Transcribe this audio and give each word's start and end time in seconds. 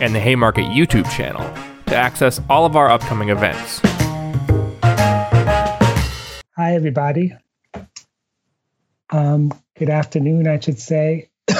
and 0.00 0.14
the 0.14 0.20
Haymarket 0.20 0.66
YouTube 0.66 1.10
channel 1.10 1.42
to 1.86 1.96
access 1.96 2.40
all 2.48 2.66
of 2.66 2.76
our 2.76 2.90
upcoming 2.90 3.28
events. 3.28 3.80
Hi, 6.56 6.74
everybody. 6.74 7.34
Um, 9.10 9.52
good 9.76 9.90
afternoon, 9.90 10.48
I 10.48 10.58
should 10.60 10.78
say. 10.78 11.30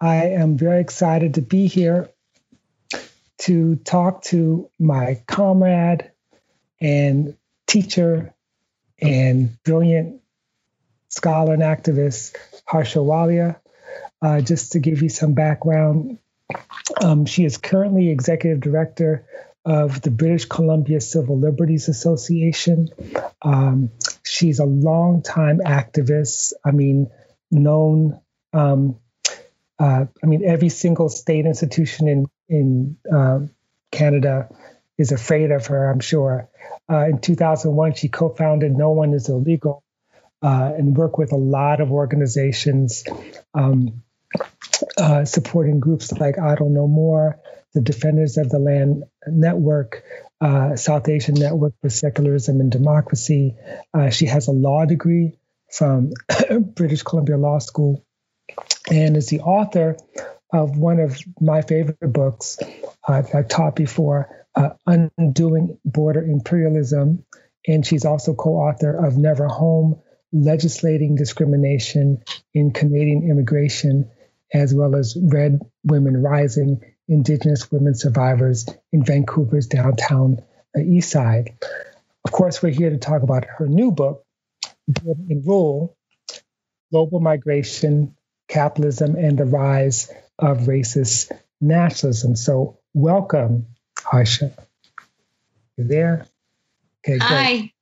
I 0.00 0.26
am 0.26 0.56
very 0.56 0.80
excited 0.80 1.34
to 1.34 1.42
be 1.42 1.66
here 1.66 2.10
to 3.38 3.76
talk 3.76 4.22
to 4.22 4.70
my 4.78 5.22
comrade 5.26 6.10
and 6.80 7.36
teacher 7.66 8.34
and 9.00 9.62
brilliant 9.64 10.20
scholar 11.08 11.54
and 11.54 11.62
activist, 11.62 12.36
Harsha 12.64 13.00
Walia. 13.00 13.56
Uh, 14.20 14.40
just 14.40 14.72
to 14.72 14.78
give 14.78 15.02
you 15.02 15.08
some 15.08 15.34
background, 15.34 16.18
um, 17.00 17.26
she 17.26 17.44
is 17.44 17.56
currently 17.58 18.10
executive 18.10 18.60
director 18.60 19.26
of 19.64 20.00
the 20.02 20.10
British 20.10 20.46
Columbia 20.46 21.00
Civil 21.00 21.38
Liberties 21.38 21.88
Association. 21.88 22.88
Um, 23.42 23.90
she's 24.24 24.58
a 24.58 24.64
longtime 24.64 25.60
activist. 25.64 26.52
I 26.64 26.72
mean, 26.72 27.10
known. 27.50 28.20
Um, 28.52 28.96
uh, 29.78 30.06
I 30.22 30.26
mean, 30.26 30.44
every 30.44 30.68
single 30.68 31.08
state 31.08 31.46
institution 31.46 32.08
in 32.08 32.26
in 32.48 32.96
uh, 33.12 33.40
Canada 33.90 34.48
is 34.98 35.12
afraid 35.12 35.50
of 35.50 35.66
her. 35.66 35.90
I'm 35.90 36.00
sure. 36.00 36.48
Uh, 36.90 37.06
in 37.06 37.20
2001, 37.20 37.94
she 37.94 38.08
co-founded 38.08 38.72
No 38.72 38.90
One 38.90 39.14
Is 39.14 39.28
Illegal 39.28 39.82
uh, 40.42 40.72
and 40.76 40.96
worked 40.96 41.18
with 41.18 41.32
a 41.32 41.36
lot 41.36 41.80
of 41.80 41.92
organizations. 41.92 43.04
Um, 43.54 44.02
uh, 44.96 45.24
supporting 45.24 45.80
groups 45.80 46.12
like 46.12 46.38
Idle 46.38 46.70
No 46.70 46.86
More, 46.86 47.38
the 47.74 47.80
Defenders 47.80 48.36
of 48.38 48.50
the 48.50 48.58
Land 48.58 49.04
Network, 49.26 50.04
uh, 50.40 50.76
South 50.76 51.08
Asian 51.08 51.34
Network 51.34 51.74
for 51.80 51.88
Secularism 51.88 52.60
and 52.60 52.70
Democracy. 52.70 53.56
Uh, 53.94 54.10
she 54.10 54.26
has 54.26 54.48
a 54.48 54.52
law 54.52 54.84
degree 54.84 55.38
from 55.70 56.12
British 56.60 57.02
Columbia 57.02 57.38
Law 57.38 57.58
School 57.58 58.04
and 58.90 59.16
is 59.16 59.28
the 59.28 59.40
author 59.40 59.96
of 60.52 60.76
one 60.76 61.00
of 61.00 61.18
my 61.40 61.62
favorite 61.62 61.98
books 62.00 62.58
uh, 63.08 63.22
I've 63.32 63.48
taught 63.48 63.74
before, 63.74 64.46
uh, 64.54 64.70
Undoing 64.86 65.78
Border 65.84 66.22
Imperialism. 66.22 67.24
And 67.66 67.86
she's 67.86 68.04
also 68.04 68.34
co 68.34 68.56
author 68.56 68.92
of 68.92 69.16
Never 69.16 69.46
Home 69.46 70.00
Legislating 70.32 71.14
Discrimination 71.14 72.22
in 72.52 72.72
Canadian 72.72 73.30
Immigration 73.30 74.10
as 74.52 74.74
well 74.74 74.96
as 74.96 75.16
Red 75.20 75.60
Women 75.84 76.22
Rising, 76.22 76.82
Indigenous 77.08 77.70
Women 77.70 77.94
Survivors 77.94 78.68
in 78.92 79.04
Vancouver's 79.04 79.66
downtown 79.66 80.42
uh, 80.76 80.80
East 80.80 81.10
Side. 81.10 81.56
Of 82.24 82.32
course, 82.32 82.62
we're 82.62 82.72
here 82.72 82.90
to 82.90 82.98
talk 82.98 83.22
about 83.22 83.46
her 83.58 83.66
new 83.66 83.90
book, 83.90 84.24
Border 84.86 85.22
and 85.28 85.46
Rule 85.46 85.96
Global 86.90 87.20
Migration, 87.20 88.14
Capitalism, 88.48 89.16
and 89.16 89.38
the 89.38 89.46
Rise 89.46 90.10
of 90.38 90.58
Racist 90.60 91.32
Nationalism. 91.60 92.36
So, 92.36 92.78
welcome, 92.92 93.66
Harsha. 93.98 94.52
You 95.78 95.84
there? 95.84 96.26
Okay, 97.04 97.18
Hi. 97.18 97.56
Great. 97.56 97.72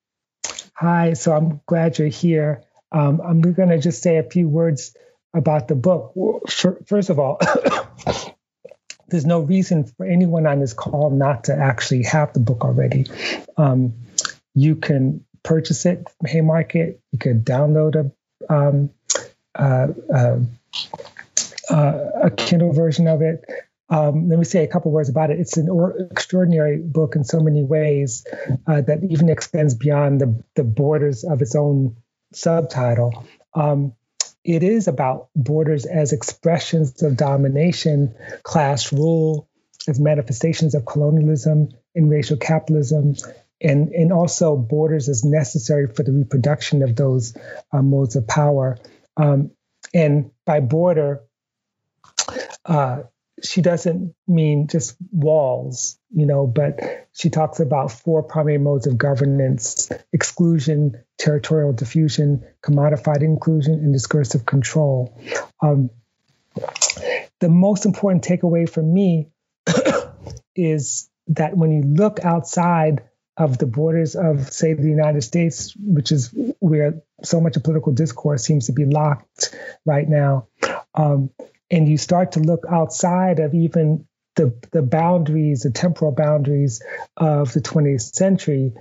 Hi. 0.75 1.13
So, 1.15 1.33
I'm 1.33 1.61
glad 1.67 1.99
you're 1.99 2.09
here. 2.09 2.63
Um, 2.93 3.21
I'm 3.21 3.41
going 3.41 3.71
to 3.71 3.79
just 3.79 4.01
say 4.01 4.19
a 4.19 4.23
few 4.23 4.49
words 4.49 4.97
about 5.35 5.69
the 5.69 5.75
book. 5.75 6.15
First 6.87 7.11
of 7.11 7.19
all, 7.19 7.41
there's 9.09 9.27
no 9.27 9.41
reason 9.41 9.85
for 9.85 10.07
anyone 10.07 10.47
on 10.47 10.61
this 10.61 10.73
call 10.73 11.11
not 11.11 11.45
to 11.45 11.57
actually 11.57 12.05
have 12.05 12.33
the 12.33 12.41
book 12.41 12.65
already. 12.65 13.07
Um, 13.57 13.95
you 14.55 14.77
can 14.77 15.25
purchase 15.43 15.87
it 15.87 16.09
from 16.09 16.29
Haymarket. 16.29 17.01
You 17.13 17.19
could 17.19 17.45
download 17.45 17.97
a 17.97 18.53
um, 18.53 18.91
uh, 19.55 19.89
uh, 21.71 21.95
a 22.23 22.31
Kindle 22.31 22.73
version 22.73 23.07
of 23.07 23.23
it. 23.23 23.45
Um, 23.89 24.29
let 24.29 24.39
me 24.39 24.45
say 24.45 24.63
a 24.63 24.69
couple 24.69 24.93
words 24.93 25.09
about 25.09 25.31
it. 25.31 25.41
It's 25.41 25.57
an 25.57 25.69
or- 25.69 25.97
extraordinary 26.11 26.79
book 26.79 27.17
in 27.17 27.25
so 27.25 27.41
many 27.41 27.65
ways 27.65 28.25
uh, 28.67 28.81
that 28.83 29.03
even 29.09 29.29
extends 29.29 29.75
beyond 29.75 30.21
the, 30.21 30.45
the 30.55 30.65
borders 30.65 31.25
of 31.25 31.43
its 31.43 31.57
own 31.57 31.97
subtitle. 32.33 33.25
Um, 33.53 33.95
it 34.45 34.63
is 34.63 34.89
about 34.89 35.29
borders 35.37 35.85
as 35.85 36.13
expressions 36.13 37.03
of 37.03 37.17
domination, 37.17 38.15
class 38.43 38.93
rule, 38.93 39.49
as 39.89 40.01
manifestations 40.01 40.75
of 40.75 40.87
colonialism 40.87 41.69
and 41.95 42.11
racial 42.11 42.37
capitalism, 42.37 43.17
and, 43.61 43.89
and 43.91 44.13
also 44.13 44.57
borders 44.57 45.09
as 45.09 45.25
necessary 45.25 45.87
for 45.87 46.03
the 46.03 46.13
reproduction 46.13 46.83
of 46.83 46.97
those 46.97 47.37
uh, 47.73 47.83
modes 47.83 48.17
of 48.17 48.27
power. 48.27 48.79
Um, 49.17 49.51
and 49.93 50.31
by 50.47 50.61
border, 50.61 51.21
uh, 52.65 53.03
she 53.43 53.63
doesn't 53.63 54.15
mean 54.27 54.67
just 54.67 54.97
walls, 55.13 55.99
you 56.11 56.27
know, 56.27 56.47
but 56.47 57.09
she 57.13 57.31
talks 57.31 57.61
about 57.61 57.93
four 57.93 58.23
primary 58.23 58.59
modes 58.59 58.87
of 58.87 58.99
governance 58.99 59.91
exclusion, 60.13 61.03
territorial 61.19 61.73
diffusion, 61.73 62.45
commodified 62.63 63.23
inclusion, 63.23 63.75
and 63.75 63.93
discursive 63.93 64.45
control. 64.47 65.19
Um, 65.63 65.91
the 67.41 67.49
most 67.49 67.87
important 67.87 68.25
takeaway 68.25 68.69
for 68.69 68.83
me 68.83 69.31
is 70.57 71.09
that 71.29 71.57
when 71.57 71.71
you 71.71 71.83
look 71.83 72.21
outside 72.25 73.03
of 73.37 73.57
the 73.57 73.67
borders 73.67 74.17
of, 74.17 74.53
say, 74.53 74.75
the 74.75 74.89
United 74.89 75.23
States, 75.23 75.75
which 75.79 76.13
is 76.13 76.35
where 76.59 77.01
so 77.23 77.41
much 77.41 77.57
of 77.57 77.63
political 77.63 77.93
discourse 77.93 78.45
seems 78.45 78.67
to 78.67 78.73
be 78.73 78.85
locked 78.85 79.57
right 79.87 80.09
now, 80.09 80.49
um, 80.95 81.31
and 81.71 81.89
you 81.89 81.97
start 81.97 82.33
to 82.33 82.41
look 82.41 82.65
outside 82.69 83.39
of 83.39 83.55
even 83.55 84.07
the, 84.37 84.55
the 84.73 84.83
boundaries, 84.83 85.63
the 85.63 85.71
temporal 85.71 86.13
boundaries 86.13 86.83
of 87.17 87.53
the 87.53 87.61
20th 87.61 88.15
century, 88.15 88.73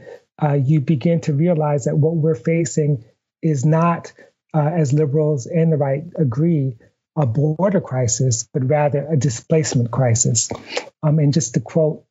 uh, 0.42 0.54
you 0.54 0.80
begin 0.80 1.22
to 1.22 1.34
realize 1.34 1.86
that 1.86 1.98
what 1.98 2.16
we're 2.16 2.36
facing 2.36 3.04
is 3.42 3.66
not, 3.66 4.14
uh, 4.54 4.60
as 4.60 4.94
liberals 4.94 5.46
and 5.46 5.72
the 5.72 5.78
right 5.78 6.04
agree, 6.18 6.78
a 7.16 7.26
border 7.26 7.82
crisis, 7.82 8.48
but 8.54 8.70
rather 8.70 9.06
a 9.10 9.18
displacement 9.18 9.92
crisis. 9.92 10.50
Um, 11.04 11.20
and 11.20 11.34
just 11.34 11.56
to 11.56 11.60
quote, 11.60 12.06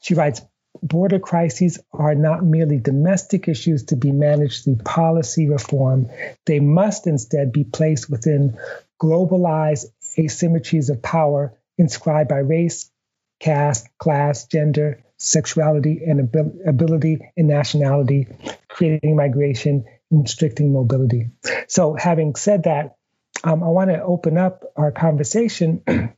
she 0.00 0.14
writes, 0.14 0.40
border 0.82 1.18
crises 1.18 1.80
are 1.92 2.14
not 2.14 2.44
merely 2.44 2.78
domestic 2.78 3.48
issues 3.48 3.84
to 3.86 3.96
be 3.96 4.12
managed 4.12 4.64
through 4.64 4.76
policy 4.76 5.48
reform. 5.48 6.08
They 6.46 6.60
must 6.60 7.06
instead 7.06 7.52
be 7.52 7.64
placed 7.64 8.08
within 8.08 8.58
globalized 9.00 9.86
asymmetries 10.18 10.90
of 10.90 11.02
power 11.02 11.58
inscribed 11.78 12.28
by 12.28 12.38
race, 12.38 12.90
caste, 13.40 13.88
class, 13.98 14.46
gender, 14.46 15.02
sexuality, 15.16 16.02
and 16.06 16.34
ability 16.66 17.20
and 17.36 17.48
nationality, 17.48 18.26
creating 18.68 19.16
migration 19.16 19.84
and 20.10 20.22
restricting 20.22 20.72
mobility. 20.72 21.30
So, 21.68 21.94
having 21.94 22.34
said 22.34 22.64
that, 22.64 22.96
um, 23.44 23.62
I 23.62 23.68
want 23.68 23.90
to 23.90 24.02
open 24.02 24.36
up 24.36 24.64
our 24.76 24.92
conversation 24.92 25.82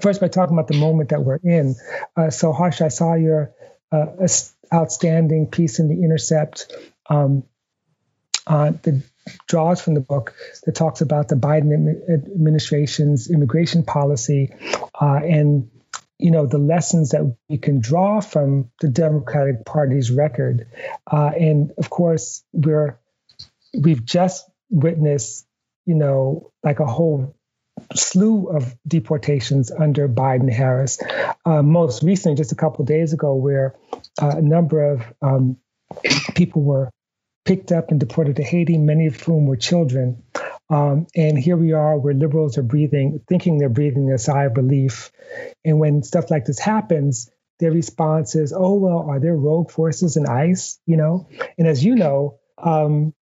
first 0.00 0.20
by 0.20 0.28
talking 0.28 0.54
about 0.56 0.68
the 0.68 0.78
moment 0.78 1.10
that 1.10 1.24
we're 1.24 1.40
in. 1.42 1.74
Uh, 2.16 2.30
so, 2.30 2.52
Harsh, 2.52 2.80
I 2.80 2.88
saw 2.88 3.14
your 3.14 3.52
uh, 3.90 4.06
outstanding 4.72 5.46
piece 5.46 5.78
in 5.78 5.88
The 5.88 6.02
Intercept 6.04 6.72
um, 7.08 7.44
on 8.46 8.78
the 8.82 9.02
draws 9.46 9.80
from 9.80 9.94
the 9.94 10.00
book 10.00 10.34
that 10.64 10.74
talks 10.74 11.00
about 11.00 11.28
the 11.28 11.34
Biden 11.34 11.72
administration's 12.10 13.30
immigration 13.30 13.84
policy 13.84 14.54
uh, 15.00 15.20
and 15.22 15.70
you 16.18 16.32
know 16.32 16.46
the 16.46 16.58
lessons 16.58 17.10
that 17.10 17.36
we 17.48 17.58
can 17.58 17.80
draw 17.80 18.20
from 18.20 18.70
the 18.80 18.88
Democratic 18.88 19.64
Party's 19.64 20.10
record, 20.10 20.66
uh, 21.10 21.30
and 21.38 21.72
of 21.78 21.90
course 21.90 22.42
we're 22.52 22.98
we've 23.78 24.04
just 24.04 24.44
witnessed 24.68 25.46
you 25.86 25.94
know 25.94 26.50
like 26.64 26.80
a 26.80 26.86
whole 26.86 27.36
slew 27.94 28.48
of 28.48 28.74
deportations 28.86 29.70
under 29.70 30.08
Biden 30.08 30.52
Harris. 30.52 30.98
Uh, 31.44 31.62
most 31.62 32.02
recently, 32.02 32.36
just 32.36 32.50
a 32.50 32.56
couple 32.56 32.84
days 32.84 33.12
ago, 33.12 33.34
where 33.34 33.76
uh, 34.20 34.34
a 34.36 34.42
number 34.42 34.92
of 34.92 35.02
um, 35.22 35.56
people 36.34 36.62
were 36.62 36.90
picked 37.48 37.72
up 37.72 37.90
and 37.90 37.98
deported 37.98 38.36
to 38.36 38.42
Haiti, 38.42 38.76
many 38.76 39.06
of 39.06 39.18
whom 39.22 39.46
were 39.46 39.56
children. 39.56 40.22
Um, 40.68 41.06
and 41.16 41.38
here 41.38 41.56
we 41.56 41.72
are, 41.72 41.96
where 41.96 42.12
liberals 42.12 42.58
are 42.58 42.62
breathing, 42.62 43.22
thinking 43.26 43.56
they're 43.56 43.70
breathing 43.70 44.12
a 44.12 44.18
sigh 44.18 44.44
of 44.44 44.56
relief. 44.58 45.10
And 45.64 45.80
when 45.80 46.02
stuff 46.02 46.30
like 46.30 46.44
this 46.44 46.58
happens, 46.58 47.30
their 47.58 47.72
response 47.72 48.34
is, 48.34 48.52
"Oh 48.52 48.74
well, 48.74 48.98
are 49.08 49.18
there 49.18 49.34
rogue 49.34 49.70
forces 49.70 50.18
in 50.18 50.26
ICE?" 50.26 50.78
You 50.84 50.98
know. 50.98 51.26
And 51.56 51.66
as 51.66 51.82
you 51.82 51.94
know, 51.94 52.38
um, 52.58 53.14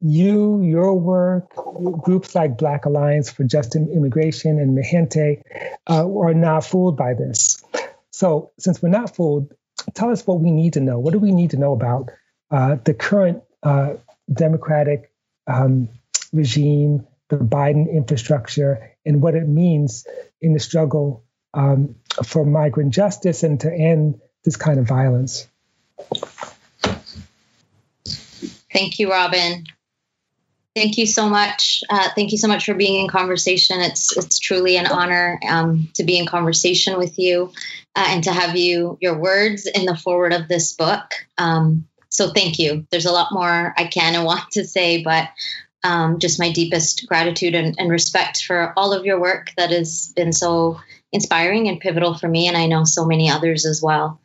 you, 0.00 0.62
your 0.62 0.98
work, 0.98 1.54
groups 2.02 2.34
like 2.34 2.56
Black 2.56 2.86
Alliance 2.86 3.30
for 3.30 3.44
Just 3.44 3.76
Immigration 3.76 4.58
and 4.58 4.76
Mijente 4.76 5.42
uh, 5.90 6.08
are 6.08 6.32
not 6.32 6.64
fooled 6.64 6.96
by 6.96 7.12
this. 7.12 7.62
So, 8.12 8.52
since 8.58 8.82
we're 8.82 8.88
not 8.88 9.14
fooled, 9.14 9.52
tell 9.92 10.10
us 10.10 10.26
what 10.26 10.40
we 10.40 10.52
need 10.52 10.72
to 10.72 10.80
know. 10.80 10.98
What 10.98 11.12
do 11.12 11.18
we 11.18 11.32
need 11.32 11.50
to 11.50 11.58
know 11.58 11.72
about 11.72 12.10
uh, 12.50 12.76
the 12.82 12.94
current 12.94 13.42
uh, 13.64 13.94
Democratic 14.32 15.10
um, 15.46 15.88
regime, 16.32 17.06
the 17.28 17.36
Biden 17.36 17.90
infrastructure, 17.90 18.92
and 19.04 19.22
what 19.22 19.34
it 19.34 19.48
means 19.48 20.06
in 20.40 20.52
the 20.52 20.60
struggle 20.60 21.24
um, 21.54 21.96
for 22.24 22.44
migrant 22.44 22.92
justice 22.92 23.42
and 23.42 23.60
to 23.60 23.72
end 23.72 24.20
this 24.44 24.56
kind 24.56 24.78
of 24.78 24.86
violence? 24.86 25.48
Thank 28.72 28.98
you, 28.98 29.10
Robin. 29.10 29.64
Thank 30.74 30.98
you 30.98 31.06
so 31.06 31.28
much. 31.28 31.84
Uh, 31.88 32.08
thank 32.16 32.32
you 32.32 32.38
so 32.38 32.48
much 32.48 32.66
for 32.66 32.74
being 32.74 33.00
in 33.00 33.08
conversation. 33.08 33.80
It's 33.80 34.16
it's 34.16 34.40
truly 34.40 34.76
an 34.76 34.86
honor 34.86 35.38
um, 35.48 35.88
to 35.94 36.02
be 36.02 36.18
in 36.18 36.26
conversation 36.26 36.98
with 36.98 37.16
you 37.16 37.52
uh, 37.94 38.06
and 38.08 38.24
to 38.24 38.32
have 38.32 38.56
you 38.56 38.98
your 39.00 39.16
words 39.16 39.66
in 39.66 39.86
the 39.86 39.96
forward 39.96 40.32
of 40.32 40.48
this 40.48 40.72
book. 40.72 41.12
Um, 41.38 41.86
so 42.14 42.30
thank 42.30 42.60
you. 42.60 42.86
There's 42.90 43.06
a 43.06 43.12
lot 43.12 43.32
more 43.32 43.74
I 43.76 43.86
can 43.86 44.14
and 44.14 44.24
want 44.24 44.52
to 44.52 44.64
say, 44.64 45.02
but 45.02 45.30
um, 45.82 46.20
just 46.20 46.38
my 46.38 46.52
deepest 46.52 47.08
gratitude 47.08 47.56
and, 47.56 47.74
and 47.76 47.90
respect 47.90 48.44
for 48.44 48.72
all 48.76 48.92
of 48.92 49.04
your 49.04 49.20
work 49.20 49.50
that 49.56 49.70
has 49.70 50.12
been 50.14 50.32
so 50.32 50.80
inspiring 51.12 51.66
and 51.66 51.80
pivotal 51.80 52.16
for 52.16 52.28
me, 52.28 52.46
and 52.46 52.56
I 52.56 52.66
know 52.66 52.84
so 52.84 53.04
many 53.04 53.30
others 53.30 53.66
as 53.66 53.82
well. 53.82 54.20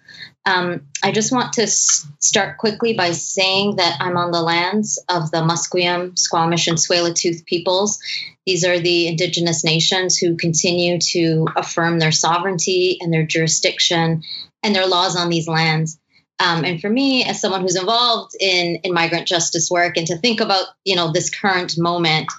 Um, 0.45 0.87
I 1.03 1.11
just 1.11 1.31
want 1.31 1.53
to 1.53 1.63
s- 1.63 2.07
start 2.19 2.59
quickly 2.59 2.93
by 2.93 3.11
saying 3.11 3.77
that 3.77 3.97
I'm 3.99 4.17
on 4.17 4.31
the 4.31 4.41
lands 4.41 5.03
of 5.09 5.31
the 5.31 5.39
Musqueam, 5.39 6.17
Squamish, 6.17 6.67
and 6.67 6.77
Tsleil-Waututh 6.77 7.45
peoples. 7.45 7.99
These 8.45 8.65
are 8.65 8.79
the 8.79 9.07
indigenous 9.07 9.63
nations 9.63 10.17
who 10.17 10.37
continue 10.37 10.99
to 11.11 11.47
affirm 11.55 11.97
their 11.97 12.11
sovereignty 12.11 12.99
and 13.01 13.11
their 13.11 13.25
jurisdiction 13.25 14.21
and 14.63 14.75
their 14.75 14.87
laws 14.87 15.15
on 15.15 15.29
these 15.29 15.47
lands. 15.47 15.98
Um, 16.39 16.63
and 16.63 16.79
for 16.79 16.89
me, 16.89 17.23
as 17.25 17.41
someone 17.41 17.61
who's 17.61 17.75
involved 17.75 18.33
in, 18.39 18.79
in 18.83 18.93
migrant 18.93 19.27
justice 19.27 19.69
work, 19.69 19.97
and 19.97 20.07
to 20.07 20.17
think 20.17 20.39
about 20.39 20.65
you 20.85 20.95
know 20.95 21.11
this 21.11 21.29
current 21.29 21.77
moment, 21.77 22.31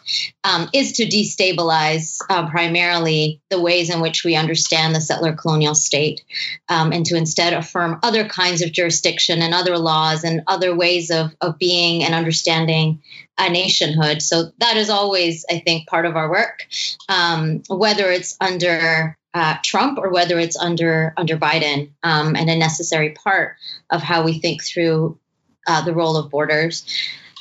um, 0.45 0.69
is 0.73 0.93
to 0.93 1.07
destabilize 1.07 2.19
uh, 2.31 2.49
primarily 2.49 3.41
the 3.51 3.61
ways 3.61 3.91
in 3.91 4.01
which 4.01 4.25
we 4.25 4.37
understand 4.37 4.95
the 4.95 5.01
settler 5.01 5.35
colonial 5.35 5.75
state, 5.75 6.23
um, 6.69 6.93
and 6.93 7.05
to 7.07 7.17
instead 7.17 7.53
affirm 7.53 7.99
other 8.03 8.27
kinds 8.27 8.63
of 8.63 8.73
jurisdiction 8.73 9.43
and 9.43 9.55
other 9.55 9.77
laws 9.77 10.25
and 10.25 10.43
other 10.47 10.75
ways 10.75 11.11
of 11.11 11.35
of 11.41 11.59
being 11.59 12.03
and 12.03 12.15
understanding 12.15 13.03
a 13.39 13.51
nationhood. 13.51 14.23
So 14.23 14.51
that 14.59 14.77
is 14.77 14.91
always, 14.91 15.45
I 15.51 15.61
think, 15.61 15.89
part 15.89 16.05
of 16.05 16.17
our 16.17 16.31
work, 16.31 16.67
um, 17.09 17.63
whether 17.69 18.11
it's 18.11 18.37
under 18.41 19.17
uh, 19.35 19.57
Trump 19.63 19.99
or 19.99 20.11
whether 20.11 20.39
it's 20.39 20.57
under 20.57 21.13
under 21.17 21.37
Biden, 21.37 21.91
um, 22.03 22.37
and 22.37 22.51
a 22.51 22.57
necessary 22.57 23.11
part 23.11 23.57
of 23.91 24.03
how 24.03 24.25
we 24.25 24.39
think 24.39 24.63
through 24.63 25.19
uh, 25.67 25.85
the 25.85 25.95
role 25.95 26.17
of 26.17 26.31
borders. 26.31 26.85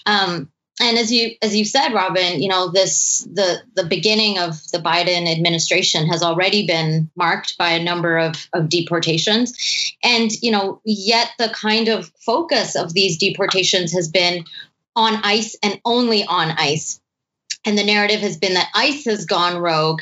Um, 0.05 0.51
and 0.79 0.97
as 0.97 1.11
you 1.11 1.35
as 1.41 1.55
you 1.55 1.65
said, 1.65 1.93
Robin, 1.93 2.41
you 2.41 2.47
know 2.47 2.69
this 2.69 3.27
the 3.31 3.61
the 3.75 3.83
beginning 3.83 4.39
of 4.39 4.55
the 4.71 4.77
Biden 4.77 5.29
administration 5.29 6.07
has 6.07 6.23
already 6.23 6.65
been 6.65 7.09
marked 7.15 7.57
by 7.57 7.71
a 7.71 7.83
number 7.83 8.17
of, 8.17 8.47
of 8.53 8.69
deportations, 8.69 9.93
and 10.03 10.31
you 10.41 10.51
know 10.51 10.81
yet 10.85 11.31
the 11.37 11.49
kind 11.49 11.89
of 11.89 12.11
focus 12.25 12.75
of 12.75 12.93
these 12.93 13.17
deportations 13.17 13.91
has 13.93 14.07
been 14.09 14.45
on 14.95 15.15
ICE 15.23 15.55
and 15.61 15.81
only 15.83 16.23
on 16.23 16.51
ICE 16.51 16.99
and 17.65 17.77
the 17.77 17.83
narrative 17.83 18.21
has 18.21 18.37
been 18.37 18.53
that 18.53 18.69
ICE 18.73 19.05
has 19.05 19.25
gone 19.25 19.57
rogue, 19.57 20.01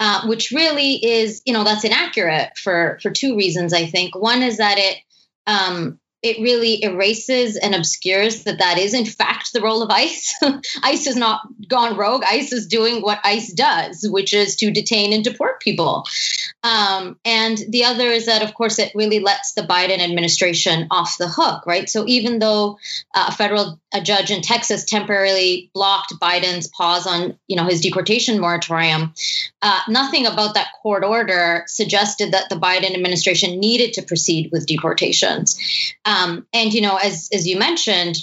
uh, 0.00 0.26
which 0.26 0.50
really 0.50 1.04
is, 1.04 1.42
you 1.44 1.52
know, 1.52 1.64
that's 1.64 1.84
inaccurate 1.84 2.52
for 2.56 2.98
for 3.02 3.10
two 3.10 3.36
reasons. 3.36 3.72
I 3.72 3.86
think 3.86 4.16
one 4.16 4.42
is 4.42 4.58
that 4.58 4.78
it 4.78 4.98
um, 5.46 6.00
it 6.22 6.40
really 6.40 6.82
erases 6.82 7.56
and 7.56 7.74
obscures 7.74 8.44
that 8.44 8.58
that 8.58 8.78
is 8.78 8.94
in 8.94 9.04
fact 9.04 9.52
the 9.52 9.60
role 9.60 9.82
of 9.82 9.90
ICE. 9.90 10.34
ICE 10.82 11.04
has 11.04 11.16
not 11.16 11.42
gone 11.68 11.96
rogue. 11.96 12.24
ICE 12.24 12.52
is 12.52 12.66
doing 12.66 13.00
what 13.00 13.20
ICE 13.22 13.52
does, 13.52 14.06
which 14.10 14.34
is 14.34 14.56
to 14.56 14.72
detain 14.72 15.12
and 15.12 15.22
deport 15.22 15.60
people. 15.60 16.04
Um, 16.64 17.18
and 17.24 17.58
the 17.68 17.84
other 17.84 18.08
is 18.08 18.26
that, 18.26 18.42
of 18.42 18.54
course, 18.54 18.78
it 18.78 18.92
really 18.94 19.20
lets 19.20 19.52
the 19.52 19.62
Biden 19.62 20.00
administration 20.00 20.88
off 20.90 21.16
the 21.18 21.28
hook, 21.28 21.64
right? 21.64 21.88
So 21.88 22.04
even 22.08 22.40
though 22.40 22.78
uh, 23.14 23.26
a 23.28 23.32
federal 23.32 23.78
a 23.92 24.00
judge 24.00 24.30
in 24.30 24.42
Texas 24.42 24.84
temporarily 24.84 25.70
blocked 25.72 26.12
Biden's 26.20 26.68
pause 26.68 27.06
on, 27.06 27.38
you 27.46 27.56
know, 27.56 27.64
his 27.64 27.80
deportation 27.80 28.40
moratorium, 28.40 29.14
uh, 29.62 29.80
nothing 29.88 30.26
about 30.26 30.54
that 30.54 30.68
court 30.82 31.04
order 31.04 31.64
suggested 31.66 32.32
that 32.32 32.48
the 32.48 32.56
Biden 32.56 32.94
administration 32.94 33.60
needed 33.60 33.92
to 33.94 34.02
proceed 34.02 34.50
with 34.52 34.66
deportations. 34.66 35.58
Um, 36.04 36.46
and 36.52 36.72
you 36.74 36.80
know, 36.80 36.96
as 36.96 37.28
as 37.32 37.46
you 37.46 37.58
mentioned, 37.58 38.16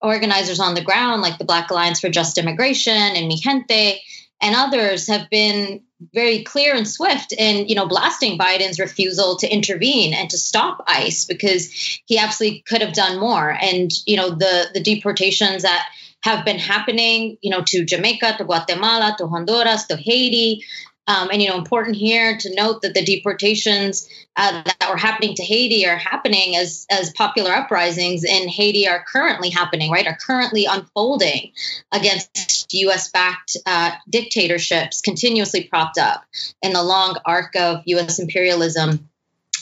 organizers 0.00 0.60
on 0.60 0.74
the 0.74 0.84
ground 0.84 1.22
like 1.22 1.38
the 1.38 1.44
Black 1.44 1.70
Alliance 1.70 2.00
for 2.00 2.08
Just 2.08 2.38
Immigration 2.38 2.92
and 2.92 3.30
Mijente 3.30 3.98
and 4.40 4.54
others 4.56 5.06
have 5.06 5.28
been 5.30 5.82
very 6.14 6.42
clear 6.44 6.74
and 6.74 6.88
swift 6.88 7.32
in 7.32 7.68
you 7.68 7.74
know 7.74 7.86
blasting 7.86 8.38
Biden's 8.38 8.80
refusal 8.80 9.36
to 9.36 9.48
intervene 9.48 10.14
and 10.14 10.30
to 10.30 10.38
stop 10.38 10.82
ICE 10.86 11.24
because 11.26 11.70
he 12.06 12.18
absolutely 12.18 12.60
could 12.66 12.80
have 12.80 12.94
done 12.94 13.20
more. 13.20 13.50
And 13.50 13.90
you 14.06 14.16
know 14.16 14.30
the 14.30 14.70
the 14.72 14.82
deportations 14.82 15.62
that 15.62 15.86
have 16.22 16.44
been 16.44 16.58
happening, 16.58 17.38
you 17.40 17.50
know, 17.50 17.62
to 17.66 17.84
Jamaica, 17.84 18.34
to 18.38 18.44
Guatemala, 18.44 19.14
to 19.18 19.26
Honduras, 19.26 19.86
to 19.86 19.96
Haiti, 19.96 20.62
um, 21.10 21.28
and 21.32 21.42
you 21.42 21.48
know, 21.48 21.56
important 21.56 21.96
here 21.96 22.36
to 22.38 22.54
note 22.54 22.82
that 22.82 22.94
the 22.94 23.04
deportations 23.04 24.08
uh, 24.36 24.62
that 24.62 24.88
were 24.88 24.96
happening 24.96 25.34
to 25.34 25.42
Haiti 25.42 25.84
are 25.84 25.96
happening 25.96 26.54
as 26.54 26.86
as 26.88 27.12
popular 27.14 27.50
uprisings 27.50 28.22
in 28.22 28.48
Haiti 28.48 28.86
are 28.86 29.04
currently 29.12 29.50
happening, 29.50 29.90
right? 29.90 30.06
Are 30.06 30.16
currently 30.24 30.66
unfolding 30.66 31.50
against 31.90 32.72
U.S.-backed 32.72 33.56
uh, 33.66 33.90
dictatorships, 34.08 35.00
continuously 35.00 35.64
propped 35.64 35.98
up 35.98 36.22
in 36.62 36.72
the 36.72 36.82
long 36.82 37.16
arc 37.26 37.56
of 37.56 37.82
U.S. 37.86 38.20
imperialism 38.20 39.10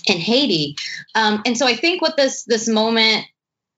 in 0.07 0.19
Haiti. 0.19 0.77
Um, 1.15 1.43
and 1.47 1.57
so, 1.57 1.67
I 1.67 1.77
think 1.77 2.03
what 2.03 2.19
this 2.19 2.45
this 2.45 2.69
moment 2.69 3.25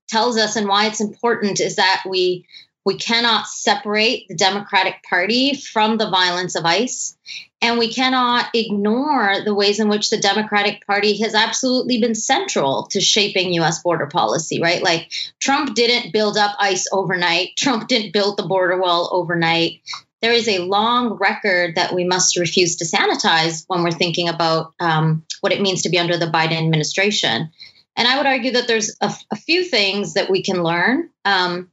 tells 0.09 0.37
us 0.37 0.57
and 0.57 0.67
why 0.67 0.87
it's 0.87 1.01
important 1.01 1.61
is 1.61 1.77
that 1.77 2.03
we 2.05 2.47
we 2.85 2.97
cannot 2.97 3.47
separate 3.47 4.27
the 4.29 4.35
Democratic 4.35 5.05
Party 5.09 5.55
from 5.55 5.99
the 5.99 6.11
violence 6.11 6.57
of 6.57 6.65
ICE. 6.65 7.17
And 7.63 7.79
we 7.79 7.93
cannot 7.93 8.47
ignore 8.55 9.43
the 9.45 9.55
ways 9.55 9.81
in 9.81 9.89
which 9.89 10.09
the 10.09 10.17
Democratic 10.17 10.87
Party 10.87 11.21
has 11.23 11.35
absolutely 11.35 12.01
been 12.01 12.15
central 12.15 12.87
to 12.91 13.01
shaping 13.01 13.53
US 13.55 13.83
border 13.83 14.07
policy, 14.07 14.61
right? 14.63 14.83
Like 14.83 15.13
Trump 15.41 15.75
didn't 15.75 16.13
build 16.13 16.39
up 16.39 16.57
ICE 16.59 16.87
overnight, 16.93 17.51
Trump 17.59 17.87
didn't 17.89 18.13
build 18.13 18.37
the 18.37 18.47
border 18.47 18.81
wall 18.81 19.11
overnight. 19.13 19.81
There 20.23 20.33
is 20.33 20.49
a 20.49 20.61
long 20.67 21.15
record 21.15 21.77
that 21.77 21.95
we 21.95 22.05
must 22.05 22.39
refuse 22.39 22.77
to 22.77 22.85
sanitize 22.85 23.65
when 23.69 23.83
we're 23.83 23.91
thinking 23.91 24.29
about 24.29 24.73
um, 24.79 25.25
what 25.41 25.53
it 25.53 25.63
means 25.63 25.83
to 25.83 25.89
be 25.89 25.99
under 25.99 26.19
the 26.19 26.27
Biden 26.27 26.59
administration. 26.59 27.51
And 27.97 28.09
I 28.09 28.19
would 28.19 28.27
argue 28.27 28.53
that 28.53 28.69
there's 28.69 28.97
a, 29.01 29.15
few 29.37 29.65
things 29.65 30.15
that 30.15 30.31
we 30.31 30.43
can 30.43 30.63
learn. 30.63 31.09
Um, 31.25 31.71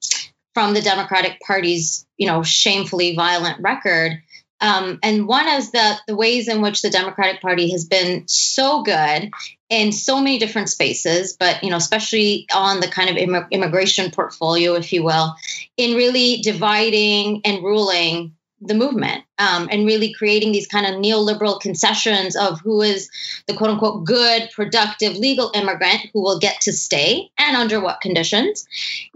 from 0.58 0.74
the 0.74 0.82
Democratic 0.82 1.40
Party's, 1.46 2.08
you 2.18 2.26
know, 2.26 2.42
shamefully 2.42 3.16
violent 3.16 3.62
record. 3.62 4.24
Um, 4.60 5.00
and 5.04 5.28
one 5.28 5.48
is 5.48 5.72
that 5.72 6.02
the 6.08 6.16
ways 6.16 6.48
in 6.48 6.62
which 6.62 6.82
the 6.82 6.90
Democratic 6.90 7.42
Party 7.42 7.72
has 7.72 7.86
been 7.86 8.28
so 8.28 8.82
good 8.82 9.32
in 9.70 9.92
so 9.92 10.20
many 10.20 10.40
different 10.40 10.70
spaces, 10.70 11.36
but 11.38 11.64
you 11.64 11.70
know, 11.70 11.78
especially 11.78 12.48
on 12.54 12.80
the 12.80 12.88
kind 12.88 13.10
of 13.10 13.18
Im- 13.18 13.48
immigration 13.52 14.12
portfolio, 14.12 14.76
if 14.76 14.94
you 14.94 15.04
will, 15.04 15.36
in 15.76 15.96
really 15.96 16.38
dividing 16.38 17.42
and 17.46 17.64
ruling 17.64 18.37
the 18.62 18.74
movement 18.74 19.24
um, 19.38 19.70
and 19.72 19.86
really 19.86 20.14
creating 20.14 20.52
these 20.52 20.68
kind 20.68 20.86
of 20.86 21.02
neoliberal 21.02 21.60
concessions 21.60 22.36
of 22.36 22.60
who 22.62 22.82
is 22.82 23.10
the 23.48 23.54
quote 23.54 23.70
unquote 23.70 24.04
good, 24.04 24.50
productive, 24.54 25.16
legal 25.16 25.52
immigrant 25.54 26.08
who 26.14 26.22
will 26.22 26.40
get 26.40 26.60
to 26.62 26.74
stay 26.74 27.30
and 27.38 27.56
under 27.56 27.80
what 27.80 28.02
conditions. 28.02 28.68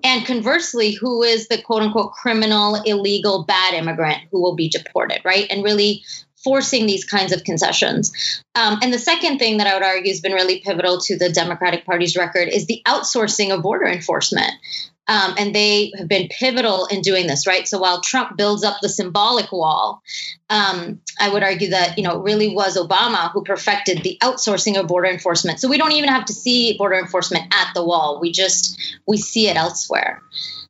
And 0.03 0.25
conversely, 0.25 0.91
who 0.91 1.23
is 1.23 1.47
the 1.47 1.61
quote 1.61 1.81
unquote 1.81 2.11
criminal, 2.11 2.75
illegal, 2.85 3.43
bad 3.43 3.73
immigrant 3.73 4.19
who 4.31 4.41
will 4.41 4.55
be 4.55 4.69
deported, 4.69 5.21
right? 5.25 5.47
And 5.49 5.63
really 5.63 6.03
forcing 6.43 6.85
these 6.85 7.05
kinds 7.05 7.31
of 7.31 7.43
concessions. 7.43 8.11
Um, 8.55 8.79
and 8.81 8.93
the 8.93 8.99
second 8.99 9.37
thing 9.37 9.57
that 9.57 9.67
I 9.67 9.73
would 9.73 9.83
argue 9.83 10.11
has 10.11 10.21
been 10.21 10.33
really 10.33 10.59
pivotal 10.59 10.99
to 11.01 11.17
the 11.17 11.29
Democratic 11.29 11.85
Party's 11.85 12.17
record 12.17 12.47
is 12.47 12.65
the 12.65 12.81
outsourcing 12.87 13.53
of 13.53 13.61
border 13.61 13.85
enforcement. 13.85 14.51
Um, 15.11 15.35
and 15.37 15.53
they 15.53 15.91
have 15.97 16.07
been 16.07 16.29
pivotal 16.29 16.85
in 16.85 17.01
doing 17.01 17.27
this, 17.27 17.45
right? 17.45 17.67
So 17.67 17.79
while 17.79 17.99
Trump 17.99 18.37
builds 18.37 18.63
up 18.63 18.77
the 18.81 18.87
symbolic 18.87 19.51
wall, 19.51 20.01
um, 20.49 21.01
I 21.19 21.27
would 21.27 21.43
argue 21.43 21.71
that 21.71 21.97
you 21.97 22.05
know 22.05 22.17
it 22.17 22.23
really 22.23 22.55
was 22.55 22.77
Obama 22.77 23.29
who 23.33 23.43
perfected 23.43 24.03
the 24.03 24.17
outsourcing 24.21 24.79
of 24.79 24.87
border 24.87 25.09
enforcement. 25.09 25.59
So 25.59 25.67
we 25.67 25.77
don't 25.77 25.91
even 25.91 26.07
have 26.07 26.23
to 26.25 26.33
see 26.33 26.77
border 26.77 26.95
enforcement 26.95 27.53
at 27.53 27.73
the 27.73 27.83
wall; 27.83 28.21
we 28.21 28.31
just 28.31 28.79
we 29.05 29.17
see 29.17 29.49
it 29.49 29.57
elsewhere. 29.57 30.21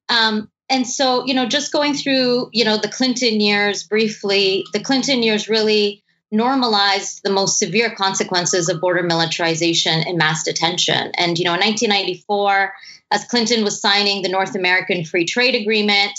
Um, 0.10 0.50
and 0.71 0.88
so 0.88 1.24
you 1.24 1.36
know, 1.36 1.45
just 1.45 1.71
going 1.71 1.93
through 1.93 2.50
you 2.51 2.65
know 2.65 2.77
the 2.77 2.89
Clinton 2.89 3.41
years 3.41 3.83
briefly, 3.83 4.65
the 4.74 4.79
Clinton 4.79 5.21
years 5.21 5.50
really 5.50 6.00
normalized 6.31 7.21
the 7.23 7.31
most 7.31 7.59
severe 7.59 7.93
consequences 7.93 8.69
of 8.69 8.81
border 8.81 9.03
militarization 9.03 10.01
and 10.01 10.17
mass 10.17 10.43
detention. 10.43 11.11
And 11.17 11.38
you 11.38 11.45
know, 11.45 11.53
in 11.53 11.59
1994 11.59 12.73
as 13.11 13.25
Clinton 13.25 13.63
was 13.63 13.81
signing 13.81 14.21
the 14.21 14.29
North 14.29 14.55
American 14.55 15.03
Free 15.03 15.25
Trade 15.25 15.55
Agreement. 15.55 16.17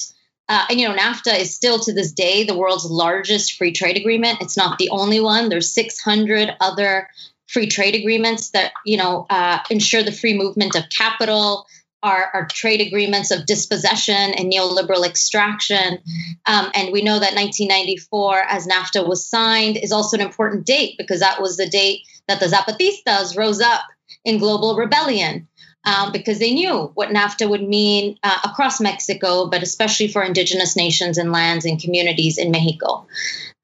Uh, 0.49 0.67
and 0.69 0.79
you 0.79 0.87
know, 0.87 0.95
NAFTA 0.95 1.39
is 1.39 1.55
still 1.55 1.79
to 1.81 1.93
this 1.93 2.13
day 2.13 2.45
the 2.45 2.57
world's 2.57 2.85
largest 2.85 3.55
free 3.55 3.73
trade 3.73 3.97
agreement. 3.97 4.39
It's 4.43 4.57
not 4.57 4.79
the 4.79 4.91
only 4.91 5.21
one. 5.21 5.49
There's 5.49 5.73
600 5.73 6.55
other 6.61 7.09
free 7.47 7.67
trade 7.67 7.95
agreements 7.95 8.51
that 8.51 8.73
you 8.85 8.97
know 8.97 9.27
uh, 9.31 9.61
ensure 9.71 10.03
the 10.03 10.13
free 10.13 10.37
movement 10.37 10.75
of 10.75 10.89
capital. 10.91 11.67
Our, 12.03 12.31
our 12.35 12.47
trade 12.47 12.81
agreements 12.81 13.31
of 13.31 13.47
dispossession 13.47 14.15
and 14.15 14.53
neoliberal 14.53 15.07
extraction. 15.07 15.99
Um, 16.47 16.71
and 16.75 16.93
we 16.93 17.03
know 17.03 17.21
that 17.21 17.35
1994, 17.35 18.43
as 18.49 18.67
NAFTA 18.67 19.07
was 19.07 19.27
signed, 19.27 19.77
is 19.77 19.93
also 19.93 20.17
an 20.17 20.23
important 20.23 20.67
date 20.67 20.97
because 20.99 21.21
that 21.21 21.41
was 21.41 21.57
the 21.57 21.69
date 21.69 22.01
that 22.29 22.41
the 22.41 22.47
Zapatistas 22.47 23.37
rose 23.37 23.61
up 23.61 23.83
in 24.25 24.39
global 24.39 24.77
rebellion 24.77 25.49
um, 25.85 26.13
because 26.13 26.39
they 26.39 26.53
knew 26.53 26.91
what 26.95 27.11
NAFTA 27.11 27.49
would 27.49 27.63
mean 27.63 28.19
uh, 28.23 28.39
across 28.45 28.81
Mexico, 28.81 29.47
but 29.49 29.63
especially 29.63 30.09
for 30.09 30.23
indigenous 30.23 30.77
nations 30.77 31.19
and 31.19 31.33
lands 31.33 31.65
and 31.65 31.81
communities 31.81 32.39
in 32.39 32.51
Mexico. 32.51 33.07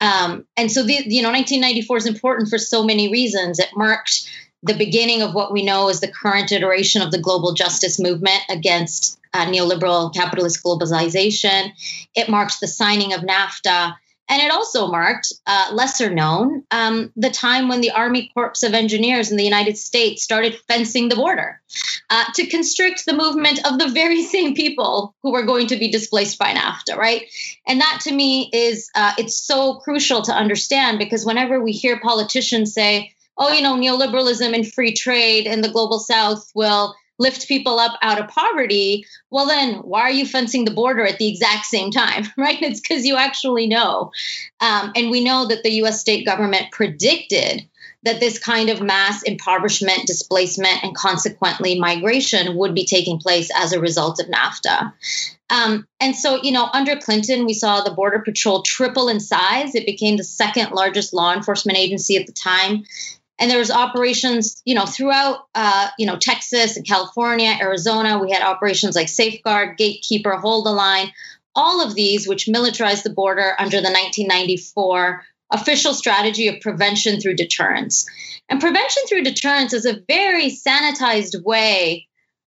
Um, 0.00 0.46
and 0.56 0.70
so, 0.70 0.82
the, 0.82 0.94
you 0.94 1.22
know, 1.22 1.30
1994 1.30 1.96
is 1.96 2.06
important 2.06 2.48
for 2.48 2.58
so 2.58 2.84
many 2.84 3.10
reasons. 3.10 3.58
It 3.58 3.68
marked 3.74 4.28
the 4.62 4.74
beginning 4.74 5.22
of 5.22 5.34
what 5.34 5.52
we 5.52 5.64
know 5.64 5.88
as 5.88 6.00
the 6.00 6.10
current 6.10 6.52
iteration 6.52 7.02
of 7.02 7.10
the 7.10 7.20
global 7.20 7.54
justice 7.54 8.00
movement 8.00 8.40
against 8.48 9.18
uh, 9.32 9.46
neoliberal 9.46 10.12
capitalist 10.14 10.62
globalization. 10.64 11.72
It 12.14 12.28
marked 12.28 12.60
the 12.60 12.66
signing 12.66 13.12
of 13.12 13.20
NAFTA 13.20 13.94
and 14.30 14.42
it 14.42 14.50
also 14.50 14.88
marked, 14.88 15.32
uh, 15.46 15.70
lesser 15.72 16.10
known, 16.10 16.62
um, 16.70 17.10
the 17.16 17.30
time 17.30 17.68
when 17.68 17.80
the 17.80 17.92
Army 17.92 18.30
Corps 18.34 18.62
of 18.62 18.74
Engineers 18.74 19.30
in 19.30 19.38
the 19.38 19.44
United 19.44 19.78
States 19.78 20.22
started 20.22 20.58
fencing 20.68 21.08
the 21.08 21.16
border 21.16 21.60
uh, 22.10 22.24
to 22.34 22.46
constrict 22.46 23.06
the 23.06 23.16
movement 23.16 23.66
of 23.66 23.78
the 23.78 23.88
very 23.88 24.22
same 24.34 24.54
people 24.54 25.14
who 25.22 25.32
were 25.32 25.44
going 25.44 25.68
to 25.68 25.76
be 25.76 25.90
displaced 25.90 26.38
by 26.38 26.52
NAFTA, 26.52 26.96
right? 26.96 27.22
And 27.66 27.80
that 27.80 28.00
to 28.02 28.12
me 28.12 28.50
is, 28.52 28.90
uh, 28.94 29.14
it's 29.16 29.38
so 29.38 29.76
crucial 29.76 30.20
to 30.22 30.32
understand 30.32 30.98
because 30.98 31.24
whenever 31.24 31.62
we 31.62 31.72
hear 31.72 31.98
politicians 31.98 32.74
say, 32.74 33.14
oh, 33.38 33.52
you 33.52 33.62
know, 33.62 33.76
neoliberalism 33.76 34.54
and 34.54 34.70
free 34.70 34.92
trade 34.92 35.46
in 35.46 35.60
the 35.60 35.70
global 35.70 35.98
south 35.98 36.50
will 36.54 36.94
lift 37.18 37.48
people 37.48 37.78
up 37.78 37.98
out 38.00 38.20
of 38.20 38.28
poverty, 38.28 39.04
well, 39.30 39.46
then 39.46 39.74
why 39.78 40.02
are 40.02 40.10
you 40.10 40.24
fencing 40.24 40.64
the 40.64 40.70
border 40.70 41.04
at 41.04 41.18
the 41.18 41.28
exact 41.28 41.66
same 41.66 41.90
time, 41.90 42.24
right? 42.36 42.60
It's 42.62 42.80
because 42.80 43.04
you 43.04 43.16
actually 43.16 43.66
know. 43.66 44.12
Um, 44.60 44.92
and 44.94 45.10
we 45.10 45.24
know 45.24 45.46
that 45.48 45.62
the 45.62 45.82
US 45.82 46.00
state 46.00 46.24
government 46.24 46.70
predicted 46.70 47.66
that 48.04 48.20
this 48.20 48.38
kind 48.38 48.70
of 48.70 48.80
mass 48.80 49.24
impoverishment, 49.24 50.06
displacement, 50.06 50.84
and 50.84 50.94
consequently 50.94 51.80
migration 51.80 52.56
would 52.56 52.72
be 52.72 52.86
taking 52.86 53.18
place 53.18 53.50
as 53.56 53.72
a 53.72 53.80
result 53.80 54.20
of 54.20 54.26
NAFTA. 54.26 54.92
Um, 55.50 55.86
and 55.98 56.14
so, 56.14 56.40
you 56.40 56.52
know, 56.52 56.68
under 56.72 56.96
Clinton, 56.96 57.44
we 57.44 57.54
saw 57.54 57.82
the 57.82 57.90
Border 57.90 58.20
Patrol 58.20 58.62
triple 58.62 59.08
in 59.08 59.18
size. 59.18 59.74
It 59.74 59.84
became 59.84 60.16
the 60.16 60.24
second 60.24 60.70
largest 60.72 61.12
law 61.12 61.34
enforcement 61.34 61.76
agency 61.76 62.16
at 62.16 62.26
the 62.26 62.32
time 62.32 62.84
and 63.38 63.50
there 63.50 63.58
was 63.58 63.70
operations 63.70 64.60
you 64.64 64.74
know 64.74 64.86
throughout 64.86 65.46
uh, 65.54 65.88
you 65.98 66.06
know 66.06 66.16
texas 66.16 66.76
and 66.76 66.86
california 66.86 67.56
arizona. 67.60 68.18
We 68.18 68.30
had 68.30 68.42
operations 68.42 68.96
like 68.96 69.08
safeguard 69.08 69.76
gatekeeper 69.76 70.36
hold 70.36 70.66
the 70.66 70.72
line 70.72 71.12
all 71.54 71.84
of 71.84 71.94
these 71.94 72.28
which 72.28 72.48
militarized 72.48 73.04
the 73.04 73.10
border 73.10 73.54
under 73.58 73.78
the 73.78 73.90
1994 73.90 75.24
official 75.50 75.94
strategy 75.94 76.48
of 76.48 76.60
prevention 76.60 77.20
through 77.20 77.34
deterrence. 77.34 78.06
And 78.48 78.60
prevention 78.60 79.02
through 79.08 79.24
deterrence 79.24 79.72
is 79.72 79.86
a 79.86 80.00
very 80.06 80.50
sanitized 80.50 81.42
way 81.42 82.06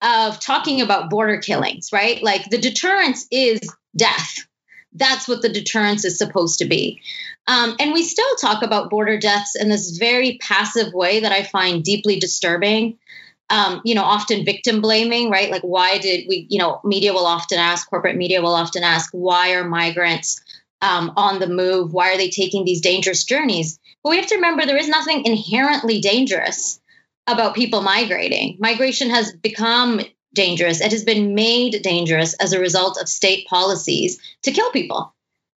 of 0.01 0.39
talking 0.39 0.81
about 0.81 1.09
border 1.09 1.39
killings 1.39 1.89
right? 1.91 2.21
Like 2.21 2.49
the 2.49 2.57
deterrence 2.57 3.27
is 3.31 3.59
death. 3.95 4.47
That's 4.93 5.27
what 5.27 5.41
the 5.41 5.49
deterrence 5.49 6.05
is 6.05 6.17
supposed 6.17 6.59
to 6.59 6.65
be 6.65 7.01
um, 7.47 7.75
and 7.79 7.93
we 7.93 8.03
still 8.03 8.35
talk 8.35 8.63
about 8.63 8.89
border 8.89 9.17
deaths 9.17 9.55
in 9.55 9.69
this 9.69 9.97
very 9.97 10.37
passive 10.41 10.93
way 10.93 11.21
that 11.21 11.31
I 11.31 11.43
find 11.43 11.83
deeply 11.83 12.19
disturbing. 12.19 12.97
Um, 13.49 13.81
you 13.83 13.93
know, 13.93 14.03
often 14.03 14.45
victim 14.45 14.81
blaming, 14.81 15.29
right? 15.29 15.51
Like, 15.51 15.61
why 15.61 15.97
did 15.97 16.25
we, 16.27 16.47
you 16.49 16.57
know, 16.57 16.79
media 16.83 17.13
will 17.13 17.25
often 17.25 17.59
ask, 17.59 17.87
corporate 17.89 18.15
media 18.15 18.41
will 18.41 18.55
often 18.55 18.83
ask, 18.83 19.09
why 19.11 19.53
are 19.53 19.65
migrants 19.65 20.41
um, 20.81 21.11
on 21.17 21.39
the 21.39 21.47
move? 21.47 21.93
Why 21.93 22.13
are 22.13 22.17
they 22.17 22.29
taking 22.29 22.63
these 22.63 22.81
dangerous 22.81 23.25
journeys? 23.25 23.79
But 24.01 24.11
we 24.11 24.17
have 24.17 24.27
to 24.27 24.35
remember 24.35 24.65
there 24.65 24.77
is 24.77 24.87
nothing 24.87 25.25
inherently 25.25 25.99
dangerous 25.99 26.79
about 27.27 27.55
people 27.55 27.81
migrating. 27.81 28.57
Migration 28.59 29.09
has 29.09 29.33
become 29.33 30.01
dangerous, 30.33 30.81
it 30.81 30.91
has 30.91 31.03
been 31.03 31.35
made 31.35 31.81
dangerous 31.83 32.33
as 32.35 32.53
a 32.53 32.59
result 32.59 32.99
of 32.99 33.07
state 33.07 33.45
policies 33.47 34.19
to 34.41 34.51
kill 34.51 34.71
people 34.71 35.13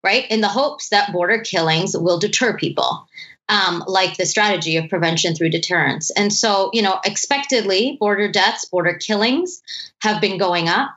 right? 0.06 0.30
In 0.30 0.40
the 0.40 0.48
hopes 0.48 0.90
that 0.90 1.12
border 1.12 1.40
killings 1.40 1.96
will 1.98 2.20
deter 2.20 2.56
people. 2.56 3.08
Um, 3.48 3.84
like 3.86 4.16
the 4.16 4.26
strategy 4.26 4.76
of 4.76 4.88
prevention 4.88 5.36
through 5.36 5.50
deterrence. 5.50 6.10
And 6.10 6.32
so, 6.32 6.70
you 6.72 6.82
know, 6.82 6.98
expectedly, 7.04 7.96
border 8.00 8.28
deaths, 8.28 8.64
border 8.64 8.94
killings 8.94 9.62
have 10.00 10.20
been 10.20 10.36
going 10.36 10.68
up 10.68 10.90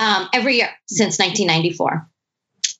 um, 0.00 0.28
every 0.32 0.56
year 0.56 0.70
since 0.88 1.20
1994. 1.20 2.08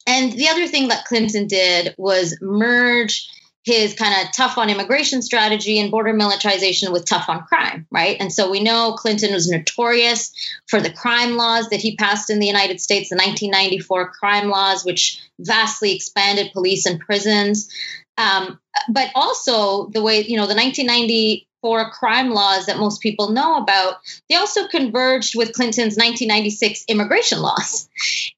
And 0.09 0.33
the 0.33 0.49
other 0.49 0.67
thing 0.67 0.88
that 0.88 1.05
Clinton 1.05 1.47
did 1.47 1.95
was 1.97 2.38
merge 2.41 3.29
his 3.69 3.93
kind 3.93 4.15
of 4.27 4.33
tough 4.33 4.57
on 4.57 4.71
immigration 4.71 5.21
strategy 5.21 5.79
and 5.79 5.91
border 5.91 6.15
militarization 6.15 6.91
with 6.91 7.05
tough 7.05 7.29
on 7.29 7.43
crime, 7.43 7.87
right? 7.91 8.17
And 8.19 8.33
so 8.33 8.51
we 8.51 8.61
know 8.61 8.95
Clinton 8.95 9.35
was 9.35 9.51
notorious 9.51 10.33
for 10.69 10.81
the 10.81 10.91
crime 10.91 11.37
laws 11.37 11.69
that 11.69 11.81
he 11.81 11.95
passed 11.95 12.31
in 12.31 12.39
the 12.39 12.47
United 12.47 12.81
States, 12.81 13.11
the 13.11 13.17
1994 13.17 14.13
crime 14.13 14.49
laws, 14.49 14.87
which 14.87 15.21
vastly 15.39 15.95
expanded 15.95 16.51
police 16.55 16.87
and 16.87 16.99
prisons. 16.99 17.71
Um, 18.17 18.59
but 18.89 19.11
also 19.15 19.89
the 19.89 20.03
way, 20.03 20.23
you 20.23 20.39
know, 20.39 20.47
the 20.47 20.55
1990 20.55 21.48
for 21.61 21.91
crime 21.91 22.31
laws 22.31 22.67
that 22.67 22.79
most 22.79 23.00
people 23.00 23.31
know 23.31 23.57
about, 23.57 23.97
they 24.29 24.37
also 24.37 24.69
converged 24.69 25.37
with 25.37 25.53
Clinton's 25.53 25.97
1996 25.97 26.85
immigration 26.88 27.41
laws. 27.41 27.88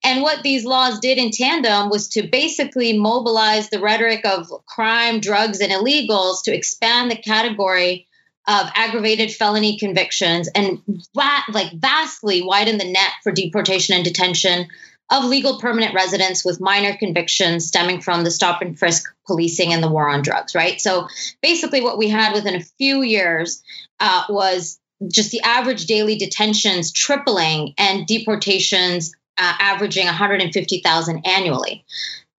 And 0.02 0.22
what 0.22 0.42
these 0.42 0.64
laws 0.64 1.00
did 1.00 1.18
in 1.18 1.30
tandem 1.30 1.90
was 1.90 2.08
to 2.10 2.26
basically 2.26 2.98
mobilize 2.98 3.68
the 3.68 3.80
rhetoric 3.80 4.24
of 4.24 4.48
crime, 4.66 5.20
drugs, 5.20 5.60
and 5.60 5.72
illegals 5.72 6.44
to 6.44 6.54
expand 6.54 7.10
the 7.10 7.16
category 7.16 8.06
of 8.46 8.66
aggravated 8.74 9.30
felony 9.30 9.78
convictions 9.78 10.48
and 10.54 10.80
va- 11.14 11.44
like 11.52 11.72
vastly 11.74 12.42
widen 12.42 12.78
the 12.78 12.90
net 12.90 13.12
for 13.22 13.32
deportation 13.32 13.94
and 13.94 14.04
detention 14.04 14.66
of 15.10 15.24
legal 15.24 15.58
permanent 15.58 15.94
residents 15.94 16.44
with 16.44 16.60
minor 16.60 16.96
convictions 16.96 17.66
stemming 17.66 18.00
from 18.00 18.22
the 18.22 18.30
stop 18.30 18.62
and 18.62 18.78
frisk 18.78 19.12
policing 19.26 19.72
and 19.72 19.82
the 19.82 19.88
war 19.88 20.08
on 20.08 20.22
drugs, 20.22 20.54
right? 20.54 20.80
So 20.80 21.08
basically, 21.42 21.80
what 21.80 21.98
we 21.98 22.08
had 22.08 22.32
within 22.32 22.54
a 22.54 22.62
few 22.78 23.02
years 23.02 23.62
uh, 23.98 24.24
was 24.28 24.78
just 25.08 25.30
the 25.30 25.40
average 25.40 25.86
daily 25.86 26.16
detentions 26.16 26.92
tripling 26.92 27.74
and 27.78 28.06
deportations 28.06 29.12
uh, 29.38 29.54
averaging 29.58 30.06
150,000 30.06 31.26
annually. 31.26 31.84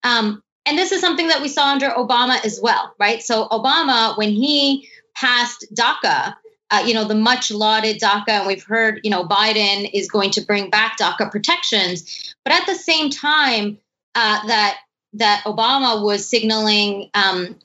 Um, 0.04 0.44
and 0.66 0.78
this 0.78 0.92
is 0.92 1.02
something 1.02 1.28
that 1.30 1.42
we 1.42 1.48
saw 1.48 1.72
under 1.72 1.90
Obama 1.90 2.44
as 2.46 2.60
well, 2.62 2.94
right? 3.00 3.22
So, 3.22 3.48
Obama, 3.48 4.18
when 4.18 4.30
he 4.30 4.88
passed 5.16 5.66
DACA, 5.74 6.36
uh, 6.72 6.84
you 6.86 6.94
know, 6.94 7.06
the 7.06 7.16
much 7.16 7.52
lauded 7.52 8.00
DACA, 8.00 8.30
and 8.30 8.48
we've 8.48 8.64
heard, 8.64 9.02
you 9.04 9.12
know, 9.12 9.26
Biden 9.26 9.90
is 9.94 10.10
going 10.10 10.32
to 10.32 10.42
bring 10.42 10.70
back 10.70 10.98
DACA 10.98 11.30
protections. 11.30 12.34
But 12.44 12.54
at 12.54 12.66
the 12.66 12.76
same 12.76 13.10
time 13.10 13.78
uh, 14.16 14.48
that 14.48 14.78
that 15.14 15.44
Obama 15.46 16.02
was 16.02 16.28
signaling 16.28 17.10
um, 17.14 17.60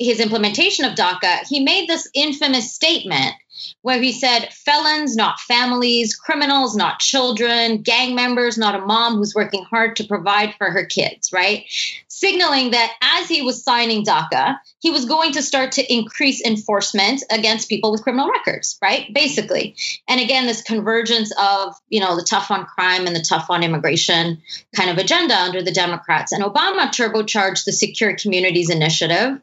his 0.00 0.18
implementation 0.18 0.84
of 0.84 0.96
DACA, 0.96 1.46
he 1.46 1.60
made 1.60 1.88
this 1.88 2.08
infamous 2.12 2.74
statement 2.74 3.34
where 3.82 4.00
he 4.00 4.12
said 4.12 4.52
felons, 4.52 5.16
not 5.16 5.40
families, 5.40 6.14
criminals, 6.14 6.76
not 6.76 7.00
children, 7.00 7.82
gang 7.82 8.14
members, 8.14 8.58
not 8.58 8.74
a 8.74 8.84
mom 8.84 9.16
who's 9.16 9.34
working 9.34 9.64
hard 9.64 9.96
to 9.96 10.04
provide 10.04 10.54
for 10.56 10.70
her 10.70 10.84
kids, 10.84 11.32
right? 11.32 11.64
Signaling 12.08 12.72
that 12.72 12.92
as 13.00 13.28
he 13.28 13.40
was 13.40 13.64
signing 13.64 14.04
DACA, 14.04 14.58
he 14.80 14.90
was 14.90 15.06
going 15.06 15.32
to 15.32 15.42
start 15.42 15.72
to 15.72 15.92
increase 15.92 16.42
enforcement 16.44 17.22
against 17.30 17.68
people 17.68 17.92
with 17.92 18.02
criminal 18.02 18.28
records, 18.28 18.78
right? 18.82 19.12
Basically. 19.14 19.74
And 20.06 20.20
again, 20.20 20.46
this 20.46 20.62
convergence 20.62 21.32
of, 21.40 21.74
you 21.88 22.00
know, 22.00 22.16
the 22.16 22.24
tough 22.24 22.50
on 22.50 22.66
crime 22.66 23.06
and 23.06 23.16
the 23.16 23.22
tough 23.22 23.46
on 23.48 23.62
immigration 23.62 24.42
kind 24.76 24.90
of 24.90 24.98
agenda 24.98 25.34
under 25.34 25.62
the 25.62 25.72
Democrats. 25.72 26.32
And 26.32 26.44
Obama 26.44 26.88
turbocharged 26.88 27.64
the 27.64 27.72
Secure 27.72 28.14
Communities 28.16 28.68
Initiative 28.68 29.40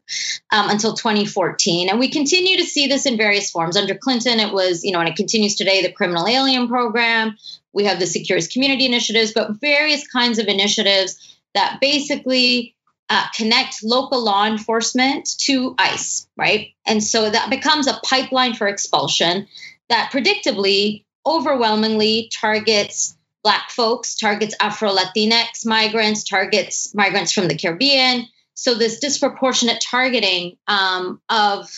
um, 0.52 0.70
until 0.70 0.94
2014. 0.94 1.90
And 1.90 2.00
we 2.00 2.10
continue 2.10 2.58
to 2.58 2.64
see 2.64 2.88
this 2.88 3.06
in 3.06 3.18
various 3.18 3.50
forms. 3.50 3.78
Under 3.78 3.96
Clinton, 3.96 4.27
it 4.28 4.54
was, 4.54 4.84
you 4.84 4.92
know, 4.92 5.00
and 5.00 5.10
it 5.10 5.16
continues 5.16 5.56
today, 5.56 5.82
the 5.82 5.92
criminal 5.92 6.28
alien 6.28 6.68
program. 6.68 7.38
We 7.74 7.86
have 7.86 8.00
the 8.00 8.08
Secure 8.08 8.40
Community 8.52 8.86
Initiatives, 8.86 9.34
but 9.34 9.60
various 9.62 10.08
kinds 10.08 10.40
of 10.40 10.48
initiatives 10.48 11.38
that 11.54 11.80
basically 11.82 12.76
uh, 13.10 13.26
connect 13.36 13.84
local 13.84 14.24
law 14.24 14.46
enforcement 14.46 15.30
to 15.40 15.76
ICE, 15.78 16.28
right? 16.36 16.70
And 16.86 17.04
so 17.04 17.30
that 17.30 17.50
becomes 17.50 17.88
a 17.88 18.00
pipeline 18.04 18.54
for 18.54 18.68
expulsion 18.68 19.48
that 19.90 20.12
predictably, 20.12 21.06
overwhelmingly 21.26 22.30
targets 22.34 23.18
Black 23.44 23.70
folks, 23.70 24.16
targets 24.16 24.56
Afro 24.60 24.94
Latinx 24.94 25.66
migrants, 25.66 26.26
targets 26.26 26.94
migrants 26.94 27.32
from 27.32 27.48
the 27.48 27.56
Caribbean. 27.56 28.26
So 28.56 28.76
this 28.76 29.00
disproportionate 29.00 29.80
targeting 29.80 30.58
um, 30.68 31.22
of 31.30 31.70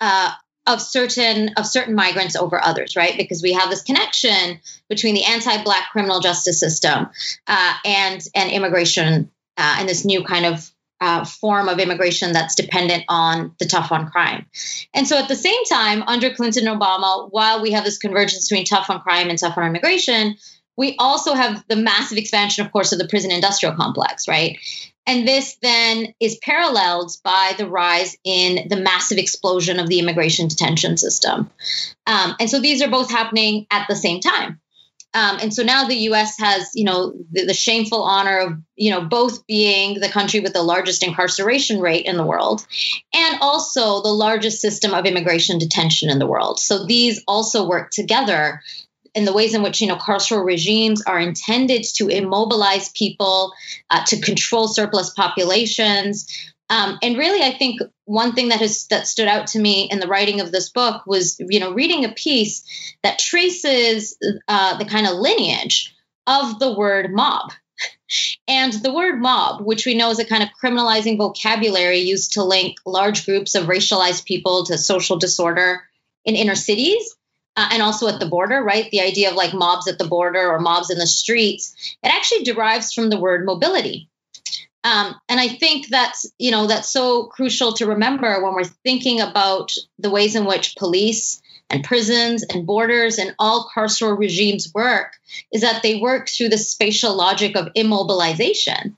uh, 0.00 0.32
of 0.68 0.80
certain 0.80 1.50
of 1.56 1.66
certain 1.66 1.94
migrants 1.94 2.36
over 2.36 2.62
others, 2.62 2.94
right? 2.94 3.16
Because 3.16 3.42
we 3.42 3.54
have 3.54 3.70
this 3.70 3.82
connection 3.82 4.60
between 4.88 5.14
the 5.14 5.24
anti-black 5.24 5.90
criminal 5.90 6.20
justice 6.20 6.60
system 6.60 7.08
uh, 7.48 7.74
and 7.84 8.20
and 8.34 8.50
immigration 8.52 9.30
uh, 9.56 9.76
and 9.78 9.88
this 9.88 10.04
new 10.04 10.22
kind 10.22 10.46
of 10.46 10.70
uh, 11.00 11.24
form 11.24 11.68
of 11.68 11.78
immigration 11.78 12.32
that's 12.32 12.54
dependent 12.54 13.04
on 13.08 13.54
the 13.58 13.64
tough 13.64 13.92
on 13.92 14.10
crime. 14.10 14.46
And 14.94 15.06
so 15.06 15.16
at 15.16 15.28
the 15.28 15.36
same 15.36 15.64
time, 15.64 16.02
under 16.02 16.34
Clinton 16.34 16.68
and 16.68 16.80
Obama, 16.80 17.28
while 17.30 17.62
we 17.62 17.72
have 17.72 17.84
this 17.84 17.98
convergence 17.98 18.48
between 18.48 18.66
tough 18.66 18.90
on 18.90 19.00
crime 19.00 19.30
and 19.30 19.38
tough 19.38 19.56
on 19.56 19.64
immigration, 19.64 20.36
we 20.76 20.96
also 20.98 21.34
have 21.34 21.64
the 21.68 21.76
massive 21.76 22.18
expansion, 22.18 22.64
of 22.66 22.72
course, 22.72 22.92
of 22.92 22.98
the 22.98 23.08
prison 23.08 23.30
industrial 23.30 23.74
complex, 23.74 24.28
right? 24.28 24.58
And 25.08 25.26
this 25.26 25.56
then 25.62 26.12
is 26.20 26.38
paralleled 26.42 27.12
by 27.24 27.54
the 27.56 27.66
rise 27.66 28.14
in 28.24 28.68
the 28.68 28.76
massive 28.76 29.16
explosion 29.16 29.80
of 29.80 29.88
the 29.88 29.98
immigration 29.98 30.48
detention 30.48 30.98
system. 30.98 31.50
Um, 32.06 32.36
and 32.38 32.50
so 32.50 32.60
these 32.60 32.82
are 32.82 32.90
both 32.90 33.10
happening 33.10 33.66
at 33.70 33.88
the 33.88 33.96
same 33.96 34.20
time. 34.20 34.60
Um, 35.14 35.38
and 35.40 35.54
so 35.54 35.62
now 35.62 35.88
the 35.88 35.96
U.S. 35.96 36.38
has, 36.38 36.72
you 36.74 36.84
know, 36.84 37.14
the, 37.32 37.46
the, 37.46 37.54
shameful 37.54 38.02
honor 38.02 38.38
of, 38.40 38.52
you 38.76 38.90
know, 38.90 39.00
both 39.00 39.46
being 39.46 39.98
the 39.98 40.10
country 40.10 40.40
with 40.40 40.52
the 40.52 40.62
largest 40.62 41.02
incarceration 41.02 41.80
rate 41.80 42.04
in 42.04 42.18
the 42.18 42.26
world, 42.26 42.66
and 43.14 43.38
also 43.40 44.02
the 44.02 44.12
largest 44.12 44.60
system 44.60 44.92
of 44.92 45.06
immigration 45.06 45.58
detention 45.58 46.10
in 46.10 46.18
the 46.18 46.26
world. 46.26 46.60
So 46.60 46.84
these 46.84 47.24
also 47.26 47.66
work 47.66 47.90
together 47.90 48.60
in 49.18 49.24
the 49.24 49.32
ways 49.32 49.52
in 49.54 49.62
which, 49.62 49.80
you 49.80 49.88
know, 49.88 49.96
carceral 49.96 50.44
regimes 50.44 51.02
are 51.02 51.18
intended 51.18 51.84
to 51.96 52.08
immobilize 52.08 52.88
people, 52.90 53.52
uh, 53.90 54.04
to 54.06 54.20
control 54.20 54.68
surplus 54.68 55.10
populations, 55.10 56.26
um, 56.70 56.98
and 57.02 57.16
really, 57.16 57.42
I 57.42 57.56
think 57.56 57.80
one 58.04 58.34
thing 58.34 58.48
that 58.48 58.60
has 58.60 58.86
that 58.88 59.06
stood 59.06 59.26
out 59.26 59.48
to 59.48 59.58
me 59.58 59.88
in 59.90 60.00
the 60.00 60.06
writing 60.06 60.40
of 60.40 60.52
this 60.52 60.68
book 60.68 61.06
was, 61.06 61.36
you 61.40 61.60
know, 61.60 61.72
reading 61.72 62.04
a 62.04 62.12
piece 62.12 62.62
that 63.02 63.18
traces 63.18 64.18
uh, 64.48 64.76
the 64.76 64.84
kind 64.84 65.06
of 65.06 65.16
lineage 65.16 65.94
of 66.26 66.58
the 66.58 66.74
word 66.74 67.10
mob. 67.10 67.52
And 68.46 68.72
the 68.72 68.92
word 68.92 69.20
mob, 69.20 69.64
which 69.64 69.86
we 69.86 69.94
know 69.94 70.10
is 70.10 70.18
a 70.18 70.24
kind 70.24 70.42
of 70.42 70.48
criminalizing 70.62 71.16
vocabulary 71.16 71.98
used 71.98 72.32
to 72.32 72.44
link 72.44 72.76
large 72.84 73.24
groups 73.24 73.54
of 73.54 73.66
racialized 73.66 74.24
people 74.24 74.64
to 74.66 74.76
social 74.76 75.16
disorder 75.16 75.82
in 76.24 76.34
inner 76.34 76.54
cities 76.54 77.14
uh, 77.56 77.68
and 77.72 77.82
also 77.82 78.08
at 78.08 78.20
the 78.20 78.26
border, 78.26 78.62
right? 78.62 78.90
The 78.90 79.00
idea 79.00 79.30
of 79.30 79.36
like 79.36 79.54
mobs 79.54 79.88
at 79.88 79.98
the 79.98 80.06
border 80.06 80.48
or 80.50 80.58
mobs 80.58 80.90
in 80.90 80.98
the 80.98 81.06
streets, 81.06 81.96
it 82.02 82.08
actually 82.08 82.44
derives 82.44 82.92
from 82.92 83.10
the 83.10 83.18
word 83.18 83.44
mobility. 83.44 84.08
Um, 84.84 85.16
and 85.28 85.40
I 85.40 85.48
think 85.48 85.88
that's 85.88 86.26
you 86.38 86.50
know 86.50 86.66
that's 86.66 86.90
so 86.90 87.24
crucial 87.24 87.72
to 87.74 87.86
remember 87.86 88.42
when 88.42 88.54
we're 88.54 88.64
thinking 88.64 89.20
about 89.20 89.74
the 89.98 90.10
ways 90.10 90.36
in 90.36 90.44
which 90.44 90.76
police 90.76 91.42
and 91.68 91.84
prisons 91.84 92.44
and 92.44 92.66
borders 92.66 93.18
and 93.18 93.34
all 93.38 93.70
carceral 93.74 94.16
regimes 94.16 94.72
work 94.72 95.14
is 95.52 95.60
that 95.62 95.82
they 95.82 96.00
work 96.00 96.28
through 96.28 96.48
the 96.48 96.56
spatial 96.56 97.14
logic 97.14 97.56
of 97.56 97.68
immobilization. 97.74 98.94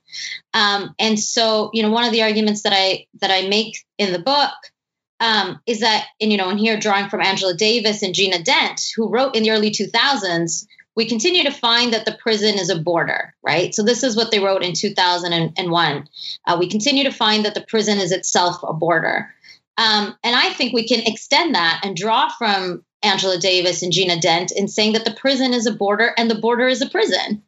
Um, 0.55 0.95
and 0.99 1.19
so 1.19 1.71
you 1.73 1.83
know 1.83 1.91
one 1.91 2.05
of 2.05 2.13
the 2.13 2.23
arguments 2.23 2.63
that 2.63 2.75
I 2.75 3.07
that 3.21 3.31
I 3.31 3.49
make 3.49 3.85
in 3.97 4.13
the 4.13 4.19
book 4.19 4.53
um, 5.21 5.61
is 5.67 5.81
that 5.81 6.07
and 6.21 6.33
you 6.33 6.39
know 6.39 6.49
and 6.49 6.59
here 6.59 6.79
drawing 6.79 7.09
from 7.09 7.21
Angela 7.21 7.55
Davis 7.55 8.03
and 8.03 8.15
Gina 8.15 8.43
Dent 8.43 8.81
who 8.97 9.09
wrote 9.09 9.37
in 9.37 9.43
the 9.43 9.51
early 9.51 9.71
2000s 9.71 10.67
we 10.97 11.07
continue 11.07 11.45
to 11.45 11.53
find 11.53 11.95
that 11.95 12.05
the 12.05 12.19
prison 12.21 12.59
is 12.59 12.69
a 12.69 12.79
border, 12.79 13.35
right? 13.43 13.75
So 13.75 13.83
this 13.83 14.03
is 14.03 14.17
what 14.17 14.31
they 14.31 14.41
wrote 14.41 14.63
in 14.63 14.75
2001. 14.75 16.09
Uh, 16.47 16.57
we 16.59 16.69
continue 16.69 17.05
to 17.05 17.13
find 17.13 17.45
that 17.45 17.55
the 17.55 17.61
prison 17.63 17.99
is 17.99 18.13
itself 18.13 18.63
a 18.63 18.73
border. 18.73 19.33
Um, 19.79 20.15
and 20.23 20.37
I 20.37 20.51
think 20.51 20.75
we 20.75 20.87
can 20.87 21.01
extend 21.07 21.55
that 21.55 21.81
and 21.85 21.97
draw 21.97 22.29
from 22.29 22.85
Angela 23.03 23.39
Davis 23.39 23.83
and 23.83 23.93
Gina 23.93 24.21
Dent 24.21 24.53
in 24.53 24.69
saying 24.69 24.93
that 24.93 25.05
the 25.05 25.15
prison 25.15 25.55
is 25.55 25.67
a 25.67 25.73
border 25.73 26.13
and 26.19 26.31
the 26.31 26.35
border 26.39 26.69
is 26.69 26.83
a 26.83 26.91
prison, 26.91 27.43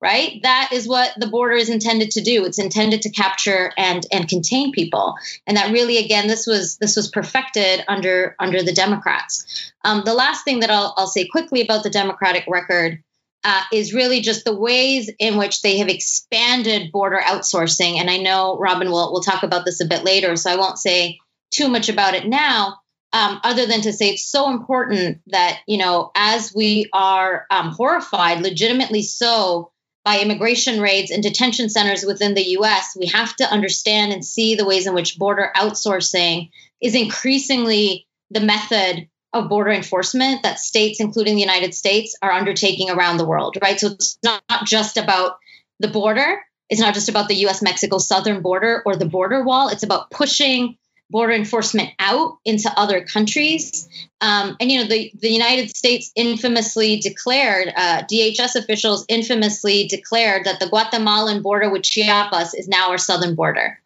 right? 0.00 0.40
That 0.42 0.70
is 0.72 0.86
what 0.86 1.12
the 1.18 1.26
border 1.26 1.54
is 1.54 1.68
intended 1.68 2.12
to 2.12 2.20
do. 2.20 2.44
It's 2.44 2.58
intended 2.58 3.02
to 3.02 3.10
capture 3.10 3.72
and 3.76 4.06
and 4.12 4.28
contain 4.28 4.72
people. 4.72 5.14
And 5.46 5.56
that 5.56 5.72
really, 5.72 5.98
again, 5.98 6.28
this 6.28 6.46
was 6.46 6.76
this 6.78 6.96
was 6.96 7.10
perfected 7.10 7.84
under 7.88 8.36
under 8.38 8.62
the 8.62 8.72
Democrats. 8.72 9.72
Um, 9.84 10.02
the 10.04 10.14
last 10.14 10.44
thing 10.44 10.60
that 10.60 10.70
I'll, 10.70 10.94
I'll 10.96 11.06
say 11.06 11.26
quickly 11.26 11.62
about 11.62 11.82
the 11.82 11.90
Democratic 11.90 12.44
record 12.48 13.02
uh, 13.44 13.62
is 13.72 13.94
really 13.94 14.20
just 14.20 14.44
the 14.44 14.54
ways 14.54 15.10
in 15.18 15.36
which 15.36 15.62
they 15.62 15.78
have 15.78 15.88
expanded 15.88 16.92
border 16.92 17.20
outsourcing. 17.22 17.98
And 17.98 18.10
I 18.10 18.18
know 18.18 18.56
Robin 18.58 18.90
will 18.90 19.12
will 19.12 19.22
talk 19.22 19.42
about 19.42 19.64
this 19.64 19.80
a 19.80 19.86
bit 19.86 20.04
later, 20.04 20.36
so 20.36 20.50
I 20.50 20.56
won't 20.56 20.78
say 20.78 21.18
too 21.50 21.68
much 21.68 21.88
about 21.88 22.14
it 22.14 22.26
now. 22.26 22.78
Um, 23.10 23.40
other 23.42 23.64
than 23.64 23.80
to 23.80 23.92
say 23.92 24.10
it's 24.10 24.30
so 24.30 24.50
important 24.50 25.22
that 25.28 25.60
you 25.66 25.78
know 25.78 26.10
as 26.14 26.52
we 26.54 26.88
are 26.92 27.46
um, 27.50 27.70
horrified, 27.70 28.42
legitimately 28.42 29.02
so, 29.02 29.72
by 30.08 30.20
immigration 30.20 30.80
raids 30.80 31.10
and 31.10 31.22
detention 31.22 31.68
centers 31.68 32.02
within 32.02 32.32
the 32.32 32.48
U.S., 32.52 32.96
we 32.98 33.08
have 33.08 33.36
to 33.36 33.44
understand 33.44 34.10
and 34.10 34.24
see 34.24 34.54
the 34.54 34.64
ways 34.64 34.86
in 34.86 34.94
which 34.94 35.18
border 35.18 35.52
outsourcing 35.54 36.48
is 36.80 36.94
increasingly 36.94 38.06
the 38.30 38.40
method 38.40 39.06
of 39.34 39.50
border 39.50 39.70
enforcement 39.70 40.44
that 40.44 40.60
states, 40.60 40.98
including 40.98 41.34
the 41.34 41.42
United 41.42 41.74
States, 41.74 42.16
are 42.22 42.32
undertaking 42.32 42.88
around 42.88 43.18
the 43.18 43.26
world, 43.26 43.58
right? 43.60 43.78
So 43.78 43.88
it's 43.88 44.18
not 44.24 44.42
just 44.64 44.96
about 44.96 45.36
the 45.78 45.88
border. 45.88 46.40
It's 46.70 46.80
not 46.80 46.94
just 46.94 47.10
about 47.10 47.28
the 47.28 47.46
US 47.46 47.60
Mexico 47.60 47.98
southern 47.98 48.40
border 48.40 48.82
or 48.86 48.96
the 48.96 49.04
border 49.04 49.44
wall. 49.44 49.68
It's 49.68 49.82
about 49.82 50.10
pushing 50.10 50.78
border 51.10 51.32
enforcement 51.32 51.90
out 51.98 52.38
into 52.44 52.70
other 52.76 53.04
countries. 53.04 53.88
Um, 54.20 54.56
and, 54.60 54.70
you 54.70 54.80
know, 54.80 54.88
the, 54.88 55.10
the 55.18 55.30
United 55.30 55.74
States 55.74 56.12
infamously 56.14 56.98
declared, 56.98 57.72
uh, 57.74 58.02
DHS 58.10 58.56
officials 58.56 59.04
infamously 59.08 59.86
declared 59.88 60.44
that 60.44 60.60
the 60.60 60.68
Guatemalan 60.68 61.42
border 61.42 61.70
with 61.70 61.82
Chiapas 61.82 62.54
is 62.54 62.68
now 62.68 62.90
our 62.90 62.98
southern 62.98 63.34
border. 63.34 63.78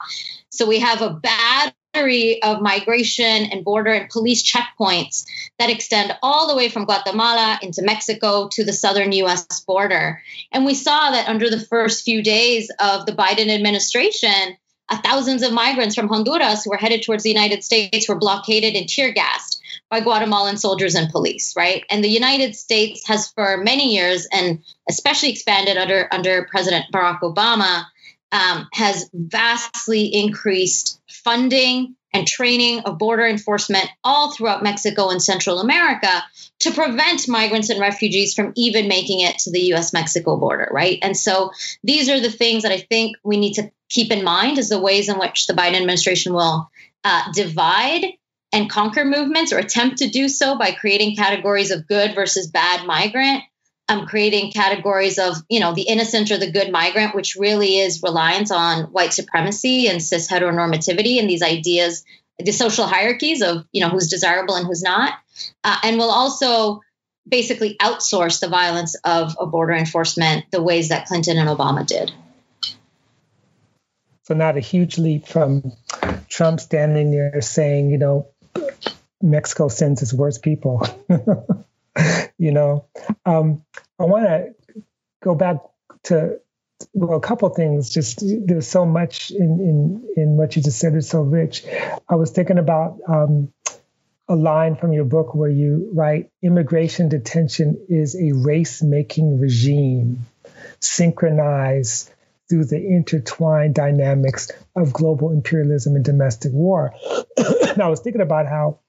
So 0.48 0.66
we 0.66 0.80
have 0.80 1.00
a 1.00 1.20
battery 1.94 2.42
of 2.42 2.61
migration 2.61 3.24
and 3.24 3.64
border 3.64 3.92
and 3.92 4.08
police 4.11 4.42
checkpoints 4.42 5.24
that 5.58 5.70
extend 5.70 6.16
all 6.22 6.48
the 6.48 6.56
way 6.56 6.68
from 6.68 6.87
Guatemala 6.87 7.58
into 7.62 7.82
Mexico 7.82 8.48
to 8.52 8.64
the 8.64 8.72
southern 8.72 9.12
US 9.12 9.61
border. 9.61 10.20
And 10.50 10.64
we 10.64 10.74
saw 10.74 11.11
that 11.11 11.28
under 11.28 11.48
the 11.48 11.61
first 11.61 12.04
few 12.04 12.22
days 12.22 12.70
of 12.80 13.06
the 13.06 13.12
Biden 13.12 13.48
administration, 13.48 14.56
thousands 14.90 15.42
of 15.42 15.52
migrants 15.52 15.94
from 15.94 16.08
Honduras 16.08 16.64
who 16.64 16.70
were 16.70 16.76
headed 16.76 17.02
towards 17.02 17.22
the 17.22 17.30
United 17.30 17.64
States 17.64 18.08
were 18.08 18.18
blockaded 18.18 18.74
and 18.74 18.88
tear 18.88 19.12
gassed 19.12 19.60
by 19.90 20.00
Guatemalan 20.00 20.56
soldiers 20.56 20.94
and 20.94 21.10
police, 21.10 21.54
right? 21.56 21.84
And 21.90 22.02
the 22.02 22.08
United 22.08 22.56
States 22.56 23.06
has 23.06 23.28
for 23.28 23.58
many 23.58 23.94
years, 23.94 24.26
and 24.32 24.62
especially 24.88 25.30
expanded 25.30 25.76
under, 25.76 26.08
under 26.10 26.46
President 26.50 26.86
Barack 26.92 27.20
Obama, 27.20 27.84
um, 28.32 28.68
has 28.72 29.08
vastly 29.12 30.06
increased 30.06 31.00
funding 31.08 31.94
and 32.14 32.26
training 32.26 32.80
of 32.80 32.98
border 32.98 33.26
enforcement 33.26 33.86
all 34.04 34.32
throughout 34.32 34.62
Mexico 34.62 35.10
and 35.10 35.22
Central 35.22 35.60
America 35.60 36.24
to 36.62 36.72
prevent 36.72 37.29
migrants 37.29 37.70
and 37.70 37.81
refugees 37.81 38.35
from 38.35 38.53
even 38.57 38.88
making 38.88 39.20
it 39.20 39.38
to 39.38 39.51
the 39.51 39.72
US 39.75 39.92
Mexico 39.92 40.37
border, 40.37 40.68
right? 40.70 40.98
And 41.03 41.16
so 41.16 41.51
these 41.83 42.09
are 42.09 42.20
the 42.20 42.31
things 42.31 42.62
that 42.62 42.72
I 42.72 42.79
think 42.79 43.16
we 43.25 43.37
need 43.37 43.55
to 43.55 43.70
keep 43.88 44.12
in 44.12 44.25
mind 44.25 44.59
as 44.59 44.68
the 44.68 44.81
ways 44.81 45.09
in 45.09 45.18
which 45.18 45.46
the 45.46 45.55
Biden 45.55 45.75
administration 45.75 46.35
will 46.35 46.70
uh, 47.05 47.33
divide 47.33 48.05
and 48.53 48.70
conquer 48.70 49.05
movements 49.05 49.53
or 49.53 49.59
attempt 49.59 49.98
to 49.98 50.09
do 50.09 50.29
so 50.29 50.57
by 50.57 50.70
creating 50.72 51.16
categories 51.16 51.70
of 51.70 51.88
good 51.88 52.14
versus 52.14 52.46
bad 52.48 52.87
migrant 52.87 53.42
um, 53.88 54.07
creating 54.07 54.53
categories 54.53 55.18
of 55.18 55.37
you 55.48 55.61
know 55.61 55.75
the 55.75 55.83
innocent 55.83 56.31
or 56.31 56.38
the 56.38 56.51
good 56.51 56.70
migrant 56.70 57.14
which 57.14 57.37
really 57.37 57.79
is 57.79 58.03
reliance 58.03 58.51
on 58.51 58.85
white 58.85 59.12
supremacy 59.12 59.88
and 59.88 60.03
cis 60.03 60.31
heteronormativity 60.31 61.18
and 61.18 61.29
these 61.29 61.42
ideas 61.42 62.05
the 62.38 62.53
social 62.53 62.87
hierarchies 62.87 63.42
of 63.42 63.64
you 63.72 63.81
know 63.81 63.88
who's 63.88 64.09
desirable 64.09 64.55
and 64.55 64.66
who's 64.66 64.83
not 64.83 65.14
uh, 65.64 65.76
and 65.82 65.98
will 65.98 66.10
also 66.10 66.80
basically 67.28 67.76
outsource 67.80 68.40
the 68.40 68.48
violence 68.48 68.96
of, 69.04 69.36
border 69.50 69.72
enforcement 69.72 70.44
the 70.50 70.62
ways 70.62 70.88
that 70.88 71.06
clinton 71.06 71.38
and 71.38 71.48
obama 71.48 71.86
did 71.86 72.12
so 74.24 74.34
not 74.34 74.56
a 74.56 74.60
huge 74.60 74.98
leap 74.98 75.26
from 75.26 75.72
trump 76.28 76.60
standing 76.60 77.10
there 77.10 77.40
saying 77.40 77.90
you 77.90 77.98
know 77.98 78.26
mexico 79.20 79.68
sends 79.68 80.02
its 80.02 80.12
worst 80.12 80.42
people 80.42 80.86
you 82.38 82.52
know 82.52 82.86
um, 83.24 83.64
i 83.98 84.04
want 84.04 84.24
to 84.24 84.54
go 85.22 85.34
back 85.34 85.56
to 86.02 86.38
well, 86.94 87.16
a 87.16 87.20
couple 87.20 87.48
things. 87.50 87.90
Just 87.90 88.22
there's 88.46 88.66
so 88.66 88.84
much 88.84 89.30
in 89.30 89.60
in 89.60 90.22
in 90.22 90.36
what 90.36 90.56
you 90.56 90.62
just 90.62 90.78
said 90.78 90.94
is 90.94 91.08
so 91.08 91.22
rich. 91.22 91.64
I 92.08 92.16
was 92.16 92.30
thinking 92.30 92.58
about 92.58 92.98
um, 93.08 93.52
a 94.28 94.37
line 94.37 94.76
from 94.76 94.92
your 94.92 95.04
book 95.04 95.35
where 95.35 95.50
you 95.50 95.90
write, 95.94 96.30
"Immigration 96.42 97.08
detention 97.08 97.87
is 97.88 98.16
a 98.16 98.32
race-making 98.32 99.38
regime, 99.38 100.26
synchronized." 100.80 102.11
Through 102.48 102.66
the 102.66 102.85
intertwined 102.85 103.74
dynamics 103.74 104.50
of 104.76 104.92
global 104.92 105.30
imperialism 105.30 105.96
and 105.96 106.04
domestic 106.04 106.52
war. 106.52 106.92
and 107.38 107.80
I 107.80 107.88
was 107.88 108.00
thinking 108.00 108.20
about 108.20 108.46
how, 108.46 108.80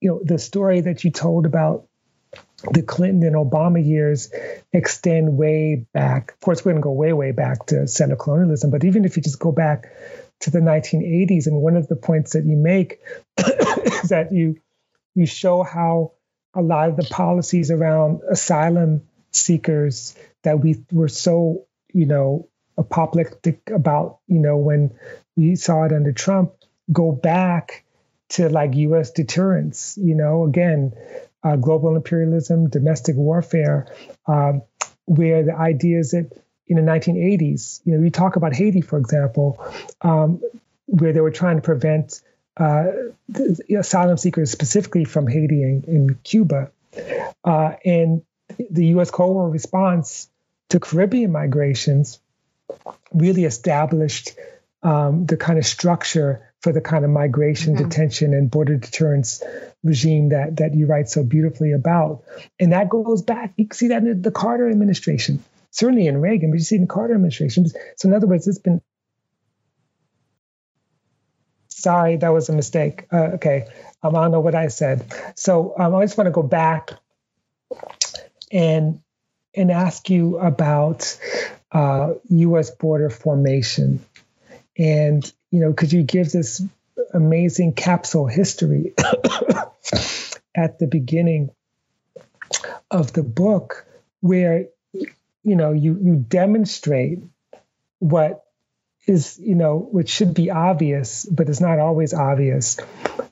you 0.00 0.10
know, 0.10 0.20
the 0.24 0.40
story 0.40 0.80
that 0.80 1.04
you 1.04 1.12
told 1.12 1.46
about 1.46 1.86
the 2.70 2.82
Clinton 2.82 3.22
and 3.22 3.36
Obama 3.36 3.84
years 3.84 4.30
extend 4.72 5.36
way 5.36 5.86
back. 5.92 6.32
Of 6.32 6.40
course, 6.40 6.64
we're 6.64 6.72
going 6.72 6.82
to 6.82 6.84
go 6.84 6.92
way, 6.92 7.12
way 7.12 7.32
back 7.32 7.66
to 7.66 7.86
settler 7.88 8.16
colonialism, 8.16 8.70
but 8.70 8.84
even 8.84 9.04
if 9.04 9.16
you 9.16 9.22
just 9.22 9.38
go 9.38 9.52
back 9.52 9.92
to 10.40 10.50
the 10.50 10.60
1980s, 10.60 11.46
and 11.46 11.56
one 11.56 11.76
of 11.76 11.88
the 11.88 11.96
points 11.96 12.32
that 12.32 12.44
you 12.44 12.56
make 12.56 13.00
is 13.38 14.08
that 14.08 14.32
you 14.32 14.56
you 15.14 15.26
show 15.26 15.62
how 15.62 16.12
a 16.54 16.62
lot 16.62 16.88
of 16.88 16.96
the 16.96 17.04
policies 17.04 17.70
around 17.70 18.20
asylum 18.30 19.02
seekers 19.30 20.14
that 20.42 20.60
we 20.60 20.84
were 20.90 21.08
so, 21.08 21.66
you 21.92 22.06
know, 22.06 22.48
apoplectic 22.78 23.70
about, 23.70 24.18
you 24.26 24.38
know, 24.38 24.56
when 24.56 24.92
we 25.36 25.56
saw 25.56 25.84
it 25.84 25.92
under 25.92 26.12
Trump, 26.12 26.52
go 26.92 27.12
back 27.12 27.84
to 28.30 28.48
like 28.48 28.74
U.S. 28.74 29.10
deterrence. 29.10 29.98
You 30.00 30.14
know, 30.14 30.44
again, 30.44 30.92
uh, 31.42 31.56
global 31.56 31.96
imperialism, 31.96 32.68
domestic 32.68 33.16
warfare, 33.16 33.86
uh, 34.26 34.54
where 35.04 35.42
the 35.44 35.54
idea 35.54 35.98
is 35.98 36.12
that 36.12 36.30
in 36.66 36.76
the 36.76 36.82
1980s, 36.82 37.80
you 37.84 37.94
know, 37.94 38.00
we 38.00 38.10
talk 38.10 38.36
about 38.36 38.54
Haiti, 38.54 38.80
for 38.80 38.98
example, 38.98 39.64
um, 40.00 40.40
where 40.86 41.12
they 41.12 41.20
were 41.20 41.30
trying 41.30 41.56
to 41.56 41.62
prevent 41.62 42.20
uh, 42.56 42.86
asylum 43.76 44.16
seekers 44.16 44.50
specifically 44.50 45.04
from 45.04 45.26
Haiti 45.26 45.62
and, 45.62 45.84
and 45.84 46.22
Cuba. 46.22 46.70
Uh, 47.44 47.72
and 47.84 48.22
the 48.70 48.86
U.S. 48.86 49.10
Cold 49.10 49.34
War 49.34 49.48
response 49.48 50.28
to 50.68 50.80
Caribbean 50.80 51.32
migrations 51.32 52.20
really 53.12 53.44
established 53.44 54.32
um, 54.82 55.26
the 55.26 55.36
kind 55.36 55.58
of 55.58 55.66
structure 55.66 56.52
for 56.60 56.72
the 56.72 56.80
kind 56.80 57.04
of 57.04 57.10
migration, 57.10 57.74
mm-hmm. 57.74 57.88
detention, 57.88 58.34
and 58.34 58.50
border 58.50 58.76
deterrence 58.76 59.42
regime 59.82 60.30
that 60.30 60.56
that 60.56 60.74
you 60.74 60.86
write 60.86 61.08
so 61.08 61.22
beautifully 61.24 61.72
about. 61.72 62.22
And 62.58 62.72
that 62.72 62.88
goes 62.88 63.22
back. 63.22 63.52
You 63.56 63.66
can 63.66 63.76
see 63.76 63.88
that 63.88 64.02
in 64.02 64.22
the 64.22 64.30
Carter 64.30 64.68
administration, 64.68 65.42
certainly 65.70 66.06
in 66.06 66.20
Reagan, 66.20 66.50
but 66.50 66.58
you 66.58 66.64
see 66.64 66.76
in 66.76 66.82
the 66.82 66.88
Carter 66.88 67.14
administration. 67.14 67.66
So 67.96 68.08
in 68.08 68.14
other 68.14 68.26
words, 68.26 68.46
it's 68.46 68.58
been. 68.58 68.80
Sorry, 71.82 72.16
that 72.16 72.28
was 72.28 72.48
a 72.48 72.52
mistake. 72.52 73.06
Uh, 73.12 73.34
okay, 73.34 73.66
um, 74.04 74.14
I 74.14 74.22
don't 74.22 74.30
know 74.30 74.40
what 74.40 74.54
I 74.54 74.68
said. 74.68 75.04
So 75.34 75.74
um, 75.76 75.96
I 75.96 76.04
just 76.04 76.16
want 76.16 76.28
to 76.28 76.32
go 76.32 76.44
back 76.44 76.90
and 78.52 79.00
and 79.54 79.70
ask 79.72 80.08
you 80.08 80.38
about 80.38 81.18
uh, 81.72 82.14
U.S. 82.28 82.70
border 82.70 83.10
formation, 83.10 83.98
and 84.78 85.30
you 85.50 85.58
know, 85.58 85.72
could 85.72 85.92
you 85.92 86.04
give 86.04 86.30
this 86.30 86.62
amazing 87.12 87.72
capsule 87.72 88.28
history 88.28 88.94
at 90.54 90.78
the 90.78 90.86
beginning 90.86 91.50
of 92.92 93.12
the 93.12 93.24
book 93.24 93.86
where 94.20 94.66
you 94.92 95.56
know 95.56 95.72
you 95.72 95.98
you 96.00 96.14
demonstrate 96.14 97.18
what 97.98 98.41
is 99.06 99.38
you 99.38 99.54
know 99.54 99.78
which 99.78 100.08
should 100.08 100.34
be 100.34 100.50
obvious 100.50 101.24
but 101.26 101.48
it's 101.48 101.60
not 101.60 101.78
always 101.78 102.14
obvious 102.14 102.78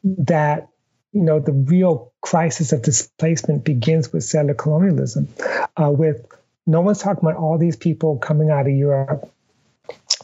that 0.04 0.68
you 1.12 1.22
know 1.22 1.40
the 1.40 1.52
real 1.52 2.12
crisis 2.20 2.72
of 2.72 2.82
displacement 2.82 3.64
begins 3.64 4.12
with 4.12 4.24
settler 4.24 4.54
colonialism 4.54 5.28
uh, 5.76 5.90
with 5.90 6.26
no 6.66 6.80
one's 6.80 7.00
talking 7.00 7.24
about 7.24 7.36
all 7.36 7.58
these 7.58 7.76
people 7.76 8.18
coming 8.18 8.50
out 8.50 8.66
of 8.66 8.72
europe 8.72 9.32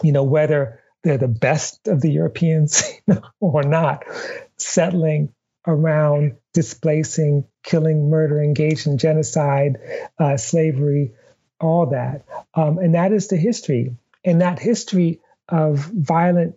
you 0.03 0.13
know 0.13 0.25
whether 0.25 0.81
they're 1.07 1.19
the 1.19 1.29
best 1.29 1.87
of 1.87 2.01
the 2.01 2.11
Europeans 2.11 2.83
or 3.41 3.63
not, 3.63 4.03
settling 4.57 5.33
around 5.65 6.37
displacing, 6.53 7.45
killing, 7.63 8.11
murder, 8.11 8.43
engaged 8.43 8.89
in 8.89 8.99
genocide, 8.99 9.77
uh, 10.19 10.37
slavery, 10.37 11.13
all 11.61 11.87
that. 11.91 12.25
Um, 12.55 12.79
and 12.79 12.97
that 12.97 13.13
is 13.13 13.29
the 13.29 13.37
history. 13.37 13.95
And 14.25 14.41
that 14.41 14.59
history 14.59 15.21
of 15.49 15.79
violent 15.79 16.57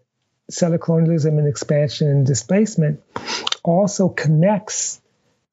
settler 0.50 0.78
colonialism 0.78 1.38
and 1.38 1.48
expansion 1.48 2.08
and 2.08 2.26
displacement 2.26 3.02
also 3.64 4.10
connects 4.10 5.02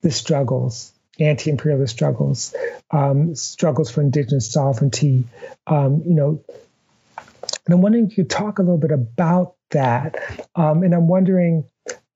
the 0.00 0.10
struggles, 0.10 0.92
anti 1.18 1.50
imperialist 1.50 1.94
struggles, 1.94 2.54
um, 2.90 3.34
struggles 3.34 3.90
for 3.90 4.00
indigenous 4.00 4.50
sovereignty, 4.50 5.24
um, 5.66 6.02
you 6.06 6.14
know, 6.14 6.44
and 7.66 7.74
I'm 7.74 7.82
wondering 7.82 8.06
if 8.10 8.16
you 8.16 8.24
talk 8.24 8.58
a 8.58 8.62
little 8.62 8.78
bit 8.78 8.92
about 8.92 9.56
that. 9.70 10.16
Um, 10.54 10.84
and 10.84 10.94
I'm 10.94 11.08
wondering 11.08 11.64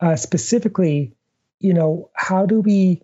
uh, 0.01 0.17
specifically, 0.17 1.13
you 1.59 1.75
know, 1.75 2.11
how 2.15 2.47
do 2.47 2.61
we 2.61 3.03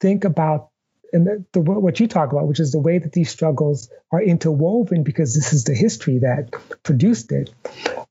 think 0.00 0.24
about 0.24 0.70
and 1.14 1.26
the, 1.26 1.44
the, 1.52 1.60
what 1.60 2.00
you 2.00 2.08
talk 2.08 2.32
about, 2.32 2.48
which 2.48 2.60
is 2.60 2.72
the 2.72 2.80
way 2.80 2.98
that 2.98 3.12
these 3.12 3.30
struggles 3.30 3.88
are 4.10 4.20
interwoven, 4.20 5.04
because 5.04 5.34
this 5.34 5.52
is 5.52 5.64
the 5.64 5.74
history 5.74 6.18
that 6.18 6.50
produced 6.82 7.32
it. 7.32 7.54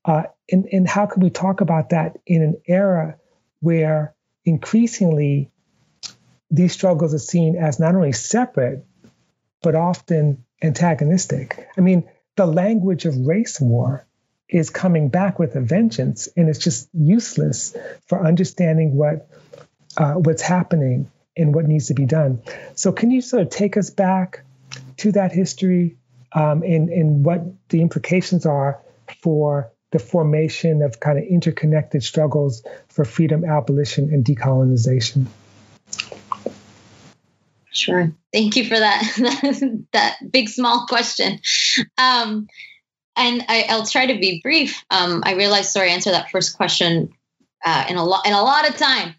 Uh, 0.05 0.23
and, 0.49 0.65
and 0.71 0.87
how 0.87 1.05
can 1.05 1.21
we 1.21 1.29
talk 1.29 1.61
about 1.61 1.89
that 1.89 2.17
in 2.25 2.41
an 2.41 2.61
era 2.65 3.17
where 3.59 4.15
increasingly 4.45 5.51
these 6.49 6.73
struggles 6.73 7.13
are 7.13 7.19
seen 7.19 7.57
as 7.57 7.79
not 7.79 7.93
only 7.93 8.13
separate, 8.13 8.85
but 9.61 9.75
often 9.75 10.45
antagonistic? 10.61 11.67
I 11.77 11.81
mean, 11.81 12.09
the 12.35 12.45
language 12.45 13.05
of 13.05 13.17
race 13.27 13.59
war 13.59 14.07
is 14.47 14.69
coming 14.69 15.09
back 15.09 15.39
with 15.39 15.55
a 15.55 15.61
vengeance, 15.61 16.29
and 16.37 16.47
it's 16.47 16.59
just 16.59 16.89
useless 16.93 17.75
for 18.07 18.25
understanding 18.25 18.95
what 18.95 19.29
uh, 19.97 20.13
what's 20.13 20.41
happening 20.41 21.11
and 21.35 21.53
what 21.53 21.65
needs 21.65 21.87
to 21.87 21.93
be 21.93 22.05
done. 22.05 22.41
So, 22.75 22.91
can 22.91 23.11
you 23.11 23.21
sort 23.21 23.43
of 23.43 23.49
take 23.49 23.77
us 23.77 23.89
back 23.89 24.43
to 24.97 25.11
that 25.13 25.31
history 25.31 25.97
um, 26.33 26.63
and 26.63 26.89
and 26.89 27.25
what 27.25 27.41
the 27.69 27.81
implications 27.81 28.45
are 28.45 28.79
for 29.21 29.71
the 29.91 29.99
formation 29.99 30.81
of 30.81 30.99
kind 30.99 31.19
of 31.19 31.23
interconnected 31.25 32.03
struggles 32.03 32.63
for 32.89 33.05
freedom, 33.05 33.45
abolition, 33.45 34.11
and 34.11 34.25
decolonization? 34.25 35.27
Sure. 37.71 38.11
Thank 38.31 38.55
you 38.55 38.65
for 38.65 38.77
that 38.77 39.83
that 39.91 40.17
big 40.31 40.49
small 40.49 40.85
question. 40.87 41.39
Um, 41.97 42.47
and 43.15 43.45
I, 43.47 43.65
will 43.69 43.85
try 43.85 44.07
to 44.07 44.19
be 44.19 44.41
brief. 44.41 44.83
Um, 44.89 45.23
I 45.25 45.33
realize, 45.33 45.71
sorry, 45.71 45.91
answer 45.91 46.11
that 46.11 46.31
first 46.31 46.57
question 46.57 47.13
uh, 47.63 47.85
in 47.89 47.97
a 47.97 48.03
lot 48.03 48.25
in 48.25 48.33
a 48.33 48.41
lot 48.41 48.67
of 48.67 48.77
time. 48.77 49.15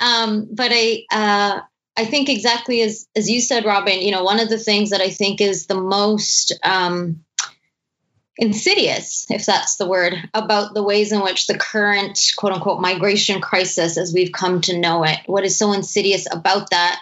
Um, 0.00 0.48
but 0.52 0.70
I 0.72 1.04
uh, 1.10 1.60
I 1.96 2.04
think 2.04 2.28
exactly 2.28 2.82
as 2.82 3.06
as 3.16 3.28
you 3.28 3.40
said, 3.40 3.64
Robin. 3.64 4.00
You 4.00 4.12
know, 4.12 4.24
one 4.24 4.40
of 4.40 4.48
the 4.48 4.58
things 4.58 4.90
that 4.90 5.00
I 5.00 5.10
think 5.10 5.40
is 5.40 5.66
the 5.66 5.80
most 5.80 6.58
um, 6.62 7.24
insidious, 8.36 9.26
if 9.30 9.44
that's 9.44 9.76
the 9.76 9.86
word, 9.86 10.14
about 10.32 10.74
the 10.74 10.82
ways 10.82 11.12
in 11.12 11.22
which 11.22 11.46
the 11.46 11.58
current 11.58 12.18
quote 12.36 12.52
unquote 12.52 12.80
migration 12.80 13.40
crisis, 13.40 13.98
as 13.98 14.14
we've 14.14 14.32
come 14.32 14.60
to 14.62 14.78
know 14.78 15.04
it, 15.04 15.18
what 15.26 15.44
is 15.44 15.58
so 15.58 15.72
insidious 15.72 16.26
about 16.30 16.70
that 16.70 17.00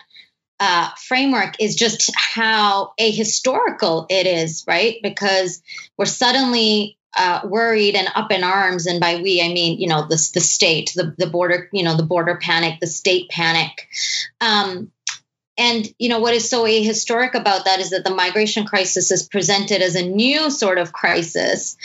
uh, 0.59 0.89
framework 0.97 1.61
is 1.61 1.77
just 1.77 2.11
how 2.17 2.93
ahistorical 2.99 4.07
it 4.09 4.27
is, 4.27 4.65
right? 4.67 4.97
Because 5.03 5.63
we're 5.99 6.07
suddenly 6.07 6.97
uh, 7.17 7.41
worried 7.45 7.95
and 7.95 8.09
up 8.15 8.31
in 8.31 8.45
arms, 8.45 8.87
and 8.87 9.01
by 9.01 9.17
we 9.17 9.43
I 9.43 9.49
mean 9.49 9.81
you 9.81 9.89
know 9.89 10.03
the 10.03 10.31
the 10.35 10.41
state, 10.41 10.93
the 10.95 11.15
the 11.17 11.27
border, 11.27 11.69
you 11.73 11.83
know 11.83 11.97
the 11.97 12.03
border 12.03 12.39
panic, 12.41 12.81
the 12.81 12.87
state 12.87 13.29
panic. 13.31 13.89
Um, 14.41 14.93
and 15.59 15.87
you 15.99 16.09
know 16.09 16.21
what 16.21 16.35
is 16.35 16.51
so 16.51 16.65
ahistoric 16.65 17.35
about 17.35 17.65
that 17.65 17.81
is 17.81 17.91
that 17.91 18.05
the 18.05 18.15
migration 18.15 18.67
crisis 18.67 19.11
is 19.11 19.27
presented 19.27 19.81
as 19.81 19.95
a 19.95 20.07
new 20.07 20.51
sort 20.51 20.79
of 20.79 20.93
crisis, 20.93 21.77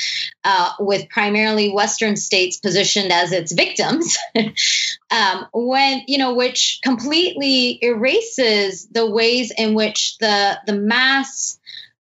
uh, 0.43 0.73
with 0.79 1.10
primarily 1.10 1.71
Western 1.71 2.15
states 2.17 2.57
positioned 2.57 3.12
as 3.12 3.31
its 3.31 3.53
victims, 3.53 4.17
um, 5.12 5.47
when 5.53 6.01
you 6.07 6.17
know 6.17 6.34
which 6.34 6.79
completely 6.84 7.79
erases 7.81 8.88
the 8.88 9.10
ways 9.10 9.53
in 9.57 9.73
which 9.73 10.17
the 10.17 10.60
the 10.65 10.75
mass 10.75 11.57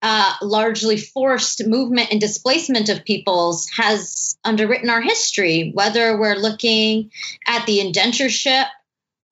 uh, 0.02 0.34
largely 0.42 0.96
forced 0.96 1.66
movement 1.66 2.10
and 2.10 2.20
displacement 2.20 2.88
of 2.88 3.04
peoples 3.04 3.68
has 3.76 4.36
underwritten 4.44 4.90
our 4.90 5.00
history, 5.00 5.70
whether 5.74 6.18
we're 6.18 6.36
looking 6.36 7.10
at 7.46 7.66
the 7.66 7.78
indentureship 7.78 8.66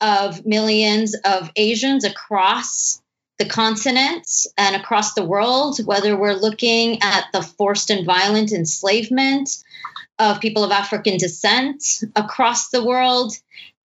of 0.00 0.44
millions 0.44 1.14
of 1.24 1.50
Asians 1.56 2.04
across 2.04 3.00
the 3.38 3.44
continents 3.44 4.46
and 4.56 4.76
across 4.76 5.14
the 5.14 5.24
world, 5.24 5.78
whether 5.84 6.16
we're 6.16 6.34
looking 6.34 7.02
at 7.02 7.26
the 7.32 7.42
forced 7.42 7.90
and 7.90 8.06
violent 8.06 8.52
enslavement 8.52 9.62
of 10.18 10.40
people 10.40 10.62
of 10.62 10.70
African 10.70 11.16
descent 11.16 11.82
across 12.14 12.68
the 12.68 12.84
world. 12.84 13.34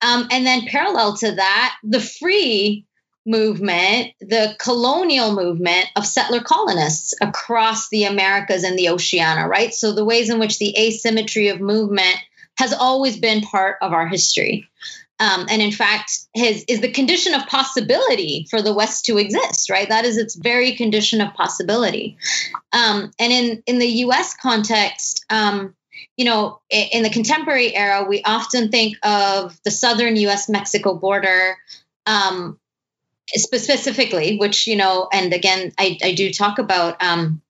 Um, 0.01 0.27
and 0.31 0.45
then, 0.45 0.67
parallel 0.67 1.17
to 1.17 1.33
that, 1.33 1.75
the 1.83 1.99
free 1.99 2.85
movement, 3.29 4.11
the 4.19 4.55
colonial 4.59 5.33
movement 5.33 5.85
of 5.95 6.05
settler 6.05 6.41
colonists 6.41 7.13
across 7.21 7.89
the 7.89 8.05
Americas 8.05 8.63
and 8.63 8.77
the 8.77 8.89
Oceania, 8.89 9.47
right? 9.47 9.73
So, 9.73 9.93
the 9.93 10.03
ways 10.03 10.29
in 10.29 10.39
which 10.39 10.57
the 10.57 10.75
asymmetry 10.77 11.49
of 11.49 11.61
movement 11.61 12.17
has 12.57 12.73
always 12.73 13.17
been 13.17 13.41
part 13.41 13.77
of 13.81 13.93
our 13.93 14.07
history. 14.07 14.67
Um, 15.21 15.47
and 15.49 15.61
in 15.61 15.71
fact 15.71 16.11
his 16.33 16.63
is 16.69 16.79
the 16.79 16.91
condition 16.91 17.33
of 17.33 17.45
possibility 17.47 18.47
for 18.49 18.61
the 18.61 18.73
west 18.73 19.05
to 19.05 19.17
exist 19.17 19.69
right? 19.69 19.87
That 19.87 20.05
is 20.05 20.17
its 20.17 20.35
very 20.35 20.75
condition 20.75 21.19
of 21.19 21.33
possibility. 21.33 22.17
Um, 22.71 23.11
and 23.19 23.33
in 23.33 23.63
in 23.65 23.79
the 23.79 23.87
us 23.87 24.33
context 24.33 25.25
um, 25.29 25.75
you 26.15 26.25
know 26.25 26.61
in 26.69 27.03
the 27.03 27.09
contemporary 27.09 27.75
era 27.75 28.05
we 28.07 28.23
often 28.23 28.71
think 28.71 28.95
of 29.03 29.59
the 29.63 29.71
southern 29.71 30.15
us 30.15 30.47
mexico 30.47 30.93
border 30.95 31.57
um, 32.05 32.57
specifically 33.35 34.37
which 34.37 34.67
you 34.67 34.75
know 34.75 35.07
and 35.11 35.33
again 35.33 35.71
i, 35.77 35.97
I 36.03 36.13
do 36.13 36.31
talk 36.31 36.59
about 36.59 37.01
um, 37.03 37.41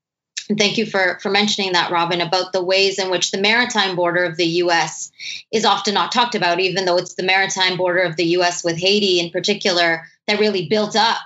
thank 0.57 0.77
you 0.77 0.85
for, 0.85 1.19
for 1.21 1.29
mentioning 1.29 1.73
that, 1.73 1.91
Robin, 1.91 2.21
about 2.21 2.53
the 2.53 2.63
ways 2.63 2.97
in 2.97 3.11
which 3.11 3.31
the 3.31 3.41
maritime 3.41 3.95
border 3.95 4.23
of 4.23 4.35
the 4.35 4.45
U.S. 4.45 5.11
is 5.51 5.65
often 5.65 5.93
not 5.93 6.11
talked 6.11 6.35
about, 6.35 6.59
even 6.59 6.85
though 6.85 6.97
it's 6.97 7.15
the 7.15 7.23
maritime 7.23 7.77
border 7.77 8.01
of 8.01 8.15
the 8.15 8.25
U.S. 8.25 8.63
with 8.63 8.77
Haiti 8.77 9.19
in 9.19 9.29
particular 9.29 10.07
that 10.27 10.39
really 10.39 10.67
built 10.67 10.95
up 10.95 11.17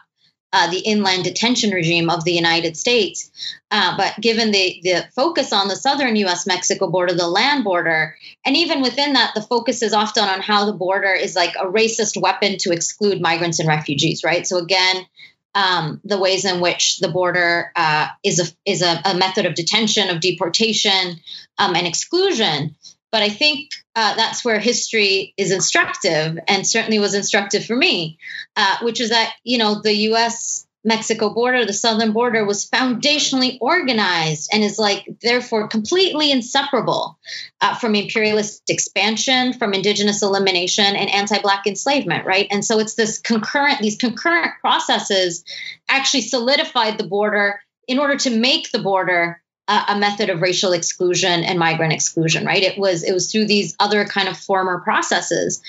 uh, 0.54 0.70
the 0.70 0.80
inland 0.80 1.24
detention 1.24 1.72
regime 1.72 2.10
of 2.10 2.24
the 2.24 2.32
United 2.32 2.78
States. 2.78 3.32
Uh, 3.72 3.98
but 3.98 4.14
given 4.22 4.52
the, 4.52 4.80
the 4.84 5.06
focus 5.16 5.52
on 5.52 5.68
the 5.68 5.76
southern 5.76 6.16
US 6.18 6.46
Mexico 6.46 6.90
border, 6.90 7.16
the 7.16 7.28
land 7.28 7.64
border, 7.64 8.16
and 8.46 8.56
even 8.56 8.82
within 8.82 9.14
that, 9.14 9.34
the 9.34 9.42
focus 9.42 9.82
is 9.82 9.94
often 9.94 10.24
on 10.24 10.42
how 10.42 10.66
the 10.66 10.74
border 10.74 11.12
is 11.12 11.36
like 11.36 11.56
a 11.56 11.66
racist 11.66 12.22
weapon 12.22 12.58
to 12.60 12.72
exclude 12.72 13.20
migrants 13.20 13.60
and 13.60 13.68
refugees, 13.68 14.24
right? 14.24 14.46
So 14.46 14.60
again, 14.60 15.08
um, 15.56 16.02
the 16.04 16.20
ways 16.20 16.46
in 16.46 16.62
which 16.62 17.00
the 17.00 17.10
border 17.10 17.72
uh, 17.76 18.08
is 18.24 18.40
a 18.40 18.70
is 18.70 18.82
a, 18.82 19.02
a, 19.06 19.16
method 19.16 19.46
of 19.46 19.54
detention, 19.54 20.10
of 20.10 20.20
deportation, 20.20 21.20
um, 21.58 21.76
and 21.76 21.86
exclusion. 21.86 22.76
But 23.14 23.22
I 23.22 23.30
think 23.30 23.70
uh, 23.96 24.16
that's 24.16 24.44
where 24.44 24.60
history 24.60 25.36
is 25.38 25.52
instructive, 25.52 26.40
and 26.48 26.66
certainly 26.66 26.98
was 26.98 27.14
instructive 27.14 27.64
for 27.64 27.76
me, 27.76 28.18
uh, 28.56 28.78
which 28.82 29.00
is 29.00 29.12
that 29.12 29.32
you 29.44 29.60
know 29.60 29.82
the 29.84 29.94
U.S. 30.10 30.66
Mexico 30.84 31.32
border, 31.32 31.64
the 31.64 31.74
southern 31.74 32.12
border, 32.12 32.44
was 32.44 32.68
foundationally 32.68 33.60
organized 33.62 34.50
and 34.52 34.64
is 34.64 34.80
like 34.80 35.08
therefore 35.22 35.68
completely 35.68 36.32
inseparable 36.32 37.20
uh, 37.62 37.76
from 37.76 37.94
imperialist 37.94 38.64
expansion, 38.68 39.54
from 39.54 39.76
indigenous 39.76 40.24
elimination, 40.24 40.96
and 40.96 41.08
anti-black 41.12 41.68
enslavement, 41.68 42.26
right? 42.26 42.48
And 42.50 42.66
so 42.66 42.80
it's 42.80 42.96
this 42.96 43.20
concurrent, 43.20 43.78
these 43.80 43.98
concurrent 43.98 44.54
processes 44.60 45.46
actually 45.88 46.22
solidified 46.22 46.98
the 46.98 47.08
border 47.08 47.62
in 47.88 48.00
order 48.00 48.18
to 48.18 48.32
make 48.32 48.72
the 48.72 48.80
border 48.80 49.43
uh, 49.68 49.86
a 49.90 49.98
method 49.98 50.30
of 50.30 50.42
racial 50.42 50.74
exclusion 50.74 51.44
and 51.44 51.58
migrant 51.60 51.94
exclusion 51.94 52.46
right 52.46 52.64
it 52.64 52.78
was 52.78 53.04
it 53.04 53.14
was 53.14 53.32
through 53.32 53.46
these 53.46 53.76
other 53.80 54.06
kind 54.06 54.28
of 54.28 54.38
former 54.38 54.80
processes 54.82 55.62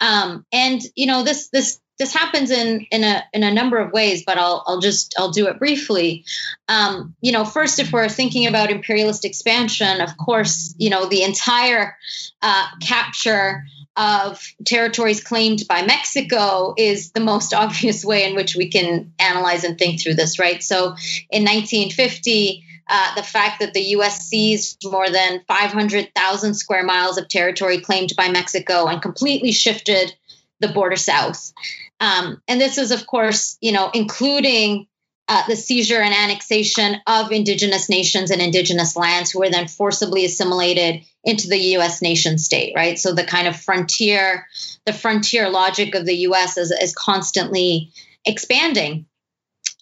um, 0.00 0.44
and 0.52 0.82
you 0.94 1.06
know 1.06 1.22
this 1.22 1.48
this 1.48 1.80
this 1.98 2.14
happens 2.14 2.50
in 2.50 2.86
in 2.90 3.04
a 3.04 3.24
in 3.32 3.42
a 3.42 3.52
number 3.52 3.78
of 3.78 3.92
ways, 3.92 4.22
but 4.24 4.38
I'll 4.38 4.62
I'll 4.66 4.80
just 4.80 5.14
I'll 5.18 5.32
do 5.32 5.48
it 5.48 5.58
briefly. 5.58 6.24
Um, 6.68 7.14
you 7.20 7.32
know, 7.32 7.44
first, 7.44 7.80
if 7.80 7.92
we're 7.92 8.08
thinking 8.08 8.46
about 8.46 8.70
imperialist 8.70 9.24
expansion, 9.24 10.00
of 10.00 10.16
course, 10.16 10.74
you 10.78 10.90
know 10.90 11.06
the 11.06 11.24
entire 11.24 11.96
uh, 12.40 12.66
capture 12.80 13.64
of 13.96 14.40
territories 14.64 15.22
claimed 15.22 15.62
by 15.68 15.82
Mexico 15.82 16.72
is 16.76 17.10
the 17.10 17.20
most 17.20 17.52
obvious 17.54 18.04
way 18.04 18.24
in 18.28 18.36
which 18.36 18.54
we 18.54 18.68
can 18.68 19.12
analyze 19.18 19.64
and 19.64 19.76
think 19.76 20.00
through 20.00 20.14
this, 20.14 20.38
right? 20.38 20.62
So, 20.62 20.94
in 21.30 21.44
1950. 21.44 22.64
Uh, 22.88 23.14
the 23.16 23.22
fact 23.22 23.60
that 23.60 23.74
the 23.74 23.82
U.S. 23.82 24.26
seized 24.26 24.82
more 24.84 25.10
than 25.10 25.42
500,000 25.46 26.54
square 26.54 26.84
miles 26.84 27.18
of 27.18 27.28
territory 27.28 27.80
claimed 27.80 28.14
by 28.16 28.30
Mexico 28.30 28.86
and 28.86 29.02
completely 29.02 29.52
shifted 29.52 30.14
the 30.60 30.68
border 30.68 30.96
south. 30.96 31.52
Um, 32.00 32.40
and 32.48 32.60
this 32.60 32.78
is, 32.78 32.90
of 32.90 33.06
course, 33.06 33.58
you 33.60 33.72
know, 33.72 33.90
including 33.92 34.86
uh, 35.28 35.42
the 35.46 35.56
seizure 35.56 36.00
and 36.00 36.14
annexation 36.14 36.96
of 37.06 37.32
indigenous 37.32 37.90
nations 37.90 38.30
and 38.30 38.40
indigenous 38.40 38.96
lands 38.96 39.30
who 39.30 39.40
were 39.40 39.50
then 39.50 39.68
forcibly 39.68 40.24
assimilated 40.24 41.04
into 41.22 41.48
the 41.48 41.58
U.S. 41.58 42.00
nation 42.00 42.38
state, 42.38 42.72
right? 42.74 42.98
So 42.98 43.12
the 43.12 43.24
kind 43.24 43.46
of 43.46 43.54
frontier, 43.54 44.46
the 44.86 44.94
frontier 44.94 45.50
logic 45.50 45.94
of 45.94 46.06
the 46.06 46.14
U.S. 46.14 46.56
is, 46.56 46.70
is 46.70 46.94
constantly 46.94 47.92
expanding. 48.24 49.04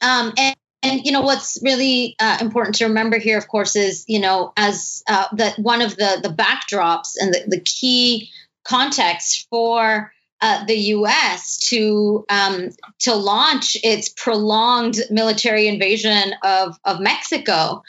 Um, 0.03 0.33
and, 0.37 0.57
and 0.87 1.05
you 1.05 1.13
know 1.13 1.23
what's 1.23 1.59
really 1.63 2.17
uh, 2.19 2.39
important 2.41 2.77
to 2.77 2.87
remember 2.87 3.19
here, 3.19 3.39
of 3.39 3.49
course, 3.49 3.77
is 3.77 4.05
you 4.09 4.21
know 4.21 4.53
as 4.57 5.03
uh, 5.09 5.27
that 5.33 5.59
one 5.59 5.83
of 5.83 5.97
the 5.97 6.21
the 6.23 6.29
backdrops 6.29 7.15
and 7.19 7.35
the, 7.35 7.45
the 7.47 7.61
key 7.61 8.31
context 8.65 9.47
for 9.51 10.13
uh, 10.41 10.65
the 10.67 10.75
U.S. 10.75 11.59
to 11.69 12.25
um, 12.29 12.71
to 13.01 13.15
launch 13.15 13.77
its 13.83 14.09
prolonged 14.11 14.97
military 15.11 15.69
invasion 15.69 16.35
of 16.43 16.77
of 16.85 17.01
Mexico 17.01 17.83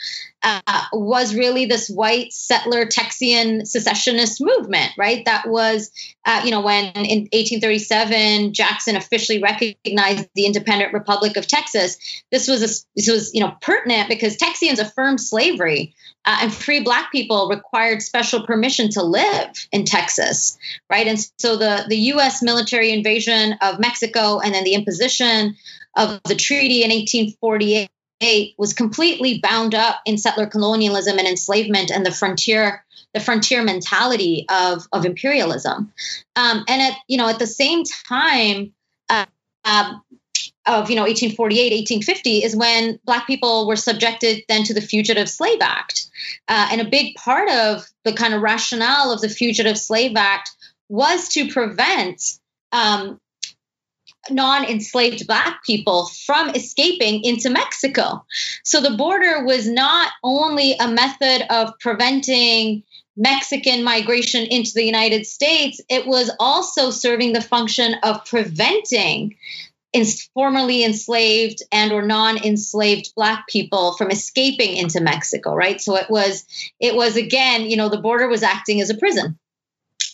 uh, 0.47 0.83
was 0.93 1.35
really 1.35 1.65
this 1.65 1.89
white 1.89 2.31
settler 2.31 2.85
Texian 2.85 3.67
secessionist 3.67 4.39
movement, 4.39 4.93
right? 4.97 5.25
That 5.25 5.47
was, 5.47 5.91
uh, 6.25 6.41
you 6.45 6.51
know, 6.51 6.61
when 6.61 6.85
in 6.85 7.27
1837 7.33 8.53
Jackson 8.53 8.95
officially 8.95 9.41
recognized 9.41 10.29
the 10.35 10.45
independent 10.45 10.93
Republic 10.93 11.35
of 11.35 11.47
Texas. 11.47 11.97
This 12.31 12.47
was 12.47 12.61
a, 12.63 12.69
this 12.95 13.09
was 13.09 13.33
you 13.33 13.41
know 13.41 13.55
pertinent 13.61 14.07
because 14.07 14.37
Texians 14.37 14.79
affirmed 14.79 15.19
slavery. 15.19 15.93
Uh, 16.25 16.39
and 16.41 16.53
free 16.53 16.81
black 16.81 17.09
people 17.09 17.47
required 17.47 18.01
special 18.01 18.45
permission 18.45 18.89
to 18.89 19.01
live 19.01 19.49
in 19.71 19.85
Texas, 19.85 20.57
right? 20.89 21.07
And 21.07 21.17
so 21.37 21.55
the, 21.55 21.85
the 21.87 21.95
U.S. 22.11 22.43
military 22.43 22.91
invasion 22.91 23.55
of 23.61 23.79
Mexico 23.79 24.39
and 24.39 24.53
then 24.53 24.65
the 24.65 24.73
imposition 24.73 25.55
of 25.95 26.21
the 26.25 26.35
treaty 26.35 26.83
in 26.83 26.89
1848 26.89 27.89
was 28.57 28.73
completely 28.73 29.39
bound 29.39 29.75
up 29.75 30.01
in 30.05 30.17
settler 30.17 30.47
colonialism 30.47 31.17
and 31.19 31.27
enslavement 31.27 31.91
and 31.91 32.05
the 32.05 32.11
frontier 32.11 32.83
the 33.13 33.19
frontier 33.19 33.63
mentality 33.63 34.45
of, 34.49 34.85
of 34.91 35.05
imperialism. 35.05 35.93
Um, 36.35 36.65
and 36.67 36.81
at 36.81 36.93
you 37.07 37.17
know 37.17 37.29
at 37.29 37.39
the 37.39 37.47
same 37.47 37.83
time 37.83 38.73
uh, 39.09 39.25
um, 39.65 40.01
of 40.65 40.89
you 40.89 40.95
know 40.95 41.03
1848 41.03 41.71
1850 41.71 42.43
is 42.43 42.55
when 42.55 42.99
black 43.05 43.25
people 43.27 43.67
were 43.67 43.75
subjected 43.75 44.43
then 44.47 44.63
to 44.63 44.73
the 44.73 44.81
fugitive 44.81 45.29
slave 45.29 45.59
act. 45.61 46.07
Uh, 46.47 46.69
and 46.71 46.81
a 46.81 46.89
big 46.89 47.15
part 47.15 47.49
of 47.49 47.85
the 48.03 48.13
kind 48.13 48.33
of 48.33 48.41
rationale 48.41 49.11
of 49.11 49.21
the 49.21 49.29
fugitive 49.29 49.77
slave 49.77 50.15
act 50.15 50.51
was 50.89 51.29
to 51.29 51.49
prevent 51.49 52.39
um, 52.71 53.19
non 54.31 54.65
enslaved 54.65 55.27
Black 55.27 55.63
people 55.65 56.07
from 56.25 56.49
escaping 56.49 57.23
into 57.23 57.49
Mexico. 57.49 58.25
So 58.63 58.81
the 58.81 58.97
border 58.97 59.45
was 59.45 59.67
not 59.67 60.11
only 60.23 60.73
a 60.73 60.87
method 60.87 61.45
of 61.53 61.73
preventing 61.79 62.83
Mexican 63.15 63.83
migration 63.83 64.43
into 64.43 64.71
the 64.75 64.83
United 64.83 65.25
States, 65.25 65.81
it 65.89 66.05
was 66.05 66.29
also 66.39 66.91
serving 66.91 67.33
the 67.33 67.41
function 67.41 67.95
of 68.03 68.25
preventing 68.25 69.35
formerly 70.33 70.83
enslaved 70.83 71.63
and 71.71 71.91
or 71.91 72.03
non-enslaved 72.03 73.13
black 73.15 73.47
people 73.47 73.93
from 73.93 74.11
escaping 74.11 74.77
into 74.77 75.01
Mexico, 75.01 75.55
right? 75.55 75.81
So 75.81 75.95
it 75.95 76.09
was 76.09 76.45
it 76.79 76.95
was 76.95 77.15
again, 77.15 77.63
you 77.69 77.77
know, 77.77 77.89
the 77.89 77.97
border 77.97 78.27
was 78.27 78.43
acting 78.43 78.79
as 78.79 78.91
a 78.91 78.97
prison 78.97 79.39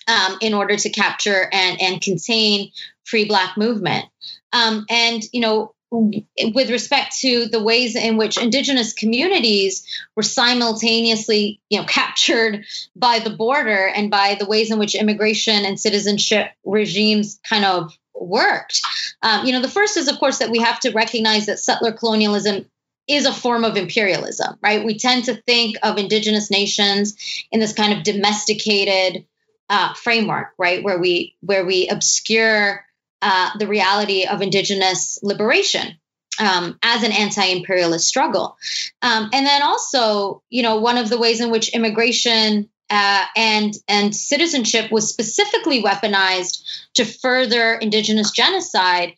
um, 0.08 0.38
in 0.42 0.54
order 0.54 0.76
to 0.76 0.90
capture 0.90 1.48
and 1.52 1.82
and 1.82 2.02
contain 2.02 2.72
free 3.06 3.26
black 3.26 3.58
movement. 3.58 4.06
Um, 4.52 4.86
and 4.90 5.24
you 5.32 5.42
know, 5.42 5.74
with 5.94 6.72
respect 6.72 7.18
to 7.20 7.48
the 7.48 7.62
ways 7.62 7.96
in 7.96 8.18
which 8.18 8.42
indigenous 8.42 8.94
communities 8.94 9.86
were 10.16 10.24
simultaneously 10.24 11.62
you 11.70 11.80
know 11.80 11.86
captured 11.86 12.66
by 12.96 13.20
the 13.20 13.30
border 13.30 13.88
and 13.88 14.10
by 14.10 14.36
the 14.40 14.46
ways 14.46 14.72
in 14.72 14.80
which 14.80 14.96
immigration 14.96 15.66
and 15.66 15.80
citizenship 15.80 16.48
regimes 16.66 17.40
kind 17.48 17.64
of 17.64 17.96
worked 18.16 18.82
um, 19.22 19.46
you 19.46 19.52
know 19.52 19.62
the 19.62 19.70
first 19.70 19.96
is 19.98 20.08
of 20.08 20.18
course 20.20 20.40
that 20.40 20.50
we 20.50 20.60
have 20.60 20.80
to 20.80 20.92
recognize 20.92 21.46
that 21.46 21.60
settler 21.60 21.92
colonialism 21.92 22.66
is 23.08 23.26
a 23.26 23.34
form 23.34 23.64
of 23.64 23.78
imperialism 23.78 24.58
right 24.64 24.86
we 24.86 24.98
tend 24.98 25.26
to 25.26 25.36
think 25.44 25.78
of 25.84 25.98
indigenous 25.98 26.50
nations 26.50 27.46
in 27.52 27.60
this 27.60 27.74
kind 27.74 27.94
of 27.94 28.04
domesticated 28.04 29.26
uh, 29.70 29.94
framework 29.94 30.50
right? 30.58 30.84
Where 30.84 31.00
we 31.00 31.36
where 31.42 31.66
we 31.66 31.88
obscure 31.88 32.86
uh, 33.22 33.52
the 33.58 33.68
reality 33.68 34.26
of 34.26 34.42
indigenous 34.42 35.20
liberation 35.24 35.98
um, 36.40 36.78
as 36.82 37.04
an 37.04 37.12
anti-imperialist 37.12 38.08
struggle. 38.08 38.58
Um, 39.02 39.30
and 39.34 39.46
then 39.46 39.62
also 39.62 40.44
you 40.50 40.64
know 40.64 40.78
one 40.80 40.98
of 40.98 41.10
the 41.10 41.18
ways 41.18 41.42
in 41.42 41.52
which 41.52 41.70
immigration 41.70 42.70
uh, 42.90 43.26
and 43.36 43.74
and 43.88 44.16
citizenship 44.16 44.92
was 44.92 45.10
specifically 45.10 45.82
weaponized 45.82 46.64
to 46.96 47.06
further 47.06 47.74
indigenous 47.76 48.32
genocide 48.32 49.14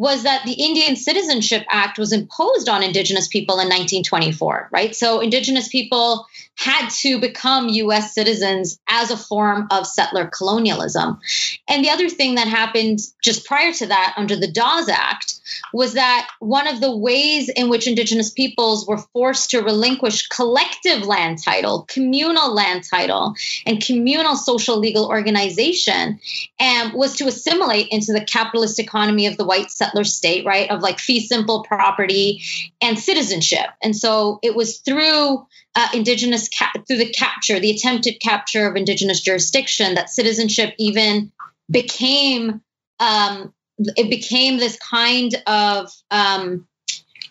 was 0.00 0.22
that 0.22 0.46
the 0.46 0.54
Indian 0.54 0.96
Citizenship 0.96 1.62
Act 1.68 1.98
was 1.98 2.14
imposed 2.14 2.70
on 2.70 2.82
Indigenous 2.82 3.28
people 3.28 3.56
in 3.56 3.68
1924, 3.68 4.70
right? 4.72 4.96
So 4.96 5.20
Indigenous 5.20 5.68
people 5.68 6.24
had 6.56 6.88
to 7.02 7.20
become 7.20 7.68
US 7.68 8.14
citizens 8.14 8.80
as 8.88 9.10
a 9.10 9.16
form 9.18 9.66
of 9.70 9.86
settler 9.86 10.26
colonialism. 10.26 11.20
And 11.68 11.84
the 11.84 11.90
other 11.90 12.08
thing 12.08 12.36
that 12.36 12.48
happened 12.48 13.00
just 13.22 13.44
prior 13.44 13.74
to 13.74 13.88
that 13.88 14.14
under 14.16 14.36
the 14.36 14.50
Dawes 14.50 14.88
Act 14.88 15.39
was 15.72 15.94
that 15.94 16.28
one 16.38 16.66
of 16.66 16.80
the 16.80 16.94
ways 16.94 17.48
in 17.48 17.68
which 17.68 17.86
Indigenous 17.86 18.30
peoples 18.30 18.86
were 18.86 18.98
forced 19.12 19.50
to 19.50 19.62
relinquish 19.62 20.28
collective 20.28 21.02
land 21.02 21.42
title, 21.42 21.84
communal 21.88 22.54
land 22.54 22.84
title, 22.88 23.34
and 23.66 23.84
communal 23.84 24.36
social 24.36 24.78
legal 24.78 25.06
organization 25.06 26.18
um, 26.58 26.92
was 26.94 27.16
to 27.16 27.26
assimilate 27.26 27.88
into 27.90 28.12
the 28.12 28.24
capitalist 28.24 28.78
economy 28.78 29.26
of 29.26 29.36
the 29.36 29.44
white 29.44 29.70
settler 29.70 30.04
state, 30.04 30.44
right? 30.44 30.70
Of 30.70 30.80
like 30.80 30.98
fee 30.98 31.26
simple 31.26 31.62
property 31.64 32.42
and 32.80 32.98
citizenship. 32.98 33.66
And 33.82 33.96
so 33.96 34.38
it 34.42 34.54
was 34.54 34.78
through 34.78 35.46
uh, 35.74 35.88
indigenous 35.94 36.48
through 36.86 36.98
the 36.98 37.12
capture, 37.12 37.60
the 37.60 37.70
attempted 37.70 38.20
capture 38.20 38.68
of 38.68 38.76
indigenous 38.76 39.20
jurisdiction, 39.20 39.94
that 39.94 40.10
citizenship 40.10 40.74
even 40.78 41.30
became 41.70 42.60
um, 42.98 43.52
it 43.96 44.10
became 44.10 44.58
this 44.58 44.78
kind 44.78 45.34
of 45.46 45.90
um, 46.10 46.66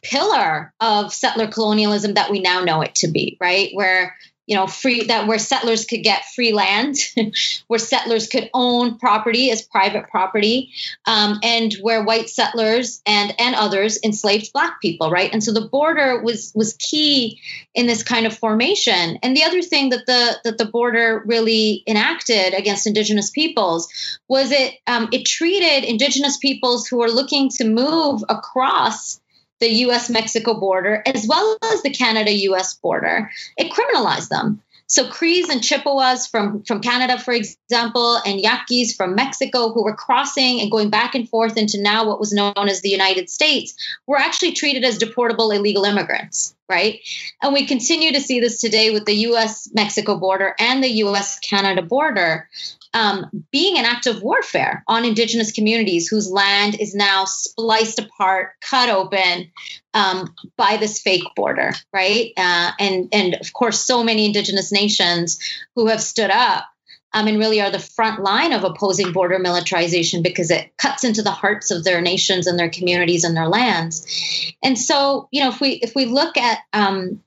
pillar 0.02 0.74
of 0.80 1.14
settler 1.14 1.48
colonialism 1.48 2.14
that 2.16 2.32
we 2.32 2.40
now 2.40 2.64
know 2.64 2.82
it 2.82 2.96
to 2.96 3.08
be, 3.08 3.38
right? 3.40 3.70
Where 3.74 4.16
you 4.50 4.56
know 4.56 4.68
free 4.68 5.06
that 5.06 5.28
where 5.28 5.40
settlers 5.40 5.86
could 5.86 6.04
get 6.04 6.26
free 6.34 6.54
land 6.54 6.96
where 7.68 7.80
settlers 7.80 8.28
could 8.28 8.50
own 8.54 8.98
property 8.98 9.52
as 9.52 9.62
private 9.62 10.10
property 10.10 10.72
um, 11.06 11.40
and 11.44 11.74
where 11.82 12.04
white 12.04 12.30
settlers 12.30 13.02
and 13.06 13.34
and 13.40 13.56
others 13.56 14.00
enslaved 14.04 14.52
black 14.52 14.82
people 14.82 15.10
right? 15.10 15.32
And 15.32 15.44
so 15.44 15.52
the 15.52 15.68
border 15.68 16.22
was 16.22 16.52
was 16.56 16.74
key 16.74 17.40
in 17.74 17.88
this 17.88 18.04
kind 18.04 18.26
of 18.26 18.38
formation. 18.38 19.20
And 19.22 19.36
the 19.36 19.44
other 19.44 19.62
thing 19.62 19.90
that 19.90 20.06
the 20.06 20.40
that 20.44 20.58
the 20.58 20.66
border 20.66 21.24
really 21.26 21.84
enacted 21.88 22.54
against 22.54 22.88
indigenous 22.88 23.30
peoples 23.30 23.88
was 24.28 24.52
it 24.52 24.76
um, 24.88 25.10
it 25.12 25.26
treated 25.26 25.88
indigenous 25.88 26.38
peoples 26.38 26.88
who 26.88 26.98
were 26.98 27.10
looking 27.10 27.50
to 27.50 27.66
move 27.66 28.24
across 28.30 29.20
the 29.60 29.70
US 29.86 30.10
Mexico 30.10 30.60
border, 30.60 31.02
as 31.06 31.26
well 31.28 31.58
as 31.72 31.82
the 31.82 31.90
Canada 31.90 32.32
US 32.32 32.76
border, 32.76 33.30
it 33.58 33.72
criminalized 33.72 34.30
them. 34.30 34.62
So 34.90 35.08
Crees 35.08 35.50
and 35.50 35.64
Chippewas 35.64 36.26
from, 36.26 36.64
from 36.64 36.82
Canada, 36.82 37.20
for 37.20 37.32
example, 37.32 38.16
and 38.26 38.42
Yaquis 38.42 38.96
from 38.96 39.14
Mexico, 39.14 39.72
who 39.72 39.84
were 39.84 39.96
crossing 39.96 40.62
and 40.62 40.72
going 40.72 40.90
back 40.90 41.14
and 41.14 41.30
forth 41.30 41.58
into 41.58 41.80
now 41.80 42.08
what 42.08 42.20
was 42.20 42.34
known 42.34 42.54
as 42.58 42.82
the 42.82 42.90
United 42.90 43.30
States, 43.30 43.76
were 44.08 44.18
actually 44.18 44.54
treated 44.54 44.84
as 44.84 44.98
deportable 44.98 45.56
illegal 45.56 45.84
immigrants, 45.84 46.56
right? 46.68 47.02
And 47.40 47.54
we 47.54 47.68
continue 47.68 48.14
to 48.14 48.20
see 48.20 48.40
this 48.40 48.60
today 48.60 48.90
with 48.90 49.06
the 49.06 49.28
US 49.28 49.70
Mexico 49.72 50.18
border 50.18 50.56
and 50.58 50.84
the 50.84 51.04
US 51.04 51.38
Canada 51.38 51.84
border 51.84 52.50
um, 52.94 53.46
being 53.52 53.78
an 53.78 53.86
act 53.86 54.08
of 54.08 54.22
warfare 54.22 54.84
on 54.88 55.06
indigenous 55.06 55.52
communities 55.52 56.08
whose 56.08 56.30
land 56.30 56.80
is 56.80 56.96
now 56.96 57.26
spliced 57.26 58.00
apart, 58.00 58.54
cut 58.62 58.90
open 58.90 59.52
um, 59.94 60.34
by 60.58 60.78
this 60.78 61.00
fake 61.00 61.24
border, 61.36 61.72
right? 61.94 62.32
Uh, 62.36 62.72
and 62.80 63.10
and 63.12 63.36
of 63.36 63.54
course, 63.54 63.80
so 63.80 64.04
many 64.04 64.26
indigenous 64.26 64.72
nations 64.72 65.40
who 65.76 65.88
have 65.88 66.02
stood 66.02 66.32
up 66.32 66.66
um, 67.14 67.28
and 67.28 67.38
really 67.38 67.62
are 67.62 67.72
the 67.72 67.80
front 67.80 68.22
line 68.22 68.54
of 68.54 68.64
opposing 68.64 69.12
border 69.12 69.40
militarization 69.40 70.22
because 70.22 70.52
it 70.52 70.76
cuts 70.78 71.04
into 71.04 71.22
the 71.22 71.32
hearts 71.32 71.72
of 71.72 71.84
their 71.84 72.02
nations 72.02 72.48
and 72.48 72.58
their 72.58 72.70
communities 72.70 73.24
and 73.24 73.36
their 73.36 73.48
lands. 73.48 74.54
And 74.64 74.78
so, 74.78 75.28
you 75.32 75.42
know, 75.44 75.50
if 75.50 75.62
we 75.62 75.74
if 75.74 75.96
we 75.96 76.06
look 76.06 76.38
at 76.38 76.60
um, 76.74 77.22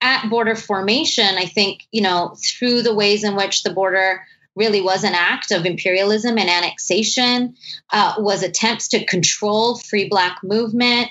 at 0.00 0.28
border 0.28 0.54
formation, 0.54 1.36
I 1.36 1.46
think 1.46 1.86
you 1.92 2.02
know 2.02 2.36
through 2.42 2.82
the 2.82 2.94
ways 2.94 3.24
in 3.24 3.36
which 3.36 3.62
the 3.62 3.72
border 3.72 4.22
really 4.56 4.80
was 4.80 5.04
an 5.04 5.14
act 5.14 5.52
of 5.52 5.66
imperialism 5.66 6.38
and 6.38 6.50
annexation, 6.50 7.54
uh, 7.92 8.14
was 8.18 8.42
attempts 8.42 8.88
to 8.88 9.04
control 9.04 9.76
free 9.76 10.08
black 10.08 10.38
movement, 10.42 11.08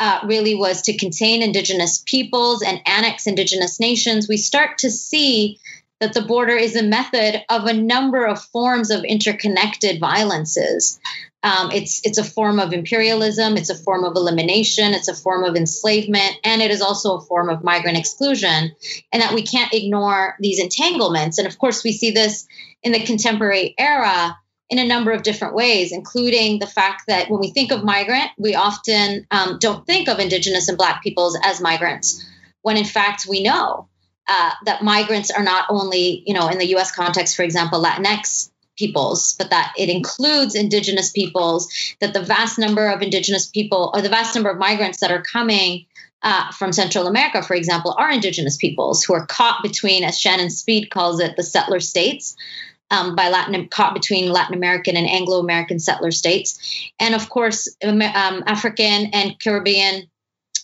uh, 0.00 0.20
really 0.24 0.54
was 0.54 0.82
to 0.82 0.96
contain 0.96 1.42
indigenous 1.42 2.02
peoples 2.04 2.62
and 2.62 2.80
annex 2.86 3.26
indigenous 3.26 3.80
nations. 3.80 4.28
We 4.28 4.36
start 4.36 4.78
to 4.78 4.90
see 4.90 5.58
that 6.00 6.12
the 6.12 6.22
border 6.22 6.54
is 6.54 6.76
a 6.76 6.82
method 6.82 7.42
of 7.48 7.64
a 7.64 7.72
number 7.72 8.24
of 8.24 8.42
forms 8.42 8.90
of 8.90 9.04
interconnected 9.04 9.98
violences. 10.00 11.00
Um, 11.42 11.70
it's 11.70 12.04
it's 12.04 12.18
a 12.18 12.24
form 12.24 12.58
of 12.58 12.72
imperialism. 12.72 13.56
It's 13.56 13.70
a 13.70 13.74
form 13.74 14.04
of 14.04 14.16
elimination. 14.16 14.94
It's 14.94 15.08
a 15.08 15.14
form 15.14 15.44
of 15.44 15.54
enslavement, 15.56 16.32
and 16.44 16.60
it 16.60 16.70
is 16.70 16.82
also 16.82 17.16
a 17.16 17.20
form 17.20 17.48
of 17.48 17.62
migrant 17.62 17.98
exclusion. 17.98 18.74
And 19.12 19.22
that 19.22 19.34
we 19.34 19.42
can't 19.42 19.72
ignore 19.72 20.36
these 20.40 20.60
entanglements. 20.60 21.38
And 21.38 21.46
of 21.46 21.58
course, 21.58 21.84
we 21.84 21.92
see 21.92 22.10
this 22.10 22.46
in 22.82 22.92
the 22.92 23.04
contemporary 23.04 23.74
era 23.78 24.36
in 24.70 24.78
a 24.78 24.86
number 24.86 25.12
of 25.12 25.22
different 25.22 25.54
ways, 25.54 25.92
including 25.92 26.58
the 26.58 26.66
fact 26.66 27.04
that 27.06 27.30
when 27.30 27.40
we 27.40 27.50
think 27.50 27.72
of 27.72 27.84
migrant, 27.84 28.30
we 28.36 28.54
often 28.54 29.26
um, 29.30 29.58
don't 29.60 29.86
think 29.86 30.08
of 30.08 30.18
Indigenous 30.18 30.68
and 30.68 30.76
Black 30.76 31.02
peoples 31.02 31.38
as 31.42 31.60
migrants, 31.60 32.24
when 32.62 32.76
in 32.76 32.84
fact 32.84 33.26
we 33.28 33.42
know 33.42 33.88
uh, 34.28 34.52
that 34.66 34.82
migrants 34.82 35.30
are 35.30 35.42
not 35.42 35.66
only, 35.70 36.22
you 36.26 36.34
know, 36.34 36.48
in 36.48 36.58
the 36.58 36.76
US 36.76 36.92
context, 36.92 37.34
for 37.34 37.42
example, 37.42 37.82
Latinx 37.82 38.50
peoples, 38.76 39.34
but 39.38 39.50
that 39.50 39.72
it 39.76 39.88
includes 39.88 40.54
indigenous 40.54 41.10
peoples, 41.10 41.68
that 42.00 42.14
the 42.14 42.22
vast 42.22 42.58
number 42.58 42.88
of 42.88 43.02
indigenous 43.02 43.46
people 43.46 43.90
or 43.94 44.00
the 44.02 44.08
vast 44.08 44.34
number 44.34 44.50
of 44.50 44.58
migrants 44.58 45.00
that 45.00 45.10
are 45.10 45.22
coming 45.22 45.86
uh, 46.22 46.50
from 46.52 46.72
Central 46.72 47.06
America, 47.06 47.42
for 47.42 47.54
example, 47.54 47.94
are 47.96 48.10
indigenous 48.10 48.56
peoples 48.56 49.04
who 49.04 49.14
are 49.14 49.26
caught 49.26 49.62
between, 49.62 50.04
as 50.04 50.18
Shannon 50.18 50.50
Speed 50.50 50.90
calls 50.90 51.20
it, 51.20 51.36
the 51.36 51.42
settler 51.42 51.80
states. 51.80 52.36
Um, 52.90 53.14
by 53.14 53.28
Latin, 53.28 53.68
caught 53.68 53.92
between 53.92 54.32
Latin 54.32 54.54
American 54.54 54.96
and 54.96 55.06
Anglo 55.06 55.40
American 55.40 55.78
settler 55.78 56.10
states, 56.10 56.90
and 56.98 57.14
of 57.14 57.28
course, 57.28 57.68
um, 57.84 58.00
African 58.00 59.10
and 59.12 59.38
Caribbean 59.38 60.08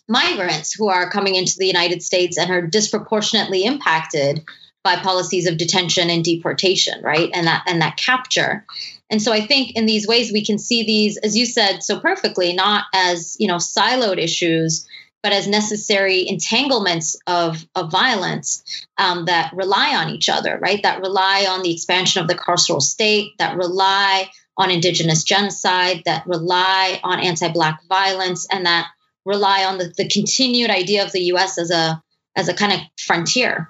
migrants 0.08 0.72
who 0.72 0.88
are 0.88 1.10
coming 1.10 1.34
into 1.34 1.56
the 1.58 1.66
United 1.66 2.02
States 2.02 2.38
and 2.38 2.50
are 2.50 2.66
disproportionately 2.66 3.64
impacted 3.64 4.44
by 4.82 4.96
policies 4.96 5.46
of 5.46 5.56
detention 5.56 6.10
and 6.10 6.22
deportation, 6.22 7.02
right? 7.02 7.30
And 7.32 7.46
that 7.46 7.64
and 7.66 7.80
that 7.80 7.96
capture. 7.96 8.66
And 9.10 9.20
so 9.20 9.32
I 9.32 9.46
think 9.46 9.76
in 9.76 9.86
these 9.86 10.06
ways 10.06 10.32
we 10.32 10.44
can 10.44 10.58
see 10.58 10.84
these, 10.84 11.16
as 11.16 11.36
you 11.36 11.46
said 11.46 11.82
so 11.82 12.00
perfectly, 12.00 12.52
not 12.52 12.84
as 12.94 13.36
you 13.38 13.48
know 13.48 13.56
siloed 13.56 14.18
issues, 14.18 14.86
but 15.24 15.32
as 15.32 15.48
necessary 15.48 16.28
entanglements 16.28 17.16
of, 17.26 17.66
of 17.74 17.90
violence 17.90 18.62
um, 18.98 19.24
that 19.24 19.50
rely 19.54 19.96
on 19.96 20.10
each 20.10 20.28
other, 20.28 20.58
right? 20.60 20.82
That 20.82 21.00
rely 21.00 21.46
on 21.48 21.62
the 21.62 21.72
expansion 21.72 22.20
of 22.20 22.28
the 22.28 22.34
carceral 22.34 22.82
state, 22.82 23.32
that 23.38 23.56
rely 23.56 24.30
on 24.58 24.70
indigenous 24.70 25.24
genocide, 25.24 26.02
that 26.04 26.26
rely 26.26 27.00
on 27.02 27.20
anti-black 27.20 27.80
violence, 27.88 28.46
and 28.52 28.66
that 28.66 28.88
rely 29.24 29.64
on 29.64 29.78
the, 29.78 29.92
the 29.96 30.08
continued 30.08 30.70
idea 30.70 31.04
of 31.04 31.12
the 31.12 31.20
U.S. 31.20 31.58
as 31.58 31.70
a 31.70 32.02
as 32.36 32.48
a 32.48 32.54
kind 32.54 32.72
of 32.72 32.80
frontier. 32.98 33.68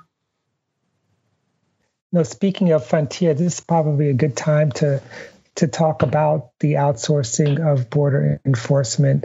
No, 2.13 2.23
speaking 2.23 2.73
of 2.73 2.87
frontier, 2.87 3.35
this 3.35 3.55
is 3.55 3.61
probably 3.61 4.09
a 4.09 4.15
good 4.15 4.37
time 4.37 4.73
to 4.73 5.03
to 5.57 5.69
talk 5.69 6.03
about 6.03 6.51
the 6.61 6.75
outsourcing 6.75 7.61
of 7.61 7.91
border 7.91 8.41
enforcement. 8.45 9.25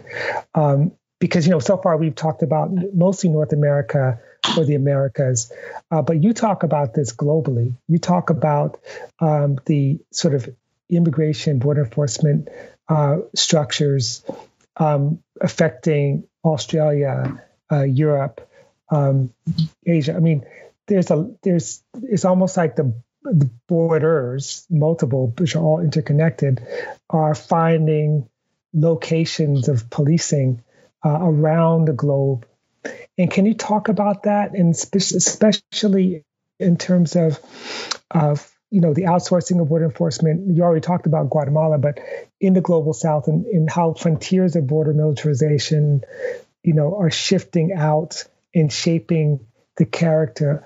Um, 0.53 0.91
because, 1.19 1.45
you 1.45 1.51
know, 1.51 1.59
so 1.59 1.77
far 1.77 1.97
we've 1.97 2.15
talked 2.15 2.43
about 2.43 2.71
mostly 2.93 3.29
North 3.29 3.51
America 3.51 4.19
or 4.57 4.63
the 4.63 4.75
Americas, 4.75 5.51
uh, 5.91 6.01
but 6.01 6.23
you 6.23 6.33
talk 6.33 6.63
about 6.63 6.93
this 6.93 7.13
globally. 7.13 7.73
You 7.87 7.99
talk 7.99 8.29
about 8.29 8.79
um, 9.19 9.59
the 9.65 9.99
sort 10.11 10.33
of 10.33 10.49
immigration, 10.89 11.59
border 11.59 11.83
enforcement 11.83 12.47
uh, 12.87 13.17
structures 13.35 14.23
um, 14.79 15.21
affecting 15.39 16.23
Australia, 16.43 17.39
uh, 17.71 17.83
Europe, 17.83 18.49
um, 18.89 19.33
Asia. 19.85 20.15
I 20.15 20.19
mean, 20.19 20.45
there's 20.87 21.11
a 21.11 21.31
there's 21.43 21.83
it's 22.01 22.25
almost 22.25 22.57
like 22.57 22.75
the 22.75 22.93
the 23.23 23.49
borders, 23.67 24.65
multiple, 24.69 25.33
which 25.37 25.55
are 25.55 25.63
all 25.63 25.81
interconnected, 25.81 26.65
are 27.09 27.35
finding 27.35 28.27
locations 28.73 29.67
of 29.67 29.89
policing 29.89 30.63
uh, 31.05 31.19
around 31.21 31.85
the 31.85 31.93
globe. 31.93 32.45
And 33.17 33.29
can 33.29 33.45
you 33.45 33.53
talk 33.53 33.89
about 33.89 34.23
that, 34.23 34.53
and 34.53 34.73
especially 34.73 36.23
in 36.59 36.77
terms 36.77 37.15
of 37.15 37.39
of 38.09 38.49
you 38.71 38.81
know 38.81 38.93
the 38.93 39.03
outsourcing 39.03 39.61
of 39.61 39.67
border 39.67 39.85
enforcement? 39.85 40.55
You 40.55 40.63
already 40.63 40.81
talked 40.81 41.05
about 41.05 41.29
Guatemala, 41.29 41.77
but 41.77 41.99
in 42.39 42.53
the 42.53 42.61
global 42.61 42.93
South, 42.93 43.27
and, 43.27 43.45
and 43.47 43.69
how 43.69 43.93
frontiers 43.93 44.55
of 44.55 44.67
border 44.67 44.93
militarization, 44.93 46.01
you 46.63 46.73
know, 46.73 46.95
are 46.97 47.11
shifting 47.11 47.73
out 47.73 48.23
and 48.55 48.71
shaping 48.71 49.39
the 49.77 49.85
character 49.85 50.65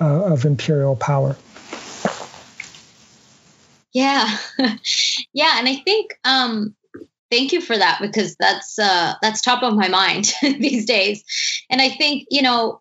uh, 0.00 0.24
of 0.24 0.44
imperial 0.44 0.96
power. 0.96 1.36
Yeah, 3.92 4.36
yeah, 5.32 5.58
and 5.58 5.68
I 5.68 5.76
think 5.84 6.18
um, 6.24 6.74
thank 7.30 7.52
you 7.52 7.60
for 7.60 7.76
that 7.76 7.98
because 8.00 8.36
that's 8.36 8.78
uh, 8.78 9.14
that's 9.22 9.40
top 9.40 9.62
of 9.62 9.74
my 9.74 9.88
mind 9.88 10.34
these 10.42 10.84
days, 10.84 11.24
and 11.70 11.80
I 11.80 11.88
think 11.88 12.26
you 12.30 12.42
know 12.42 12.80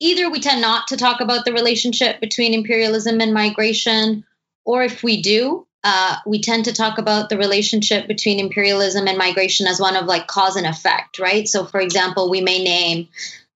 either 0.00 0.30
we 0.30 0.40
tend 0.40 0.60
not 0.60 0.88
to 0.88 0.96
talk 0.96 1.20
about 1.20 1.44
the 1.44 1.52
relationship 1.52 2.20
between 2.20 2.54
imperialism 2.54 3.20
and 3.20 3.32
migration, 3.32 4.24
or 4.64 4.82
if 4.82 5.02
we 5.02 5.22
do, 5.22 5.66
uh, 5.84 6.16
we 6.26 6.40
tend 6.42 6.64
to 6.64 6.72
talk 6.72 6.98
about 6.98 7.28
the 7.28 7.38
relationship 7.38 8.08
between 8.08 8.40
imperialism 8.40 9.06
and 9.06 9.16
migration 9.16 9.66
as 9.66 9.80
one 9.80 9.96
of 9.96 10.06
like 10.06 10.26
cause 10.26 10.56
and 10.56 10.66
effect, 10.66 11.18
right? 11.18 11.46
So, 11.46 11.64
for 11.64 11.80
example, 11.80 12.30
we 12.30 12.40
may 12.40 12.62
name 12.62 13.08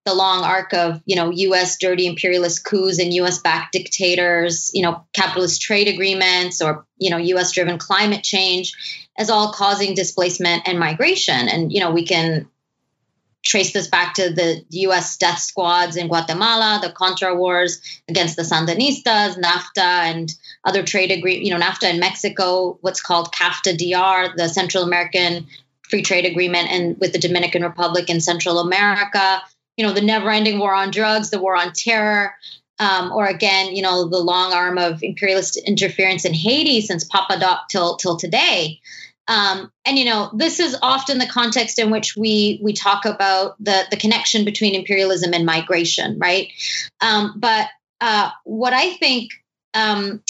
the 0.04 0.14
long 0.14 0.42
arc 0.42 0.72
of 0.72 1.00
you 1.04 1.16
know 1.16 1.30
U.S. 1.30 1.78
dirty 1.78 2.06
imperialist 2.06 2.64
coups 2.64 2.98
and 2.98 3.12
U.S. 3.14 3.38
backed 3.38 3.72
dictators, 3.72 4.70
you 4.72 4.82
know 4.82 5.04
capitalist 5.12 5.62
trade 5.62 5.88
agreements, 5.88 6.62
or 6.62 6.86
you 6.98 7.10
know 7.10 7.18
U.S. 7.18 7.52
driven 7.52 7.78
climate 7.78 8.22
change, 8.22 8.72
as 9.18 9.30
all 9.30 9.52
causing 9.52 9.94
displacement 9.94 10.66
and 10.66 10.78
migration. 10.78 11.48
And 11.48 11.72
you 11.72 11.80
know 11.80 11.90
we 11.90 12.04
can 12.04 12.48
trace 13.42 13.72
this 13.72 13.88
back 13.88 14.14
to 14.14 14.30
the 14.30 14.64
U.S. 14.70 15.16
death 15.16 15.38
squads 15.38 15.96
in 15.96 16.08
Guatemala, 16.08 16.78
the 16.82 16.92
Contra 16.92 17.34
wars 17.34 17.80
against 18.08 18.36
the 18.36 18.42
Sandinistas, 18.42 19.36
NAFTA, 19.36 19.78
and 19.78 20.32
other 20.64 20.82
trade 20.82 21.10
agreement. 21.10 21.44
You 21.44 21.56
know 21.56 21.64
NAFTA 21.64 21.92
in 21.92 22.00
Mexico, 22.00 22.78
what's 22.80 23.00
called 23.00 23.32
CAFTA 23.32 23.76
DR, 23.76 24.34
the 24.36 24.48
Central 24.48 24.84
American 24.84 25.46
Free 25.88 26.02
Trade 26.02 26.24
Agreement, 26.24 26.70
and 26.70 26.98
with 26.98 27.12
the 27.12 27.18
Dominican 27.18 27.62
Republic 27.62 28.08
in 28.08 28.20
Central 28.20 28.58
America 28.58 29.42
you 29.76 29.86
know, 29.86 29.92
the 29.92 30.00
never 30.00 30.30
ending 30.30 30.58
war 30.58 30.74
on 30.74 30.90
drugs, 30.90 31.30
the 31.30 31.40
war 31.40 31.56
on 31.56 31.72
terror, 31.72 32.34
um, 32.78 33.12
or 33.12 33.26
again, 33.26 33.74
you 33.74 33.82
know, 33.82 34.08
the 34.08 34.18
long 34.18 34.52
arm 34.52 34.78
of 34.78 35.02
imperialist 35.02 35.56
interference 35.56 36.24
in 36.24 36.34
Haiti 36.34 36.80
since 36.80 37.04
Papa 37.04 37.38
Doc 37.38 37.68
till 37.68 37.96
till 37.96 38.16
today. 38.16 38.80
Um, 39.28 39.70
and 39.84 39.98
you 39.98 40.04
know, 40.04 40.30
this 40.34 40.58
is 40.60 40.76
often 40.82 41.18
the 41.18 41.26
context 41.26 41.78
in 41.78 41.90
which 41.90 42.16
we 42.16 42.58
we 42.62 42.72
talk 42.72 43.04
about 43.04 43.56
the 43.62 43.84
the 43.90 43.96
connection 43.96 44.44
between 44.44 44.74
imperialism 44.74 45.32
and 45.32 45.46
migration, 45.46 46.18
right? 46.18 46.48
Um, 47.00 47.34
but 47.36 47.68
uh, 48.00 48.30
what 48.44 48.72
I 48.72 48.94
think, 48.94 49.30
um, 49.74 50.22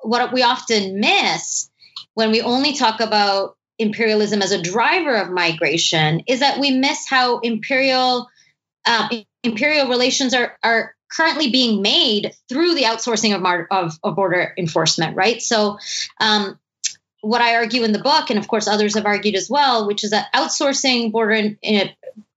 what 0.00 0.32
we 0.32 0.42
often 0.42 1.00
miss 1.00 1.70
when 2.14 2.30
we 2.30 2.40
only 2.40 2.72
talk 2.72 3.00
about 3.00 3.56
imperialism 3.78 4.42
as 4.42 4.52
a 4.52 4.60
driver 4.60 5.16
of 5.16 5.30
migration 5.30 6.22
is 6.26 6.40
that 6.40 6.58
we 6.58 6.70
miss 6.70 7.08
how 7.08 7.38
imperial 7.40 8.28
um, 8.86 9.10
imperial 9.42 9.88
relations 9.88 10.34
are 10.34 10.56
are 10.62 10.94
currently 11.10 11.50
being 11.50 11.82
made 11.82 12.32
through 12.48 12.74
the 12.74 12.84
outsourcing 12.84 13.34
of, 13.34 13.66
of, 13.70 13.98
of 14.02 14.14
border 14.14 14.54
enforcement, 14.56 15.16
right? 15.16 15.42
So, 15.42 15.78
um, 16.20 16.58
what 17.20 17.40
I 17.40 17.56
argue 17.56 17.84
in 17.84 17.92
the 17.92 17.98
book, 17.98 18.30
and 18.30 18.38
of 18.38 18.48
course 18.48 18.66
others 18.66 18.94
have 18.94 19.06
argued 19.06 19.34
as 19.34 19.50
well, 19.50 19.86
which 19.86 20.04
is 20.04 20.10
that 20.10 20.32
outsourcing 20.34 21.12
border 21.12 21.32
in, 21.32 21.58
in, 21.62 21.90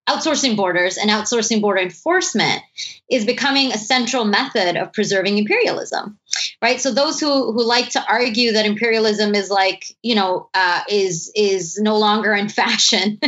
outsourcing 0.07 0.57
borders 0.57 0.97
and 0.97 1.09
outsourcing 1.09 1.61
border 1.61 1.79
enforcement 1.79 2.61
is 3.09 3.25
becoming 3.25 3.71
a 3.71 3.77
central 3.77 4.25
method 4.25 4.75
of 4.75 4.91
preserving 4.91 5.37
imperialism 5.37 6.17
right 6.61 6.81
so 6.81 6.91
those 6.91 7.19
who 7.19 7.51
who 7.51 7.63
like 7.63 7.89
to 7.89 8.03
argue 8.07 8.53
that 8.53 8.65
imperialism 8.65 9.35
is 9.35 9.49
like 9.49 9.85
you 10.01 10.15
know 10.15 10.49
uh, 10.53 10.81
is 10.89 11.31
is 11.35 11.77
no 11.79 11.97
longer 11.97 12.33
in 12.33 12.49
fashion 12.63 13.19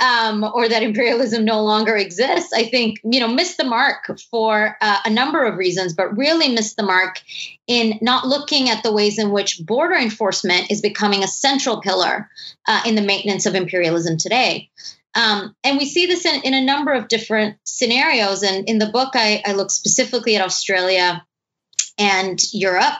um, 0.00 0.44
or 0.44 0.68
that 0.68 0.82
imperialism 0.82 1.44
no 1.44 1.62
longer 1.62 1.96
exists 1.96 2.52
i 2.52 2.64
think 2.64 2.98
you 3.04 3.20
know 3.20 3.28
missed 3.28 3.56
the 3.56 3.64
mark 3.64 4.10
for 4.30 4.76
uh, 4.80 4.98
a 5.04 5.10
number 5.10 5.44
of 5.44 5.56
reasons 5.56 5.94
but 5.94 6.16
really 6.16 6.48
missed 6.48 6.76
the 6.76 6.82
mark 6.82 7.20
in 7.66 7.98
not 8.00 8.26
looking 8.26 8.68
at 8.68 8.82
the 8.82 8.92
ways 8.92 9.18
in 9.18 9.30
which 9.30 9.60
border 9.64 9.94
enforcement 9.94 10.70
is 10.70 10.80
becoming 10.80 11.22
a 11.22 11.28
central 11.28 11.80
pillar 11.80 12.28
uh, 12.66 12.82
in 12.86 12.94
the 12.94 13.02
maintenance 13.02 13.46
of 13.46 13.54
imperialism 13.54 14.16
today 14.16 14.70
um, 15.14 15.56
and 15.64 15.76
we 15.76 15.86
see 15.86 16.06
this 16.06 16.24
in, 16.24 16.42
in, 16.42 16.54
a 16.54 16.64
number 16.64 16.92
of 16.92 17.08
different 17.08 17.56
scenarios. 17.64 18.44
And 18.44 18.68
in 18.68 18.78
the 18.78 18.86
book, 18.86 19.10
I, 19.14 19.42
I 19.44 19.52
look 19.54 19.72
specifically 19.72 20.36
at 20.36 20.44
Australia 20.44 21.26
and 22.00 22.40
Europe, 22.52 22.94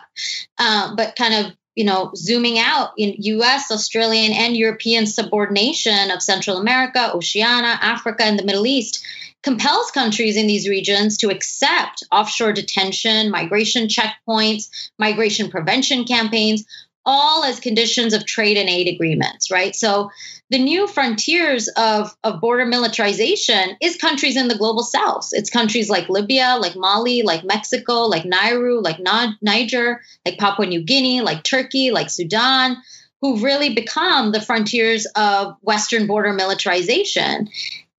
uh, 0.59 0.95
but 0.95 1.17
kind 1.17 1.35
of 1.35 1.53
you 1.75 1.85
know 1.85 2.13
zooming 2.15 2.59
out 2.59 2.91
in 2.97 3.15
U.S., 3.19 3.71
Australian, 3.71 4.33
and 4.33 4.57
European 4.57 5.07
subordination 5.07 6.11
of 6.11 6.23
Central 6.23 6.59
America, 6.59 7.11
Oceania, 7.13 7.79
Africa, 7.81 8.25
and 8.25 8.39
the 8.39 8.45
Middle 8.45 8.67
East 8.67 9.05
compels 9.43 9.91
countries 9.91 10.37
in 10.37 10.47
these 10.47 10.69
regions 10.69 11.17
to 11.17 11.31
accept 11.31 12.05
offshore 12.13 12.53
detention, 12.53 13.31
migration 13.31 13.89
checkpoints, 13.89 14.69
migration 14.99 15.51
prevention 15.51 16.05
campaigns, 16.05 16.67
all 17.07 17.45
as 17.45 17.61
conditions 17.61 18.13
of 18.13 18.27
trade 18.27 18.57
and 18.57 18.69
aid 18.69 18.89
agreements, 18.89 19.51
right? 19.51 19.75
So 19.75 20.11
the 20.51 20.59
new 20.59 20.87
frontiers 20.87 21.69
of, 21.77 22.15
of 22.25 22.41
border 22.41 22.67
militarization 22.67 23.77
is 23.81 23.97
countries 23.97 24.37
in 24.37 24.49
the 24.49 24.59
global 24.59 24.83
south. 24.83 25.29
It's 25.33 25.51
countries 25.51 25.89
like 25.89 26.09
Libya, 26.09 26.59
like 26.61 26.77
Mali, 26.77 27.23
like 27.23 27.45
Mexico, 27.45 28.03
like 28.07 28.25
Nauru, 28.25 28.81
like 28.81 28.99
Niger, 29.41 30.01
like 30.27 30.39
Papua 30.39 30.67
New 30.67 30.83
Guinea, 30.83 31.21
like 31.21 31.43
Turkey, 31.43 31.91
like 31.91 32.11
Sudan, 32.11 32.77
who've 33.21 33.43
really 33.43 33.75
become 33.75 34.33
the 34.33 34.41
frontiers 34.41 35.07
of 35.15 35.55
Western 35.63 36.07
border 36.07 36.33
militarization. 36.33 37.49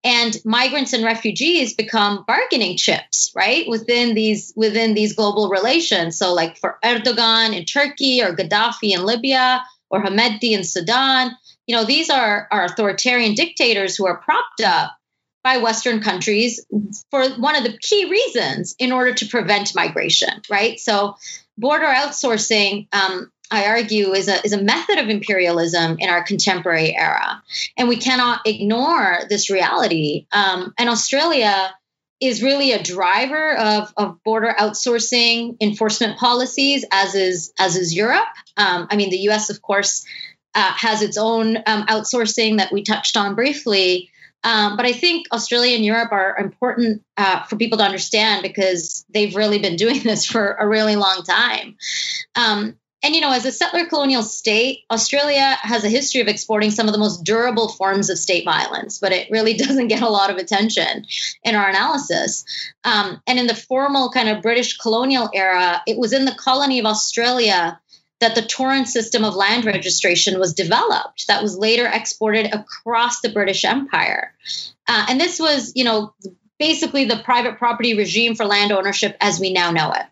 And 0.04 0.36
migrants 0.44 0.94
and 0.94 1.04
refugees 1.04 1.76
become 1.76 2.24
bargaining 2.28 2.76
chips, 2.78 3.32
right? 3.36 3.68
Within 3.68 4.16
these 4.16 4.52
within 4.56 4.96
these 4.96 5.14
global 5.14 5.50
relations. 5.50 6.18
So 6.18 6.34
like 6.34 6.58
for 6.58 6.80
Erdogan 6.84 7.56
in 7.56 7.66
Turkey 7.66 8.24
or 8.24 8.36
Gaddafi 8.36 8.94
in 8.94 9.06
Libya 9.06 9.64
or 9.92 10.04
Hemedti 10.04 10.52
in 10.52 10.64
Sudan, 10.64 11.36
you 11.68 11.76
know, 11.76 11.86
these 11.86 12.10
are, 12.10 12.48
are 12.52 12.66
authoritarian 12.66 13.36
dictators 13.36 13.96
who 13.96 14.08
are 14.08 14.18
propped 14.18 14.62
up 14.62 14.92
by 15.44 15.58
Western 15.58 16.02
countries 16.02 16.66
for 17.10 17.30
one 17.32 17.56
of 17.56 17.64
the 17.64 17.78
key 17.78 18.10
reasons 18.10 18.76
in 18.78 18.92
order 18.92 19.14
to 19.14 19.28
prevent 19.28 19.76
migration, 19.76 20.42
right? 20.50 20.80
So, 20.80 21.16
border 21.58 21.88
outsourcing, 21.88 22.88
um, 22.94 23.32
I 23.52 23.68
argue, 23.68 24.14
is 24.14 24.28
a, 24.28 24.44
is 24.46 24.54
a 24.54 24.62
method 24.62 24.98
of 24.98 25.10
imperialism 25.10 25.98
in 26.00 26.10
our 26.10 26.24
contemporary 26.24 26.96
era. 26.96 27.44
And 27.78 27.90
we 27.90 27.98
cannot 27.98 28.42
ignore 28.46 29.20
this 29.30 29.50
reality. 29.50 30.26
Um, 30.32 30.74
and 30.78 30.90
Australia 30.90 31.74
is 32.22 32.42
really 32.42 32.72
a 32.72 32.82
driver 32.82 33.58
of, 33.58 33.94
of 33.98 34.24
border 34.24 34.56
outsourcing 34.58 35.58
enforcement 35.60 36.18
policies, 36.18 36.86
as 36.92 37.16
is 37.16 37.52
as 37.60 37.76
is 37.76 37.96
Europe. 37.96 38.28
Um, 38.56 38.88
I 38.90 38.96
mean, 38.96 39.10
the 39.10 39.18
U.S. 39.18 39.50
of 39.50 39.62
course 39.62 40.06
uh, 40.54 40.72
has 40.74 41.02
its 41.02 41.18
own 41.18 41.58
um, 41.66 41.86
outsourcing 41.88 42.58
that 42.58 42.72
we 42.72 42.84
touched 42.84 43.18
on 43.18 43.36
briefly. 43.36 44.12
Um, 44.44 44.76
but 44.76 44.86
I 44.86 44.94
think 44.94 45.28
Australia 45.32 45.76
and 45.76 45.86
Europe 45.86 46.12
are 46.12 46.38
important 46.38 47.04
uh, 47.18 47.44
for 47.44 47.58
people 47.58 47.78
to 47.78 47.84
understand 47.84 48.42
because 48.42 49.06
they've 49.10 49.36
really 49.36 49.60
been 49.60 49.76
doing 49.76 50.00
this 50.04 50.26
for 50.26 50.54
a 50.54 50.68
really 50.68 50.96
long 50.96 51.24
time. 51.24 51.76
Um, 52.36 52.78
and, 53.04 53.16
you 53.16 53.22
know, 53.22 53.32
as 53.32 53.46
a 53.46 53.52
settler 53.52 53.86
colonial 53.86 54.22
state, 54.22 54.84
Australia 54.92 55.58
has 55.62 55.84
a 55.84 55.90
history 55.90 56.22
of 56.22 56.28
exporting 56.28 56.70
some 56.70 56.88
of 56.88 56.94
the 56.94 57.00
most 57.00 57.24
durable 57.24 57.70
forms 57.70 58.10
of 58.10 58.18
state 58.18 58.46
violence, 58.46 59.00
but 59.00 59.12
it 59.12 59.30
really 59.32 59.54
doesn't 59.58 59.88
get 59.88 60.02
a 60.02 60.10
lot 60.10 60.30
of 60.30 60.38
attention 60.38 61.06
in 61.44 61.56
our 61.56 61.70
analysis. 61.70 62.46
Um, 62.84 63.22
and 63.26 63.40
in 63.40 63.48
the 63.48 63.56
formal 63.56 64.12
kind 64.12 64.30
of 64.30 64.42
British 64.42 64.78
colonial 64.78 65.30
era, 65.34 65.82
it 65.88 65.98
was 65.98 66.14
in 66.14 66.26
the 66.26 66.36
colony 66.36 66.80
of 66.80 66.86
Australia 66.86 67.80
that 68.20 68.36
the 68.36 68.44
Torrens 68.44 68.94
system 68.94 69.26
of 69.26 69.36
land 69.36 69.66
registration 69.66 70.40
was 70.40 70.54
developed 70.54 71.26
that 71.28 71.42
was 71.42 71.58
later 71.58 71.90
exported 71.92 72.54
across 72.54 73.22
the 73.22 73.30
British 73.30 73.66
Empire. 73.66 74.32
Uh, 74.88 75.08
and 75.10 75.20
this 75.20 75.40
was, 75.40 75.72
you 75.76 75.84
know, 75.84 76.14
basically 76.60 77.06
the 77.06 77.18
private 77.18 77.58
property 77.58 77.98
regime 77.98 78.36
for 78.36 78.46
land 78.46 78.72
ownership 78.72 79.18
as 79.20 79.40
we 79.40 79.52
now 79.52 79.72
know 79.72 79.92
it. 79.92 80.06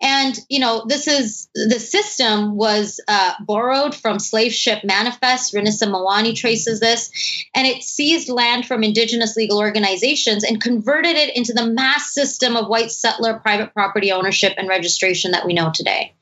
And, 0.00 0.38
you 0.48 0.58
know, 0.58 0.84
this 0.86 1.06
is 1.06 1.48
the 1.54 1.78
system 1.78 2.56
was 2.56 3.00
uh, 3.08 3.34
borrowed 3.40 3.94
from 3.94 4.18
slave 4.18 4.52
ship 4.52 4.84
manifest. 4.84 5.54
Renisa 5.54 5.88
Mawani 5.88 6.34
traces 6.34 6.80
this, 6.80 7.10
and 7.54 7.66
it 7.66 7.82
seized 7.82 8.28
land 8.28 8.66
from 8.66 8.82
indigenous 8.82 9.36
legal 9.36 9.58
organizations 9.58 10.44
and 10.44 10.60
converted 10.60 11.16
it 11.16 11.36
into 11.36 11.52
the 11.52 11.66
mass 11.66 12.12
system 12.12 12.56
of 12.56 12.68
white 12.68 12.90
settler 12.90 13.38
private 13.38 13.72
property 13.72 14.12
ownership 14.12 14.54
and 14.56 14.68
registration 14.68 15.32
that 15.32 15.46
we 15.46 15.54
know 15.54 15.70
today. 15.72 16.14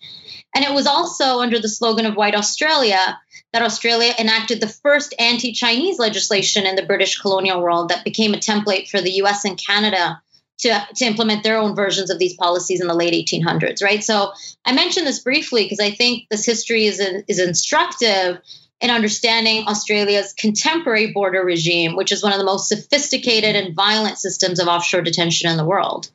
And 0.55 0.65
it 0.65 0.73
was 0.73 0.87
also 0.87 1.41
under 1.41 1.61
the 1.61 1.69
slogan 1.69 2.07
of 2.07 2.17
White 2.17 2.35
Australia 2.35 3.19
that 3.53 3.63
Australia 3.63 4.13
enacted 4.19 4.61
the 4.61 4.69
first 4.69 5.15
anti 5.19 5.53
Chinese 5.53 5.99
legislation 5.99 6.67
in 6.67 6.77
the 6.77 6.87
British 6.87 7.19
colonial 7.19 7.63
world 7.63 7.89
that 7.89 8.05
became 8.05 8.35
a 8.35 8.39
template 8.39 8.89
for 8.89 9.01
the 9.01 9.23
US 9.23 9.45
and 9.45 9.59
Canada 9.59 10.21
to, 10.61 10.87
to 10.97 11.05
implement 11.05 11.43
their 11.43 11.59
own 11.59 11.75
versions 11.75 12.11
of 12.11 12.19
these 12.19 12.35
policies 12.35 12.81
in 12.81 12.87
the 12.87 12.95
late 12.95 13.15
1800s, 13.15 13.83
right? 13.83 14.03
So 14.03 14.33
I 14.65 14.73
mentioned 14.73 15.07
this 15.07 15.21
briefly 15.21 15.65
because 15.65 15.81
I 15.81 15.91
think 15.91 16.29
this 16.31 16.45
history 16.45 16.87
is, 16.87 17.01
is 17.01 17.39
instructive 17.39 18.41
in 18.81 18.91
understanding 18.91 19.67
Australia's 19.67 20.33
contemporary 20.33 21.13
border 21.13 21.45
regime, 21.45 21.97
which 21.97 22.13
is 22.13 22.23
one 22.23 22.33
of 22.33 22.39
the 22.39 22.45
most 22.45 22.69
sophisticated 22.69 23.55
and 23.55 23.75
violent 23.75 24.19
systems 24.19 24.59
of 24.59 24.69
offshore 24.69 25.03
detention 25.03 25.51
in 25.51 25.59
the 25.59 25.67
world. 25.67 26.11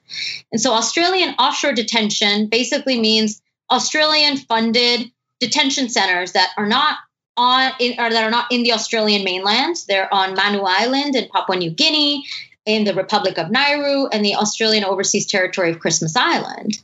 And 0.51 0.59
so 0.59 0.73
Australian 0.73 1.35
offshore 1.37 1.73
detention 1.73 2.47
basically 2.47 2.99
means 2.99 3.41
Australian 3.69 4.37
funded 4.37 5.11
detention 5.39 5.89
centers 5.89 6.31
that 6.31 6.49
are 6.57 6.65
not 6.65 6.97
on 7.37 7.71
in, 7.79 7.99
or 7.99 8.09
that 8.09 8.23
are 8.23 8.31
not 8.31 8.51
in 8.51 8.63
the 8.63 8.73
Australian 8.73 9.23
mainland. 9.23 9.75
They're 9.87 10.11
on 10.13 10.33
Manus 10.33 10.61
Island 10.65 11.15
in 11.15 11.29
Papua 11.29 11.57
New 11.57 11.71
Guinea, 11.71 12.25
in 12.65 12.83
the 12.83 12.93
Republic 12.93 13.37
of 13.37 13.51
Nauru, 13.51 14.07
and 14.07 14.25
the 14.25 14.35
Australian 14.35 14.83
Overseas 14.83 15.25
Territory 15.27 15.71
of 15.71 15.79
Christmas 15.79 16.15
Island. 16.15 16.81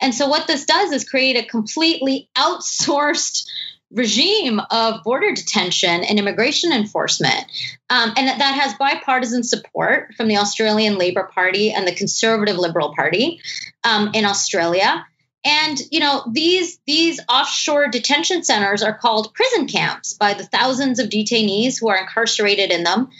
And 0.00 0.14
so 0.14 0.28
what 0.28 0.46
this 0.46 0.64
does 0.64 0.92
is 0.92 1.08
create 1.08 1.36
a 1.36 1.46
completely 1.46 2.28
outsourced 2.36 3.44
regime 3.90 4.60
of 4.70 5.02
border 5.04 5.32
detention 5.32 6.02
and 6.04 6.18
immigration 6.18 6.72
enforcement. 6.72 7.44
Um, 7.90 8.12
and 8.16 8.28
that, 8.28 8.54
has 8.54 8.74
bipartisan 8.74 9.44
support 9.44 10.14
from 10.16 10.28
the 10.28 10.36
Australian 10.36 10.98
Labor 10.98 11.30
Party 11.32 11.72
and 11.72 11.86
the 11.86 11.94
Conservative 11.94 12.56
Liberal 12.56 12.94
Party 12.94 13.40
um, 13.84 14.10
in 14.14 14.24
Australia. 14.24 15.06
And 15.44 15.78
you 15.90 16.00
know 16.00 16.22
these 16.30 16.78
these 16.86 17.20
offshore 17.28 17.88
detention 17.88 18.42
centers 18.44 18.82
are 18.82 18.96
called 18.96 19.34
prison 19.34 19.66
camps 19.66 20.14
by 20.14 20.32
the 20.32 20.44
thousands 20.44 20.98
of 20.98 21.10
detainees 21.10 21.78
who 21.78 21.88
are 21.88 21.98
incarcerated 21.98 22.72
in 22.72 22.84
them, 22.84 23.10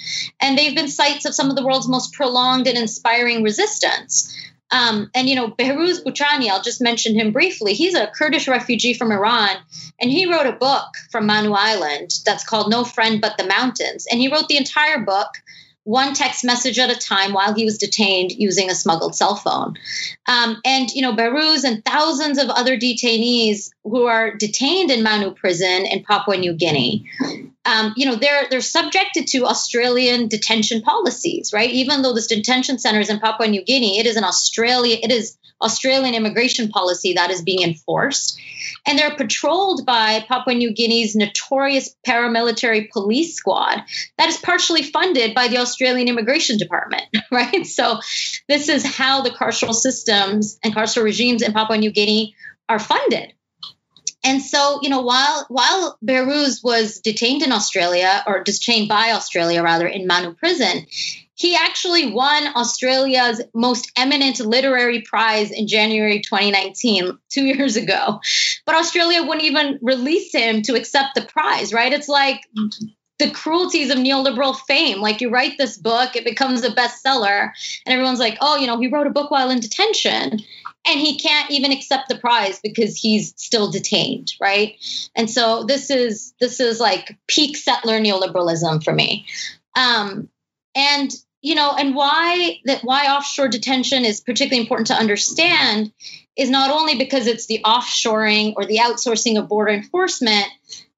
and 0.40 0.56
they've 0.56 0.74
been 0.74 0.88
sites 0.88 1.26
of 1.26 1.34
some 1.34 1.50
of 1.50 1.56
the 1.56 1.64
world's 1.64 1.88
most 1.88 2.14
prolonged 2.14 2.66
and 2.66 2.78
inspiring 2.78 3.42
resistance. 3.42 4.34
Um, 4.70 5.10
and 5.14 5.28
you 5.28 5.36
know 5.36 5.50
Behrooz 5.50 6.02
Boochani, 6.02 6.48
I'll 6.48 6.62
just 6.62 6.80
mention 6.80 7.14
him 7.14 7.30
briefly. 7.30 7.74
He's 7.74 7.94
a 7.94 8.06
Kurdish 8.06 8.48
refugee 8.48 8.94
from 8.94 9.12
Iran, 9.12 9.56
and 10.00 10.10
he 10.10 10.24
wrote 10.24 10.46
a 10.46 10.52
book 10.52 10.88
from 11.12 11.26
Manus 11.26 11.52
Island 11.54 12.10
that's 12.24 12.44
called 12.44 12.70
No 12.70 12.84
Friend 12.84 13.20
But 13.20 13.36
the 13.36 13.46
Mountains. 13.46 14.06
And 14.10 14.18
he 14.18 14.32
wrote 14.32 14.48
the 14.48 14.56
entire 14.56 15.00
book 15.00 15.28
one 15.84 16.14
text 16.14 16.44
message 16.44 16.78
at 16.78 16.90
a 16.90 16.98
time 16.98 17.32
while 17.32 17.54
he 17.54 17.64
was 17.64 17.78
detained 17.78 18.32
using 18.32 18.70
a 18.70 18.74
smuggled 18.74 19.14
cell 19.14 19.36
phone. 19.36 19.74
Um, 20.26 20.60
and, 20.64 20.90
you 20.90 21.02
know, 21.02 21.14
Behrooz 21.14 21.64
and 21.64 21.84
thousands 21.84 22.38
of 22.38 22.48
other 22.48 22.76
detainees 22.76 23.70
who 23.84 24.06
are 24.06 24.34
detained 24.34 24.90
in 24.90 25.02
Manus 25.02 25.38
prison 25.38 25.84
in 25.86 26.02
Papua 26.02 26.38
New 26.38 26.54
Guinea, 26.54 27.04
um, 27.66 27.92
you 27.96 28.06
know, 28.06 28.16
they're, 28.16 28.46
they're 28.50 28.60
subjected 28.60 29.26
to 29.28 29.44
Australian 29.44 30.28
detention 30.28 30.82
policies, 30.82 31.52
right? 31.52 31.70
Even 31.70 32.02
though 32.02 32.14
this 32.14 32.26
detention 32.26 32.78
center 32.78 33.00
is 33.00 33.10
in 33.10 33.20
Papua 33.20 33.48
New 33.48 33.62
Guinea, 33.62 33.98
it 33.98 34.06
is 34.06 34.16
an 34.16 34.24
Australia, 34.24 34.96
it 35.02 35.12
is 35.12 35.36
Australian 35.64 36.14
immigration 36.14 36.68
policy 36.68 37.14
that 37.14 37.30
is 37.30 37.42
being 37.42 37.62
enforced. 37.62 38.38
And 38.86 38.98
they're 38.98 39.16
patrolled 39.16 39.86
by 39.86 40.24
Papua 40.28 40.54
New 40.54 40.72
Guinea's 40.72 41.16
notorious 41.16 41.96
paramilitary 42.06 42.90
police 42.90 43.34
squad 43.34 43.82
that 44.18 44.28
is 44.28 44.36
partially 44.36 44.82
funded 44.82 45.34
by 45.34 45.48
the 45.48 45.58
Australian 45.58 46.08
Immigration 46.08 46.58
Department, 46.58 47.04
right? 47.30 47.66
So, 47.66 48.00
this 48.48 48.68
is 48.68 48.84
how 48.84 49.22
the 49.22 49.30
carceral 49.30 49.74
systems 49.74 50.58
and 50.62 50.74
carceral 50.74 51.04
regimes 51.04 51.42
in 51.42 51.52
Papua 51.52 51.78
New 51.78 51.90
Guinea 51.90 52.34
are 52.68 52.78
funded. 52.78 53.32
And 54.24 54.40
so, 54.42 54.80
you 54.82 54.88
know, 54.88 55.02
while 55.02 55.44
while 55.48 55.98
Behrooz 56.04 56.64
was 56.64 57.00
detained 57.00 57.42
in 57.42 57.52
Australia, 57.52 58.24
or 58.26 58.42
detained 58.42 58.88
by 58.88 59.12
Australia 59.12 59.62
rather, 59.62 59.86
in 59.86 60.06
Manus 60.06 60.34
prison, 60.38 60.86
he 61.34 61.56
actually 61.56 62.12
won 62.12 62.46
Australia's 62.54 63.42
most 63.54 63.90
eminent 63.96 64.40
literary 64.40 65.02
prize 65.02 65.50
in 65.50 65.66
January 65.66 66.20
2019, 66.20 67.18
two 67.28 67.44
years 67.44 67.76
ago. 67.76 68.20
But 68.64 68.76
Australia 68.76 69.22
wouldn't 69.22 69.42
even 69.42 69.78
release 69.82 70.32
him 70.32 70.62
to 70.62 70.74
accept 70.74 71.14
the 71.14 71.22
prize, 71.22 71.72
right? 71.72 71.92
It's 71.92 72.08
like 72.08 72.40
the 73.18 73.30
cruelties 73.30 73.90
of 73.90 73.98
neoliberal 73.98 74.58
fame. 74.66 75.00
Like 75.00 75.20
you 75.20 75.30
write 75.30 75.56
this 75.56 75.76
book, 75.76 76.16
it 76.16 76.24
becomes 76.24 76.64
a 76.64 76.70
bestseller, 76.70 77.50
and 77.86 77.92
everyone's 77.92 78.18
like, 78.18 78.38
oh, 78.40 78.56
you 78.56 78.66
know, 78.66 78.78
he 78.78 78.88
wrote 78.88 79.06
a 79.06 79.10
book 79.10 79.30
while 79.30 79.50
in 79.50 79.60
detention. 79.60 80.40
And 80.86 81.00
he 81.00 81.18
can't 81.18 81.50
even 81.50 81.72
accept 81.72 82.10
the 82.10 82.18
prize 82.18 82.60
because 82.62 82.98
he's 82.98 83.32
still 83.36 83.70
detained, 83.70 84.32
right? 84.38 84.74
And 85.14 85.30
so 85.30 85.64
this 85.64 85.88
is 85.88 86.34
this 86.40 86.60
is 86.60 86.78
like 86.78 87.16
peak 87.26 87.56
settler 87.56 87.98
neoliberalism 87.98 88.84
for 88.84 88.92
me. 88.92 89.26
Um, 89.74 90.28
and 90.74 91.10
you 91.40 91.54
know 91.54 91.74
and 91.76 91.94
why 91.94 92.58
that 92.64 92.82
why 92.82 93.06
offshore 93.06 93.48
detention 93.48 94.04
is 94.04 94.20
particularly 94.20 94.62
important 94.62 94.88
to 94.88 94.94
understand 94.94 95.92
is 96.36 96.50
not 96.50 96.70
only 96.70 96.98
because 96.98 97.26
it's 97.26 97.46
the 97.46 97.60
offshoring 97.64 98.54
or 98.56 98.64
the 98.64 98.78
outsourcing 98.78 99.38
of 99.38 99.48
border 99.48 99.72
enforcement 99.72 100.48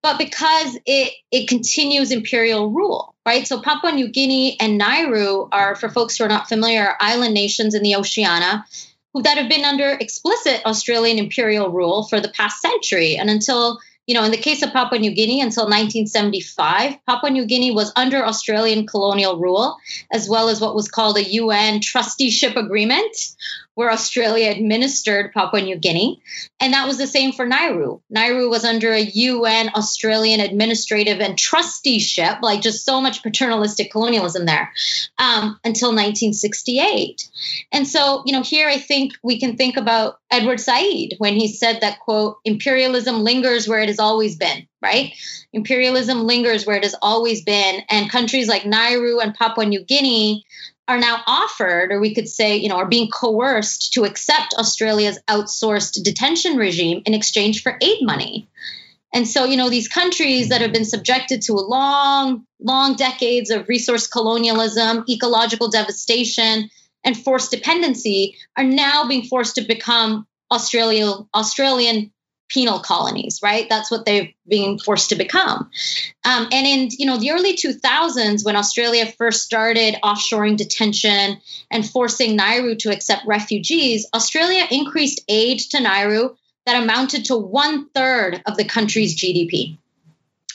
but 0.07 0.19
because 0.19 0.79
it 0.87 1.13
it 1.33 1.49
continues 1.49 2.13
imperial 2.13 2.71
rule 2.71 3.13
right? 3.27 3.45
So 3.45 3.61
papua 3.61 3.91
new 3.91 4.09
guinea 4.09 4.57
and 4.61 4.79
nauru 4.79 5.49
are 5.51 5.75
for 5.75 5.89
folks 5.89 6.17
who 6.17 6.23
are 6.23 6.29
not 6.29 6.49
familiar 6.49 6.95
island 7.01 7.35
nations 7.35 7.75
in 7.75 7.83
the 7.83 7.97
oceania 7.97 8.65
who 9.13 9.23
that 9.23 9.37
have 9.37 9.49
been 9.49 9.65
under 9.65 9.91
explicit 9.91 10.63
australian 10.65 11.19
imperial 11.19 11.71
rule 11.71 12.05
for 12.05 12.21
the 12.21 12.29
past 12.29 12.63
century. 12.63 13.17
And 13.17 13.29
until 13.29 13.81
you 14.07 14.15
know, 14.15 14.23
in 14.23 14.31
the 14.31 14.37
case 14.37 14.63
of 14.63 14.73
Papua 14.73 15.01
New 15.01 15.11
Guinea 15.11 15.41
until 15.41 15.65
1975, 15.65 17.05
Papua 17.07 17.29
New 17.29 17.45
Guinea 17.45 17.73
was 17.73 17.93
under 17.97 18.25
Australian 18.25 18.87
colonial 18.87 19.41
rule, 19.41 19.79
as 20.13 20.29
well 20.29 20.49
as 20.49 20.61
what 20.61 20.77
was 20.77 20.89
called 20.89 21.17
a 21.17 21.25
UN 21.25 21.81
trusteeship 21.81 22.55
agreement, 22.55 23.17
where 23.77 23.93
Australia 23.93 24.51
administered 24.51 25.33
Papua 25.33 25.61
New 25.61 25.77
Guinea. 25.77 26.23
And 26.59 26.73
that 26.73 26.87
was 26.89 26.97
the 26.97 27.07
same 27.07 27.33
for 27.33 27.45
Nauru. 27.45 28.01
Nauru 28.09 28.49
was 28.49 28.65
under 28.65 28.91
a 28.91 29.03
UN 29.03 29.69
Australian 29.75 30.41
administrative 30.41 31.21
and 31.21 31.39
trusteeship, 31.39 32.39
like 32.41 32.63
just 32.63 32.87
so 32.87 33.03
much 33.03 33.23
paternalistic 33.23 33.93
colonialism 33.93 34.47
there, 34.47 34.73
um, 35.19 35.61
until 35.63 35.91
1968. 35.91 37.29
And 37.71 37.87
so, 37.87 38.23
you 38.25 38.33
know, 38.33 38.43
here 38.43 38.67
I 38.67 38.79
think 38.79 39.13
we 39.23 39.39
can 39.39 39.59
think 39.59 39.77
about 39.77 40.21
Edward 40.31 40.59
Said 40.59 41.11
when 41.19 41.35
he 41.35 41.47
said 41.47 41.83
that, 41.83 42.01
quote, 42.01 42.39
imperialism 42.47 43.25
lingers 43.25 43.69
where 43.69 43.81
it 43.81 43.89
has 43.89 43.99
always 43.99 44.37
been, 44.37 44.67
right? 44.81 45.13
Imperialism 45.53 46.25
lingers 46.25 46.67
where 46.67 46.77
it 46.77 46.83
has 46.83 46.97
always 47.03 47.45
been. 47.45 47.83
And 47.91 48.11
countries 48.11 48.49
like 48.49 48.65
Nauru 48.65 49.19
and 49.19 49.35
Papua 49.35 49.67
New 49.67 49.85
Guinea 49.85 50.47
are 50.89 50.99
now 50.99 51.23
offered, 51.27 51.91
or 51.91 52.01
we 52.01 52.15
could 52.15 52.29
say, 52.29 52.57
you 52.57 52.69
know, 52.69 52.77
are 52.77 52.89
being 52.89 53.11
coerced 53.11 53.93
to 53.95 54.05
accept 54.05 54.55
Australia's 54.55 55.19
outsourced 55.29 56.03
detention 56.03 56.57
regime 56.57 57.03
in 57.07 57.15
exchange 57.15 57.63
for 57.63 57.77
aid 57.81 57.99
money. 58.03 58.49
And 59.13 59.27
so, 59.27 59.45
you 59.45 59.57
know, 59.57 59.71
these 59.71 59.89
countries 59.89 60.49
that 60.51 60.61
have 60.61 60.73
been 60.73 60.85
subjected 60.85 61.43
to 61.43 61.55
a 61.55 61.67
long, 61.67 62.45
long 62.61 62.97
decades 62.97 63.51
of 63.51 63.69
resource 63.69 64.07
colonialism, 64.07 65.05
ecological 65.09 65.69
devastation, 65.69 66.71
and 67.03 67.17
forced 67.17 67.51
dependency 67.51 68.37
are 68.57 68.65
now 68.65 69.09
being 69.09 69.23
forced 69.23 69.55
to 69.55 69.63
become 69.63 70.27
Australia, 70.51 71.13
Australian 71.35 72.13
penal 72.49 72.79
colonies, 72.79 73.41
right? 73.43 73.69
That's 73.69 73.91
what 73.91 74.05
they're 74.05 74.29
being 74.49 74.79
forced 74.79 75.09
to 75.11 75.17
become. 75.17 75.71
Um, 76.25 76.49
and 76.53 76.67
in 76.67 76.89
you 76.99 77.07
know 77.07 77.19
the 77.19 77.33
early 77.33 77.57
2000s, 77.57 78.45
when 78.45 78.57
Australia 78.57 79.07
first 79.19 79.43
started 79.43 79.97
offshoring 80.03 80.57
detention 80.57 81.39
and 81.71 81.89
forcing 81.89 82.37
Nauru 82.37 82.77
to 82.77 82.91
accept 82.91 83.27
refugees, 83.27 84.07
Australia 84.15 84.65
increased 84.71 85.21
aid 85.29 85.59
to 85.71 85.81
Nauru 85.81 86.37
that 86.67 86.83
amounted 86.83 87.27
to 87.27 87.37
one 87.37 87.89
third 87.91 88.43
of 88.47 88.57
the 88.57 88.65
country's 88.65 89.17
GDP. 89.17 89.79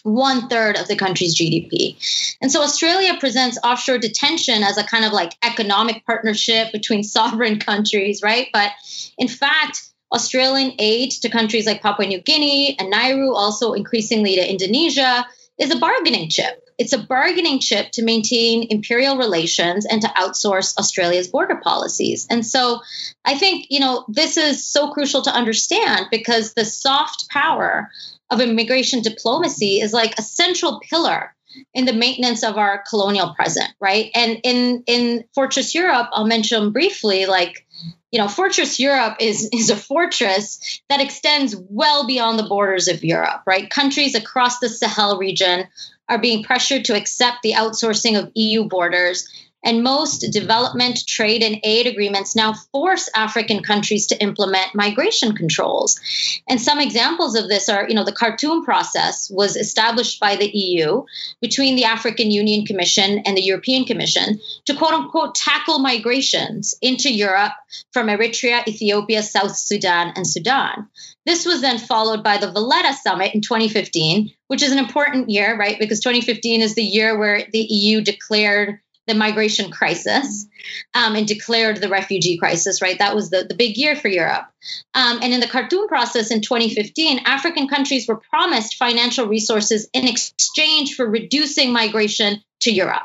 One 0.04 0.50
third 0.50 0.78
of 0.78 0.88
the 0.88 0.96
country's 0.96 1.38
GDP. 1.38 1.96
And 2.42 2.52
so 2.52 2.64
Australia 2.64 3.18
presents 3.20 3.60
offshore 3.64 4.00
detention 4.00 4.64
as 4.64 4.78
a 4.78 4.84
kind 4.84 5.06
of 5.06 5.14
like 5.14 5.34
economic 5.44 6.06
partnership 6.06 6.72
between 6.72 7.04
sovereign 7.18 7.60
countries, 7.60 8.22
right? 8.24 8.48
But 8.52 8.72
in 9.18 9.28
fact, 9.28 9.91
Australian 10.12 10.74
aid 10.80 11.12
to 11.12 11.30
countries 11.30 11.66
like 11.66 11.82
Papua 11.82 12.08
New 12.08 12.22
Guinea 12.22 12.78
and 12.78 12.90
Nauru, 12.90 13.34
also 13.34 13.74
increasingly 13.74 14.36
to 14.36 14.50
Indonesia, 14.50 15.26
is 15.58 15.72
a 15.72 15.80
bargaining 15.80 16.30
chip. 16.30 16.58
It's 16.78 16.94
a 16.94 16.98
bargaining 16.98 17.60
chip 17.60 17.92
to 17.92 18.04
maintain 18.04 18.68
imperial 18.72 19.18
relations 19.18 19.86
and 19.86 20.02
to 20.02 20.08
outsource 20.08 20.76
Australia's 20.78 21.28
border 21.28 21.60
policies. 21.64 22.26
And 22.30 22.46
so 22.46 22.80
I 23.24 23.38
think, 23.38 23.68
you 23.70 23.80
know, 23.80 24.04
this 24.08 24.38
is 24.38 24.68
so 24.68 24.92
crucial 24.92 25.22
to 25.24 25.30
understand 25.30 26.08
because 26.10 26.54
the 26.54 26.66
soft 26.66 27.30
power 27.30 27.92
of 28.32 28.42
immigration 28.42 29.02
diplomacy 29.02 29.80
is 29.80 29.94
like 29.94 30.18
a 30.18 30.24
central 30.24 30.82
pillar 30.90 31.36
in 31.74 31.86
the 31.86 31.94
maintenance 31.94 32.44
of 32.44 32.58
our 32.58 32.84
colonial 32.90 33.36
present, 33.36 33.70
right? 33.80 34.10
And 34.16 34.40
in 34.44 34.84
in 34.88 35.26
Fortress 35.36 35.76
Europe, 35.76 36.10
I'll 36.14 36.26
mention 36.26 36.72
briefly, 36.72 37.26
like 37.26 37.66
you 38.12 38.20
know, 38.20 38.28
Fortress 38.28 38.80
Europe 38.80 39.18
is 39.20 39.50
is 39.54 39.70
a 39.70 39.76
fortress 39.76 40.82
that 40.90 41.02
extends 41.02 41.56
well 41.56 42.06
beyond 42.06 42.38
the 42.38 42.44
borders 42.48 42.88
of 42.88 43.04
Europe, 43.04 43.44
right? 43.46 43.70
Countries 43.70 44.16
across 44.16 44.60
the 44.60 44.70
Sahel 44.70 45.18
region 45.18 45.68
are 46.10 46.20
being 46.20 46.44
pressured 46.44 46.86
to 46.86 46.96
accept 46.96 47.42
the 47.42 47.54
outsourcing 47.54 48.20
of 48.20 48.32
EU 48.36 48.66
borders 48.66 49.30
and 49.64 49.84
most 49.84 50.20
development, 50.32 51.06
trade, 51.08 51.44
and 51.44 51.60
aid 51.64 51.88
agreements 51.88 52.36
now 52.36 52.54
force 52.72 53.10
African 53.16 53.64
countries 53.64 54.08
to 54.08 54.22
implement 54.22 54.76
migration 54.76 55.36
controls. 55.36 56.00
And 56.48 56.60
some 56.60 56.80
examples 56.80 57.36
of 57.36 57.48
this 57.48 57.70
are, 57.70 57.88
you 57.88 57.96
know, 57.96 58.04
the 58.04 58.12
Khartoum 58.12 58.64
process 58.66 59.30
was 59.30 59.56
established 59.56 60.20
by 60.20 60.36
the 60.36 60.50
EU 60.50 61.04
between 61.42 61.76
the 61.76 61.86
African 61.86 62.32
Union 62.32 62.66
Commission 62.66 63.20
and 63.26 63.38
the 63.38 63.44
European 63.44 63.86
Commission 63.86 64.40
to 64.66 64.76
quote 64.76 64.94
unquote 64.94 65.36
tackle 65.36 65.80
migrations 65.80 66.76
into 66.82 67.12
Europe 67.12 67.54
from 67.92 68.08
Eritrea, 68.08 68.68
Ethiopia, 68.68 69.22
South 69.22 69.56
Sudan, 69.56 70.14
and 70.16 70.26
Sudan. 70.26 70.88
This 71.26 71.46
was 71.46 71.62
then 71.62 71.78
followed 71.78 72.24
by 72.24 72.38
the 72.38 72.52
Valletta 72.52 72.94
Summit 72.94 73.36
in 73.36 73.42
2015, 73.42 74.32
which 74.48 74.64
is 74.64 74.72
an 74.72 74.80
important 74.80 75.30
year, 75.30 75.56
right? 75.58 75.78
Because 75.78 76.00
2015 76.00 76.62
is 76.62 76.74
the 76.74 76.84
year 76.84 77.18
where 77.18 77.44
the 77.52 77.60
EU 77.60 78.02
declared 78.02 78.80
the 79.12 79.18
migration 79.18 79.72
crisis 79.72 80.48
um, 80.94 81.16
and 81.16 81.28
declared 81.28 81.78
the 81.78 81.90
refugee 81.90 82.38
crisis, 82.38 82.82
right? 82.82 82.98
That 82.98 83.14
was 83.14 83.30
the, 83.30 83.44
the 83.44 83.56
big 83.56 83.78
year 83.78 83.96
for 83.96 84.08
Europe. 84.08 84.46
Um, 84.94 85.20
and 85.22 85.34
in 85.34 85.42
the 85.42 85.48
Khartoum 85.48 85.88
process 85.88 86.32
in 86.32 86.42
2015, 86.42 87.20
African 87.26 87.68
countries 87.68 88.08
were 88.08 88.22
promised 88.30 88.76
financial 88.76 89.28
resources 89.28 89.90
in 89.94 90.08
exchange 90.08 90.96
for 90.96 91.06
reducing 91.06 91.74
migration 91.74 92.42
to 92.62 92.72
Europe. 92.72 93.04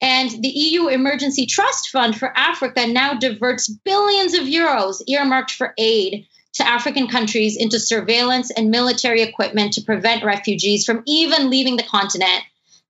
And 0.00 0.30
the 0.30 0.48
EU 0.48 0.86
Emergency 0.86 1.46
Trust 1.46 1.90
Fund 1.90 2.16
for 2.16 2.32
Africa 2.36 2.86
now 2.86 3.14
diverts 3.14 3.68
billions 3.68 4.34
of 4.34 4.44
euros 4.44 5.02
earmarked 5.06 5.50
for 5.50 5.74
aid 5.76 6.26
to 6.54 6.66
African 6.66 7.08
countries 7.08 7.56
into 7.56 7.78
surveillance 7.78 8.50
and 8.50 8.70
military 8.70 9.22
equipment 9.22 9.74
to 9.74 9.82
prevent 9.82 10.24
refugees 10.24 10.84
from 10.84 11.02
even 11.06 11.50
leaving 11.50 11.76
the 11.76 11.82
continent 11.82 12.42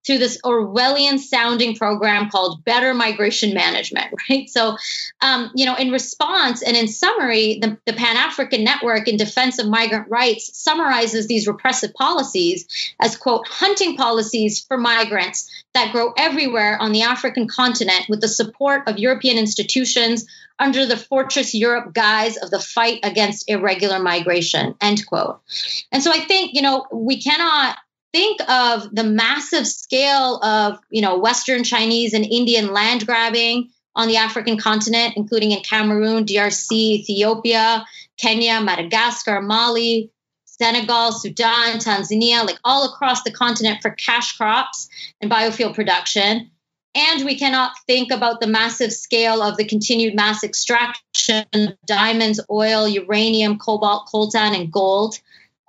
through 0.07 0.19
this 0.19 0.41
Orwellian 0.45 1.19
sounding 1.19 1.77
program 1.77 2.31
called 2.31 2.65
Better 2.65 2.95
Migration 2.95 3.55
Management, 3.55 4.07
right? 4.31 4.49
So, 4.49 4.77
um, 5.21 5.51
you 5.55 5.67
know, 5.67 5.77
in 5.77 5.91
response 5.91 6.63
and 6.63 6.77
in 6.77 6.89
summary, 6.89 7.59
the, 7.61 7.79
the 7.87 7.93
Pan 7.93 8.17
African 8.17 8.65
Network 8.65 9.09
in 9.09 9.17
Defense 9.17 9.59
of 9.59 9.69
Migrant 9.69 10.09
Rights 10.09 10.51
summarizes 10.59 11.27
these 11.27 11.47
repressive 11.47 11.93
policies 11.95 12.67
as, 13.01 13.17
quote, 13.17 13.47
hunting 13.49 13.97
policies 13.97 14.61
for 14.61 14.79
migrants 14.79 15.51
that 15.75 15.93
grow 15.93 16.13
everywhere 16.17 16.79
on 16.81 16.93
the 16.93 17.03
African 17.03 17.47
continent 17.47 18.07
with 18.09 18.21
the 18.21 18.29
support 18.29 18.89
of 18.89 18.99
European 18.99 19.39
institutions 19.39 20.27
under 20.59 20.85
the 20.85 20.97
Fortress 20.97 21.55
Europe 21.55 21.95
guise 21.95 22.37
of 22.37 22.51
the 22.51 22.59
fight 22.59 23.01
against 23.03 23.49
irregular 23.49 23.99
migration, 23.99 24.75
end 24.81 25.05
quote. 25.07 25.41
And 25.91 26.03
so 26.03 26.13
I 26.13 26.19
think, 26.21 26.55
you 26.55 26.63
know, 26.63 26.87
we 26.93 27.21
cannot 27.21 27.79
think 28.13 28.41
of 28.49 28.95
the 28.95 29.05
massive 29.05 29.67
scale 29.67 30.37
of 30.43 30.79
you 30.91 31.03
know 31.03 31.19
western 31.19 31.65
chinese 31.65 32.15
and 32.15 32.25
indian 32.25 32.73
land 32.73 33.07
grabbing 33.07 33.71
on 33.95 34.09
the 34.09 34.17
african 34.17 34.59
continent 34.59 35.15
including 35.17 35.53
in 35.53 35.61
cameroon 35.61 36.25
drc 36.25 36.71
ethiopia 36.73 37.85
kenya 38.17 38.61
madagascar 38.61 39.41
mali 39.41 40.11
senegal 40.61 41.13
sudan 41.13 41.79
tanzania 41.79 42.47
like 42.47 42.59
all 42.65 42.93
across 42.93 43.23
the 43.23 43.31
continent 43.31 43.81
for 43.81 43.91
cash 43.91 44.37
crops 44.37 44.89
and 45.21 45.31
biofuel 45.31 45.75
production. 45.75 46.51
And 46.95 47.25
we 47.25 47.39
cannot 47.39 47.73
think 47.87 48.11
about 48.11 48.41
the 48.41 48.49
massive 48.49 48.93
scale 48.93 49.43
of 49.43 49.57
the 49.57 49.65
continued 49.65 50.15
mass 50.15 50.43
extraction 50.43 51.47
of 51.55 51.79
diamonds 51.87 52.41
oil 52.51 52.87
uranium 52.87 53.59
cobalt 53.59 54.09
coltan 54.13 54.55
and 54.55 54.73
gold 54.73 55.19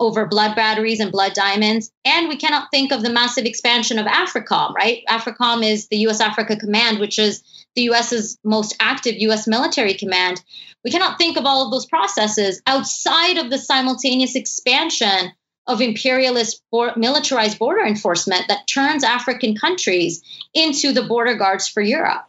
over 0.01 0.25
blood 0.25 0.55
batteries 0.55 0.99
and 0.99 1.11
blood 1.11 1.33
diamonds. 1.33 1.91
And 2.03 2.27
we 2.27 2.35
cannot 2.35 2.69
think 2.71 2.91
of 2.91 3.03
the 3.03 3.11
massive 3.11 3.45
expansion 3.45 3.99
of 3.99 4.07
AFRICOM, 4.07 4.73
right? 4.73 5.03
AFRICOM 5.07 5.63
is 5.63 5.87
the 5.87 5.97
US 6.07 6.19
Africa 6.19 6.57
Command, 6.57 6.99
which 6.99 7.19
is 7.19 7.43
the 7.75 7.83
US's 7.83 8.39
most 8.43 8.75
active 8.79 9.15
US 9.17 9.47
military 9.47 9.93
command. 9.93 10.41
We 10.83 10.89
cannot 10.89 11.19
think 11.19 11.37
of 11.37 11.45
all 11.45 11.65
of 11.65 11.71
those 11.71 11.85
processes 11.85 12.61
outside 12.65 13.37
of 13.37 13.51
the 13.51 13.59
simultaneous 13.59 14.35
expansion 14.35 15.31
of 15.67 15.79
imperialist 15.79 16.63
militarized 16.97 17.59
border 17.59 17.85
enforcement 17.85 18.47
that 18.47 18.67
turns 18.67 19.03
African 19.03 19.55
countries 19.55 20.23
into 20.55 20.91
the 20.91 21.03
border 21.03 21.35
guards 21.35 21.67
for 21.67 21.81
Europe. 21.81 22.25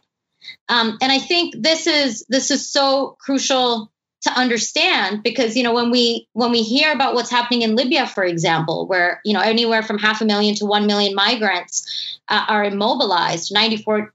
Um, 0.69 0.99
and 1.01 1.11
I 1.11 1.17
think 1.17 1.55
this 1.57 1.87
is 1.87 2.23
this 2.29 2.51
is 2.51 2.69
so 2.69 3.17
crucial 3.19 3.91
to 4.23 4.31
understand 4.31 5.21
because 5.21 5.55
you 5.55 5.63
know 5.63 5.73
when 5.73 5.91
we 5.91 6.27
when 6.33 6.51
we 6.51 6.63
hear 6.63 6.91
about 6.91 7.13
what's 7.13 7.29
happening 7.29 7.61
in 7.61 7.75
Libya 7.75 8.07
for 8.07 8.23
example 8.23 8.87
where 8.87 9.21
you 9.25 9.33
know 9.33 9.41
anywhere 9.41 9.83
from 9.83 9.97
half 9.97 10.21
a 10.21 10.25
million 10.25 10.55
to 10.55 10.65
1 10.65 10.87
million 10.87 11.13
migrants 11.13 12.19
uh, 12.29 12.45
are 12.47 12.63
immobilized 12.63 13.53
94% 13.53 14.09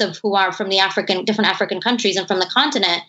of 0.00 0.18
who 0.22 0.34
are 0.34 0.52
from 0.52 0.68
the 0.68 0.80
African 0.80 1.24
different 1.24 1.50
African 1.50 1.80
countries 1.80 2.16
and 2.16 2.26
from 2.26 2.40
the 2.40 2.50
continent. 2.52 3.02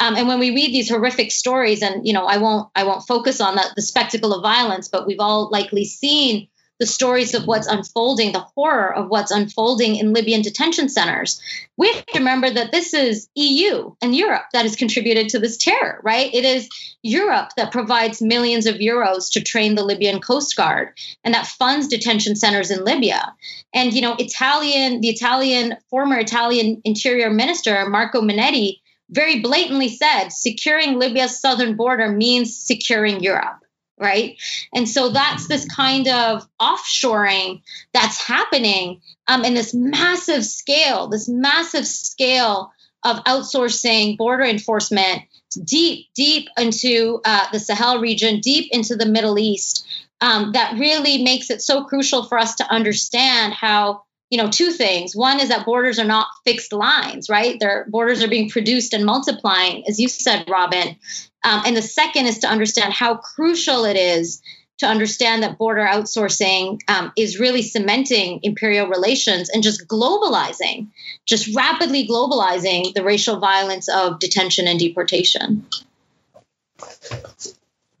Um, 0.00 0.14
and 0.14 0.28
when 0.28 0.38
we 0.38 0.54
read 0.54 0.72
these 0.72 0.88
horrific 0.88 1.32
stories 1.32 1.82
and 1.82 2.06
you 2.06 2.12
know 2.12 2.24
I 2.24 2.38
won't 2.38 2.68
I 2.76 2.84
won't 2.84 3.06
focus 3.06 3.40
on 3.40 3.56
the, 3.56 3.64
the 3.74 3.82
spectacle 3.82 4.32
of 4.32 4.42
violence 4.42 4.88
but 4.88 5.06
we've 5.06 5.20
all 5.20 5.50
likely 5.50 5.84
seen 5.84 6.48
the 6.78 6.86
stories 6.86 7.34
of 7.34 7.46
what's 7.46 7.66
unfolding, 7.66 8.32
the 8.32 8.46
horror 8.54 8.94
of 8.94 9.08
what's 9.08 9.30
unfolding 9.30 9.96
in 9.96 10.12
Libyan 10.12 10.42
detention 10.42 10.88
centers. 10.88 11.40
We 11.76 11.92
have 11.92 12.06
to 12.06 12.18
remember 12.18 12.50
that 12.50 12.72
this 12.72 12.94
is 12.94 13.28
EU 13.34 13.94
and 14.00 14.14
Europe 14.14 14.44
that 14.52 14.62
has 14.62 14.76
contributed 14.76 15.30
to 15.30 15.38
this 15.38 15.56
terror, 15.56 16.00
right? 16.04 16.32
It 16.32 16.44
is 16.44 16.68
Europe 17.02 17.50
that 17.56 17.72
provides 17.72 18.22
millions 18.22 18.66
of 18.66 18.76
euros 18.76 19.32
to 19.32 19.42
train 19.42 19.74
the 19.74 19.84
Libyan 19.84 20.20
Coast 20.20 20.56
Guard 20.56 20.90
and 21.24 21.34
that 21.34 21.46
funds 21.46 21.88
detention 21.88 22.36
centers 22.36 22.70
in 22.70 22.84
Libya. 22.84 23.34
And, 23.74 23.92
you 23.92 24.02
know, 24.02 24.14
Italian, 24.18 25.00
the 25.00 25.08
Italian, 25.08 25.76
former 25.90 26.18
Italian 26.18 26.80
Interior 26.84 27.30
Minister, 27.30 27.88
Marco 27.88 28.20
Minniti, 28.20 28.80
very 29.10 29.40
blatantly 29.40 29.88
said 29.88 30.28
securing 30.28 30.98
Libya's 30.98 31.40
southern 31.40 31.76
border 31.76 32.10
means 32.10 32.56
securing 32.56 33.20
Europe 33.20 33.64
right? 34.00 34.36
And 34.72 34.88
so 34.88 35.10
that's 35.10 35.48
this 35.48 35.66
kind 35.66 36.08
of 36.08 36.48
offshoring 36.60 37.62
that's 37.92 38.22
happening 38.22 39.00
um, 39.26 39.44
in 39.44 39.54
this 39.54 39.74
massive 39.74 40.44
scale, 40.44 41.08
this 41.08 41.28
massive 41.28 41.86
scale 41.86 42.72
of 43.04 43.22
outsourcing 43.24 44.16
border 44.16 44.44
enforcement 44.44 45.22
deep, 45.64 46.06
deep 46.14 46.48
into 46.58 47.20
uh, 47.24 47.46
the 47.52 47.60
Sahel 47.60 48.00
region, 48.00 48.40
deep 48.40 48.70
into 48.72 48.96
the 48.96 49.06
Middle 49.06 49.38
East. 49.38 49.86
Um, 50.20 50.52
that 50.52 50.78
really 50.78 51.22
makes 51.22 51.48
it 51.48 51.62
so 51.62 51.84
crucial 51.84 52.24
for 52.24 52.38
us 52.38 52.56
to 52.56 52.68
understand 52.68 53.54
how 53.54 54.02
you 54.30 54.38
know 54.38 54.50
two 54.50 54.70
things 54.70 55.14
one 55.14 55.40
is 55.40 55.48
that 55.48 55.64
borders 55.64 55.98
are 55.98 56.04
not 56.04 56.26
fixed 56.44 56.72
lines 56.72 57.28
right 57.28 57.58
their 57.60 57.86
borders 57.88 58.22
are 58.22 58.28
being 58.28 58.50
produced 58.50 58.92
and 58.92 59.04
multiplying 59.04 59.84
as 59.88 59.98
you 59.98 60.08
said 60.08 60.44
robin 60.48 60.96
um, 61.44 61.62
and 61.64 61.76
the 61.76 61.82
second 61.82 62.26
is 62.26 62.40
to 62.40 62.48
understand 62.48 62.92
how 62.92 63.16
crucial 63.16 63.84
it 63.84 63.96
is 63.96 64.42
to 64.78 64.86
understand 64.86 65.42
that 65.42 65.58
border 65.58 65.84
outsourcing 65.84 66.80
um, 66.88 67.12
is 67.16 67.38
really 67.38 67.62
cementing 67.62 68.40
imperial 68.42 68.86
relations 68.86 69.50
and 69.50 69.62
just 69.62 69.88
globalizing, 69.88 70.86
just 71.26 71.54
rapidly 71.54 72.06
globalizing 72.06 72.94
the 72.94 73.02
racial 73.02 73.40
violence 73.40 73.88
of 73.88 74.20
detention 74.20 74.68
and 74.68 74.78
deportation. 74.78 75.66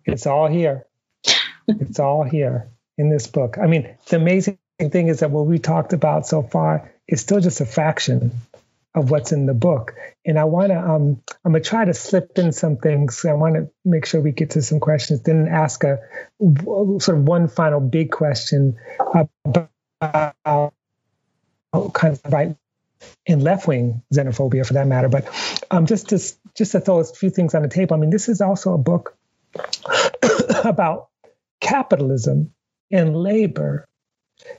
It's 0.04 0.26
all 0.26 0.46
here. 0.46 0.86
it's 1.66 1.98
all 1.98 2.22
here 2.22 2.68
in 2.96 3.10
this 3.10 3.26
book. 3.26 3.58
I 3.60 3.66
mean, 3.66 3.84
it's 3.84 4.12
amazing 4.12 4.58
thing 4.78 5.08
is 5.08 5.20
that 5.20 5.30
what 5.30 5.46
we 5.46 5.58
talked 5.58 5.92
about 5.92 6.26
so 6.26 6.42
far 6.42 6.92
is 7.08 7.20
still 7.20 7.40
just 7.40 7.60
a 7.60 7.66
fraction 7.66 8.30
of 8.94 9.10
what's 9.10 9.32
in 9.32 9.46
the 9.46 9.54
book. 9.54 9.94
And 10.24 10.38
I 10.38 10.44
want 10.44 10.70
to, 10.70 10.78
um, 10.78 11.20
I'm 11.44 11.52
going 11.52 11.62
to 11.62 11.68
try 11.68 11.84
to 11.84 11.94
slip 11.94 12.38
in 12.38 12.52
some 12.52 12.76
things. 12.76 13.24
I 13.24 13.32
want 13.32 13.56
to 13.56 13.70
make 13.84 14.06
sure 14.06 14.20
we 14.20 14.32
get 14.32 14.50
to 14.50 14.62
some 14.62 14.80
questions, 14.80 15.22
then 15.22 15.48
ask 15.48 15.82
a 15.84 15.98
sort 16.40 17.08
of 17.18 17.24
one 17.24 17.48
final 17.48 17.80
big 17.80 18.12
question 18.12 18.78
about 19.42 20.72
kind 21.92 22.14
of 22.14 22.32
right 22.32 22.56
and 23.26 23.42
left 23.42 23.66
wing 23.66 24.02
xenophobia 24.12 24.66
for 24.66 24.74
that 24.74 24.86
matter. 24.86 25.08
But 25.08 25.28
um, 25.70 25.86
just 25.86 26.08
to 26.10 26.18
just 26.54 26.72
to 26.72 26.80
throw 26.80 27.00
a 27.00 27.04
few 27.04 27.30
things 27.30 27.54
on 27.54 27.62
the 27.62 27.68
table, 27.68 27.96
I 27.96 27.98
mean, 27.98 28.10
this 28.10 28.28
is 28.28 28.40
also 28.40 28.74
a 28.74 28.78
book 28.78 29.16
about 30.64 31.08
capitalism 31.60 32.52
and 32.90 33.16
labor. 33.16 33.88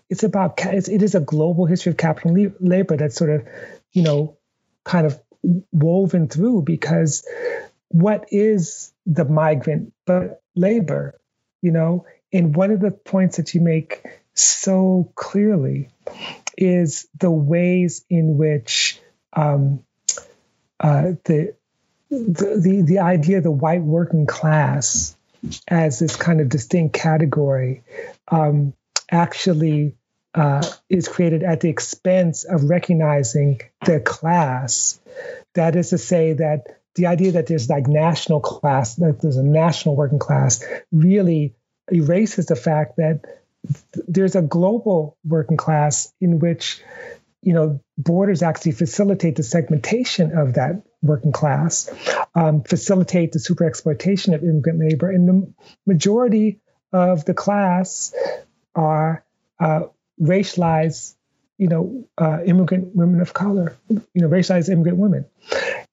It's 0.10 0.24
about 0.24 0.60
it's, 0.66 0.90
it 0.90 1.02
is 1.02 1.16
a 1.16 1.20
global 1.20 1.66
history 1.66 1.92
of 1.92 1.98
capital 1.98 2.36
and 2.36 2.54
labor 2.60 2.98
that's 2.98 3.16
sort 3.16 3.30
of, 3.30 3.48
you 3.92 4.04
know, 4.04 4.38
kind 4.84 5.06
of 5.06 5.20
woven 5.72 6.28
through 6.28 6.64
because 6.64 7.26
what 7.90 8.26
is 8.32 8.94
the 9.06 9.26
migrant 9.26 9.94
but 10.06 10.42
labor, 10.56 11.20
you 11.62 11.72
know? 11.72 12.06
And 12.32 12.56
one 12.56 12.72
of 12.72 12.80
the 12.80 12.92
points 12.92 13.38
that 13.38 13.54
you 13.54 13.62
make 13.62 14.04
so 14.34 15.12
clearly 15.16 15.90
is 16.58 17.08
the 17.18 17.32
ways 17.32 18.06
in 18.10 18.38
which 18.38 19.00
um, 19.34 19.84
uh, 20.80 21.14
the, 21.26 21.56
the, 22.10 22.60
the 22.62 22.82
the 22.86 23.00
idea 23.00 23.38
of 23.38 23.44
the 23.44 23.52
white 23.52 23.82
working 23.82 24.26
class 24.26 25.16
as 25.68 26.00
this 26.00 26.16
kind 26.16 26.42
of 26.42 26.50
distinct 26.50 26.94
category 26.94 27.84
um, 28.30 28.74
actually 29.12 29.96
uh, 30.34 30.64
is 30.90 31.08
created 31.08 31.44
at 31.44 31.62
the 31.62 31.70
expense 31.70 32.44
of 32.44 32.70
recognizing 32.70 33.62
the 33.86 34.00
class. 34.00 35.00
That 35.56 35.76
is 35.76 35.90
to 35.90 35.98
say 35.98 36.34
that 36.34 36.80
the 36.96 37.08
idea 37.08 37.34
that 37.34 37.48
there's 37.48 37.70
like 37.70 37.88
national 37.88 38.40
class, 38.40 38.96
that 38.96 39.22
there's 39.22 39.38
a 39.38 39.44
national 39.44 39.96
working 39.96 40.20
class, 40.20 40.64
really 40.92 41.56
erases 41.92 42.48
the 42.48 42.56
fact 42.56 42.98
that 42.98 43.22
there's 44.08 44.36
a 44.36 44.42
global 44.42 45.18
working 45.26 45.58
class 45.58 46.14
in 46.22 46.40
which 46.40 46.82
you 47.42 47.54
know 47.54 47.80
borders 47.98 48.42
actually 48.42 48.74
facilitate 48.74 49.36
the 49.36 49.44
segmentation 49.44 50.38
of 50.38 50.54
that 50.54 50.84
working 51.02 51.32
class 51.32 51.90
um, 52.36 52.64
facilitate 52.64 53.32
the 53.32 53.40
super 53.40 53.66
exploitation 53.66 54.34
of 54.34 54.44
immigrant 54.44 54.80
labor 54.80 55.10
and 55.10 55.28
the 55.28 55.54
majority 55.86 56.60
of 56.92 57.26
the 57.26 57.34
class 57.34 58.14
are 58.80 59.24
uh, 59.60 59.82
racialized 60.22 61.16
you 61.58 61.68
know 61.68 62.08
uh, 62.18 62.40
immigrant 62.46 62.96
women 62.96 63.20
of 63.20 63.34
color 63.34 63.78
you 63.90 64.02
know 64.16 64.30
racialized 64.30 64.70
immigrant 64.70 64.98
women. 64.98 65.26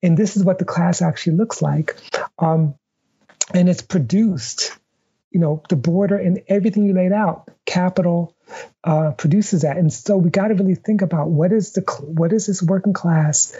And 0.03 0.17
this 0.17 0.37
is 0.37 0.45
what 0.45 0.59
the 0.59 0.65
class 0.65 1.03
actually 1.03 1.37
looks 1.37 1.61
like. 1.61 1.97
Um, 2.39 2.75
and 3.53 3.69
it's 3.69 3.83
produced 3.83 4.79
you 5.31 5.41
know 5.41 5.63
the 5.69 5.77
border 5.77 6.17
and 6.17 6.43
everything 6.49 6.85
you 6.85 6.95
laid 6.95 7.13
out 7.13 7.51
capital 7.65 8.35
uh, 8.85 9.11
produces 9.13 9.63
that. 9.63 9.77
And 9.77 9.93
so 9.93 10.17
we 10.17 10.31
got 10.31 10.49
to 10.49 10.55
really 10.55 10.77
think 10.77 11.03
about 11.03 11.29
what 11.29 11.53
is 11.53 11.73
the 11.73 11.83
what 12.01 12.33
is 12.33 12.47
this 12.47 12.63
working 12.63 12.93
class? 12.93 13.57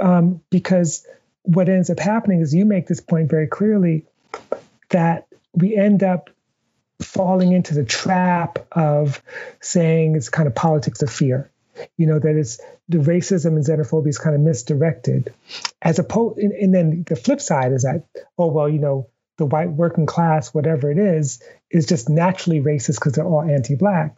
Um, 0.00 0.40
because 0.50 1.06
what 1.42 1.68
ends 1.68 1.90
up 1.90 2.00
happening 2.00 2.40
is 2.40 2.54
you 2.54 2.64
make 2.64 2.86
this 2.86 3.00
point 3.00 3.30
very 3.30 3.46
clearly 3.46 4.06
that 4.88 5.26
we 5.52 5.76
end 5.76 6.02
up 6.02 6.30
falling 7.00 7.52
into 7.52 7.74
the 7.74 7.84
trap 7.84 8.66
of 8.72 9.22
saying 9.60 10.16
it's 10.16 10.28
kind 10.28 10.46
of 10.46 10.54
politics 10.54 11.02
of 11.02 11.10
fear 11.10 11.50
you 11.96 12.06
know 12.06 12.18
that 12.18 12.36
it's 12.36 12.60
the 12.88 12.98
racism 12.98 13.56
and 13.56 13.66
xenophobia 13.66 14.08
is 14.08 14.18
kind 14.18 14.36
of 14.36 14.40
misdirected 14.40 15.34
as 15.82 15.98
opposed 15.98 16.38
and, 16.38 16.52
and 16.52 16.74
then 16.74 17.04
the 17.08 17.16
flip 17.16 17.40
side 17.40 17.72
is 17.72 17.82
that 17.82 18.06
oh 18.38 18.46
well 18.46 18.68
you 18.68 18.78
know 18.78 19.08
the 19.36 19.46
white 19.46 19.70
working 19.70 20.06
class, 20.06 20.54
whatever 20.54 20.90
it 20.90 20.98
is, 20.98 21.42
is 21.70 21.86
just 21.86 22.08
naturally 22.08 22.60
racist 22.60 22.96
because 22.96 23.14
they're 23.14 23.24
all 23.24 23.42
anti 23.42 23.74
black, 23.74 24.16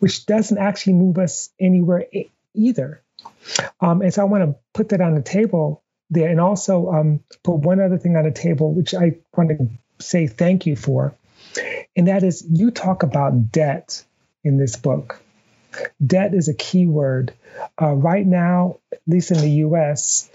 which 0.00 0.26
doesn't 0.26 0.58
actually 0.58 0.94
move 0.94 1.18
us 1.18 1.50
anywhere 1.60 2.06
either. 2.54 3.02
Um, 3.80 4.02
and 4.02 4.12
so 4.12 4.22
I 4.22 4.24
want 4.24 4.44
to 4.44 4.56
put 4.74 4.90
that 4.90 5.00
on 5.00 5.14
the 5.14 5.22
table 5.22 5.82
there 6.10 6.28
and 6.28 6.40
also 6.40 6.90
um, 6.90 7.20
put 7.42 7.56
one 7.56 7.80
other 7.80 7.98
thing 7.98 8.16
on 8.16 8.24
the 8.24 8.30
table, 8.30 8.72
which 8.72 8.94
I 8.94 9.16
want 9.36 9.50
to 9.50 9.68
say 9.98 10.26
thank 10.26 10.66
you 10.66 10.76
for. 10.76 11.14
And 11.96 12.08
that 12.08 12.22
is 12.22 12.46
you 12.48 12.70
talk 12.70 13.02
about 13.02 13.50
debt 13.50 14.04
in 14.44 14.58
this 14.58 14.76
book. 14.76 15.20
Debt 16.04 16.34
is 16.34 16.48
a 16.48 16.54
key 16.54 16.86
word. 16.86 17.32
Uh, 17.80 17.92
right 17.92 18.26
now, 18.26 18.78
at 18.92 19.00
least 19.06 19.30
in 19.30 19.38
the 19.38 19.50
US, 19.66 20.30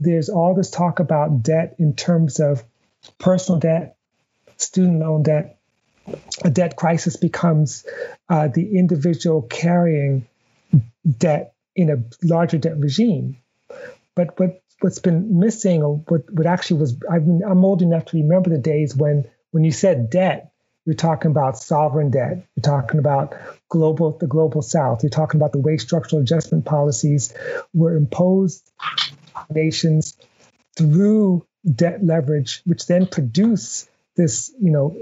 there's 0.00 0.28
all 0.28 0.54
this 0.54 0.70
talk 0.70 0.98
about 1.00 1.42
debt 1.42 1.76
in 1.78 1.94
terms 1.94 2.40
of 2.40 2.62
personal 3.18 3.60
debt, 3.60 3.96
student 4.56 5.00
loan 5.00 5.22
debt, 5.22 5.58
a 6.44 6.50
debt 6.50 6.76
crisis 6.76 7.16
becomes 7.16 7.86
uh, 8.28 8.48
the 8.48 8.76
individual 8.76 9.42
carrying 9.42 10.26
debt 11.18 11.54
in 11.74 11.90
a 11.90 12.26
larger 12.26 12.58
debt 12.58 12.78
regime. 12.78 13.38
But 14.14 14.38
what 14.38 14.60
what's 14.80 14.98
been 14.98 15.38
missing, 15.38 15.82
or 15.82 15.96
what, 16.08 16.30
what 16.30 16.46
actually 16.46 16.80
was, 16.80 16.96
I 17.10 17.18
mean, 17.18 17.42
I'm 17.48 17.64
old 17.64 17.80
enough 17.80 18.06
to 18.06 18.18
remember 18.18 18.50
the 18.50 18.58
days 18.58 18.94
when 18.94 19.24
when 19.50 19.64
you 19.64 19.72
said 19.72 20.10
debt, 20.10 20.52
you're 20.84 20.94
talking 20.94 21.30
about 21.30 21.56
sovereign 21.56 22.10
debt. 22.10 22.46
You're 22.54 22.62
talking 22.62 22.98
about 22.98 23.34
global 23.68 24.16
the 24.18 24.26
global 24.26 24.62
South. 24.62 25.02
You're 25.02 25.10
talking 25.10 25.40
about 25.40 25.52
the 25.52 25.58
way 25.58 25.76
structural 25.76 26.20
adjustment 26.22 26.64
policies 26.64 27.32
were 27.72 27.96
imposed 27.96 28.70
on 29.34 29.46
nations 29.50 30.16
through 30.76 31.46
debt 31.64 32.04
leverage, 32.04 32.62
which 32.64 32.86
then 32.86 33.06
produce 33.06 33.88
this, 34.16 34.52
you 34.60 34.70
know, 34.70 34.94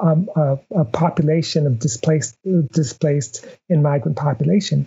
um, 0.00 0.30
uh, 0.34 0.56
a 0.74 0.84
population 0.84 1.66
of 1.66 1.78
displaced, 1.78 2.36
displaced 2.72 3.46
and 3.68 3.82
migrant 3.82 4.16
population. 4.16 4.86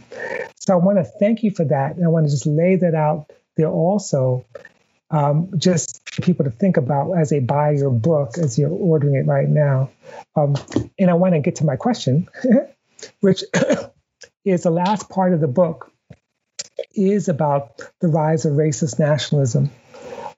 So 0.55 0.73
I 0.73 0.77
want 0.77 0.97
to 0.97 1.03
thank 1.03 1.43
you 1.43 1.51
for 1.51 1.65
that, 1.65 1.95
and 1.95 2.05
I 2.05 2.07
want 2.07 2.25
to 2.25 2.31
just 2.31 2.47
lay 2.47 2.77
that 2.77 2.95
out 2.95 3.31
there 3.55 3.69
also, 3.69 4.45
um, 5.09 5.51
just 5.57 6.01
for 6.09 6.21
people 6.21 6.45
to 6.45 6.51
think 6.51 6.77
about 6.77 7.13
as 7.13 7.29
they 7.29 7.39
buy 7.39 7.71
your 7.71 7.91
book 7.91 8.37
as 8.37 8.57
you're 8.57 8.69
ordering 8.69 9.15
it 9.15 9.25
right 9.25 9.47
now. 9.47 9.89
Um, 10.35 10.55
and 10.99 11.09
I 11.09 11.13
want 11.13 11.33
to 11.33 11.39
get 11.39 11.57
to 11.57 11.65
my 11.65 11.75
question, 11.75 12.27
which 13.21 13.43
is 14.45 14.63
the 14.63 14.71
last 14.71 15.09
part 15.09 15.33
of 15.33 15.39
the 15.39 15.47
book 15.47 15.91
is 16.93 17.29
about 17.29 17.81
the 18.01 18.07
rise 18.07 18.45
of 18.45 18.53
racist 18.53 18.99
nationalism 18.99 19.71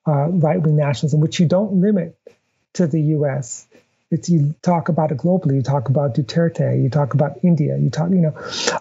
uh, 0.08 0.28
right 0.30 0.62
wing 0.62 0.76
nationalism, 0.76 1.20
which 1.20 1.40
you 1.40 1.46
don't 1.46 1.82
limit 1.82 2.18
to 2.74 2.88
the 2.88 3.02
US. 3.18 3.68
It's 4.12 4.30
you 4.30 4.56
talk 4.62 4.90
about 4.90 5.12
it 5.12 5.18
globally. 5.18 5.56
You 5.56 5.62
talk 5.62 5.90
about 5.90 6.16
Duterte. 6.16 6.82
You 6.82 6.90
talk 6.90 7.14
about 7.14 7.44
India. 7.44 7.78
You 7.78 7.90
talk, 7.90 8.10
you 8.10 8.18
know, 8.18 8.36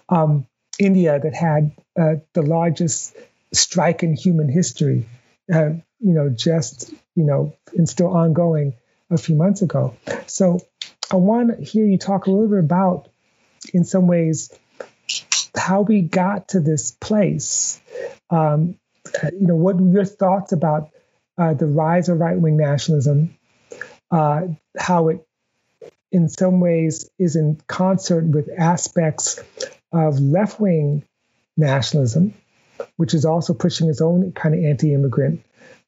um, 0.08 0.46
India 0.78 1.18
that 1.18 1.34
had 1.34 1.72
uh, 2.00 2.16
the 2.32 2.42
largest 2.42 3.14
strike 3.52 4.02
in 4.02 4.14
human 4.14 4.48
history. 4.48 5.06
You 5.48 5.82
know, 6.00 6.28
just 6.28 6.92
you 7.14 7.24
know, 7.24 7.56
and 7.76 7.88
still 7.88 8.08
ongoing 8.08 8.74
a 9.10 9.16
few 9.18 9.34
months 9.34 9.62
ago. 9.62 9.96
So 10.26 10.60
I 11.10 11.16
want 11.16 11.56
to 11.56 11.64
hear 11.64 11.86
you 11.86 11.98
talk 11.98 12.26
a 12.26 12.30
little 12.30 12.48
bit 12.48 12.58
about, 12.60 13.08
in 13.72 13.84
some 13.84 14.06
ways, 14.06 14.50
how 15.56 15.82
we 15.82 16.02
got 16.02 16.48
to 16.48 16.60
this 16.60 16.92
place. 16.92 17.80
Um, 18.30 18.78
you 19.32 19.46
know, 19.46 19.56
what 19.56 19.80
your 19.80 20.04
thoughts 20.04 20.52
about 20.52 20.90
uh, 21.38 21.54
the 21.54 21.66
rise 21.66 22.08
of 22.08 22.18
right 22.18 22.38
wing 22.38 22.56
nationalism, 22.56 23.36
uh, 24.10 24.42
how 24.78 25.08
it 25.08 25.26
in 26.10 26.28
some 26.28 26.60
ways 26.60 27.10
is 27.18 27.36
in 27.36 27.60
concert 27.66 28.24
with 28.24 28.48
aspects 28.56 29.42
of 29.92 30.18
left 30.20 30.60
wing 30.60 31.04
nationalism, 31.56 32.34
which 32.96 33.14
is 33.14 33.24
also 33.24 33.54
pushing 33.54 33.88
its 33.88 34.00
own 34.00 34.32
kind 34.32 34.54
of 34.54 34.64
anti 34.64 34.92
immigrant 34.94 35.42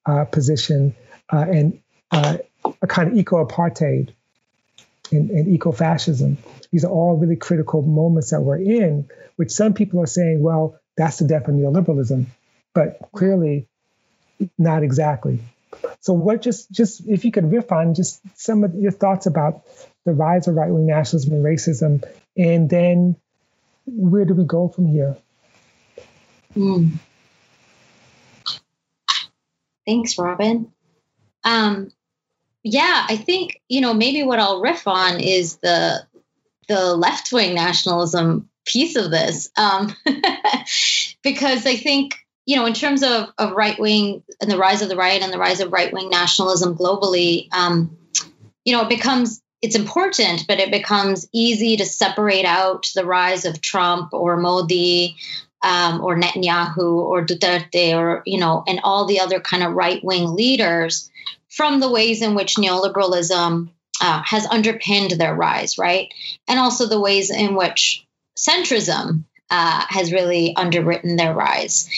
uh, 0.06 0.24
position 0.24 0.94
uh, 1.32 1.46
and 1.48 1.80
uh, 2.10 2.38
a 2.82 2.86
kind 2.86 3.10
of 3.10 3.18
eco 3.18 3.44
apartheid 3.44 4.12
and, 5.10 5.30
and 5.30 5.48
eco 5.48 5.72
fascism. 5.72 6.38
These 6.70 6.84
are 6.84 6.90
all 6.90 7.16
really 7.16 7.36
critical 7.36 7.82
moments 7.82 8.30
that 8.30 8.40
we're 8.40 8.58
in, 8.58 9.08
which 9.36 9.50
some 9.50 9.74
people 9.74 10.00
are 10.00 10.06
saying, 10.06 10.42
well, 10.42 10.78
that's 10.96 11.18
the 11.18 11.26
death 11.26 11.48
of 11.48 11.54
neoliberalism. 11.54 12.26
But 12.74 12.98
clearly, 13.12 13.66
not 14.58 14.82
exactly. 14.82 15.40
So 16.00 16.12
what 16.12 16.42
just 16.42 16.70
just 16.70 17.06
if 17.08 17.24
you 17.24 17.32
could 17.32 17.50
riff 17.50 17.70
on 17.72 17.94
just 17.94 18.20
some 18.38 18.64
of 18.64 18.74
your 18.74 18.92
thoughts 18.92 19.26
about 19.26 19.62
the 20.04 20.12
rise 20.12 20.48
of 20.48 20.54
right 20.54 20.70
wing 20.70 20.86
nationalism 20.86 21.34
and 21.34 21.44
racism, 21.44 22.04
and 22.36 22.68
then 22.68 23.16
where 23.86 24.24
do 24.24 24.34
we 24.34 24.44
go 24.44 24.68
from 24.68 24.86
here? 24.86 25.16
Mm. 26.56 26.92
Thanks, 29.86 30.18
Robin. 30.18 30.72
Um, 31.44 31.90
yeah, 32.62 33.06
I 33.08 33.16
think 33.16 33.60
you 33.68 33.80
know 33.80 33.94
maybe 33.94 34.22
what 34.22 34.38
I'll 34.38 34.60
riff 34.60 34.86
on 34.86 35.20
is 35.20 35.56
the 35.56 36.06
the 36.68 36.94
left 36.94 37.32
wing 37.32 37.54
nationalism 37.54 38.48
piece 38.66 38.96
of 38.96 39.10
this, 39.10 39.50
um, 39.56 39.94
because 41.22 41.66
I 41.66 41.76
think 41.76 42.16
you 42.46 42.56
know, 42.56 42.66
in 42.66 42.74
terms 42.74 43.04
of, 43.04 43.28
of 43.38 43.52
right 43.52 43.78
wing 43.78 44.24
and 44.40 44.50
the 44.50 44.58
rise 44.58 44.82
of 44.82 44.88
the 44.88 44.96
right 44.96 45.22
and 45.22 45.32
the 45.32 45.38
rise 45.38 45.60
of 45.60 45.72
right 45.72 45.92
wing 45.92 46.10
nationalism 46.10 46.76
globally, 46.76 47.46
um, 47.52 47.96
you 48.64 48.76
know, 48.76 48.82
it 48.82 48.88
becomes 48.88 49.40
it's 49.62 49.76
important, 49.76 50.46
but 50.48 50.58
it 50.58 50.70
becomes 50.70 51.28
easy 51.32 51.76
to 51.76 51.84
separate 51.84 52.46
out 52.46 52.90
the 52.94 53.04
rise 53.04 53.44
of 53.44 53.60
Trump 53.60 54.12
or 54.12 54.36
Modi 54.36 55.16
um, 55.62 56.00
or 56.00 56.16
Netanyahu 56.16 56.78
or 56.78 57.24
Duterte 57.24 57.94
or 57.96 58.22
you 58.26 58.38
know 58.38 58.64
and 58.66 58.80
all 58.82 59.06
the 59.06 59.20
other 59.20 59.40
kind 59.40 59.62
of 59.62 59.72
right 59.72 60.02
wing 60.02 60.34
leaders 60.34 61.10
from 61.48 61.80
the 61.80 61.90
ways 61.90 62.22
in 62.22 62.34
which 62.34 62.56
neoliberalism 62.56 63.68
uh, 64.00 64.22
has 64.24 64.46
underpinned 64.46 65.12
their 65.12 65.34
rise, 65.34 65.78
right? 65.78 66.12
And 66.48 66.58
also 66.58 66.86
the 66.86 67.00
ways 67.00 67.30
in 67.30 67.54
which 67.54 68.06
centrism 68.36 69.24
uh, 69.50 69.84
has 69.88 70.12
really 70.12 70.54
underwritten 70.56 71.16
their 71.16 71.34
rise. 71.34 71.88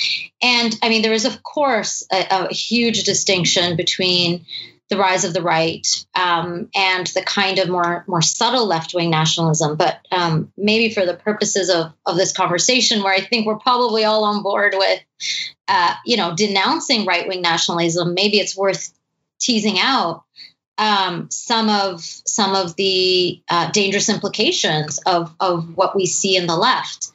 And 0.41 0.77
I 0.83 0.89
mean, 0.89 1.03
there 1.03 1.13
is, 1.13 1.27
of 1.27 1.43
course, 1.43 2.05
a, 2.11 2.47
a 2.49 2.53
huge 2.53 3.05
distinction 3.05 3.77
between 3.77 4.47
the 4.93 4.99
rise 4.99 5.25
of 5.25 5.33
the 5.33 5.41
right 5.41 5.87
um, 6.15 6.69
and 6.75 7.07
the 7.09 7.23
kind 7.23 7.59
of 7.59 7.69
more 7.71 8.05
more 8.07 8.21
subtle 8.21 8.67
left 8.67 8.93
wing 8.95 9.11
nationalism. 9.11 9.77
But 9.77 9.99
um, 10.11 10.53
maybe 10.57 10.93
for 10.93 11.07
the 11.07 11.15
purposes 11.15 11.71
of 11.71 11.93
of 12.05 12.17
this 12.17 12.33
conversation, 12.33 13.03
where 13.03 13.15
I 13.15 13.23
think 13.23 13.47
we're 13.47 13.59
probably 13.59 14.05
all 14.05 14.25
on 14.25 14.43
board 14.43 14.75
with, 14.77 15.01
uh, 15.67 15.95
you 16.05 16.19
know, 16.19 16.37
denouncing 16.37 17.07
right 17.07 17.27
wing 17.27 17.41
nationalism, 17.41 18.13
maybe 18.13 18.39
it's 18.39 18.57
worth 18.57 18.93
teasing 19.41 19.79
out 19.81 20.25
um, 20.77 21.31
some 21.31 21.71
of 21.71 22.03
some 22.03 22.55
of 22.55 22.77
the 22.77 23.43
uh, 23.49 23.71
dangerous 23.71 24.11
implications 24.11 24.99
of 25.07 25.35
of 25.41 25.75
what 25.75 25.97
we 25.97 26.05
see 26.05 26.37
in 26.37 26.47
the 26.47 26.57
left. 26.57 27.11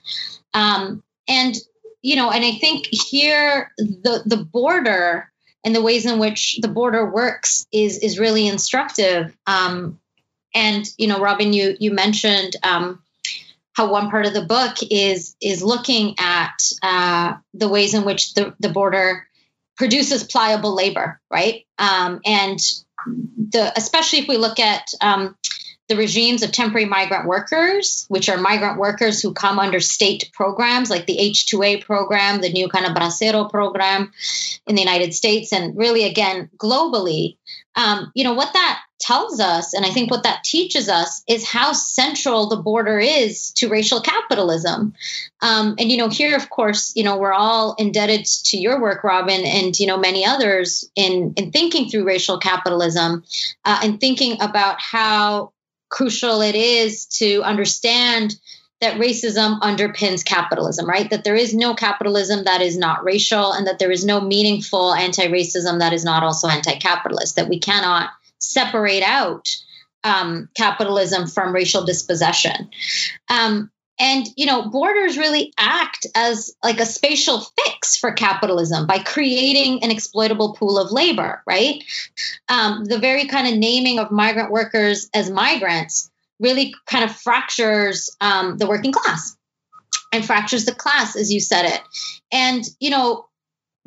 Um, 0.55 1.03
and 1.27 1.55
you 2.01 2.15
know, 2.15 2.31
and 2.31 2.43
I 2.43 2.53
think 2.53 2.87
here 2.87 3.71
the 3.77 4.23
the 4.25 4.37
border 4.37 5.31
and 5.63 5.75
the 5.75 5.81
ways 5.81 6.05
in 6.05 6.19
which 6.19 6.59
the 6.61 6.67
border 6.67 7.09
works 7.09 7.67
is 7.71 7.99
is 7.99 8.19
really 8.19 8.47
instructive. 8.47 9.35
Um, 9.45 9.99
and 10.53 10.85
you 10.97 11.07
know, 11.07 11.19
Robin, 11.19 11.53
you 11.53 11.75
you 11.79 11.91
mentioned 11.91 12.55
um, 12.63 13.01
how 13.73 13.91
one 13.91 14.09
part 14.09 14.25
of 14.25 14.33
the 14.33 14.45
book 14.45 14.77
is 14.89 15.35
is 15.41 15.61
looking 15.61 16.15
at 16.19 16.57
uh, 16.81 17.33
the 17.53 17.69
ways 17.69 17.93
in 17.93 18.05
which 18.05 18.33
the 18.33 18.55
the 18.59 18.69
border 18.69 19.27
produces 19.77 20.23
pliable 20.23 20.75
labor, 20.75 21.21
right? 21.29 21.65
Um, 21.77 22.21
and 22.25 22.59
the 23.05 23.71
especially 23.75 24.19
if 24.19 24.27
we 24.27 24.37
look 24.37 24.59
at 24.59 24.87
um, 25.01 25.35
the 25.87 25.95
regimes 25.95 26.43
of 26.43 26.51
temporary 26.51 26.85
migrant 26.85 27.25
workers, 27.25 28.05
which 28.09 28.27
are 28.27 28.37
migrant 28.37 28.77
workers 28.77 29.21
who 29.21 29.33
come 29.33 29.57
under 29.57 29.79
state 29.79 30.29
programs 30.33 30.89
like 30.89 31.05
the 31.05 31.17
H2A 31.17 31.85
program, 31.85 32.41
the 32.41 32.51
new 32.51 32.67
kind 32.67 32.85
of 32.85 32.91
Bracero 32.91 33.49
program 33.49 34.11
in 34.65 34.75
the 34.75 34.81
United 34.81 35.13
States, 35.13 35.53
and 35.53 35.77
really 35.77 36.03
again 36.03 36.49
globally. 36.57 37.37
Um, 37.75 38.11
you 38.15 38.23
know 38.23 38.33
what 38.33 38.53
that 38.53 38.81
tells 38.99 39.39
us, 39.39 39.73
and 39.73 39.85
I 39.85 39.91
think 39.91 40.09
what 40.11 40.23
that 40.23 40.43
teaches 40.43 40.89
us 40.89 41.23
is 41.27 41.47
how 41.47 41.71
central 41.71 42.49
the 42.49 42.57
border 42.57 42.99
is 42.99 43.51
to 43.53 43.69
racial 43.69 44.01
capitalism. 44.01 44.93
Um, 45.41 45.75
and 45.77 45.91
you 45.91 45.97
know, 45.97 46.09
here, 46.09 46.35
of 46.35 46.49
course, 46.49 46.93
you 46.95 47.03
know, 47.03 47.17
we're 47.17 47.33
all 47.33 47.75
indebted 47.75 48.25
to 48.45 48.57
your 48.57 48.81
work, 48.81 49.03
Robin, 49.03 49.45
and 49.45 49.79
you 49.79 49.85
know, 49.85 49.97
many 49.97 50.25
others 50.25 50.89
in 50.95 51.33
in 51.37 51.51
thinking 51.51 51.89
through 51.89 52.05
racial 52.05 52.39
capitalism 52.39 53.23
uh, 53.63 53.79
and 53.83 54.01
thinking 54.01 54.41
about 54.41 54.81
how 54.81 55.53
crucial 55.89 56.41
it 56.41 56.55
is 56.55 57.05
to 57.05 57.41
understand 57.43 58.35
that 58.79 58.99
racism 58.99 59.59
underpins 59.61 60.23
capitalism, 60.23 60.87
right? 60.87 61.09
That 61.09 61.23
there 61.23 61.35
is 61.35 61.53
no 61.53 61.73
capitalism 61.73 62.43
that 62.43 62.61
is 62.61 62.77
not 62.77 63.03
racial, 63.03 63.51
and 63.51 63.65
that 63.67 63.79
there 63.79 63.91
is 63.91 64.05
no 64.05 64.21
meaningful 64.21 64.93
anti 64.93 65.27
racism 65.27 65.79
that 65.79 65.93
is 65.93 66.03
not 66.03 66.23
also 66.23 66.47
anti 66.47 66.75
capitalist, 66.75 67.37
that 67.37 67.49
we 67.49 67.59
cannot 67.59 68.11
separate 68.39 69.03
out 69.03 69.47
um, 70.03 70.49
capitalism 70.55 71.27
from 71.27 71.53
racial 71.53 71.85
dispossession. 71.85 72.69
Um, 73.29 73.71
and 73.99 74.27
you 74.35 74.45
know 74.45 74.69
borders 74.69 75.17
really 75.17 75.53
act 75.57 76.05
as 76.15 76.55
like 76.63 76.79
a 76.79 76.85
spatial 76.85 77.39
fix 77.39 77.97
for 77.97 78.11
capitalism 78.11 78.85
by 78.87 78.99
creating 78.99 79.83
an 79.83 79.91
exploitable 79.91 80.53
pool 80.53 80.77
of 80.77 80.91
labor 80.91 81.41
right? 81.45 81.83
Um, 82.49 82.85
the 82.85 82.99
very 82.99 83.27
kind 83.27 83.47
of 83.47 83.55
naming 83.55 83.99
of 83.99 84.11
migrant 84.11 84.51
workers 84.51 85.09
as 85.13 85.29
migrants 85.29 86.09
really 86.39 86.73
kind 86.85 87.03
of 87.03 87.15
fractures 87.15 88.15
um, 88.21 88.57
the 88.57 88.67
working 88.67 88.91
class 88.91 89.35
and 90.13 90.25
fractures 90.25 90.65
the 90.65 90.75
class 90.75 91.15
as 91.15 91.31
you 91.31 91.39
said 91.39 91.65
it. 91.65 91.81
And 92.31 92.63
you 92.79 92.89
know 92.89 93.26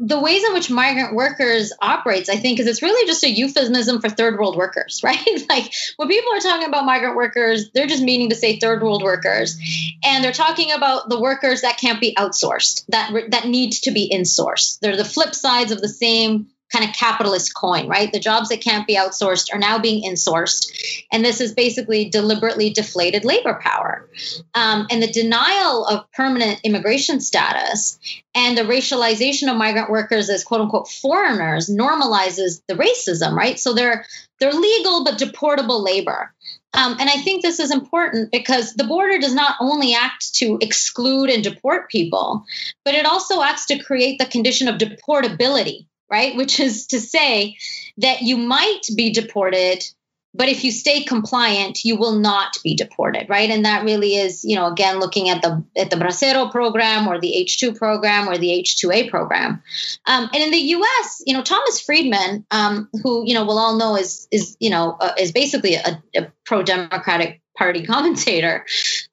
the 0.02 0.18
ways 0.18 0.42
in 0.42 0.54
which 0.54 0.70
migrant 0.70 1.14
workers 1.14 1.74
operates, 1.82 2.30
I 2.30 2.36
think, 2.36 2.58
is 2.58 2.66
it's 2.66 2.80
really 2.80 3.06
just 3.06 3.22
a 3.22 3.28
euphemism 3.28 4.00
for 4.00 4.08
third 4.08 4.38
world 4.38 4.56
workers, 4.56 5.00
right? 5.04 5.48
like 5.48 5.72
when 5.96 6.08
people 6.08 6.32
are 6.32 6.40
talking 6.40 6.66
about 6.66 6.86
migrant 6.86 7.16
workers, 7.16 7.70
they're 7.74 7.86
just 7.86 8.02
meaning 8.02 8.30
to 8.30 8.34
say 8.34 8.58
third 8.58 8.82
world 8.82 9.02
workers, 9.02 9.58
and 10.02 10.24
they're 10.24 10.32
talking 10.32 10.72
about 10.72 11.10
the 11.10 11.20
workers 11.20 11.60
that 11.60 11.76
can't 11.76 12.00
be 12.00 12.14
outsourced, 12.14 12.84
that 12.88 13.12
that 13.30 13.46
need 13.46 13.72
to 13.72 13.90
be 13.90 14.10
insourced. 14.12 14.80
They're 14.80 14.96
the 14.96 15.04
flip 15.04 15.34
sides 15.34 15.70
of 15.70 15.82
the 15.82 15.88
same 15.88 16.48
kind 16.72 16.88
of 16.88 16.94
capitalist 16.94 17.54
coin, 17.54 17.88
right? 17.88 18.12
The 18.12 18.20
jobs 18.20 18.48
that 18.50 18.60
can't 18.60 18.86
be 18.86 18.96
outsourced 18.96 19.52
are 19.52 19.58
now 19.58 19.78
being 19.78 20.10
insourced. 20.10 21.04
And 21.12 21.24
this 21.24 21.40
is 21.40 21.52
basically 21.52 22.08
deliberately 22.08 22.70
deflated 22.70 23.24
labor 23.24 23.58
power. 23.60 24.08
Um, 24.54 24.86
and 24.90 25.02
the 25.02 25.10
denial 25.10 25.84
of 25.84 26.10
permanent 26.12 26.60
immigration 26.62 27.20
status 27.20 27.98
and 28.34 28.56
the 28.56 28.62
racialization 28.62 29.50
of 29.50 29.56
migrant 29.56 29.90
workers 29.90 30.30
as 30.30 30.44
quote 30.44 30.60
unquote 30.60 30.88
foreigners 30.88 31.68
normalizes 31.68 32.62
the 32.68 32.74
racism, 32.74 33.34
right? 33.34 33.58
So 33.58 33.74
they're 33.74 34.06
they're 34.38 34.52
legal 34.52 35.04
but 35.04 35.18
deportable 35.18 35.84
labor. 35.84 36.32
Um, 36.72 36.96
and 37.00 37.10
I 37.10 37.16
think 37.16 37.42
this 37.42 37.58
is 37.58 37.72
important 37.72 38.30
because 38.30 38.74
the 38.74 38.84
border 38.84 39.18
does 39.18 39.34
not 39.34 39.56
only 39.60 39.94
act 39.94 40.34
to 40.36 40.56
exclude 40.60 41.28
and 41.28 41.42
deport 41.42 41.90
people, 41.90 42.44
but 42.84 42.94
it 42.94 43.06
also 43.06 43.42
acts 43.42 43.66
to 43.66 43.82
create 43.82 44.18
the 44.18 44.26
condition 44.26 44.68
of 44.68 44.78
deportability 44.78 45.86
right? 46.10 46.36
Which 46.36 46.60
is 46.60 46.86
to 46.88 47.00
say 47.00 47.56
that 47.98 48.22
you 48.22 48.36
might 48.36 48.82
be 48.94 49.12
deported, 49.12 49.84
but 50.32 50.48
if 50.48 50.62
you 50.62 50.70
stay 50.70 51.02
compliant, 51.02 51.84
you 51.84 51.96
will 51.96 52.18
not 52.18 52.56
be 52.62 52.76
deported, 52.76 53.28
right? 53.28 53.50
And 53.50 53.64
that 53.64 53.84
really 53.84 54.14
is, 54.14 54.44
you 54.44 54.54
know, 54.54 54.66
again 54.66 55.00
looking 55.00 55.28
at 55.28 55.42
the 55.42 55.64
at 55.76 55.90
the 55.90 55.96
Bracero 55.96 56.50
program 56.50 57.08
or 57.08 57.20
the 57.20 57.34
H2 57.46 57.76
program 57.76 58.28
or 58.28 58.38
the 58.38 58.48
H2A 58.48 59.10
program. 59.10 59.62
Um, 60.06 60.30
and 60.32 60.42
in 60.42 60.50
the 60.50 60.56
U.S., 60.56 61.22
you 61.26 61.34
know, 61.34 61.42
Thomas 61.42 61.80
Friedman, 61.80 62.46
um, 62.50 62.88
who 63.02 63.24
you 63.26 63.34
know 63.34 63.44
we'll 63.44 63.58
all 63.58 63.76
know 63.76 63.96
is 63.96 64.28
is 64.30 64.56
you 64.60 64.70
know 64.70 64.96
uh, 65.00 65.12
is 65.18 65.32
basically 65.32 65.74
a, 65.74 66.02
a 66.16 66.32
pro-democratic 66.44 67.40
party 67.60 67.84
commentator. 67.92 68.64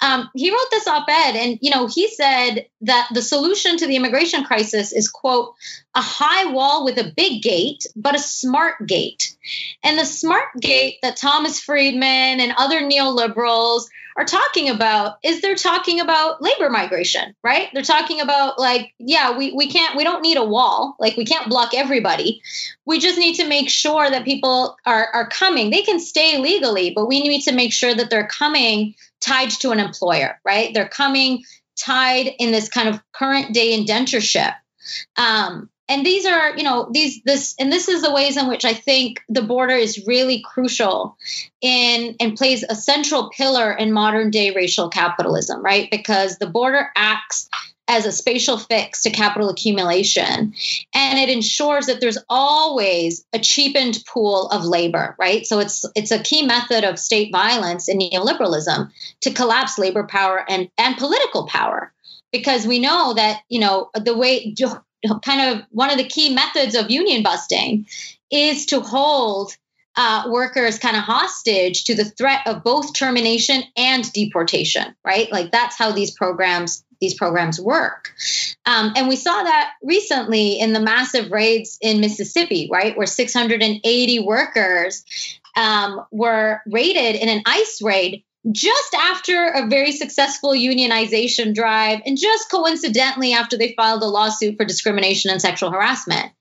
Um, 0.01 0.29
he 0.33 0.51
wrote 0.51 0.71
this 0.71 0.87
op-ed, 0.87 1.35
and 1.35 1.59
you 1.61 1.71
know 1.71 1.87
he 1.87 2.09
said 2.09 2.67
that 2.81 3.09
the 3.13 3.21
solution 3.21 3.77
to 3.77 3.87
the 3.87 3.95
immigration 3.95 4.43
crisis 4.43 4.93
is 4.93 5.09
quote 5.09 5.53
a 5.97 6.01
high 6.01 6.45
wall 6.45 6.85
with 6.85 6.99
a 6.99 7.11
big 7.15 7.41
gate, 7.41 7.87
but 7.95 8.13
a 8.13 8.19
smart 8.19 8.85
gate. 8.85 9.35
And 9.83 9.97
the 9.97 10.05
smart 10.05 10.49
gate 10.61 10.99
that 11.01 11.17
Thomas 11.17 11.59
Friedman 11.59 12.39
and 12.39 12.53
other 12.55 12.81
neoliberals 12.81 13.85
are 14.15 14.25
talking 14.25 14.69
about 14.69 15.17
is 15.23 15.41
they're 15.41 15.55
talking 15.55 15.99
about 15.99 16.39
labor 16.39 16.69
migration, 16.69 17.33
right? 17.43 17.69
They're 17.73 17.81
talking 17.81 18.21
about 18.21 18.59
like, 18.59 18.93
yeah, 18.99 19.35
we, 19.39 19.51
we 19.53 19.71
can't, 19.71 19.97
we 19.97 20.03
don't 20.03 20.21
need 20.21 20.37
a 20.37 20.45
wall. 20.45 20.95
Like 20.99 21.17
we 21.17 21.25
can't 21.25 21.49
block 21.49 21.73
everybody. 21.73 22.43
We 22.85 22.99
just 22.99 23.17
need 23.17 23.37
to 23.37 23.47
make 23.47 23.67
sure 23.67 24.07
that 24.07 24.23
people 24.23 24.77
are, 24.85 25.07
are 25.13 25.27
coming. 25.27 25.71
They 25.71 25.81
can 25.81 25.99
stay 25.99 26.37
legally, 26.37 26.91
but 26.91 27.07
we 27.07 27.23
need 27.23 27.41
to 27.45 27.53
make 27.53 27.73
sure 27.73 27.95
that 27.95 28.11
they're 28.11 28.27
coming 28.27 28.93
tied 29.19 29.49
to 29.49 29.71
an 29.71 29.79
employer, 29.79 30.39
right? 30.45 30.71
They're 30.75 30.87
coming 30.87 31.43
tied 31.75 32.27
in 32.37 32.51
this 32.51 32.69
kind 32.69 32.87
of 32.87 33.01
current 33.13 33.51
day 33.55 33.75
indentureship. 33.75 34.53
Um, 35.15 35.71
and 35.89 36.05
these 36.05 36.25
are 36.25 36.57
you 36.57 36.63
know 36.63 36.89
these 36.91 37.21
this 37.23 37.55
and 37.59 37.71
this 37.71 37.87
is 37.87 38.01
the 38.01 38.13
ways 38.13 38.37
in 38.37 38.47
which 38.47 38.65
i 38.65 38.73
think 38.73 39.21
the 39.29 39.41
border 39.41 39.75
is 39.75 40.05
really 40.07 40.41
crucial 40.41 41.17
in 41.61 42.15
and 42.19 42.37
plays 42.37 42.63
a 42.69 42.75
central 42.75 43.29
pillar 43.29 43.71
in 43.71 43.91
modern 43.91 44.29
day 44.29 44.53
racial 44.53 44.89
capitalism 44.89 45.61
right? 45.61 45.89
Because 45.91 46.37
the 46.37 46.47
border 46.47 46.89
acts 46.95 47.49
as 47.89 48.05
a 48.05 48.11
spatial 48.11 48.57
fix 48.57 49.03
to 49.03 49.09
capital 49.09 49.49
accumulation. 49.49 50.53
And 50.93 51.19
it 51.19 51.29
ensures 51.29 51.85
that 51.85 52.01
there's 52.01 52.17
always 52.27 53.25
a 53.31 53.39
cheapened 53.39 53.99
pool 54.07 54.49
of 54.49 54.65
labor 54.65 55.15
right? 55.19 55.45
So 55.45 55.59
it's 55.59 55.85
it's 55.95 56.11
a 56.11 56.23
key 56.23 56.45
method 56.45 56.83
of 56.83 56.99
state 56.99 57.31
violence 57.31 57.89
in 57.89 57.99
neoliberalism 57.99 58.91
to 59.21 59.33
collapse 59.33 59.77
labor 59.77 60.05
power 60.05 60.43
and 60.47 60.69
and 60.77 60.97
political 60.97 61.47
power. 61.47 61.93
Because 62.31 62.67
we 62.67 62.79
know 62.79 63.13
that 63.13 63.41
you 63.49 63.59
know 63.59 63.89
the 63.93 64.17
way 64.17 64.53
kind 65.23 65.41
of 65.59 65.65
one 65.69 65.89
of 65.89 65.97
the 65.97 66.03
key 66.03 66.33
methods 66.33 66.75
of 66.75 66.89
union 66.89 67.23
busting 67.23 67.87
is 68.31 68.65
to 68.67 68.79
hold 68.79 69.55
uh, 69.95 70.25
workers 70.29 70.77
kind 70.77 70.95
of 70.95 71.03
hostage 71.03 71.85
to 71.85 71.95
the 71.95 72.05
threat 72.05 72.41
of 72.45 72.63
both 72.63 72.93
termination 72.93 73.63
and 73.75 74.11
deportation 74.13 74.95
right? 75.03 75.31
Like 75.31 75.51
that's 75.51 75.77
how 75.77 75.91
these 75.91 76.11
programs 76.11 76.83
these 76.99 77.13
programs 77.13 77.61
work. 77.61 78.11
Um, 78.65 78.93
and 78.95 79.07
we 79.07 79.17
saw 79.17 79.43
that 79.43 79.73
recently 79.83 80.59
in 80.59 80.73
the 80.73 80.79
massive 80.79 81.31
raids 81.31 81.77
in 81.81 82.01
mississippi 82.01 82.69
right? 82.71 82.97
Where 82.97 83.07
680 83.07 84.19
workers 84.19 85.03
um, 85.55 86.05
were 86.11 86.61
raided 86.67 87.15
in 87.15 87.29
an 87.29 87.43
ice 87.45 87.81
raid 87.81 88.23
just 88.51 88.93
after 88.93 89.47
a 89.47 89.67
very 89.67 89.91
successful 89.91 90.51
unionization 90.51 91.53
drive, 91.53 92.01
and 92.05 92.17
just 92.17 92.49
coincidentally 92.49 93.33
after 93.33 93.57
they 93.57 93.73
filed 93.75 94.03
a 94.03 94.07
lawsuit 94.07 94.57
for 94.57 94.65
discrimination 94.65 95.31
and 95.31 95.41
sexual 95.41 95.71
harassment. 95.71 96.31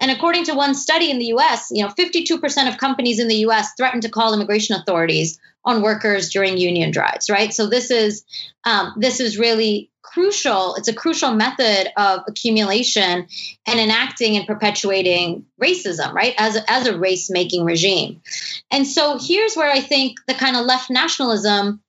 And 0.00 0.10
according 0.10 0.44
to 0.44 0.54
one 0.54 0.74
study 0.74 1.10
in 1.10 1.18
the 1.18 1.26
US, 1.26 1.68
you 1.70 1.84
know, 1.84 1.90
52% 1.90 2.68
of 2.68 2.78
companies 2.78 3.20
in 3.20 3.28
the 3.28 3.46
US 3.46 3.72
threatened 3.76 4.02
to 4.02 4.10
call 4.10 4.34
immigration 4.34 4.76
authorities 4.76 5.38
on 5.64 5.82
workers 5.82 6.30
during 6.30 6.58
union 6.58 6.90
drives, 6.90 7.30
right? 7.30 7.54
So 7.54 7.68
this 7.68 7.90
is 7.90 8.24
um, 8.64 8.94
this 8.98 9.20
is 9.20 9.38
really 9.38 9.90
crucial. 10.04 10.76
It's 10.76 10.86
a 10.86 10.94
crucial 10.94 11.32
method 11.32 11.88
of 11.96 12.20
accumulation 12.28 13.26
and 13.66 13.80
enacting 13.80 14.36
and 14.36 14.46
perpetuating 14.46 15.46
racism, 15.60 16.12
right? 16.12 16.34
As 16.38 16.56
a, 16.56 16.70
as 16.70 16.86
a 16.86 16.96
race 16.96 17.30
making 17.30 17.64
regime. 17.64 18.20
And 18.70 18.86
so 18.86 19.18
here's 19.20 19.56
where 19.56 19.70
I 19.70 19.80
think 19.80 20.18
the 20.28 20.34
kind 20.34 20.56
of 20.56 20.66
left 20.66 20.90
nationalism 20.90 21.80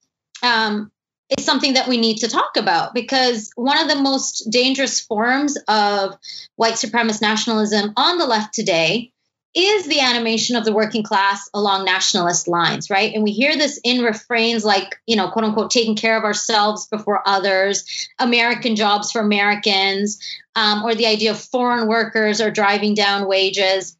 um, 0.41 0.91
is 1.37 1.45
something 1.45 1.73
that 1.73 1.87
we 1.87 1.97
need 1.97 2.17
to 2.17 2.27
talk 2.27 2.57
about 2.57 2.93
because 2.93 3.51
one 3.55 3.77
of 3.77 3.89
the 3.89 4.01
most 4.01 4.49
dangerous 4.49 4.99
forms 4.99 5.57
of 5.67 6.15
white 6.55 6.75
supremacist 6.75 7.21
nationalism 7.21 7.93
on 7.97 8.17
the 8.17 8.25
left 8.25 8.53
today 8.53 9.11
is 9.55 9.87
the 9.87 10.01
animation 10.01 10.57
of 10.57 10.65
the 10.65 10.73
working 10.73 11.01
class 11.01 11.49
along 11.53 11.85
nationalist 11.85 12.47
lines, 12.47 12.89
right? 12.89 13.13
And 13.13 13.23
we 13.23 13.31
hear 13.31 13.55
this 13.55 13.79
in 13.83 14.03
refrains 14.03 14.65
like, 14.65 14.97
you 15.07 15.15
know, 15.15 15.29
quote 15.29 15.45
unquote, 15.45 15.71
taking 15.71 15.95
care 15.95 16.17
of 16.17 16.25
ourselves 16.25 16.87
before 16.87 17.25
others, 17.25 18.09
American 18.19 18.75
jobs 18.75 19.11
for 19.11 19.21
Americans, 19.21 20.19
um, 20.55 20.83
or 20.83 20.93
the 20.93 21.07
idea 21.07 21.31
of 21.31 21.39
foreign 21.39 21.87
workers 21.87 22.41
are 22.41 22.51
driving 22.51 22.95
down 22.95 23.27
wages. 23.27 23.97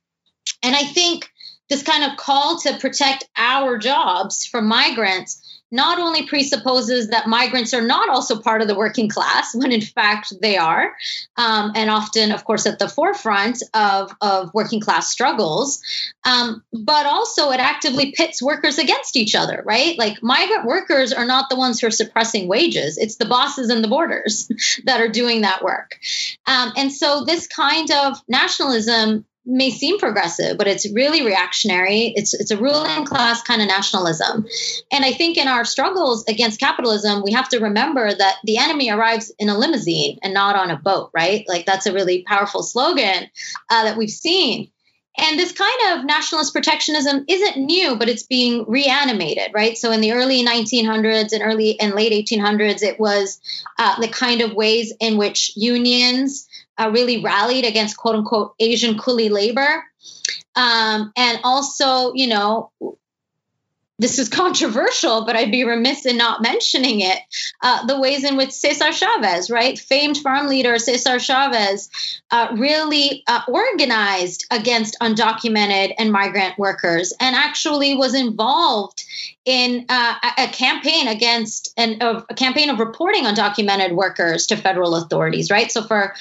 And 0.61 0.75
I 0.75 0.83
think 0.83 1.31
this 1.69 1.83
kind 1.83 2.03
of 2.03 2.17
call 2.17 2.59
to 2.59 2.77
protect 2.77 3.27
our 3.37 3.77
jobs 3.77 4.45
from 4.45 4.67
migrants 4.67 5.41
not 5.71 5.99
only 5.99 6.25
presupposes 6.27 7.09
that 7.09 7.27
migrants 7.27 7.73
are 7.73 7.81
not 7.81 8.09
also 8.09 8.39
part 8.39 8.61
of 8.61 8.67
the 8.67 8.75
working 8.75 9.09
class, 9.09 9.53
when 9.55 9.71
in 9.71 9.81
fact 9.81 10.33
they 10.41 10.57
are, 10.57 10.93
um, 11.37 11.71
and 11.75 11.89
often, 11.89 12.31
of 12.31 12.45
course, 12.45 12.65
at 12.65 12.79
the 12.79 12.87
forefront 12.87 13.61
of, 13.73 14.11
of 14.21 14.53
working 14.53 14.79
class 14.79 15.11
struggles, 15.11 15.81
um, 16.23 16.63
but 16.71 17.05
also 17.05 17.51
it 17.51 17.59
actively 17.59 18.11
pits 18.11 18.41
workers 18.41 18.77
against 18.77 19.15
each 19.15 19.35
other, 19.35 19.63
right? 19.65 19.97
Like 19.97 20.21
migrant 20.21 20.65
workers 20.65 21.11
are 21.11 21.25
not 21.25 21.49
the 21.49 21.55
ones 21.55 21.79
who 21.79 21.87
are 21.87 21.91
suppressing 21.91 22.47
wages, 22.47 22.97
it's 22.97 23.15
the 23.15 23.25
bosses 23.25 23.69
and 23.69 23.83
the 23.83 23.89
borders 23.89 24.49
that 24.85 25.01
are 25.01 25.09
doing 25.09 25.41
that 25.41 25.63
work. 25.63 25.99
Um, 26.45 26.73
and 26.77 26.91
so 26.91 27.25
this 27.25 27.47
kind 27.47 27.89
of 27.91 28.17
nationalism 28.27 29.25
may 29.45 29.69
seem 29.69 29.99
progressive, 29.99 30.57
but 30.57 30.67
it's 30.67 30.91
really 30.91 31.25
reactionary. 31.25 32.13
It's 32.15 32.33
it's 32.33 32.51
a 32.51 32.57
ruling 32.57 33.05
class 33.05 33.41
kind 33.41 33.61
of 33.61 33.67
nationalism. 33.67 34.47
And 34.91 35.05
I 35.05 35.11
think 35.11 35.37
in 35.37 35.47
our 35.47 35.65
struggles 35.65 36.25
against 36.27 36.59
capitalism, 36.59 37.23
we 37.23 37.33
have 37.33 37.49
to 37.49 37.59
remember 37.59 38.13
that 38.13 38.37
the 38.43 38.57
enemy 38.57 38.89
arrives 38.89 39.31
in 39.37 39.49
a 39.49 39.57
limousine 39.57 40.19
and 40.23 40.33
not 40.33 40.55
on 40.55 40.71
a 40.71 40.77
boat, 40.77 41.11
right? 41.13 41.45
Like 41.47 41.65
that's 41.65 41.85
a 41.85 41.93
really 41.93 42.23
powerful 42.23 42.63
slogan 42.63 43.29
uh, 43.69 43.83
that 43.83 43.97
we've 43.97 44.09
seen. 44.09 44.71
And 45.17 45.39
this 45.39 45.53
kind 45.53 45.99
of 45.99 46.05
nationalist 46.05 46.51
protectionism 46.51 47.23
isn't 47.29 47.57
new, 47.57 47.95
but 47.95 48.09
it's 48.09 48.23
being 48.23 48.65
reanimated, 48.67 49.51
right? 49.53 49.77
So 49.77 49.91
in 49.91 50.01
the 50.01 50.11
early 50.11 50.43
1900s 50.43 51.31
and 51.31 51.41
early 51.41 51.79
and 51.79 51.93
late 51.93 52.11
1800s, 52.11 52.83
it 52.83 52.99
was 52.99 53.39
uh, 53.79 53.99
the 54.01 54.09
kind 54.09 54.41
of 54.41 54.53
ways 54.53 54.91
in 54.99 55.17
which 55.17 55.53
unions 55.55 56.49
uh, 56.77 56.89
really 56.93 57.21
rallied 57.21 57.65
against 57.65 57.97
quote 57.97 58.15
unquote 58.15 58.53
Asian 58.59 58.97
coolie 58.97 59.29
labor. 59.29 59.83
Um, 60.55 61.11
and 61.15 61.39
also, 61.43 62.13
you 62.13 62.27
know, 62.27 62.71
this 63.97 64.19
is 64.19 64.27
controversial, 64.27 65.25
but 65.25 65.35
I'd 65.35 65.51
be 65.51 65.63
remiss 65.63 66.05
in 66.05 66.17
not 66.17 66.41
mentioning 66.41 66.99
it. 66.99 67.17
Uh, 67.61 67.85
the 67.85 67.99
ways 67.99 68.23
in 68.25 68.35
which 68.35 68.51
Cesar 68.51 68.91
Chavez, 68.91 69.49
right, 69.49 69.79
famed 69.79 70.17
farm 70.17 70.47
leader 70.47 70.77
Cesar 70.77 71.17
Chavez, 71.17 71.89
uh, 72.29 72.49
really 72.57 73.23
uh, 73.27 73.41
organized 73.47 74.45
against 74.51 74.97
undocumented 75.01 75.93
and 75.97 76.11
migrant 76.11 76.57
workers 76.57 77.13
and 77.19 77.35
actually 77.35 77.95
was 77.95 78.13
involved 78.13 79.05
in 79.45 79.85
uh, 79.87 80.15
a 80.39 80.47
campaign 80.47 81.07
against 81.07 81.73
and 81.77 82.01
a 82.01 82.25
campaign 82.35 82.69
of 82.69 82.79
reporting 82.79 83.23
undocumented 83.23 83.93
workers 83.93 84.47
to 84.47 84.57
federal 84.57 84.95
authorities, 84.95 85.51
right? 85.51 85.71
So 85.71 85.83
for 85.83 86.15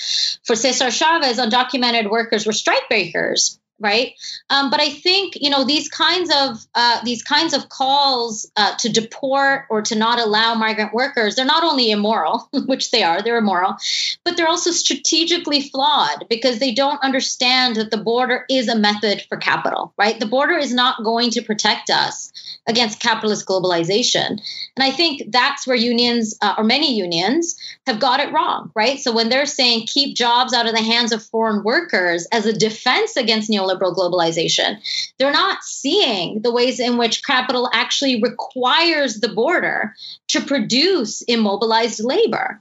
for 0.44 0.54
Cesar 0.54 0.90
Chavez, 0.90 1.38
undocumented 1.38 2.10
workers 2.10 2.46
were 2.46 2.52
strikebreakers 2.52 3.58
right? 3.85 4.14
Um, 4.51 4.70
but 4.70 4.80
i 4.80 4.91
think 4.91 5.35
you 5.41 5.51
know 5.51 5.64
these 5.64 5.89
kinds 5.89 6.30
of 6.35 6.66
uh, 6.74 7.01
these 7.05 7.22
kinds 7.22 7.55
of 7.55 7.68
calls 7.68 8.51
uh, 8.57 8.74
to 8.78 8.89
deport 8.89 9.66
or 9.70 9.82
to 9.82 9.95
not 9.95 10.18
allow 10.18 10.55
migrant 10.55 10.93
workers 10.93 11.37
they're 11.37 11.45
not 11.45 11.64
only 11.64 11.91
immoral 11.91 12.49
which 12.66 12.91
they 12.91 13.03
are 13.03 13.22
they're 13.22 13.39
immoral 13.39 13.76
but 14.24 14.37
they're 14.37 14.49
also 14.49 14.70
strategically 14.70 15.61
flawed 15.61 16.26
because 16.28 16.59
they 16.59 16.72
don't 16.72 17.03
understand 17.03 17.76
that 17.76 17.91
the 17.91 17.97
border 17.97 18.45
is 18.49 18.68
a 18.68 18.76
method 18.76 19.22
for 19.28 19.37
capital 19.37 19.93
right? 19.97 20.18
The 20.18 20.26
border 20.26 20.57
is 20.57 20.72
not 20.72 21.05
going 21.05 21.30
to 21.32 21.43
protect 21.43 21.91
us 21.91 22.32
against 22.66 23.01
capitalist 23.01 23.47
globalization. 23.47 24.41
And 24.76 24.82
i 24.82 24.91
think 24.91 25.30
that's 25.30 25.66
where 25.66 25.76
unions 25.76 26.37
uh, 26.41 26.55
or 26.59 26.64
many 26.64 26.97
unions 26.97 27.57
have 27.87 28.01
got 28.01 28.20
it 28.20 28.32
wrong 28.32 28.70
right? 28.74 28.99
So 28.99 29.12
when 29.12 29.28
they're 29.28 29.47
saying 29.47 29.87
keep 29.87 30.16
jobs 30.16 30.53
out 30.53 30.66
of 30.66 30.74
the 30.74 30.82
hands 30.82 31.12
of 31.12 31.22
foreign 31.22 31.62
workers 31.62 32.26
as 32.32 32.47
a 32.47 32.53
defense 32.53 33.16
against 33.16 33.51
neo 33.51 33.64
neoliberal 33.74 33.94
globalization. 33.94 34.78
They're 35.18 35.32
not 35.32 35.62
seeing 35.62 36.42
the 36.42 36.52
ways 36.52 36.80
in 36.80 36.96
which 36.96 37.24
capital 37.24 37.68
actually 37.72 38.22
requires 38.22 39.20
the 39.20 39.28
border 39.28 39.94
to 40.28 40.40
produce 40.40 41.22
immobilized 41.22 42.02
labor. 42.02 42.60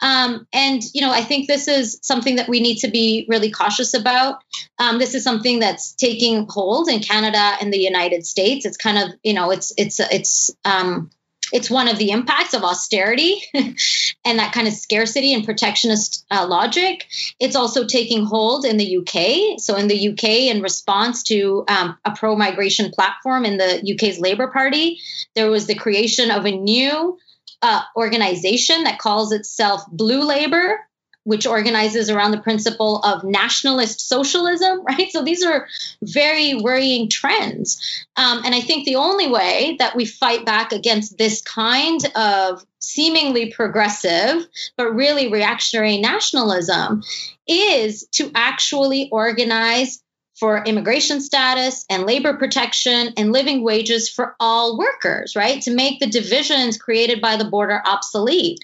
Um, 0.00 0.48
and 0.52 0.82
you 0.92 1.00
know, 1.00 1.12
I 1.12 1.22
think 1.22 1.46
this 1.46 1.68
is 1.68 1.98
something 2.02 2.36
that 2.36 2.48
we 2.48 2.60
need 2.60 2.78
to 2.78 2.88
be 2.88 3.24
really 3.28 3.50
cautious 3.50 3.94
about. 3.94 4.42
Um, 4.78 4.98
this 4.98 5.14
is 5.14 5.22
something 5.22 5.60
that's 5.60 5.92
taking 5.92 6.46
hold 6.48 6.88
in 6.88 7.00
Canada 7.00 7.56
and 7.60 7.72
the 7.72 7.78
United 7.78 8.26
States. 8.26 8.66
It's 8.66 8.76
kind 8.76 8.98
of 8.98 9.16
you 9.22 9.32
know, 9.32 9.52
it's 9.52 9.72
it's 9.76 10.00
it's 10.00 10.50
um, 10.64 11.10
it's 11.52 11.70
one 11.70 11.88
of 11.88 11.98
the 11.98 12.10
impacts 12.10 12.54
of 12.54 12.64
austerity 12.64 13.42
and 13.54 14.38
that 14.38 14.52
kind 14.52 14.66
of 14.66 14.74
scarcity 14.74 15.34
and 15.34 15.44
protectionist 15.44 16.24
uh, 16.30 16.46
logic. 16.46 17.06
It's 17.38 17.56
also 17.56 17.86
taking 17.86 18.24
hold 18.24 18.64
in 18.64 18.78
the 18.78 18.98
UK. 18.98 19.60
So, 19.60 19.76
in 19.76 19.88
the 19.88 20.08
UK, 20.08 20.24
in 20.24 20.62
response 20.62 21.22
to 21.24 21.64
um, 21.68 21.98
a 22.04 22.12
pro 22.16 22.34
migration 22.36 22.90
platform 22.90 23.44
in 23.44 23.58
the 23.58 23.94
UK's 23.94 24.18
Labour 24.18 24.48
Party, 24.48 25.00
there 25.34 25.50
was 25.50 25.66
the 25.66 25.74
creation 25.74 26.30
of 26.30 26.46
a 26.46 26.50
new 26.50 27.18
uh, 27.62 27.82
organization 27.96 28.84
that 28.84 28.98
calls 28.98 29.32
itself 29.32 29.82
Blue 29.90 30.24
Labour, 30.24 30.80
which 31.24 31.46
organizes 31.46 32.10
around 32.10 32.32
the 32.32 32.40
principle 32.40 32.98
of 33.02 33.24
nationalist 33.24 34.08
socialism, 34.08 34.84
right? 34.88 35.10
So 35.10 35.22
these 35.22 35.42
are 35.42 35.66
very 36.02 36.54
worrying 36.54 37.08
trends. 37.08 37.80
Um, 38.16 38.42
and 38.44 38.54
I 38.54 38.60
think 38.60 38.84
the 38.84 38.96
only 38.96 39.30
way 39.30 39.76
that 39.78 39.96
we 39.96 40.04
fight 40.04 40.44
back 40.44 40.72
against 40.72 41.18
this 41.18 41.40
kind 41.42 42.00
of 42.16 42.64
seemingly 42.80 43.52
progressive, 43.52 44.46
but 44.76 44.94
really 44.94 45.30
reactionary 45.30 45.98
nationalism 45.98 47.02
is 47.46 48.06
to 48.12 48.30
actually 48.34 49.08
organize 49.10 50.02
for 50.34 50.64
immigration 50.64 51.20
status 51.20 51.84
and 51.90 52.04
labor 52.06 52.36
protection 52.36 53.12
and 53.16 53.32
living 53.32 53.62
wages 53.62 54.08
for 54.08 54.34
all 54.40 54.78
workers, 54.78 55.36
right? 55.36 55.62
To 55.62 55.74
make 55.74 56.00
the 56.00 56.06
divisions 56.06 56.78
created 56.78 57.20
by 57.20 57.36
the 57.36 57.44
border 57.44 57.82
obsolete. 57.84 58.58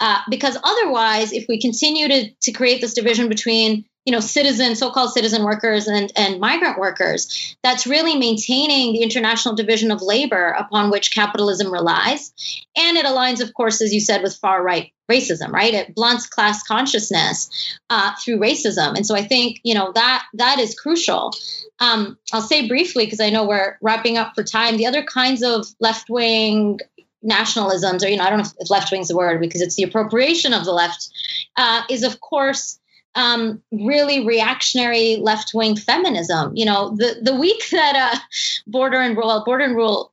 Uh, 0.00 0.18
because 0.28 0.58
otherwise, 0.62 1.32
if 1.32 1.46
we 1.48 1.60
continue 1.60 2.08
to, 2.08 2.30
to 2.42 2.52
create 2.52 2.80
this 2.80 2.94
division 2.94 3.28
between 3.28 3.84
you 4.04 4.12
know, 4.12 4.20
citizen, 4.20 4.74
so-called 4.74 5.12
citizen 5.12 5.44
workers 5.44 5.86
and, 5.86 6.12
and 6.16 6.40
migrant 6.40 6.78
workers. 6.78 7.56
That's 7.62 7.86
really 7.86 8.16
maintaining 8.16 8.92
the 8.92 9.02
international 9.02 9.54
division 9.54 9.92
of 9.92 10.02
labor 10.02 10.48
upon 10.58 10.90
which 10.90 11.12
capitalism 11.12 11.72
relies. 11.72 12.32
And 12.76 12.96
it 12.96 13.06
aligns, 13.06 13.40
of 13.40 13.54
course, 13.54 13.80
as 13.80 13.94
you 13.94 14.00
said, 14.00 14.22
with 14.22 14.36
far 14.36 14.62
right 14.62 14.92
racism, 15.12 15.50
right? 15.50 15.74
It 15.74 15.94
blunts 15.94 16.26
class 16.26 16.62
consciousness 16.62 17.50
uh, 17.90 18.12
through 18.16 18.38
racism. 18.38 18.96
And 18.96 19.06
so 19.06 19.14
I 19.14 19.22
think, 19.22 19.60
you 19.62 19.74
know, 19.74 19.92
that 19.94 20.24
that 20.34 20.58
is 20.58 20.78
crucial. 20.78 21.32
Um, 21.80 22.18
I'll 22.32 22.42
say 22.42 22.68
briefly, 22.68 23.04
because 23.04 23.20
I 23.20 23.30
know 23.30 23.46
we're 23.46 23.76
wrapping 23.80 24.16
up 24.16 24.34
for 24.34 24.42
time, 24.42 24.76
the 24.76 24.86
other 24.86 25.02
kinds 25.02 25.42
of 25.42 25.66
left-wing 25.80 26.78
nationalisms, 27.24 28.04
or, 28.04 28.08
you 28.08 28.16
know, 28.16 28.24
I 28.24 28.30
don't 28.30 28.38
know 28.38 28.48
if 28.58 28.70
left 28.70 28.90
wing 28.90 29.02
is 29.02 29.08
the 29.08 29.16
word 29.16 29.40
because 29.40 29.60
it's 29.60 29.76
the 29.76 29.84
appropriation 29.84 30.52
of 30.52 30.64
the 30.64 30.72
left, 30.72 31.08
uh, 31.56 31.82
is 31.90 32.02
of 32.02 32.20
course 32.20 32.78
um, 33.14 33.62
really 33.70 34.26
reactionary 34.26 35.16
left 35.16 35.52
wing 35.54 35.76
feminism. 35.76 36.52
You 36.56 36.64
know, 36.64 36.96
the 36.96 37.18
the 37.22 37.34
week 37.34 37.68
that 37.70 37.96
uh, 37.96 38.18
border 38.66 38.98
and 38.98 39.16
rule, 39.16 39.42
border 39.44 39.64
and 39.64 39.76
rule 39.76 40.12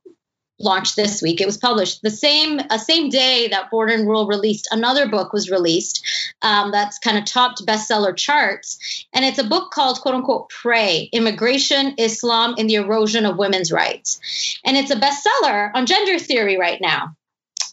launched 0.60 0.96
this 0.96 1.20
week. 1.22 1.40
It 1.40 1.46
was 1.46 1.56
published 1.56 2.02
the 2.02 2.10
same 2.10 2.60
uh, 2.70 2.78
same 2.78 3.08
day 3.08 3.48
that 3.48 3.70
Border 3.70 3.94
and 3.94 4.06
Rule 4.06 4.26
released. 4.26 4.68
Another 4.70 5.08
book 5.08 5.32
was 5.32 5.50
released 5.50 6.06
um, 6.42 6.70
that's 6.70 6.98
kind 6.98 7.18
of 7.18 7.24
topped 7.24 7.64
bestseller 7.66 8.16
charts, 8.16 9.06
and 9.12 9.24
it's 9.24 9.38
a 9.38 9.44
book 9.44 9.70
called 9.72 10.00
"quote 10.00 10.14
unquote" 10.14 10.50
"Prey: 10.50 11.08
Immigration, 11.12 11.94
Islam, 11.98 12.54
and 12.58 12.68
the 12.68 12.76
Erosion 12.76 13.26
of 13.26 13.38
Women's 13.38 13.72
Rights," 13.72 14.58
and 14.64 14.76
it's 14.76 14.90
a 14.90 14.96
bestseller 14.96 15.70
on 15.74 15.86
gender 15.86 16.18
theory 16.18 16.58
right 16.58 16.80
now 16.80 17.16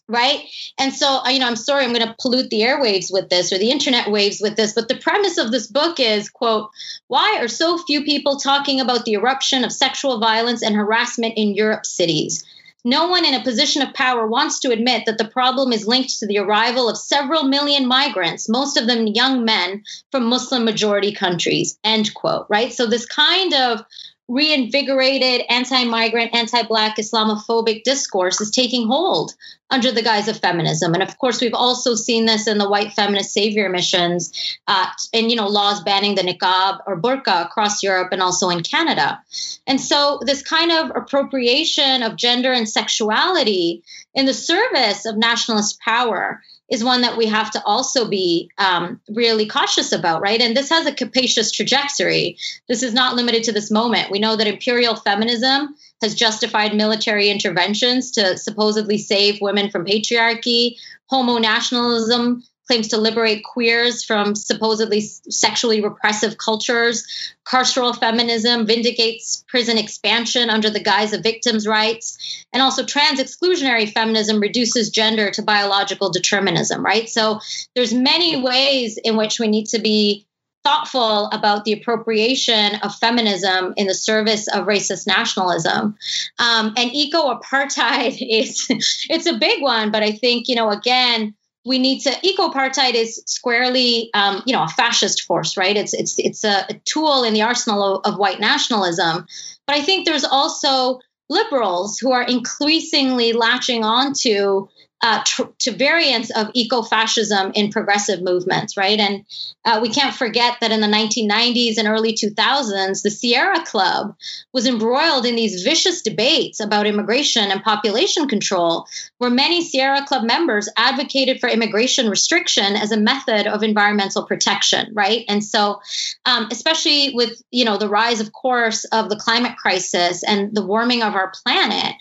right 0.08 0.46
and 0.78 0.94
so 0.94 1.20
uh, 1.26 1.30
you 1.30 1.40
know 1.40 1.48
i'm 1.48 1.56
sorry 1.56 1.84
i'm 1.84 1.94
going 1.94 2.06
to 2.06 2.16
pollute 2.20 2.50
the 2.50 2.62
airwaves 2.62 3.12
with 3.12 3.30
this 3.30 3.52
or 3.52 3.58
the 3.58 3.72
internet 3.72 4.10
waves 4.10 4.40
with 4.42 4.56
this 4.56 4.74
but 4.74 4.88
the 4.88 4.96
premise 4.96 5.38
of 5.38 5.52
this 5.52 5.68
book 5.68 6.00
is 6.00 6.30
quote 6.30 6.70
why 7.08 7.38
are 7.40 7.48
so 7.50 7.78
few 7.78 8.04
people 8.04 8.38
talking 8.38 8.80
about 8.80 9.04
the 9.04 9.14
eruption 9.14 9.66
of 9.66 9.72
sexual 9.72 10.20
violence 10.20 10.64
and 10.64 10.76
harassment 10.76 11.34
in 11.36 11.54
europe's 11.54 11.92
cities 11.92 12.46
no 12.86 13.08
one 13.08 13.26
in 13.26 13.34
a 13.34 13.44
position 13.44 13.82
of 13.82 13.94
power 13.94 14.28
wants 14.28 14.60
to 14.60 14.72
admit 14.72 15.06
that 15.06 15.18
the 15.18 15.28
problem 15.28 15.74
is 15.74 15.88
linked 15.88 16.20
to 16.20 16.28
the 16.28 16.38
arrival 16.38 16.90
of 16.90 16.98
several 16.98 17.44
million 17.44 17.88
migrants, 17.88 18.48
most 18.48 18.78
of 18.78 18.88
them 18.88 19.08
young 19.08 19.46
men 19.46 19.84
from 20.12 20.26
Muslim 20.26 20.64
majority 20.64 21.12
countries. 21.12 21.78
End 21.84 22.14
quote. 22.14 22.46
Right? 22.50 22.72
So, 22.72 22.86
this 22.86 23.06
kind 23.06 23.54
of 23.54 23.84
reinvigorated 24.28 25.46
anti 25.50 25.86
migrant, 25.86 26.36
anti 26.36 26.64
Black 26.64 26.98
Islamophobic 26.98 27.84
discourse 27.84 28.42
is 28.42 28.52
taking 28.52 28.88
hold 28.88 29.34
under 29.70 29.92
the 29.92 30.02
guise 30.02 30.28
of 30.28 30.40
feminism. 30.40 30.94
And 30.94 31.04
of 31.04 31.18
course, 31.18 31.42
we've 31.42 31.54
also 31.54 31.96
seen 31.96 32.26
this 32.26 32.48
in 32.48 32.58
the 32.58 32.70
white 32.70 32.94
feminist 32.94 33.34
savior 33.34 33.70
missions 33.70 34.58
uh, 34.68 34.88
and, 35.14 35.30
you 35.30 35.36
know, 35.36 35.48
laws 35.48 35.82
banning 35.84 36.16
the 36.16 36.22
niqab 36.22 36.80
or 36.88 37.00
burqa 37.00 37.46
across 37.46 37.84
Europe 37.84 38.10
and 38.12 38.22
also 38.22 38.50
in 38.50 38.64
Canada. 38.64 39.22
And 39.66 39.80
so 39.80 40.20
this 40.26 40.42
kind 40.42 40.72
of 40.72 40.92
appropriation 40.96 42.04
of 42.04 42.16
gender 42.16 42.52
and 42.52 42.68
sexuality 42.68 43.84
in 44.14 44.26
the 44.26 44.34
service 44.34 45.06
of 45.06 45.18
nationalist 45.18 45.80
power 45.82 46.42
is 46.70 46.84
one 46.84 47.02
that 47.02 47.18
we 47.18 47.28
have 47.28 47.52
to 47.52 47.64
also 47.66 48.08
be 48.08 48.50
um, 48.58 49.00
really 49.10 49.46
cautious 49.46 49.92
about, 49.92 50.22
right? 50.22 50.42
And 50.42 50.56
this 50.56 50.70
has 50.70 50.86
a 50.86 50.94
capacious 50.94 51.52
trajectory. 51.52 52.38
This 52.68 52.84
is 52.84 52.94
not 52.94 53.16
limited 53.16 53.44
to 53.46 53.52
this 53.52 53.72
moment. 53.72 54.12
We 54.12 54.20
know 54.20 54.36
that 54.36 54.48
imperial 54.48 54.96
feminism 54.96 55.76
has 56.02 56.14
justified 56.14 56.76
military 56.76 57.30
interventions 57.30 58.12
to 58.12 58.38
supposedly 58.38 58.98
save 58.98 59.42
women 59.42 59.70
from 59.70 59.86
patriarchy. 59.86 60.76
Homo 61.10 61.38
nationalism 61.38 62.44
claims 62.68 62.90
to 62.90 62.98
liberate 62.98 63.44
queers 63.44 64.04
from 64.04 64.36
supposedly 64.36 65.02
sexually 65.02 65.82
repressive 65.82 66.38
cultures. 66.38 67.06
Carceral 67.46 67.98
feminism 67.98 68.66
vindicates 68.66 69.46
prison 69.48 69.78
expansion 69.78 70.50
under 70.50 70.70
the 70.70 70.84
guise 70.84 71.14
of 71.14 71.24
victims' 71.24 71.66
rights. 71.66 72.46
And 72.52 72.62
also, 72.62 72.86
trans 72.86 73.20
exclusionary 73.20 73.92
feminism 73.92 74.40
reduces 74.40 74.90
gender 74.90 75.32
to 75.32 75.42
biological 75.42 76.12
determinism, 76.12 76.84
right? 76.84 77.10
So, 77.10 77.40
there's 77.76 77.94
many 77.94 78.42
ways 78.42 78.98
in 78.98 79.16
which 79.16 79.40
we 79.40 79.48
need 79.48 79.68
to 79.68 79.80
be 79.80 80.28
thoughtful 80.68 81.28
about 81.28 81.64
the 81.64 81.72
appropriation 81.72 82.76
of 82.84 82.94
feminism 82.96 83.74
in 83.78 83.88
the 83.88 83.94
service 83.94 84.50
of 84.50 84.66
racist 84.66 85.08
nationalism. 85.08 85.96
Um, 86.40 86.74
and 86.76 86.94
eco-apartheid 86.94 88.18
is 88.30 88.68
it's 89.10 89.28
a 89.28 89.38
big 89.38 89.62
one, 89.62 89.92
but 89.92 90.04
I 90.04 90.12
think 90.12 90.50
you 90.50 90.56
know 90.56 90.70
again 90.70 91.36
we 91.68 91.78
need 91.78 92.00
to 92.00 92.16
eco-apartheid 92.24 92.94
is 92.94 93.22
squarely 93.26 94.10
um, 94.14 94.42
you 94.46 94.54
know 94.54 94.64
a 94.64 94.70
fascist 94.70 95.24
force 95.24 95.58
right? 95.58 95.76
It's 95.76 95.94
it's 95.94 96.18
it's 96.18 96.44
a, 96.44 96.66
tool 96.86 97.24
in 97.24 97.34
the 97.34 97.42
arsenal 97.42 97.98
of, 97.98 98.14
of, 98.14 98.20
white 98.20 98.40
nationalism. 98.40 99.28
But 99.68 99.76
i 99.76 99.82
think 99.82 100.06
there's 100.06 100.24
also 100.24 101.00
liberals 101.30 102.00
who 102.00 102.14
are 102.14 102.24
increasingly 102.24 103.34
latching 103.34 103.84
onto 103.84 104.68
uh, 105.02 105.22
tr- 105.24 105.44
to 105.60 105.72
variants 105.72 106.32
of 106.32 106.50
eco-fascism 106.54 107.52
in 107.54 107.72
progressive 107.72 108.22
movements, 108.22 108.76
right? 108.76 109.00
And 109.00 109.26
uh, 109.64 109.80
we 109.82 109.90
can't 109.90 110.16
forget 110.16 110.58
that 110.62 110.72
in 110.72 110.82
the 110.82 110.88
1990s 110.88 111.78
and 111.78 111.88
early 111.88 112.14
2000s, 112.14 113.04
the 113.04 113.12
Sierra 113.12 113.64
Club 113.64 114.16
was 114.54 114.66
embroiled 114.66 115.26
in 115.26 115.36
these 115.36 115.64
vicious 115.64 116.02
debates 116.02 116.60
about 116.60 116.88
immigration 116.88 117.52
and 117.52 117.64
population 117.64 118.28
control, 118.28 118.88
where 119.20 119.30
many 119.30 119.64
Sierra 119.64 120.04
Club 120.06 120.24
members 120.24 120.68
advocated 120.78 121.40
for 121.40 121.48
immigration 121.48 122.10
restriction 122.10 122.76
as 122.76 122.92
a 122.92 122.98
method 122.98 123.46
of 123.46 123.62
environmental 123.62 124.26
protection, 124.26 124.92
right? 124.94 125.26
And 125.28 125.44
so, 125.44 125.80
um, 126.26 126.48
especially 126.52 127.14
with 127.14 127.40
you 127.52 127.66
know 127.66 127.78
the 127.78 127.90
rise, 127.90 128.20
of 128.20 128.34
course, 128.34 128.84
of 128.86 129.10
the 129.10 129.18
climate 129.18 129.58
crisis 129.58 130.24
and 130.24 130.56
the 130.56 130.66
warming 130.66 131.04
of 131.04 131.14
our 131.14 131.32
planet. 131.44 131.94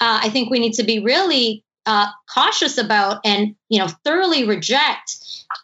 Uh, 0.00 0.20
I 0.22 0.30
think 0.30 0.50
we 0.50 0.58
need 0.58 0.74
to 0.74 0.82
be 0.82 1.00
really 1.00 1.62
uh, 1.86 2.06
cautious 2.32 2.78
about 2.78 3.20
and 3.24 3.54
you 3.68 3.78
know 3.78 3.88
thoroughly 4.04 4.46
reject 4.46 5.16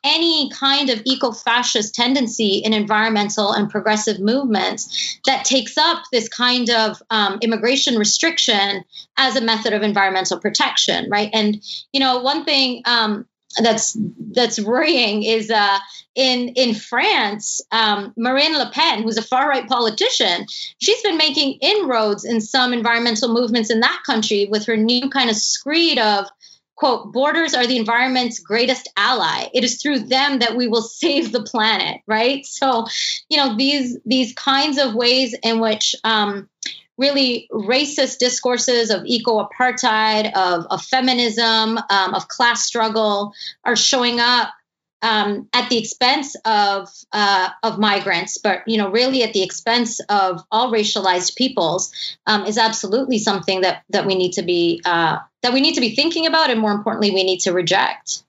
any 0.02 0.50
kind 0.50 0.90
of 0.90 1.00
eco-fascist 1.04 1.94
tendency 1.94 2.56
in 2.64 2.72
environmental 2.72 3.52
and 3.52 3.70
progressive 3.70 4.18
movements 4.18 5.20
that 5.26 5.44
takes 5.44 5.78
up 5.78 6.02
this 6.10 6.28
kind 6.28 6.70
of 6.70 7.00
um, 7.10 7.38
immigration 7.42 7.96
restriction 7.96 8.82
as 9.16 9.36
a 9.36 9.40
method 9.40 9.72
of 9.72 9.82
environmental 9.82 10.40
protection 10.40 11.08
right? 11.10 11.30
And 11.32 11.62
you 11.92 12.00
know 12.00 12.20
one 12.20 12.44
thing 12.44 12.82
um, 12.86 13.26
that's 13.62 13.96
that's 14.32 14.60
worrying 14.60 15.22
is 15.22 15.50
uh, 15.50 15.78
in 16.14 16.48
in 16.50 16.74
France, 16.74 17.60
um, 17.72 18.12
Marine 18.16 18.56
Le 18.56 18.70
Pen, 18.70 19.02
who's 19.02 19.18
a 19.18 19.22
far 19.22 19.48
right 19.48 19.68
politician, 19.68 20.46
she's 20.78 21.02
been 21.02 21.16
making 21.16 21.58
inroads 21.60 22.24
in 22.24 22.40
some 22.40 22.72
environmental 22.72 23.32
movements 23.32 23.70
in 23.70 23.80
that 23.80 24.02
country 24.04 24.46
with 24.50 24.66
her 24.66 24.76
new 24.76 25.10
kind 25.10 25.30
of 25.30 25.36
screed 25.36 25.98
of 25.98 26.26
quote 26.74 27.10
borders 27.12 27.54
are 27.54 27.66
the 27.66 27.78
environment's 27.78 28.38
greatest 28.38 28.88
ally. 28.96 29.48
It 29.54 29.64
is 29.64 29.80
through 29.80 30.00
them 30.00 30.40
that 30.40 30.56
we 30.56 30.68
will 30.68 30.82
save 30.82 31.32
the 31.32 31.42
planet 31.42 32.00
right? 32.06 32.44
So 32.46 32.86
you 33.28 33.36
know 33.36 33.56
these 33.56 33.98
these 34.04 34.32
kinds 34.34 34.78
of 34.78 34.94
ways 34.94 35.34
in 35.42 35.60
which 35.60 35.94
um, 36.04 36.48
really 36.98 37.48
racist 37.52 38.18
discourses 38.18 38.90
of 38.90 39.04
eco-apartheid, 39.04 40.32
of, 40.34 40.66
of 40.70 40.82
feminism, 40.82 41.78
um, 41.78 42.14
of 42.14 42.28
class 42.28 42.64
struggle 42.64 43.32
are 43.64 43.76
showing 43.76 44.20
up 44.20 44.50
um, 45.02 45.48
at 45.52 45.68
the 45.68 45.78
expense 45.78 46.36
of 46.44 46.88
uh, 47.12 47.50
of 47.62 47.78
migrants, 47.78 48.38
but 48.38 48.66
you 48.66 48.78
know, 48.78 48.90
really 48.90 49.22
at 49.22 49.32
the 49.32 49.42
expense 49.42 50.00
of 50.08 50.42
all 50.50 50.72
racialized 50.72 51.36
peoples, 51.36 51.92
um, 52.26 52.46
is 52.46 52.58
absolutely 52.58 53.18
something 53.18 53.60
that 53.60 53.84
that 53.90 54.06
we 54.06 54.14
need 54.14 54.32
to 54.32 54.42
be 54.42 54.80
uh, 54.84 55.18
that 55.42 55.52
we 55.52 55.60
need 55.60 55.74
to 55.74 55.80
be 55.80 55.94
thinking 55.94 56.26
about, 56.26 56.50
and 56.50 56.60
more 56.60 56.72
importantly, 56.72 57.10
we 57.10 57.24
need 57.24 57.40
to 57.40 57.52
reject. 57.52 58.22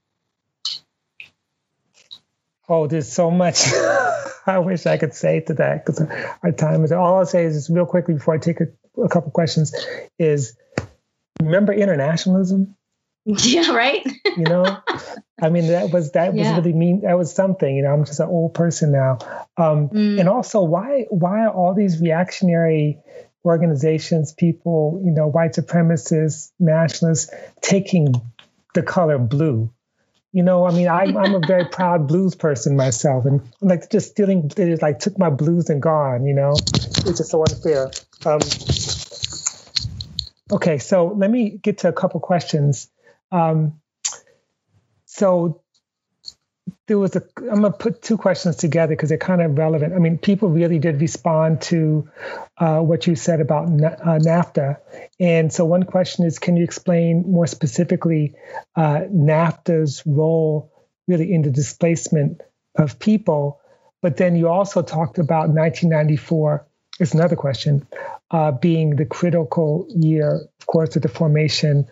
Oh, 2.70 2.88
there's 2.88 3.12
so 3.12 3.32
much 3.32 3.72
I 4.48 4.60
wish 4.60 4.86
I 4.86 4.98
could 4.98 5.14
say 5.14 5.42
to 5.42 5.54
that 5.56 5.86
because 5.86 6.02
our 6.42 6.52
time 6.54 6.86
is. 6.86 6.92
All 6.94 7.18
I'll 7.18 7.26
say 7.26 7.44
is 7.44 7.56
just 7.56 7.70
real 7.70 7.86
quickly 7.86 8.14
before 8.14 8.34
I 8.34 8.38
take 8.38 8.62
a, 8.62 8.68
a 9.02 9.10
couple 9.10 9.32
questions 9.32 9.76
is 10.18 10.58
remember 11.42 11.74
internationalism. 11.74 12.74
Yeah, 13.30 13.76
right. 13.76 14.08
you 14.38 14.46
know, 14.46 14.64
I 15.42 15.50
mean 15.50 15.68
that 15.68 15.92
was 15.92 16.14
that 16.14 16.34
was 16.34 16.48
really 16.48 16.72
mean. 16.72 17.02
That 17.02 17.18
was 17.18 17.36
something. 17.36 17.76
You 17.76 17.84
know, 17.84 17.90
I'm 17.90 18.06
just 18.06 18.22
an 18.22 18.30
old 18.30 18.54
person 18.54 18.94
now. 18.94 19.18
Um, 19.58 19.90
mm. 19.90 20.18
And 20.18 20.30
also, 20.30 20.62
why 20.62 21.08
why 21.10 21.42
are 21.42 21.50
all 21.50 21.74
these 21.74 22.00
reactionary 22.00 23.00
organizations, 23.44 24.32
people, 24.32 25.02
you 25.04 25.12
know, 25.12 25.28
white 25.28 25.56
supremacists, 25.56 26.52
nationalists, 26.58 27.30
taking 27.60 28.14
the 28.74 28.82
color 28.82 29.18
blue? 29.18 29.74
You 30.38 30.44
know, 30.44 30.68
I 30.68 30.72
mean, 30.72 30.88
I'm, 30.88 31.18
I'm 31.18 31.34
a 31.34 31.40
very 31.40 31.66
proud 31.66 32.08
blues 32.08 32.36
person 32.36 32.76
myself, 32.76 33.26
and 33.26 33.42
like 33.60 33.90
just 33.90 34.12
stealing, 34.12 34.48
they 34.50 34.70
just 34.70 34.84
like 34.84 35.00
took 35.00 35.18
my 35.18 35.32
blues 35.32 35.72
and 35.72 35.82
gone. 35.82 36.28
You 36.28 36.36
know, 36.36 36.52
it's 36.52 37.18
just 37.18 37.32
so 37.32 37.42
unfair. 37.42 37.90
Um, 38.24 38.40
okay, 40.52 40.78
so 40.78 41.08
let 41.08 41.32
me 41.32 41.58
get 41.58 41.80
to 41.80 41.88
a 41.88 41.92
couple 41.92 42.20
questions. 42.20 42.88
Um, 43.32 43.82
so 45.06 45.64
there 46.88 46.98
was 46.98 47.16
a 47.16 47.24
i'm 47.52 47.62
going 47.62 47.64
to 47.64 47.72
put 47.72 48.02
two 48.02 48.18
questions 48.18 48.56
together 48.56 48.96
because 48.96 49.10
they're 49.10 49.18
kind 49.18 49.42
of 49.42 49.58
relevant. 49.58 49.94
I 49.94 50.00
mean 50.00 50.18
people 50.18 50.50
really 50.50 50.80
did 50.80 51.02
respond 51.02 51.62
to 51.64 52.10
uh, 52.58 52.80
what 52.80 53.06
you 53.06 53.16
said 53.16 53.42
about 53.42 53.66
uh, 53.66 54.20
nafta. 54.20 54.78
And 55.20 55.52
so 55.52 55.66
one 55.66 55.84
question 55.84 56.26
is 56.26 56.40
can 56.40 56.58
you 56.58 56.64
explain 56.64 57.24
more 57.28 57.48
specifically 57.48 58.36
uh, 58.76 59.02
nafta's 59.12 60.04
role 60.06 60.72
really 61.08 61.34
in 61.34 61.42
the 61.42 61.52
displacement 61.52 62.42
of 62.76 63.00
people? 63.00 63.60
But 64.02 64.18
then 64.18 64.36
you 64.36 64.48
also 64.48 64.82
talked 64.82 65.20
about 65.20 65.50
1994 65.50 66.66
is 67.00 67.14
another 67.14 67.36
question 67.36 67.86
uh, 68.32 68.52
being 68.52 68.96
the 68.96 69.06
critical 69.06 69.88
year 69.90 70.48
of 70.60 70.66
course 70.66 70.96
of 70.96 71.02
the 71.02 71.10
formation 71.10 71.88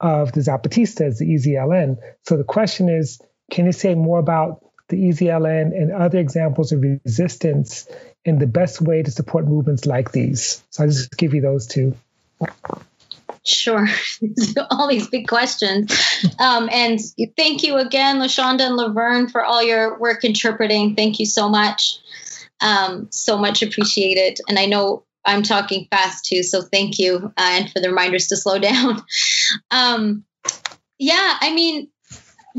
of 0.00 0.32
the 0.32 0.40
zapatistas 0.40 1.18
the 1.18 1.34
ezln 1.34 1.96
so 2.24 2.36
the 2.36 2.44
question 2.44 2.88
is 2.88 3.20
can 3.50 3.66
you 3.66 3.72
say 3.72 3.94
more 3.94 4.18
about 4.18 4.64
the 4.88 4.96
EZLN 4.96 5.72
and 5.76 5.92
other 5.92 6.18
examples 6.18 6.72
of 6.72 6.82
resistance 6.82 7.88
and 8.24 8.40
the 8.40 8.46
best 8.46 8.80
way 8.80 9.02
to 9.02 9.10
support 9.10 9.46
movements 9.46 9.86
like 9.86 10.12
these? 10.12 10.62
So 10.70 10.84
I'll 10.84 10.90
just 10.90 11.16
give 11.16 11.34
you 11.34 11.40
those 11.40 11.66
two. 11.66 11.94
Sure. 13.44 13.86
all 14.70 14.88
these 14.88 15.08
big 15.08 15.28
questions. 15.28 15.92
Um, 16.38 16.68
and 16.70 17.00
thank 17.36 17.62
you 17.62 17.76
again, 17.76 18.18
LaShonda 18.18 18.60
and 18.60 18.76
Laverne, 18.76 19.28
for 19.28 19.42
all 19.42 19.62
your 19.62 19.98
work 19.98 20.24
interpreting. 20.24 20.94
Thank 20.94 21.18
you 21.20 21.26
so 21.26 21.48
much. 21.48 21.98
Um, 22.60 23.08
so 23.10 23.38
much 23.38 23.62
appreciated. 23.62 24.38
And 24.48 24.58
I 24.58 24.66
know 24.66 25.04
I'm 25.24 25.42
talking 25.42 25.88
fast 25.90 26.26
too, 26.26 26.42
so 26.42 26.62
thank 26.62 26.98
you. 26.98 27.32
Uh, 27.36 27.50
and 27.52 27.70
for 27.70 27.80
the 27.80 27.88
reminders 27.88 28.28
to 28.28 28.36
slow 28.36 28.58
down. 28.70 29.02
Um, 29.70 30.24
yeah, 30.98 31.38
I 31.40 31.54
mean, 31.54 31.88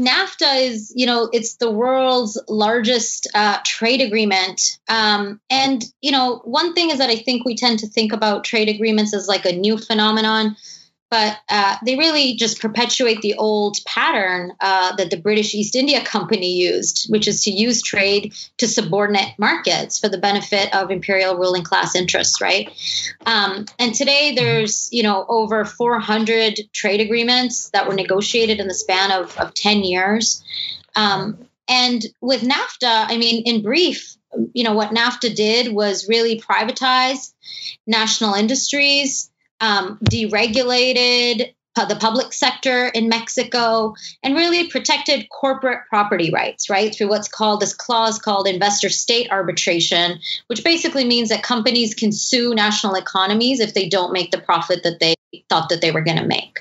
NAFTA 0.02 0.70
is, 0.70 0.92
you 0.96 1.06
know, 1.06 1.30
it's 1.32 1.56
the 1.56 1.72
world's 1.72 2.42
largest 2.48 3.28
uh, 3.36 3.60
trade 3.64 4.02
agreement. 4.02 4.80
Um, 4.90 5.40
and, 5.50 5.84
you 6.02 6.12
know, 6.12 6.42
one 6.44 6.74
thing 6.74 6.90
is 6.90 6.98
that 6.98 7.10
I 7.10 7.18
think 7.18 7.46
we 7.46 7.56
tend 7.56 7.80
to 7.80 7.88
think 7.88 8.12
about 8.12 8.44
trade 8.44 8.68
agreements 8.68 9.14
as 9.14 9.28
like 9.28 9.46
a 9.46 9.52
new 9.52 9.78
phenomenon 9.78 10.58
but 11.12 11.38
uh, 11.50 11.76
they 11.86 11.98
really 11.98 12.36
just 12.36 12.62
perpetuate 12.62 13.22
the 13.22 13.36
old 13.36 13.78
pattern 13.86 14.54
uh, 14.62 14.96
that 14.96 15.12
the 15.12 15.18
British 15.18 15.54
East 15.54 15.76
India 15.76 16.02
Company 16.04 16.54
used, 16.54 17.08
which 17.12 17.28
is 17.28 17.44
to 17.44 17.52
use 17.52 17.82
trade 17.82 18.34
to 18.58 18.68
subordinate 18.68 19.38
markets 19.38 20.00
for 20.00 20.08
the 20.08 20.18
benefit 20.18 20.74
of 20.74 20.90
imperial 20.90 21.36
ruling 21.36 21.64
class 21.64 21.96
interests, 21.96 22.40
right? 22.40 22.72
Um, 23.26 23.66
and 23.78 23.94
today 23.94 24.34
there's 24.36 24.88
you 24.94 25.04
know 25.04 25.26
over 25.28 25.66
400 25.66 26.62
trade 26.72 27.02
agreements 27.02 27.70
that 27.72 27.88
were 27.88 27.94
negotiated 27.94 28.62
in 28.62 28.70
the 28.70 28.74
span 28.74 29.12
of, 29.12 29.38
of 29.38 29.54
10 29.54 29.84
years. 29.84 30.42
Um, 30.96 31.46
and 31.68 32.06
with 32.22 32.42
NAFTA, 32.42 33.06
I 33.10 33.18
mean, 33.18 33.44
in 33.44 33.62
brief, 33.62 34.16
you 34.54 34.64
know 34.64 34.74
what 34.74 34.92
NAFTA 34.92 35.36
did 35.36 35.74
was 35.74 36.08
really 36.08 36.40
privatize 36.40 37.34
national 37.86 38.36
industries 38.36 39.31
um, 39.62 39.98
deregulated 40.10 41.54
the 41.76 41.98
public 42.00 42.34
sector 42.34 42.88
in 42.88 43.08
Mexico 43.08 43.96
and 44.24 44.36
really 44.36 44.68
protected 44.68 45.30
corporate 45.30 45.80
property 45.90 46.30
rights, 46.32 46.70
right? 46.70 46.94
Through 46.94 47.08
what's 47.08 47.30
called 47.30 47.62
this 47.62 47.74
clause 47.74 48.20
called 48.20 48.48
investor 48.48 48.90
state 48.90 49.32
arbitration, 49.32 50.20
which 50.48 50.64
basically 50.64 51.06
means 51.06 51.30
that 51.30 51.44
companies 51.44 51.96
can 51.96 52.12
sue 52.12 52.54
national 52.54 52.96
economies 52.96 53.60
if 53.60 53.74
they 53.74 53.88
don't 53.88 54.12
make 54.12 54.32
the 54.32 54.42
profit 54.42 54.84
that 54.84 55.00
they 55.00 55.16
thought 55.50 55.70
that 55.70 55.82
they 55.82 55.92
were 55.92 56.02
going 56.02 56.18
to 56.18 56.28
make. 56.28 56.60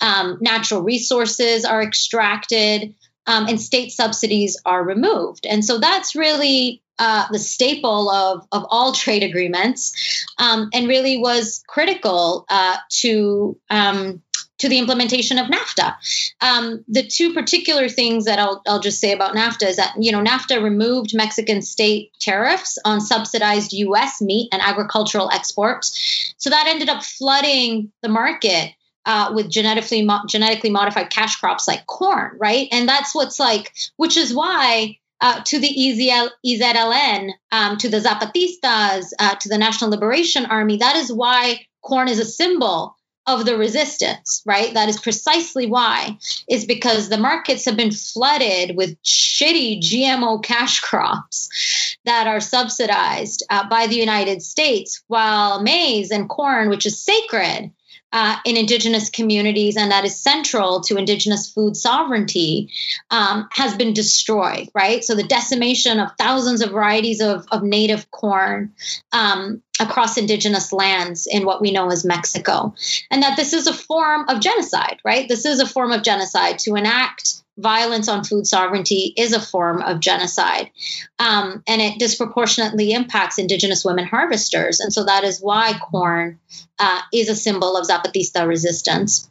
Um, 0.00 0.38
natural 0.40 0.82
resources 0.82 1.64
are 1.64 1.82
extracted. 1.82 2.94
Um, 3.30 3.46
and 3.46 3.60
state 3.60 3.92
subsidies 3.92 4.60
are 4.66 4.82
removed. 4.82 5.46
And 5.46 5.64
so 5.64 5.78
that's 5.78 6.16
really 6.16 6.82
uh, 6.98 7.26
the 7.30 7.38
staple 7.38 8.10
of, 8.10 8.46
of 8.50 8.66
all 8.68 8.92
trade 8.92 9.22
agreements 9.22 10.26
um, 10.38 10.68
and 10.74 10.88
really 10.88 11.16
was 11.16 11.62
critical 11.66 12.44
uh, 12.48 12.76
to 13.00 13.56
um, 13.70 14.22
to 14.58 14.68
the 14.68 14.78
implementation 14.78 15.38
of 15.38 15.46
NAFTA. 15.46 15.94
Um, 16.42 16.84
the 16.86 17.02
two 17.02 17.32
particular 17.32 17.88
things 17.88 18.26
that 18.26 18.38
I'll, 18.38 18.60
I'll 18.66 18.80
just 18.80 19.00
say 19.00 19.12
about 19.12 19.34
NAFTA 19.34 19.66
is 19.68 19.76
that 19.76 19.94
you 19.98 20.12
know 20.12 20.22
NAFTA 20.22 20.62
removed 20.62 21.14
Mexican 21.14 21.62
state 21.62 22.12
tariffs 22.20 22.78
on 22.84 23.00
subsidized 23.00 23.72
U.S. 23.72 24.20
meat 24.20 24.48
and 24.52 24.60
agricultural 24.60 25.30
exports, 25.30 26.34
so 26.36 26.50
that 26.50 26.66
ended 26.66 26.90
up 26.90 27.02
flooding 27.02 27.90
the 28.02 28.08
market 28.08 28.74
uh, 29.06 29.32
with 29.34 29.50
genetically 29.50 30.02
mo- 30.02 30.22
genetically 30.28 30.70
modified 30.70 31.10
cash 31.10 31.36
crops 31.36 31.66
like 31.66 31.86
corn, 31.86 32.36
right? 32.38 32.68
And 32.72 32.88
that's 32.88 33.14
what's 33.14 33.40
like, 33.40 33.72
which 33.96 34.16
is 34.16 34.34
why 34.34 34.98
uh, 35.20 35.42
to 35.44 35.58
the 35.58 35.68
EZL, 35.68 36.30
EZLN, 36.46 37.30
um, 37.52 37.76
to 37.78 37.88
the 37.88 38.00
Zapatistas, 38.00 39.12
uh, 39.18 39.34
to 39.36 39.48
the 39.48 39.58
National 39.58 39.90
Liberation 39.90 40.46
Army. 40.46 40.78
That 40.78 40.96
is 40.96 41.12
why 41.12 41.66
corn 41.82 42.08
is 42.08 42.18
a 42.18 42.24
symbol 42.24 42.96
of 43.26 43.44
the 43.44 43.56
resistance, 43.56 44.42
right? 44.46 44.72
That 44.74 44.88
is 44.88 44.98
precisely 44.98 45.66
why, 45.66 46.18
is 46.48 46.64
because 46.64 47.08
the 47.08 47.18
markets 47.18 47.66
have 47.66 47.76
been 47.76 47.92
flooded 47.92 48.76
with 48.76 49.00
shitty 49.02 49.80
GMO 49.80 50.42
cash 50.42 50.80
crops 50.80 51.96
that 52.04 52.26
are 52.26 52.40
subsidized 52.40 53.44
uh, 53.50 53.68
by 53.68 53.86
the 53.86 53.96
United 53.96 54.42
States, 54.42 55.02
while 55.06 55.62
maize 55.62 56.10
and 56.10 56.28
corn, 56.28 56.70
which 56.70 56.86
is 56.86 57.04
sacred, 57.04 57.70
uh, 58.12 58.36
in 58.44 58.56
indigenous 58.56 59.10
communities 59.10 59.76
and 59.76 59.90
that 59.90 60.04
is 60.04 60.20
central 60.20 60.80
to 60.80 60.96
indigenous 60.96 61.50
food 61.50 61.76
sovereignty 61.76 62.70
um, 63.10 63.48
has 63.52 63.74
been 63.76 63.92
destroyed 63.92 64.68
right? 64.74 65.04
So 65.04 65.14
the 65.14 65.22
decimation 65.22 66.00
of 66.00 66.10
thousands 66.18 66.62
of 66.62 66.70
varieties 66.70 67.20
of, 67.20 67.46
of 67.50 67.62
native 67.62 68.10
corn 68.10 68.72
um, 69.12 69.62
across 69.78 70.16
indigenous 70.16 70.72
lands 70.72 71.26
in 71.30 71.44
what 71.44 71.60
we 71.60 71.70
know 71.70 71.90
as 71.90 72.04
mexico. 72.04 72.74
And 73.10 73.22
that 73.22 73.36
this 73.36 73.52
is 73.52 73.66
a 73.66 73.72
form 73.72 74.28
of 74.28 74.40
genocide 74.40 75.00
right? 75.04 75.28
This 75.28 75.44
is 75.44 75.60
a 75.60 75.66
form 75.66 75.92
of 75.92 76.02
genocide 76.02 76.58
to 76.60 76.74
enact 76.74 77.42
violence 77.60 78.08
on 78.08 78.24
food 78.24 78.46
sovereignty 78.46 79.12
is 79.16 79.32
a 79.32 79.40
form 79.40 79.82
of 79.82 80.00
genocide. 80.00 80.70
Um, 81.18 81.62
and 81.66 81.80
it 81.80 81.98
disproportionately 81.98 82.92
impacts 82.92 83.38
indigenous 83.38 83.84
women 83.84 84.06
harvesters. 84.06 84.80
And 84.80 84.92
so 84.92 85.04
that 85.04 85.24
is 85.24 85.40
why 85.40 85.78
corn 85.78 86.38
uh, 86.78 87.00
is 87.12 87.28
a 87.28 87.36
symbol 87.36 87.76
of 87.76 87.86
Zapatista 87.86 88.46
resistance. 88.46 89.28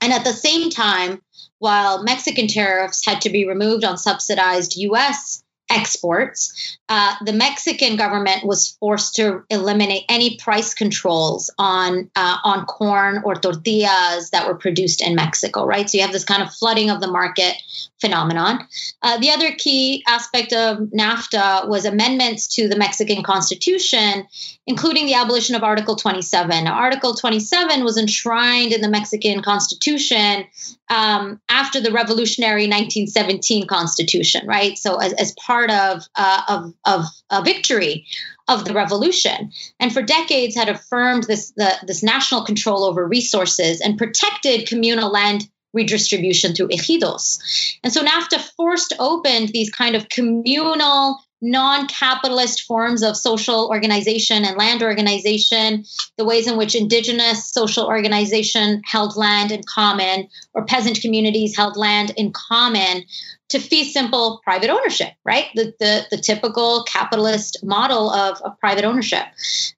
And 0.00 0.12
at 0.12 0.24
the 0.24 0.32
same 0.32 0.70
time, 0.70 1.22
while 1.58 2.02
Mexican 2.02 2.48
tariffs 2.48 3.06
had 3.06 3.22
to 3.22 3.30
be 3.30 3.46
removed 3.46 3.84
on 3.84 3.96
subsidized 3.96 4.76
US 4.76 5.43
exports, 5.70 6.78
uh, 6.88 7.14
the 7.24 7.32
Mexican 7.32 7.96
government 7.96 8.44
was 8.44 8.76
forced 8.80 9.16
to 9.16 9.44
eliminate 9.50 10.04
any 10.08 10.36
price 10.36 10.74
controls 10.74 11.50
on 11.58 12.10
uh, 12.14 12.36
on 12.44 12.66
corn 12.66 13.22
or 13.24 13.34
tortillas 13.34 14.30
that 14.30 14.46
were 14.46 14.54
produced 14.54 15.00
in 15.00 15.14
Mexico. 15.14 15.64
Right, 15.64 15.88
so 15.88 15.98
you 15.98 16.02
have 16.02 16.12
this 16.12 16.24
kind 16.24 16.42
of 16.42 16.52
flooding 16.52 16.90
of 16.90 17.00
the 17.00 17.10
market 17.10 17.54
phenomenon. 18.00 18.66
Uh, 19.02 19.18
the 19.18 19.30
other 19.30 19.52
key 19.52 20.02
aspect 20.06 20.52
of 20.52 20.78
NAFTA 20.78 21.68
was 21.68 21.84
amendments 21.84 22.48
to 22.56 22.68
the 22.68 22.76
Mexican 22.76 23.22
Constitution, 23.22 24.26
including 24.66 25.06
the 25.06 25.14
abolition 25.14 25.54
of 25.54 25.62
Article 25.62 25.96
27. 25.96 26.66
Article 26.66 27.14
27 27.14 27.84
was 27.84 27.96
enshrined 27.96 28.72
in 28.72 28.80
the 28.80 28.88
Mexican 28.88 29.42
Constitution 29.42 30.44
um, 30.90 31.40
after 31.48 31.80
the 31.80 31.92
revolutionary 31.92 32.64
1917 32.64 33.66
Constitution, 33.66 34.46
right? 34.46 34.76
So, 34.76 34.96
as, 34.96 35.12
as 35.14 35.32
part 35.32 35.70
of, 35.70 36.02
uh, 36.16 36.42
of, 36.48 36.74
of 36.84 37.04
a 37.30 37.42
victory 37.42 38.06
of 38.48 38.64
the 38.64 38.74
revolution, 38.74 39.52
and 39.80 39.92
for 39.92 40.02
decades 40.02 40.54
had 40.54 40.68
affirmed 40.68 41.24
this 41.24 41.52
the, 41.52 41.72
this 41.86 42.02
national 42.02 42.44
control 42.44 42.84
over 42.84 43.06
resources 43.06 43.80
and 43.80 43.96
protected 43.96 44.68
communal 44.68 45.10
land 45.10 45.48
redistribution 45.74 46.54
through 46.54 46.68
ejidos. 46.68 47.38
And 47.82 47.92
so 47.92 48.02
NAFTA 48.02 48.40
forced 48.56 48.94
opened 48.98 49.48
these 49.48 49.70
kind 49.70 49.96
of 49.96 50.08
communal 50.08 51.18
non-capitalist 51.42 52.62
forms 52.62 53.02
of 53.02 53.16
social 53.16 53.68
organization 53.68 54.46
and 54.46 54.56
land 54.56 54.82
organization 54.82 55.84
the 56.16 56.24
ways 56.24 56.46
in 56.46 56.56
which 56.56 56.74
indigenous 56.74 57.52
social 57.52 57.86
organization 57.86 58.80
held 58.86 59.14
land 59.14 59.52
in 59.52 59.62
common 59.62 60.26
or 60.54 60.64
peasant 60.64 61.02
communities 61.02 61.54
held 61.54 61.76
land 61.76 62.12
in 62.16 62.32
common 62.32 63.04
to 63.50 63.58
fee 63.58 63.84
simple 63.84 64.40
private 64.42 64.70
ownership, 64.70 65.12
right? 65.24 65.46
The, 65.54 65.74
the, 65.78 66.06
the 66.10 66.16
typical 66.16 66.82
capitalist 66.84 67.62
model 67.62 68.10
of, 68.10 68.40
of 68.40 68.58
private 68.58 68.84
ownership. 68.84 69.24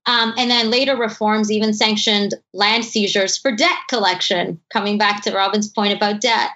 Um, 0.07 0.35
and 0.39 0.51
then 0.51 0.71
later 0.71 0.97
reforms 0.97 1.51
even 1.51 1.75
sanctioned 1.75 2.35
land 2.53 2.85
seizures 2.85 3.37
for 3.37 3.51
debt 3.51 3.77
collection, 3.89 4.61
coming 4.73 4.99
back 4.99 5.23
to 5.23 5.35
Robin's 5.35 5.69
point 5.69 5.93
about 5.93 6.21
debt. 6.21 6.51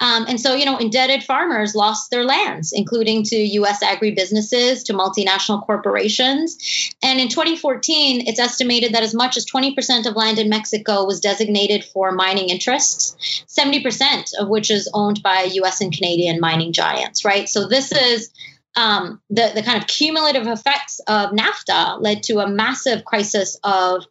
Um, 0.00 0.24
and 0.28 0.40
so, 0.40 0.54
you 0.54 0.64
know, 0.64 0.78
indebted 0.78 1.22
farmers 1.22 1.74
lost 1.74 2.10
their 2.10 2.24
lands, 2.24 2.72
including 2.72 3.24
to 3.24 3.36
U.S. 3.36 3.84
agribusinesses, 3.84 4.84
to 4.86 4.94
multinational 4.94 5.64
corporations. 5.64 6.94
And 7.02 7.20
in 7.20 7.28
2014, 7.28 8.26
it's 8.26 8.40
estimated 8.40 8.94
that 8.94 9.02
as 9.02 9.14
much 9.14 9.36
as 9.36 9.44
20% 9.44 10.06
of 10.06 10.16
land 10.16 10.38
in 10.38 10.48
Mexico 10.48 11.04
was 11.04 11.20
designated 11.20 11.84
for 11.84 12.12
mining 12.12 12.48
interests, 12.48 13.44
70% 13.46 14.30
of 14.40 14.48
which 14.48 14.70
is 14.70 14.90
owned 14.94 15.22
by 15.22 15.42
U.S. 15.52 15.80
and 15.80 15.92
Canadian 15.92 16.40
mining 16.46 16.72
giants, 16.72 17.24
right? 17.24 17.48
So 17.48 17.66
this 17.66 17.90
is 17.90 18.30
um, 18.76 19.20
the, 19.30 19.50
the 19.52 19.62
kind 19.62 19.80
of 19.80 19.88
cumulative 19.88 20.46
effects 20.46 21.00
of 21.08 21.30
NAFTA 21.30 22.00
led 22.00 22.22
to 22.24 22.38
a 22.38 22.48
massive 22.48 23.04
crisis 23.04 23.58
of, 23.64 24.04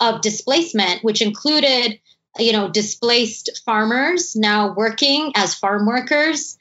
of 0.00 0.22
displacement, 0.22 1.04
which 1.04 1.20
included, 1.20 2.00
you 2.38 2.52
know, 2.52 2.70
displaced 2.70 3.60
farmers 3.66 4.34
now 4.34 4.72
working 4.74 5.32
as 5.34 5.54
farm 5.54 5.86
workers 5.86 6.56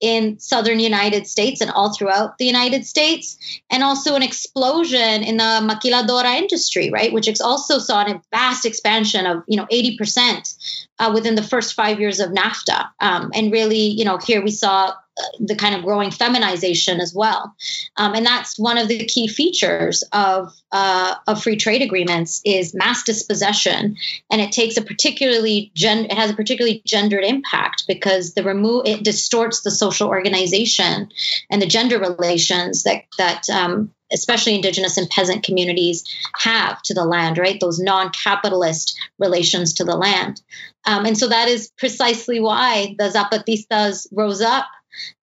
in 0.00 0.38
southern 0.38 0.78
United 0.78 1.26
States 1.26 1.60
and 1.60 1.70
all 1.70 1.94
throughout 1.94 2.38
the 2.38 2.44
United 2.44 2.86
States, 2.86 3.38
and 3.70 3.82
also 3.82 4.14
an 4.14 4.22
explosion 4.22 5.22
in 5.22 5.36
the 5.36 5.60
maquiladora 5.62 6.36
industry, 6.36 6.90
right, 6.90 7.12
which 7.12 7.28
also 7.40 7.78
saw 7.78 8.02
a 8.02 8.20
vast 8.30 8.66
expansion 8.66 9.26
of 9.26 9.42
you 9.46 9.56
know 9.56 9.66
80% 9.66 10.56
uh, 10.98 11.10
within 11.14 11.34
the 11.34 11.42
first 11.42 11.74
five 11.74 12.00
years 12.00 12.20
of 12.20 12.30
NAFTA, 12.30 12.88
um, 13.00 13.30
and 13.34 13.52
really, 13.52 13.86
you 13.86 14.04
know, 14.04 14.18
here 14.18 14.42
we 14.42 14.50
saw 14.50 14.92
the 15.40 15.54
kind 15.54 15.74
of 15.74 15.82
growing 15.82 16.10
feminization 16.10 17.00
as 17.00 17.14
well. 17.14 17.54
Um, 17.96 18.14
and 18.14 18.26
that's 18.26 18.58
one 18.58 18.78
of 18.78 18.88
the 18.88 19.04
key 19.06 19.28
features 19.28 20.04
of, 20.12 20.52
uh, 20.72 21.14
of 21.26 21.42
free 21.42 21.56
trade 21.56 21.82
agreements 21.82 22.40
is 22.44 22.74
mass 22.74 23.02
dispossession. 23.02 23.96
And 24.30 24.40
it 24.40 24.52
takes 24.52 24.76
a 24.76 24.82
particularly 24.82 25.70
gen- 25.74 26.06
it 26.06 26.14
has 26.14 26.30
a 26.30 26.36
particularly 26.36 26.82
gendered 26.84 27.24
impact 27.24 27.84
because 27.86 28.34
the 28.34 28.44
remove 28.44 28.86
it 28.86 29.02
distorts 29.02 29.62
the 29.62 29.70
social 29.70 30.08
organization 30.08 31.10
and 31.50 31.62
the 31.62 31.66
gender 31.66 31.98
relations 31.98 32.82
that 32.84 33.04
that 33.18 33.48
um, 33.50 33.92
especially 34.12 34.54
indigenous 34.54 34.96
and 34.96 35.08
peasant 35.10 35.42
communities 35.42 36.04
have 36.36 36.80
to 36.82 36.94
the 36.94 37.04
land, 37.04 37.38
right? 37.38 37.58
Those 37.60 37.78
non 37.78 38.10
capitalist 38.10 38.98
relations 39.18 39.74
to 39.74 39.84
the 39.84 39.96
land. 39.96 40.40
Um, 40.86 41.04
and 41.06 41.18
so 41.18 41.28
that 41.28 41.48
is 41.48 41.70
precisely 41.76 42.40
why 42.40 42.94
the 42.98 43.10
Zapatistas 43.10 44.06
rose 44.12 44.40
up 44.40 44.66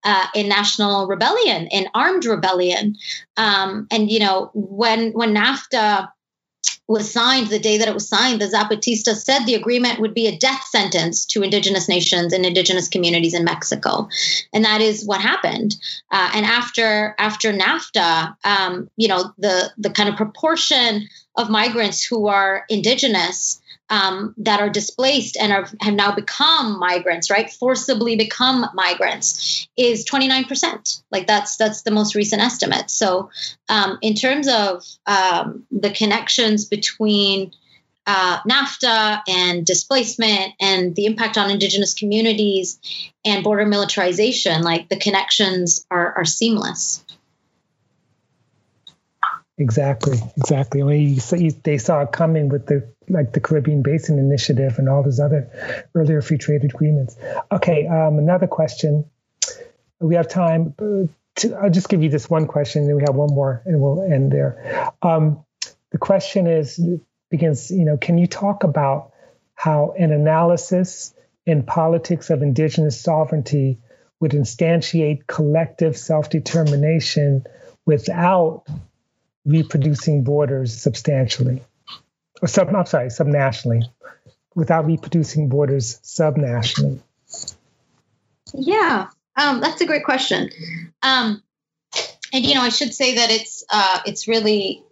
uh, 0.02 0.26
in 0.34 0.48
national 0.48 1.06
rebellion, 1.06 1.66
in 1.68 1.88
armed 1.94 2.24
rebellion. 2.24 2.96
Um, 3.36 3.86
and, 3.90 4.10
you 4.10 4.20
know, 4.20 4.50
when, 4.54 5.12
when 5.12 5.34
NAFTA 5.34 6.08
was 6.86 7.10
signed, 7.10 7.48
the 7.48 7.58
day 7.58 7.78
that 7.78 7.88
it 7.88 7.94
was 7.94 8.08
signed, 8.08 8.40
the 8.40 8.46
Zapatista 8.46 9.14
said 9.14 9.46
the 9.46 9.54
agreement 9.54 10.00
would 10.00 10.12
be 10.12 10.26
a 10.26 10.36
death 10.36 10.64
sentence 10.64 11.24
to 11.26 11.42
indigenous 11.42 11.88
nations 11.88 12.32
and 12.32 12.44
indigenous 12.44 12.88
communities 12.88 13.32
in 13.32 13.44
Mexico, 13.44 14.08
and 14.52 14.64
that 14.64 14.82
is 14.82 15.06
what 15.06 15.20
happened. 15.20 15.76
Uh, 16.10 16.30
and 16.34 16.44
after 16.44 17.14
after 17.18 17.52
NAFTA, 17.52 18.36
um, 18.44 18.90
you 18.96 19.08
know 19.08 19.32
the 19.38 19.72
the 19.78 19.90
kind 19.90 20.10
of 20.10 20.16
proportion 20.16 21.08
of 21.36 21.48
migrants 21.48 22.04
who 22.04 22.26
are 22.26 22.64
indigenous 22.68 23.60
um, 23.94 24.34
that 24.38 24.60
are 24.60 24.68
displaced 24.68 25.36
and 25.36 25.52
are, 25.52 25.68
have 25.80 25.94
now 25.94 26.12
become 26.12 26.80
migrants, 26.80 27.30
right? 27.30 27.48
Forcibly 27.48 28.16
become 28.16 28.66
migrants 28.74 29.68
is 29.76 30.04
29%. 30.04 31.02
Like 31.12 31.28
that's 31.28 31.56
that's 31.56 31.82
the 31.82 31.92
most 31.92 32.16
recent 32.16 32.42
estimate. 32.42 32.90
So, 32.90 33.30
um, 33.68 33.98
in 34.02 34.14
terms 34.14 34.48
of 34.48 34.82
um, 35.06 35.64
the 35.70 35.90
connections 35.90 36.64
between 36.64 37.52
uh, 38.04 38.40
NAFTA 38.40 39.22
and 39.28 39.64
displacement 39.64 40.54
and 40.60 40.96
the 40.96 41.06
impact 41.06 41.38
on 41.38 41.50
indigenous 41.50 41.94
communities 41.94 42.80
and 43.24 43.44
border 43.44 43.64
militarization, 43.64 44.62
like 44.62 44.88
the 44.88 44.96
connections 44.96 45.86
are, 45.88 46.14
are 46.18 46.24
seamless. 46.24 47.04
Exactly, 49.56 50.18
exactly. 50.36 50.80
You, 50.80 51.20
you, 51.36 51.50
they 51.62 51.78
saw 51.78 52.00
it 52.02 52.10
coming 52.10 52.48
with 52.48 52.66
the 52.66 52.92
like 53.08 53.32
the 53.32 53.40
Caribbean 53.40 53.82
Basin 53.82 54.18
Initiative 54.18 54.78
and 54.78 54.88
all 54.88 55.02
those 55.02 55.20
other 55.20 55.86
earlier 55.94 56.22
free 56.22 56.38
trade 56.38 56.64
agreements. 56.64 57.16
Okay, 57.50 57.86
um, 57.86 58.18
another 58.18 58.46
question. 58.46 59.04
We 60.00 60.16
have 60.16 60.28
time. 60.28 60.74
To, 61.36 61.54
I'll 61.54 61.70
just 61.70 61.88
give 61.88 62.02
you 62.02 62.10
this 62.10 62.28
one 62.28 62.46
question, 62.46 62.82
and 62.82 62.88
then 62.88 62.96
we 62.96 63.02
have 63.02 63.14
one 63.14 63.34
more, 63.34 63.62
and 63.64 63.80
we'll 63.80 64.02
end 64.02 64.30
there. 64.32 64.92
Um, 65.02 65.44
the 65.90 65.98
question 65.98 66.46
is 66.46 66.80
begins. 67.30 67.70
You 67.70 67.84
know, 67.84 67.96
can 67.96 68.18
you 68.18 68.26
talk 68.26 68.64
about 68.64 69.12
how 69.54 69.94
an 69.98 70.12
analysis 70.12 71.14
in 71.46 71.62
politics 71.62 72.30
of 72.30 72.42
indigenous 72.42 73.00
sovereignty 73.00 73.80
would 74.20 74.32
instantiate 74.32 75.26
collective 75.26 75.96
self 75.96 76.30
determination 76.30 77.44
without 77.86 78.64
reproducing 79.44 80.24
borders 80.24 80.76
substantially, 80.80 81.62
or 82.42 82.48
sub, 82.48 82.74
I'm 82.74 82.86
sorry, 82.86 83.08
subnationally, 83.08 83.84
without 84.54 84.86
reproducing 84.86 85.48
borders 85.48 86.00
subnationally? 86.02 87.00
Yeah, 88.52 89.08
um, 89.36 89.60
that's 89.60 89.80
a 89.80 89.86
great 89.86 90.04
question. 90.04 90.50
Um, 91.02 91.42
and 92.32 92.44
you 92.44 92.54
know, 92.54 92.62
I 92.62 92.68
should 92.68 92.92
say 92.94 93.16
that 93.16 93.30
it's 93.30 93.64
uh, 93.70 94.00
it's 94.06 94.28
really 94.28 94.84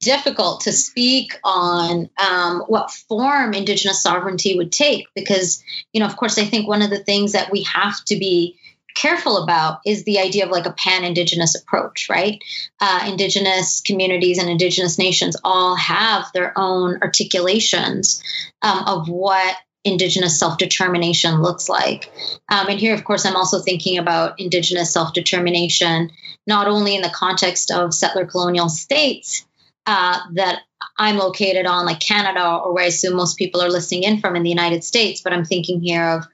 difficult 0.00 0.62
to 0.62 0.72
speak 0.72 1.38
on 1.44 2.08
um, 2.18 2.60
what 2.66 2.90
form 2.90 3.52
Indigenous 3.52 4.02
sovereignty 4.02 4.56
would 4.56 4.72
take 4.72 5.06
because, 5.14 5.62
you 5.92 6.00
know, 6.00 6.06
of 6.06 6.16
course, 6.16 6.38
I 6.38 6.44
think 6.44 6.66
one 6.66 6.82
of 6.82 6.90
the 6.90 7.04
things 7.04 7.32
that 7.32 7.52
we 7.52 7.64
have 7.64 8.02
to 8.06 8.16
be 8.16 8.58
careful 9.00 9.42
about 9.42 9.80
is 9.86 10.04
the 10.04 10.18
idea 10.18 10.44
of 10.44 10.50
like 10.50 10.66
a 10.66 10.72
pan 10.72 11.04
indigenous 11.04 11.54
approach, 11.54 12.08
right? 12.10 12.42
Uh, 12.80 13.06
indigenous 13.08 13.80
communities 13.80 14.38
and 14.38 14.50
indigenous 14.50 14.98
nations 14.98 15.36
all 15.42 15.76
have 15.76 16.26
their 16.32 16.52
own 16.56 16.98
articulations 17.02 18.22
um, 18.62 18.84
of 18.86 19.08
what 19.08 19.56
indigenous 19.84 20.38
self 20.38 20.58
determination 20.58 21.40
looks 21.40 21.68
like. 21.68 22.12
Um, 22.48 22.68
and 22.68 22.78
here, 22.78 22.94
of 22.94 23.04
course, 23.04 23.24
I'm 23.24 23.36
also 23.36 23.60
thinking 23.60 23.98
about 23.98 24.38
indigenous 24.38 24.92
self 24.92 25.14
determination, 25.14 26.10
not 26.46 26.66
only 26.68 26.94
in 26.94 27.02
the 27.02 27.10
context 27.14 27.70
of 27.70 27.94
settler 27.94 28.26
colonial 28.26 28.68
states. 28.68 29.46
Uh, 29.92 30.20
that 30.34 30.60
I'm 30.98 31.16
located 31.16 31.66
on, 31.66 31.84
like 31.84 31.98
Canada, 31.98 32.46
or 32.46 32.72
where 32.72 32.84
I 32.84 32.86
assume 32.86 33.16
most 33.16 33.36
people 33.36 33.60
are 33.60 33.68
listening 33.68 34.04
in 34.04 34.20
from 34.20 34.36
in 34.36 34.44
the 34.44 34.48
United 34.48 34.84
States, 34.84 35.20
but 35.20 35.32
I'm 35.32 35.44
thinking 35.44 35.80
here 35.80 36.10
of 36.10 36.26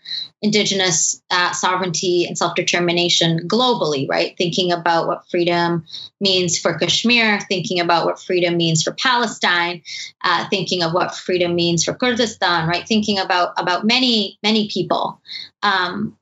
indigenous 0.43 1.23
uh, 1.31 1.53
sovereignty 1.53 2.27
and 2.27 2.37
self 2.37 2.55
determination 2.55 3.49
globally, 3.49 4.07
right? 4.11 4.37
Thinking 4.37 4.73
about 4.73 5.07
what 5.07 5.31
freedom 5.31 5.87
means 6.21 6.59
for 6.59 6.79
Kashmir, 6.79 7.41
thinking 7.41 7.81
about 7.81 8.05
what 8.05 8.21
freedom 8.21 8.59
means 8.59 8.83
for 8.83 8.93
Palestine, 8.93 9.81
uh, 10.23 10.47
thinking 10.51 10.83
of 10.83 10.93
what 10.93 11.15
freedom 11.15 11.55
means 11.55 11.83
for 11.83 11.95
Kurdistan, 11.95 12.69
right? 12.69 12.87
Thinking 12.87 13.19
about 13.19 13.55
about 13.57 13.87
many 13.87 14.39
many 14.43 14.69
people. 14.69 15.23
Um, 15.63 16.19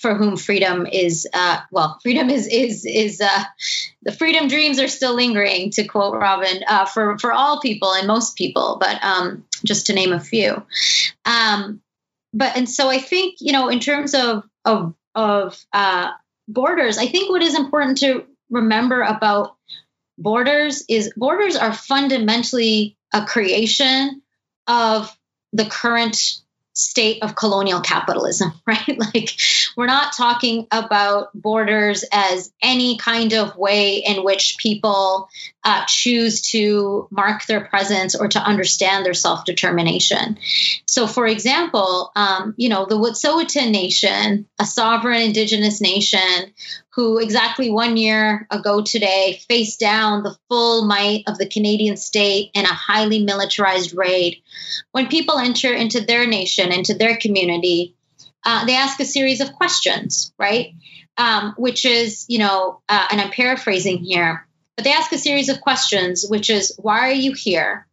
for 0.00 0.14
whom 0.14 0.36
freedom 0.36 0.86
is 0.86 1.28
uh, 1.32 1.58
well 1.70 1.98
freedom 2.02 2.30
is 2.30 2.46
is 2.46 2.84
is 2.84 3.20
uh, 3.20 3.44
the 4.02 4.12
freedom 4.12 4.48
dreams 4.48 4.80
are 4.80 4.88
still 4.88 5.14
lingering 5.14 5.70
to 5.70 5.84
quote 5.84 6.14
robin 6.14 6.62
uh, 6.66 6.86
for 6.86 7.18
for 7.18 7.32
all 7.32 7.60
people 7.60 7.92
and 7.92 8.06
most 8.06 8.36
people 8.36 8.78
but 8.80 9.02
um, 9.04 9.44
just 9.64 9.86
to 9.86 9.92
name 9.92 10.12
a 10.12 10.20
few. 10.20 10.62
Um, 11.24 11.80
but 12.32 12.56
and 12.56 12.68
so 12.68 12.88
I 12.88 12.98
think 12.98 13.36
you 13.40 13.52
know 13.52 13.68
in 13.68 13.80
terms 13.80 14.14
of 14.14 14.44
of 14.64 14.94
of 15.14 15.58
uh, 15.72 16.10
borders, 16.48 16.98
I 16.98 17.06
think 17.06 17.30
what 17.30 17.42
is 17.42 17.56
important 17.56 17.98
to 17.98 18.26
remember 18.50 19.02
about 19.02 19.56
borders 20.18 20.84
is 20.88 21.12
borders 21.16 21.56
are 21.56 21.72
fundamentally 21.72 22.96
a 23.12 23.24
creation 23.24 24.22
of 24.66 25.14
the 25.52 25.64
current 25.64 26.40
state 26.74 27.22
of 27.22 27.34
colonial 27.34 27.80
capitalism, 27.80 28.52
right? 28.66 28.98
Like, 28.98 29.30
we're 29.76 29.86
not 29.86 30.12
talking 30.12 30.66
about 30.70 31.30
borders 31.34 32.04
as 32.12 32.52
any 32.62 32.96
kind 32.98 33.32
of 33.32 33.56
way 33.56 33.96
in 33.98 34.24
which 34.24 34.56
people 34.58 35.28
uh, 35.62 35.84
choose 35.86 36.40
to 36.40 37.06
mark 37.10 37.44
their 37.44 37.64
presence 37.64 38.14
or 38.14 38.28
to 38.28 38.40
understand 38.40 39.04
their 39.04 39.14
self 39.14 39.44
determination. 39.44 40.38
So, 40.86 41.06
for 41.06 41.26
example, 41.26 42.12
um, 42.16 42.54
you 42.56 42.68
know, 42.68 42.86
the 42.86 42.98
Wet'suwet'en 42.98 43.70
Nation, 43.70 44.46
a 44.58 44.64
sovereign 44.64 45.20
indigenous 45.20 45.80
nation 45.80 46.54
who 46.94 47.18
exactly 47.18 47.70
one 47.70 47.96
year 47.96 48.46
ago 48.50 48.82
today 48.82 49.40
faced 49.48 49.78
down 49.78 50.22
the 50.22 50.36
full 50.48 50.86
might 50.86 51.24
of 51.26 51.38
the 51.38 51.48
Canadian 51.48 51.96
state 51.96 52.50
in 52.54 52.64
a 52.64 52.68
highly 52.68 53.24
militarized 53.24 53.94
raid. 53.94 54.42
When 54.92 55.08
people 55.08 55.38
enter 55.38 55.72
into 55.72 56.00
their 56.00 56.26
nation, 56.26 56.72
into 56.72 56.94
their 56.94 57.16
community, 57.16 57.94
uh, 58.44 58.64
they 58.64 58.76
ask 58.76 58.98
a 59.00 59.04
series 59.04 59.40
of 59.40 59.52
questions, 59.52 60.32
right? 60.38 60.74
Um, 61.16 61.54
which 61.58 61.84
is, 61.84 62.24
you 62.28 62.38
know, 62.38 62.80
uh, 62.88 63.08
and 63.10 63.20
I'm 63.20 63.30
paraphrasing 63.30 63.98
here, 63.98 64.46
but 64.80 64.84
they 64.84 64.94
ask 64.94 65.12
a 65.12 65.18
series 65.18 65.50
of 65.50 65.60
questions, 65.60 66.24
which 66.26 66.48
is, 66.48 66.74
why 66.78 67.00
are 67.00 67.12
you 67.12 67.34
here? 67.34 67.86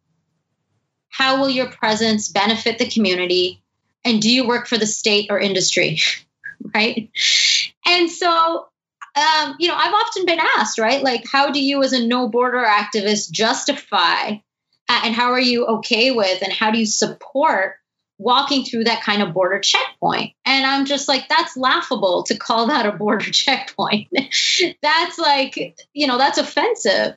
How 1.09 1.41
will 1.41 1.49
your 1.49 1.69
presence 1.69 2.29
benefit 2.29 2.79
the 2.79 2.87
community? 2.87 3.61
And 4.05 4.21
do 4.21 4.31
you 4.31 4.47
work 4.47 4.67
for 4.67 4.77
the 4.77 4.85
state 4.85 5.27
or 5.29 5.37
industry? 5.37 5.99
right? 6.73 7.09
And 7.85 8.09
so 8.09 8.69
um, 9.17 9.55
you 9.59 9.67
know, 9.67 9.75
I've 9.75 9.93
often 9.93 10.25
been 10.25 10.39
asked, 10.39 10.79
right? 10.79 11.03
Like, 11.03 11.25
how 11.29 11.51
do 11.51 11.61
you, 11.61 11.83
as 11.83 11.91
a 11.91 12.07
no 12.07 12.29
border 12.29 12.63
activist, 12.63 13.31
justify 13.31 14.29
uh, 14.87 15.01
and 15.03 15.13
how 15.13 15.31
are 15.31 15.41
you 15.41 15.65
okay 15.65 16.11
with 16.11 16.41
and 16.41 16.53
how 16.53 16.71
do 16.71 16.79
you 16.79 16.85
support 16.85 17.75
walking 18.19 18.65
through 18.65 18.85
that 18.85 19.03
kind 19.03 19.21
of 19.21 19.33
border 19.33 19.59
checkpoint. 19.59 20.33
And 20.43 20.65
I'm 20.65 20.85
just 20.85 21.07
like, 21.07 21.29
that's 21.29 21.55
laughable 21.55 22.23
to 22.23 22.37
call 22.37 22.67
that 22.67 22.85
a 22.85 22.91
border 22.91 23.25
checkpoint. 23.31 24.07
that's 24.81 25.19
like, 25.19 25.77
you 25.93 26.07
know, 26.07 26.17
that's 26.17 26.37
offensive. 26.37 27.15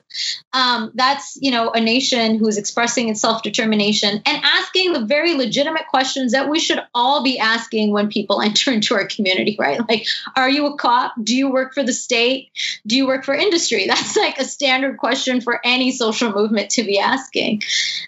Um, 0.53 0.91
that's, 0.93 1.37
you 1.41 1.51
know, 1.51 1.71
a 1.71 1.79
nation 1.79 2.37
who's 2.37 2.57
expressing 2.57 3.09
its 3.09 3.21
self 3.21 3.41
determination 3.41 4.21
and 4.25 4.43
asking 4.43 4.93
the 4.93 5.05
very 5.05 5.33
legitimate 5.33 5.87
questions 5.87 6.33
that 6.33 6.49
we 6.49 6.59
should 6.59 6.79
all 6.93 7.23
be 7.23 7.39
asking 7.39 7.91
when 7.91 8.09
people 8.09 8.41
enter 8.41 8.71
into 8.71 8.93
our 8.93 9.07
community, 9.07 9.55
right? 9.59 9.79
Like, 9.87 10.05
are 10.35 10.49
you 10.49 10.67
a 10.67 10.77
cop? 10.77 11.13
Do 11.21 11.35
you 11.35 11.51
work 11.51 11.73
for 11.73 11.83
the 11.83 11.93
state? 11.93 12.51
Do 12.85 12.95
you 12.95 13.07
work 13.07 13.25
for 13.25 13.33
industry? 13.33 13.87
That's 13.91 14.15
like 14.17 14.37
a 14.37 14.45
standard 14.45 14.97
question 14.97 15.41
for 15.41 15.59
any 15.63 15.91
social 15.91 16.31
movement 16.31 16.71
to 16.71 16.83
be 16.83 16.99
asking. 16.99 17.63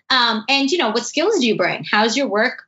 Um, 0.09 0.45
and, 0.47 0.69
you 0.69 0.77
know, 0.77 0.89
what 0.89 1.05
skills 1.05 1.39
do 1.39 1.47
you 1.47 1.57
bring? 1.57 1.85
How's 1.89 2.15
your 2.15 2.27
work 2.27 2.65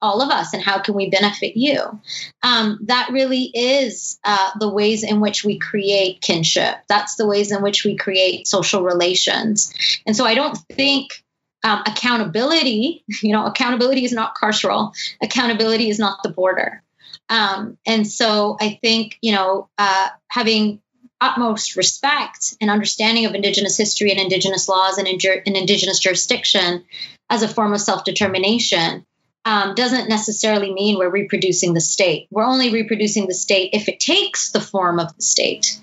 all 0.00 0.22
of 0.22 0.30
us 0.30 0.54
and 0.54 0.62
how 0.62 0.80
can 0.80 0.94
we 0.94 1.10
benefit 1.10 1.58
you? 1.58 2.00
Um, 2.42 2.78
that 2.82 3.10
really 3.12 3.50
is 3.54 4.18
uh, 4.24 4.50
the 4.58 4.68
ways 4.68 5.02
in 5.02 5.20
which 5.20 5.44
we 5.44 5.58
create 5.58 6.20
kinship. 6.20 6.76
That's 6.88 7.16
the 7.16 7.26
ways 7.26 7.52
in 7.52 7.62
which 7.62 7.84
we 7.84 7.96
create 7.96 8.46
social 8.46 8.82
relations. 8.82 9.72
And 10.06 10.16
so 10.16 10.24
i 10.24 10.34
don't 10.34 10.56
think 10.56 11.24
um, 11.62 11.82
accountability 11.86 13.04
you 13.22 13.32
know 13.32 13.46
accountability 13.46 14.04
is 14.04 14.12
not 14.12 14.34
carceral. 14.36 14.94
Accountability 15.22 15.88
is 15.88 15.98
not 15.98 16.22
the 16.22 16.30
border. 16.30 16.82
Um, 17.28 17.78
and 17.86 18.06
so 18.06 18.56
i 18.60 18.78
think 18.82 19.18
you 19.20 19.32
know 19.32 19.68
uh, 19.78 20.08
having 20.28 20.80
utmost 21.20 21.76
respect 21.76 22.54
and 22.60 22.70
understanding 22.70 23.26
of 23.26 23.34
Indigenous 23.34 23.76
history 23.76 24.10
and 24.10 24.18
Indigenous 24.18 24.68
laws 24.68 24.98
and, 24.98 25.06
in 25.06 25.56
Indigenous 25.56 25.98
jurisdiction 25.98 26.84
as 27.28 27.42
a 27.42 27.48
form 27.48 27.74
of 27.74 27.80
self 27.80 28.04
determination 28.04 29.04
um, 29.44 29.74
doesn't 29.74 30.08
necessarily 30.08 30.72
mean 30.72 30.98
we're 30.98 31.10
reproducing 31.10 31.74
the 31.74 31.80
state. 31.80 32.28
We're 32.30 32.44
only 32.44 32.72
reproducing 32.72 33.26
the 33.26 33.34
state 33.34 33.70
if 33.72 33.88
it 33.88 34.00
takes 34.00 34.50
the 34.50 34.60
form 34.60 34.98
of 34.98 35.14
the 35.16 35.22
state, 35.22 35.78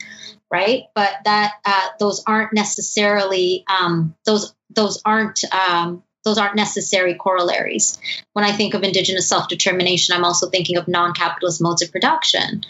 right? 0.52 0.84
But 0.94 1.12
that 1.26 1.54
uh, 1.66 1.88
those 2.00 2.24
aren't 2.26 2.54
necessarily 2.54 3.64
um, 3.68 4.16
those 4.26 4.54
those 4.70 5.02
aren't 5.04 5.42
um, 5.52 6.04
those 6.24 6.38
aren't 6.38 6.56
necessary 6.56 7.16
corollaries. 7.16 8.00
When 8.34 8.46
I 8.46 8.52
think 8.52 8.74
of 8.74 8.84
Indigenous 8.84 9.28
self 9.28 9.48
determination, 9.48 10.16
I'm 10.16 10.26
also 10.26 10.50
thinking 10.50 10.78
of 10.78 10.88
non 10.88 11.14
capitalist 11.14 11.62
modes 11.62 11.82
of 11.82 11.92
production 11.92 12.64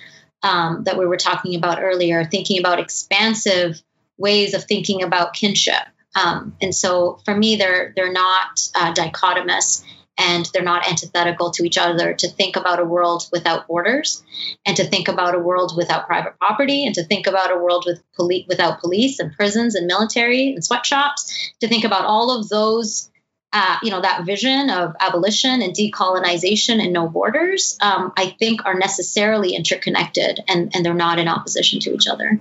um, 0.43 0.84
that 0.85 0.97
we 0.97 1.05
were 1.05 1.18
talking 1.18 1.55
about 1.55 1.81
earlier, 1.81 2.23
thinking 2.23 2.59
about 2.59 2.80
expansive 2.80 3.81
ways 4.18 4.53
of 4.53 4.64
thinking 4.64 5.03
about 5.03 5.34
kinship. 5.34 5.84
Um, 6.15 6.55
and 6.61 6.73
so 6.73 7.19
for 7.26 7.35
me, 7.35 7.57
they're 7.57 7.93
they're 7.95 8.14
not 8.14 8.69
uh, 8.73 8.93
dichotomous 8.93 9.84
and 10.18 10.49
they're 10.53 10.64
not 10.64 10.88
antithetical 10.88 11.52
to 11.52 11.64
each 11.64 11.77
other. 11.77 12.14
To 12.14 12.27
think 12.27 12.56
about 12.56 12.80
a 12.80 12.85
world 12.85 13.27
without 13.31 13.68
borders, 13.68 14.23
and 14.65 14.76
to 14.77 14.84
think 14.84 15.07
about 15.07 15.35
a 15.35 15.39
world 15.39 15.73
without 15.77 16.07
private 16.07 16.38
property, 16.39 16.85
and 16.85 16.95
to 16.95 17.03
think 17.03 17.27
about 17.27 17.52
a 17.52 17.57
world 17.60 17.84
with 17.85 18.02
poli- 18.15 18.45
without 18.48 18.80
police 18.80 19.19
and 19.19 19.34
prisons 19.34 19.76
and 19.76 19.88
military 19.88 20.53
and 20.53 20.64
sweatshops, 20.64 21.53
to 21.61 21.68
think 21.68 21.84
about 21.84 22.06
all 22.06 22.38
of 22.38 22.49
those 22.49 23.10
uh, 23.53 23.77
you 23.81 23.89
know, 23.89 24.02
that 24.02 24.26
vision 24.26 24.69
of 24.69 24.94
abolition 24.99 25.61
and 25.61 25.73
decolonization 25.73 26.84
and 26.84 26.91
no 26.91 27.07
borders, 27.07 27.77
um, 27.81 28.11
I 28.18 28.35
think 28.38 28.65
are 28.65 28.77
necessarily 28.77 29.56
interconnected 29.56 30.44
and, 30.48 30.76
and 30.76 30.85
they're 30.85 30.94
not 30.94 31.18
in 31.18 31.27
opposition 31.27 31.80
to 31.81 31.94
each 31.94 32.07
other. 32.07 32.39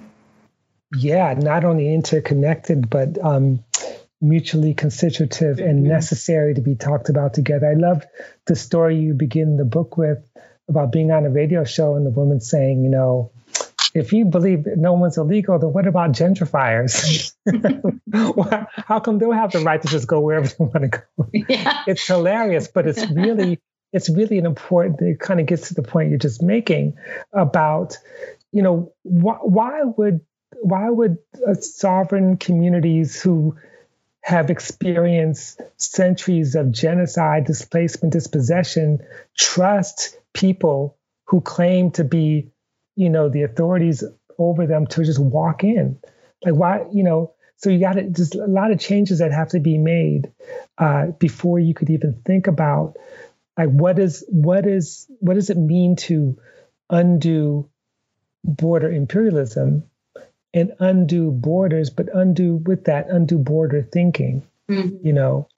Yeah, 0.97 1.35
not 1.37 1.65
only 1.65 1.93
interconnected, 1.93 2.91
but 2.91 3.23
um, 3.23 3.65
mutually 4.21 4.75
constitutive 4.75 5.59
and 5.59 5.81
mm-hmm. 5.81 5.89
necessary 5.89 6.55
to 6.55 6.61
be 6.61 6.75
talked 6.75 7.09
about 7.09 7.35
together. 7.35 7.69
I 7.71 7.75
love 7.75 8.05
the 8.47 8.57
story 8.57 8.99
you 8.99 9.15
begin 9.15 9.57
the 9.57 9.65
book 9.65 9.97
with 9.97 10.19
about 10.69 10.93
being 10.93 11.11
on 11.11 11.25
a 11.25 11.31
radio 11.31 11.65
show 11.65 11.97
and 11.97 12.07
the 12.07 12.11
woman 12.11 12.41
saying, 12.41 12.83
you 12.83 12.91
know, 12.91 13.33
if 13.95 14.13
you 14.13 14.27
believe 14.27 14.67
no 14.67 14.93
one's 14.93 15.17
illegal, 15.17 15.59
then 15.59 15.73
what 15.73 15.87
about 15.87 16.13
gentrifiers? 16.13 17.33
How 18.75 19.01
come 19.01 19.19
they'll 19.19 19.33
have 19.33 19.53
the 19.53 19.61
right 19.61 19.81
to 19.81 19.89
just 19.89 20.07
go 20.07 20.21
wherever 20.21 20.47
they 20.47 20.57
want 20.59 20.83
to 20.83 20.89
go? 20.89 21.31
Yeah. 21.33 21.83
It's 21.87 22.07
hilarious, 22.07 22.69
but 22.69 22.87
it's 22.87 23.09
really 23.11 23.59
it's 23.93 24.11
really 24.11 24.39
an 24.39 24.47
important. 24.47 25.01
It 25.01 25.21
kind 25.21 25.41
of 25.41 25.47
gets 25.47 25.69
to 25.69 25.75
the 25.75 25.83
point 25.83 26.11
you're 26.11 26.19
just 26.19 26.43
making 26.43 26.99
about, 27.33 27.97
you 28.53 28.63
know, 28.63 28.93
wh- 29.05 29.43
why 29.45 29.83
would 29.83 30.21
why 30.61 30.91
would 30.91 31.19
uh, 31.47 31.55
sovereign 31.55 32.37
communities 32.37 33.21
who 33.21 33.57
have 34.27 34.51
experienced 34.51 35.61
centuries 35.77 36.57
of 36.57 36.73
genocide, 36.73 37.45
displacement, 37.47 38.13
dispossession 38.13 38.99
trust 39.39 40.19
people 40.35 40.99
who 41.27 41.41
claim 41.41 41.93
to 41.93 42.05
be 42.05 42.51
you 42.97 43.11
know, 43.11 43.29
the 43.29 43.43
authorities 43.43 44.03
over 44.39 44.67
them 44.67 44.87
to 44.87 45.05
just 45.05 45.21
walk 45.21 45.63
in. 45.63 45.99
Like 46.45 46.55
why, 46.55 46.87
you 46.93 47.05
know, 47.05 47.35
so 47.59 47.71
you 47.71 47.79
got 47.79 47.93
to 47.93 48.11
just 48.11 48.35
a 48.35 48.47
lot 48.47 48.73
of 48.73 48.81
changes 48.81 49.21
that 49.21 49.33
have 49.33 49.49
to 49.49 49.61
be 49.61 49.79
made 49.79 50.33
uh, 50.79 51.07
before 51.19 51.59
you 51.59 51.75
could 51.75 51.91
even 51.91 52.21
think 52.25 52.47
about 52.49 52.97
like 53.57 53.69
what 53.69 53.99
is 53.99 54.25
what 54.29 54.67
is 54.67 55.07
what 55.21 55.35
does 55.35 55.49
it 55.49 55.57
mean 55.57 55.97
to 55.97 56.39
undo 56.91 57.69
border 58.45 58.93
imperialism 58.93 59.85
and 60.57 60.73
undo 60.79 61.31
borders, 61.31 61.91
but 61.91 62.09
undo 62.15 62.57
with 62.57 62.85
that 62.85 63.11
undo 63.11 63.37
border 63.37 63.83
thinking. 63.83 64.43
Mm-hmm. 64.71 65.07
You 65.07 65.13
know, 65.13 65.49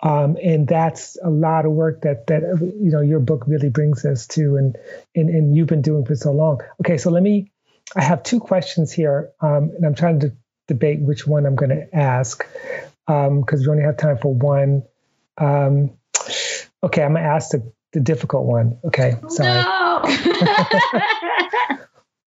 um, 0.00 0.36
and 0.40 0.68
that's 0.68 1.16
a 1.20 1.30
lot 1.30 1.66
of 1.66 1.72
work 1.72 2.02
that 2.02 2.28
that 2.28 2.42
you 2.60 2.92
know 2.92 3.00
your 3.00 3.18
book 3.18 3.44
really 3.48 3.70
brings 3.70 4.04
us 4.04 4.28
to, 4.28 4.56
and 4.56 4.76
and 5.16 5.28
and 5.28 5.56
you've 5.56 5.66
been 5.66 5.82
doing 5.82 6.04
for 6.04 6.14
so 6.14 6.30
long. 6.30 6.60
Okay, 6.80 6.98
so 6.98 7.10
let 7.10 7.22
me. 7.22 7.50
I 7.96 8.02
have 8.02 8.22
two 8.22 8.38
questions 8.38 8.92
here, 8.92 9.30
um, 9.40 9.72
and 9.76 9.84
I'm 9.84 9.94
trying 9.94 10.20
to 10.20 10.32
debate 10.68 11.00
which 11.00 11.26
one 11.26 11.46
I'm 11.46 11.56
going 11.56 11.70
to 11.70 11.94
ask 11.94 12.46
because 13.06 13.28
um, 13.28 13.44
we 13.60 13.68
only 13.68 13.82
have 13.82 13.96
time 13.96 14.18
for 14.18 14.32
one. 14.32 14.84
Um, 15.36 15.90
okay, 16.82 17.02
I'm 17.02 17.12
going 17.12 17.24
to 17.24 17.28
ask 17.28 17.50
the, 17.50 17.72
the 17.92 18.00
difficult 18.00 18.46
one. 18.46 18.78
Okay, 18.84 19.16
sorry. 19.28 19.62
No. 19.62 21.78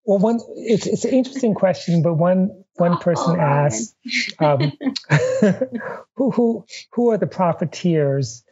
well, 0.08 0.20
one 0.20 0.40
it's 0.56 0.88
it's 0.88 1.04
an 1.04 1.12
interesting 1.12 1.54
question, 1.54 2.02
but 2.02 2.14
one 2.14 2.64
one 2.78 2.98
person 2.98 3.38
asked, 3.40 3.94
um, 4.40 4.72
who, 6.16 6.32
who, 6.32 6.66
who 6.94 7.12
are 7.12 7.18
the 7.18 7.28
profiteers 7.28 8.44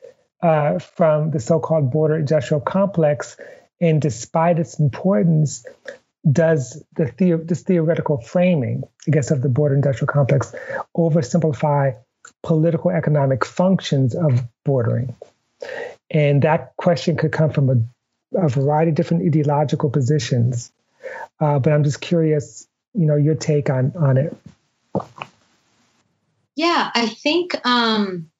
uh, 0.44 0.80
from 0.80 1.32
the 1.32 1.40
so 1.40 1.60
called 1.60 1.91
border 1.91 2.18
industrial 2.18 2.60
complex? 2.60 3.38
And 3.80 4.02
despite 4.02 4.60
its 4.60 4.80
importance, 4.80 5.65
does 6.30 6.84
the, 6.95 7.14
the 7.18 7.38
this 7.38 7.61
theoretical 7.61 8.19
framing, 8.19 8.84
I 9.07 9.11
guess, 9.11 9.32
of 9.32 9.41
the 9.41 9.49
border 9.49 9.76
industrial 9.76 10.11
complex 10.11 10.53
oversimplify 10.95 11.95
political 12.44 12.91
economic 12.91 13.45
functions 13.45 14.14
of 14.14 14.44
bordering? 14.65 15.15
And 16.11 16.41
that 16.41 16.76
question 16.76 17.15
could 17.15 17.32
come 17.32 17.52
from 17.52 17.69
a, 17.69 18.44
a 18.45 18.49
variety 18.49 18.90
of 18.90 18.95
different 18.95 19.23
ideological 19.26 19.90
positions. 19.90 20.73
Uh, 21.40 21.60
but 21.60 21.73
I'm 21.73 21.84
just 21.84 22.02
curious 22.02 22.68
you 22.95 23.06
know 23.06 23.15
your 23.15 23.36
take 23.36 23.69
on 23.69 23.94
on 23.95 24.18
it. 24.18 24.36
Yeah 26.56 26.90
i 26.95 27.07
think 27.07 27.53
um 27.65 28.32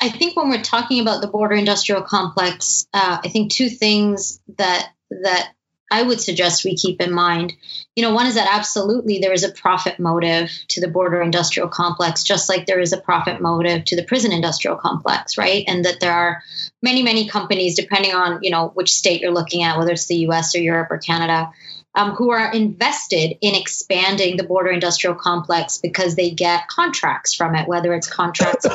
i 0.00 0.08
think 0.08 0.36
when 0.36 0.48
we're 0.48 0.62
talking 0.62 1.00
about 1.00 1.20
the 1.20 1.26
border 1.26 1.54
industrial 1.54 2.02
complex 2.02 2.86
uh, 2.94 3.18
i 3.22 3.28
think 3.28 3.52
two 3.52 3.68
things 3.68 4.40
that 4.56 4.90
that 5.10 5.52
I 5.92 6.02
would 6.02 6.20
suggest 6.20 6.64
we 6.64 6.74
keep 6.74 7.02
in 7.02 7.12
mind. 7.12 7.52
You 7.94 8.02
know, 8.02 8.14
one 8.14 8.26
is 8.26 8.36
that 8.36 8.48
absolutely 8.50 9.18
there 9.18 9.34
is 9.34 9.44
a 9.44 9.52
profit 9.52 10.00
motive 10.00 10.50
to 10.68 10.80
the 10.80 10.88
border 10.88 11.20
industrial 11.20 11.68
complex, 11.68 12.24
just 12.24 12.48
like 12.48 12.64
there 12.64 12.80
is 12.80 12.94
a 12.94 13.00
profit 13.00 13.42
motive 13.42 13.84
to 13.86 13.96
the 13.96 14.02
prison 14.02 14.32
industrial 14.32 14.76
complex, 14.76 15.36
right? 15.36 15.64
And 15.68 15.84
that 15.84 16.00
there 16.00 16.12
are 16.12 16.42
many, 16.80 17.02
many 17.02 17.28
companies, 17.28 17.76
depending 17.76 18.14
on, 18.14 18.38
you 18.42 18.50
know, 18.50 18.68
which 18.68 18.94
state 18.94 19.20
you're 19.20 19.34
looking 19.34 19.62
at, 19.62 19.76
whether 19.76 19.92
it's 19.92 20.06
the 20.06 20.26
US 20.28 20.54
or 20.54 20.60
Europe 20.60 20.90
or 20.90 20.96
Canada, 20.96 21.52
um, 21.94 22.12
who 22.12 22.30
are 22.30 22.50
invested 22.52 23.36
in 23.42 23.54
expanding 23.54 24.38
the 24.38 24.44
border 24.44 24.70
industrial 24.70 25.14
complex 25.14 25.76
because 25.76 26.16
they 26.16 26.30
get 26.30 26.68
contracts 26.68 27.34
from 27.34 27.54
it, 27.54 27.68
whether 27.68 27.92
it's 27.92 28.08
contracts 28.08 28.66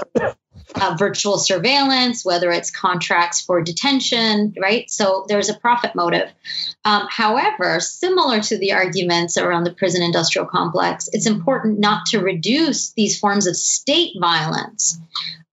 uh, 0.76 0.96
virtual 0.98 1.38
surveillance, 1.38 2.26
whether 2.26 2.52
it's 2.52 2.72
contracts 2.72 3.42
for 3.42 3.62
detention, 3.62 4.54
right? 4.60 4.90
So 4.90 5.26
there's 5.28 5.50
a 5.50 5.54
profit 5.54 5.96
motive. 5.96 6.30
Um, 6.86 7.08
however, 7.10 7.80
similar 7.80 8.42
to 8.42 8.58
the 8.58 8.74
arguments 8.74 9.38
around 9.38 9.64
the 9.64 9.74
prison 9.74 10.04
industrial 10.04 10.48
complex, 10.48 11.10
it's 11.12 11.28
important 11.28 11.80
not 11.80 12.08
to 12.08 12.20
reduce 12.20 12.92
these 12.94 13.20
forms 13.20 13.48
of 13.48 13.56
state 13.56 14.14
violence. 14.20 15.00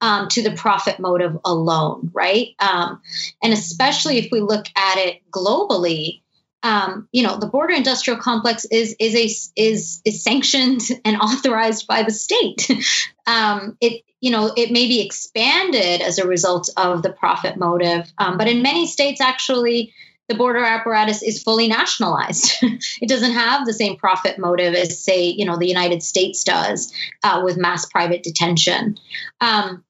Um, 0.01 0.29
to 0.29 0.43
the 0.43 0.51
profit 0.51 1.01
motive 1.01 1.39
alone, 1.47 2.11
right? 2.13 2.49
Um, 2.59 3.01
and 3.43 3.55
especially 3.55 4.19
if 4.19 4.29
we 4.31 4.41
look 4.41 4.67
at 4.77 4.99
it 4.99 5.23
globally, 5.31 6.24
um, 6.65 7.09
you 7.13 7.23
know, 7.23 7.39
the 7.39 7.47
border 7.47 7.75
industrial 7.75 8.19
complex 8.19 8.65
is 8.65 8.97
is 8.99 9.15
a 9.15 9.61
is 9.61 10.01
is 10.05 10.25
sanctioned 10.25 10.81
and 11.05 11.17
authorized 11.19 11.87
by 11.87 12.03
the 12.03 12.11
state. 12.11 12.69
um, 13.27 13.77
it 13.81 14.03
you 14.21 14.31
know 14.31 14.53
it 14.57 14.73
may 14.73 14.89
be 14.89 15.05
expanded 15.05 16.01
as 16.01 16.19
a 16.19 16.27
result 16.27 16.71
of 16.77 17.03
the 17.03 17.13
profit 17.13 17.59
motive, 17.59 18.11
um, 18.19 18.39
but 18.39 18.49
in 18.49 18.63
many 18.63 18.87
states, 18.87 19.21
actually, 19.21 19.93
the 20.29 20.35
border 20.35 20.65
apparatus 20.65 21.23
is 21.23 21.43
fully 21.43 21.69
nationalized. 21.69 22.55
it 22.63 23.09
doesn't 23.09 23.33
have 23.33 23.67
the 23.67 23.75
same 23.75 23.97
profit 23.97 24.39
motive 24.39 24.75
as, 24.75 25.05
say, 25.05 25.27
you 25.27 25.45
know, 25.45 25.59
the 25.59 25.69
United 25.69 26.03
States 26.03 26.45
does 26.45 26.95
uh, 27.23 27.43
with 27.45 27.59
mass 27.59 27.85
private 27.85 28.23
detention. 28.23 28.97
Um, 29.43 29.85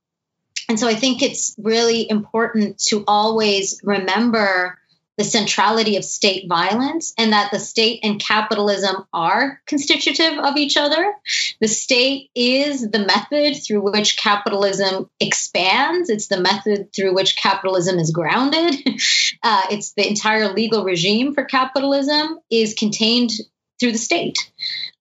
and 0.68 0.80
so 0.80 0.88
I 0.88 0.94
think 0.94 1.22
it's 1.22 1.55
really 1.56 2.09
important 2.10 2.78
to 2.86 3.05
always 3.06 3.80
remember 3.84 4.78
the 5.16 5.24
centrality 5.24 5.97
of 5.97 6.05
state 6.05 6.49
violence 6.49 7.15
and 7.16 7.32
that 7.32 7.51
the 7.53 7.59
state 7.59 8.01
and 8.03 8.20
capitalism 8.20 9.05
are 9.12 9.61
constitutive 9.66 10.39
of 10.39 10.57
each 10.57 10.77
other. 10.77 11.15
The 11.61 11.69
state 11.69 12.31
is 12.35 12.91
the 12.91 12.99
method 12.99 13.62
through 13.62 13.82
which 13.82 14.16
capitalism 14.16 15.09
expands, 15.20 16.11
it's 16.11 16.28
the 16.28 16.41
method 16.41 16.93
through 16.93 17.15
which 17.15 17.36
capitalism 17.36 17.99
is 17.99 18.11
grounded. 18.11 18.77
Uh, 19.43 19.62
it's 19.70 19.93
the 19.93 20.09
entire 20.09 20.53
legal 20.53 20.85
regime 20.85 21.35
for 21.35 21.45
capitalism 21.45 22.39
is 22.51 22.73
contained 22.73 23.31
through 23.78 23.92
the 23.92 23.98
state. 23.98 24.38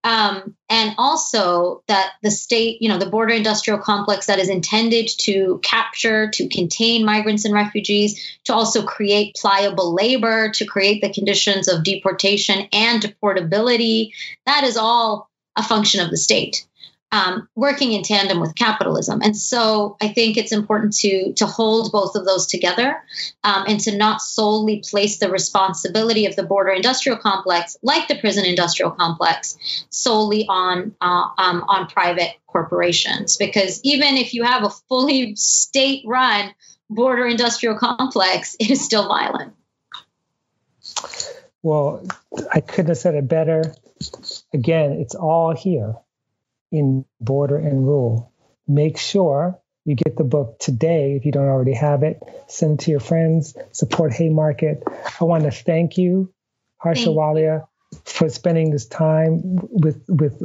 Um, 0.03 0.55
and 0.69 0.95
also 0.97 1.83
that 1.87 2.11
the 2.21 2.31
state, 2.31 2.81
you 2.81 2.89
know, 2.89 2.97
the 2.97 3.09
border 3.09 3.33
industrial 3.33 3.79
complex 3.79 4.25
that 4.25 4.39
is 4.39 4.49
intended 4.49 5.09
to 5.19 5.61
capture, 5.63 6.29
to 6.31 6.49
contain 6.49 7.05
migrants 7.05 7.45
and 7.45 7.53
refugees, 7.53 8.37
to 8.45 8.53
also 8.53 8.83
create 8.83 9.35
pliable 9.39 9.93
labor, 9.93 10.49
to 10.51 10.65
create 10.65 11.01
the 11.01 11.13
conditions 11.13 11.69
of 11.69 11.83
deportation 11.83 12.67
and 12.73 13.01
deportability, 13.01 14.11
that 14.45 14.65
is 14.65 14.75
all 14.75 15.29
a 15.55 15.63
function 15.63 16.01
of 16.01 16.09
the 16.09 16.17
state 16.17 16.65
um, 17.13 17.47
working 17.55 17.93
in 17.93 18.01
tandem 18.01 18.39
with 18.39 18.55
capitalism. 18.55 19.21
And 19.21 19.37
so 19.37 19.97
I 20.01 20.07
think 20.07 20.35
it's 20.35 20.51
important 20.51 20.95
to 20.97 21.33
to 21.33 21.45
hold 21.45 21.91
both 21.91 22.15
of 22.15 22.25
those 22.25 22.47
together 22.47 22.97
um, 23.43 23.65
and 23.67 23.79
to 23.81 23.95
not 23.95 24.19
solely 24.19 24.83
place 24.89 25.19
the 25.19 25.29
responsibility 25.29 26.25
of 26.25 26.35
the 26.35 26.41
border 26.43 26.71
industrial 26.71 27.19
complex, 27.19 27.77
like 27.83 28.07
the 28.07 28.17
prison 28.17 28.45
industrial 28.45 28.89
complex, 28.91 29.85
solely 29.91 30.47
on 30.49 30.95
uh, 30.99 31.29
um, 31.37 31.63
on 31.67 31.87
private 31.87 32.31
corporations. 32.47 33.37
Because 33.37 33.79
even 33.83 34.17
if 34.17 34.33
you 34.33 34.43
have 34.43 34.63
a 34.63 34.71
fully 34.89 35.35
state-run 35.35 36.51
border 36.89 37.27
industrial 37.27 37.77
complex, 37.77 38.55
it 38.59 38.71
is 38.71 38.83
still 38.83 39.07
violent. 39.07 39.53
Well, 41.61 42.05
I 42.51 42.59
couldn't 42.59 42.87
have 42.87 42.97
said 42.97 43.13
it 43.13 43.27
better. 43.27 43.75
Again, 44.51 44.93
it's 44.93 45.15
all 45.15 45.55
here 45.55 45.95
in 46.73 47.05
Border 47.21 47.57
and 47.57 47.87
Rule. 47.87 48.33
Make 48.67 48.97
sure 48.97 49.59
you 49.85 49.95
get 49.95 50.17
the 50.17 50.23
book 50.23 50.59
today 50.59 51.15
if 51.15 51.25
you 51.25 51.31
don't 51.31 51.47
already 51.47 51.73
have 51.73 52.03
it. 52.03 52.19
Send 52.47 52.79
it 52.79 52.85
to 52.85 52.91
your 52.91 52.99
friends. 52.99 53.55
Support 53.71 54.13
Haymarket. 54.13 54.83
I 55.21 55.23
want 55.25 55.43
to 55.43 55.51
thank 55.51 55.97
you, 55.97 56.33
Harsha 56.77 57.09
Walia, 57.09 57.67
for 58.05 58.27
spending 58.29 58.71
this 58.71 58.87
time 58.87 59.41
with 59.43 60.03
with 60.07 60.41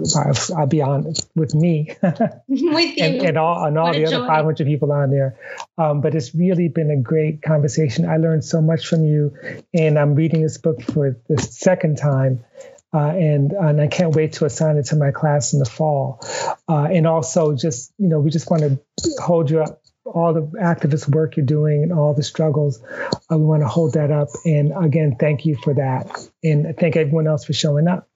I'll 0.56 0.66
be 0.66 0.82
honest 0.82 1.30
with 1.34 1.54
me 1.54 1.96
with 2.02 2.96
you 2.96 3.04
and, 3.04 3.22
and 3.22 3.38
all 3.38 3.64
and 3.64 3.78
all 3.78 3.92
the 3.92 4.04
other 4.04 4.26
500 4.26 4.66
people 4.66 4.92
on 4.92 5.10
there 5.10 5.38
um, 5.78 6.02
but 6.02 6.14
it's 6.14 6.34
really 6.34 6.68
been 6.68 6.90
a 6.90 7.00
great 7.00 7.40
conversation 7.40 8.06
I 8.06 8.18
learned 8.18 8.44
so 8.44 8.60
much 8.60 8.86
from 8.86 9.04
you 9.04 9.34
and 9.72 9.98
I'm 9.98 10.14
reading 10.14 10.42
this 10.42 10.58
book 10.58 10.82
for 10.82 11.16
the 11.28 11.40
second 11.40 11.96
time 11.96 12.44
uh, 12.92 12.98
and 12.98 13.52
and 13.52 13.80
I 13.80 13.86
can't 13.86 14.14
wait 14.14 14.34
to 14.34 14.44
assign 14.44 14.76
it 14.76 14.86
to 14.86 14.96
my 14.96 15.10
class 15.10 15.52
in 15.52 15.58
the 15.58 15.66
fall. 15.66 16.20
Uh, 16.68 16.84
and 16.84 17.06
also, 17.06 17.54
just 17.54 17.92
you 17.98 18.08
know, 18.08 18.20
we 18.20 18.30
just 18.30 18.50
want 18.50 18.62
to 18.62 18.78
hold 19.20 19.50
you 19.50 19.62
up. 19.62 19.82
All 20.04 20.32
the 20.32 20.40
activist 20.40 21.06
work 21.14 21.36
you're 21.36 21.44
doing 21.44 21.82
and 21.82 21.92
all 21.92 22.14
the 22.14 22.22
struggles, 22.22 22.82
uh, 23.30 23.36
we 23.36 23.44
want 23.44 23.60
to 23.60 23.68
hold 23.68 23.92
that 23.92 24.10
up. 24.10 24.28
And 24.46 24.72
again, 24.74 25.16
thank 25.20 25.44
you 25.44 25.54
for 25.62 25.74
that. 25.74 26.26
And 26.42 26.74
thank 26.78 26.96
everyone 26.96 27.26
else 27.26 27.44
for 27.44 27.52
showing 27.52 27.88
up. 27.88 28.08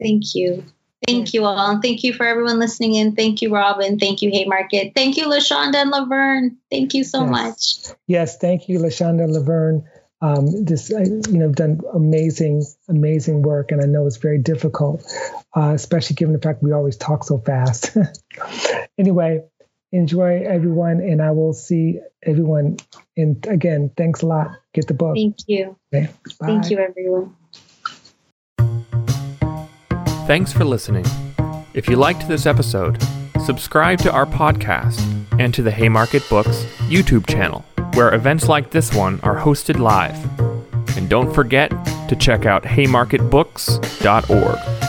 Thank 0.00 0.36
you. 0.36 0.64
Thank 1.04 1.34
you 1.34 1.44
all. 1.44 1.72
And 1.72 1.82
thank 1.82 2.04
you 2.04 2.12
for 2.12 2.24
everyone 2.24 2.60
listening 2.60 2.94
in. 2.94 3.16
Thank 3.16 3.42
you, 3.42 3.52
Robin. 3.52 3.98
Thank 3.98 4.22
you, 4.22 4.30
Haymarket. 4.30 4.92
Thank 4.94 5.16
you, 5.16 5.26
LaShonda 5.26 5.74
and 5.74 5.90
Laverne. 5.90 6.58
Thank 6.70 6.94
you 6.94 7.02
so 7.02 7.22
yes. 7.22 7.30
much. 7.30 7.96
Yes, 8.06 8.38
thank 8.38 8.68
you, 8.68 8.78
LaShonda 8.78 9.24
and 9.24 9.32
Laverne 9.32 9.84
um, 10.20 10.64
just 10.64 10.90
you 10.90 11.38
know 11.38 11.50
done 11.50 11.80
amazing 11.92 12.64
amazing 12.88 13.42
work 13.42 13.70
and 13.70 13.82
i 13.82 13.86
know 13.86 14.06
it's 14.06 14.16
very 14.16 14.38
difficult 14.38 15.04
uh, 15.54 15.72
especially 15.74 16.14
given 16.14 16.32
the 16.32 16.40
fact 16.40 16.62
we 16.62 16.72
always 16.72 16.96
talk 16.96 17.24
so 17.24 17.38
fast. 17.38 17.96
Anyway 18.98 19.42
enjoy 19.92 20.42
everyone 20.42 21.00
and 21.00 21.22
i 21.22 21.30
will 21.30 21.52
see 21.52 22.00
everyone 22.22 22.76
and 23.16 23.46
again 23.46 23.90
thanks 23.96 24.22
a 24.22 24.26
lot. 24.26 24.50
Get 24.72 24.86
the 24.88 24.94
book. 24.94 25.14
Thank 25.14 25.36
you. 25.46 25.76
Okay, 25.94 26.08
thank 26.40 26.70
you 26.70 26.78
everyone. 26.78 27.36
Thanks 30.26 30.52
for 30.52 30.64
listening. 30.64 31.04
If 31.74 31.88
you 31.88 31.96
liked 31.96 32.26
this 32.26 32.46
episode 32.46 33.02
subscribe 33.46 33.96
to 34.00 34.10
our 34.10 34.26
podcast 34.26 35.00
and 35.38 35.54
to 35.54 35.62
the 35.62 35.70
haymarket 35.70 36.28
books 36.28 36.64
youtube 36.88 37.24
channel 37.28 37.64
where 37.96 38.14
events 38.14 38.48
like 38.48 38.70
this 38.70 38.94
one 38.94 39.18
are 39.22 39.36
hosted 39.36 39.78
live. 39.78 40.16
And 40.96 41.08
don't 41.08 41.34
forget 41.34 41.70
to 42.08 42.16
check 42.16 42.44
out 42.44 42.62
haymarketbooks.org. 42.62 44.85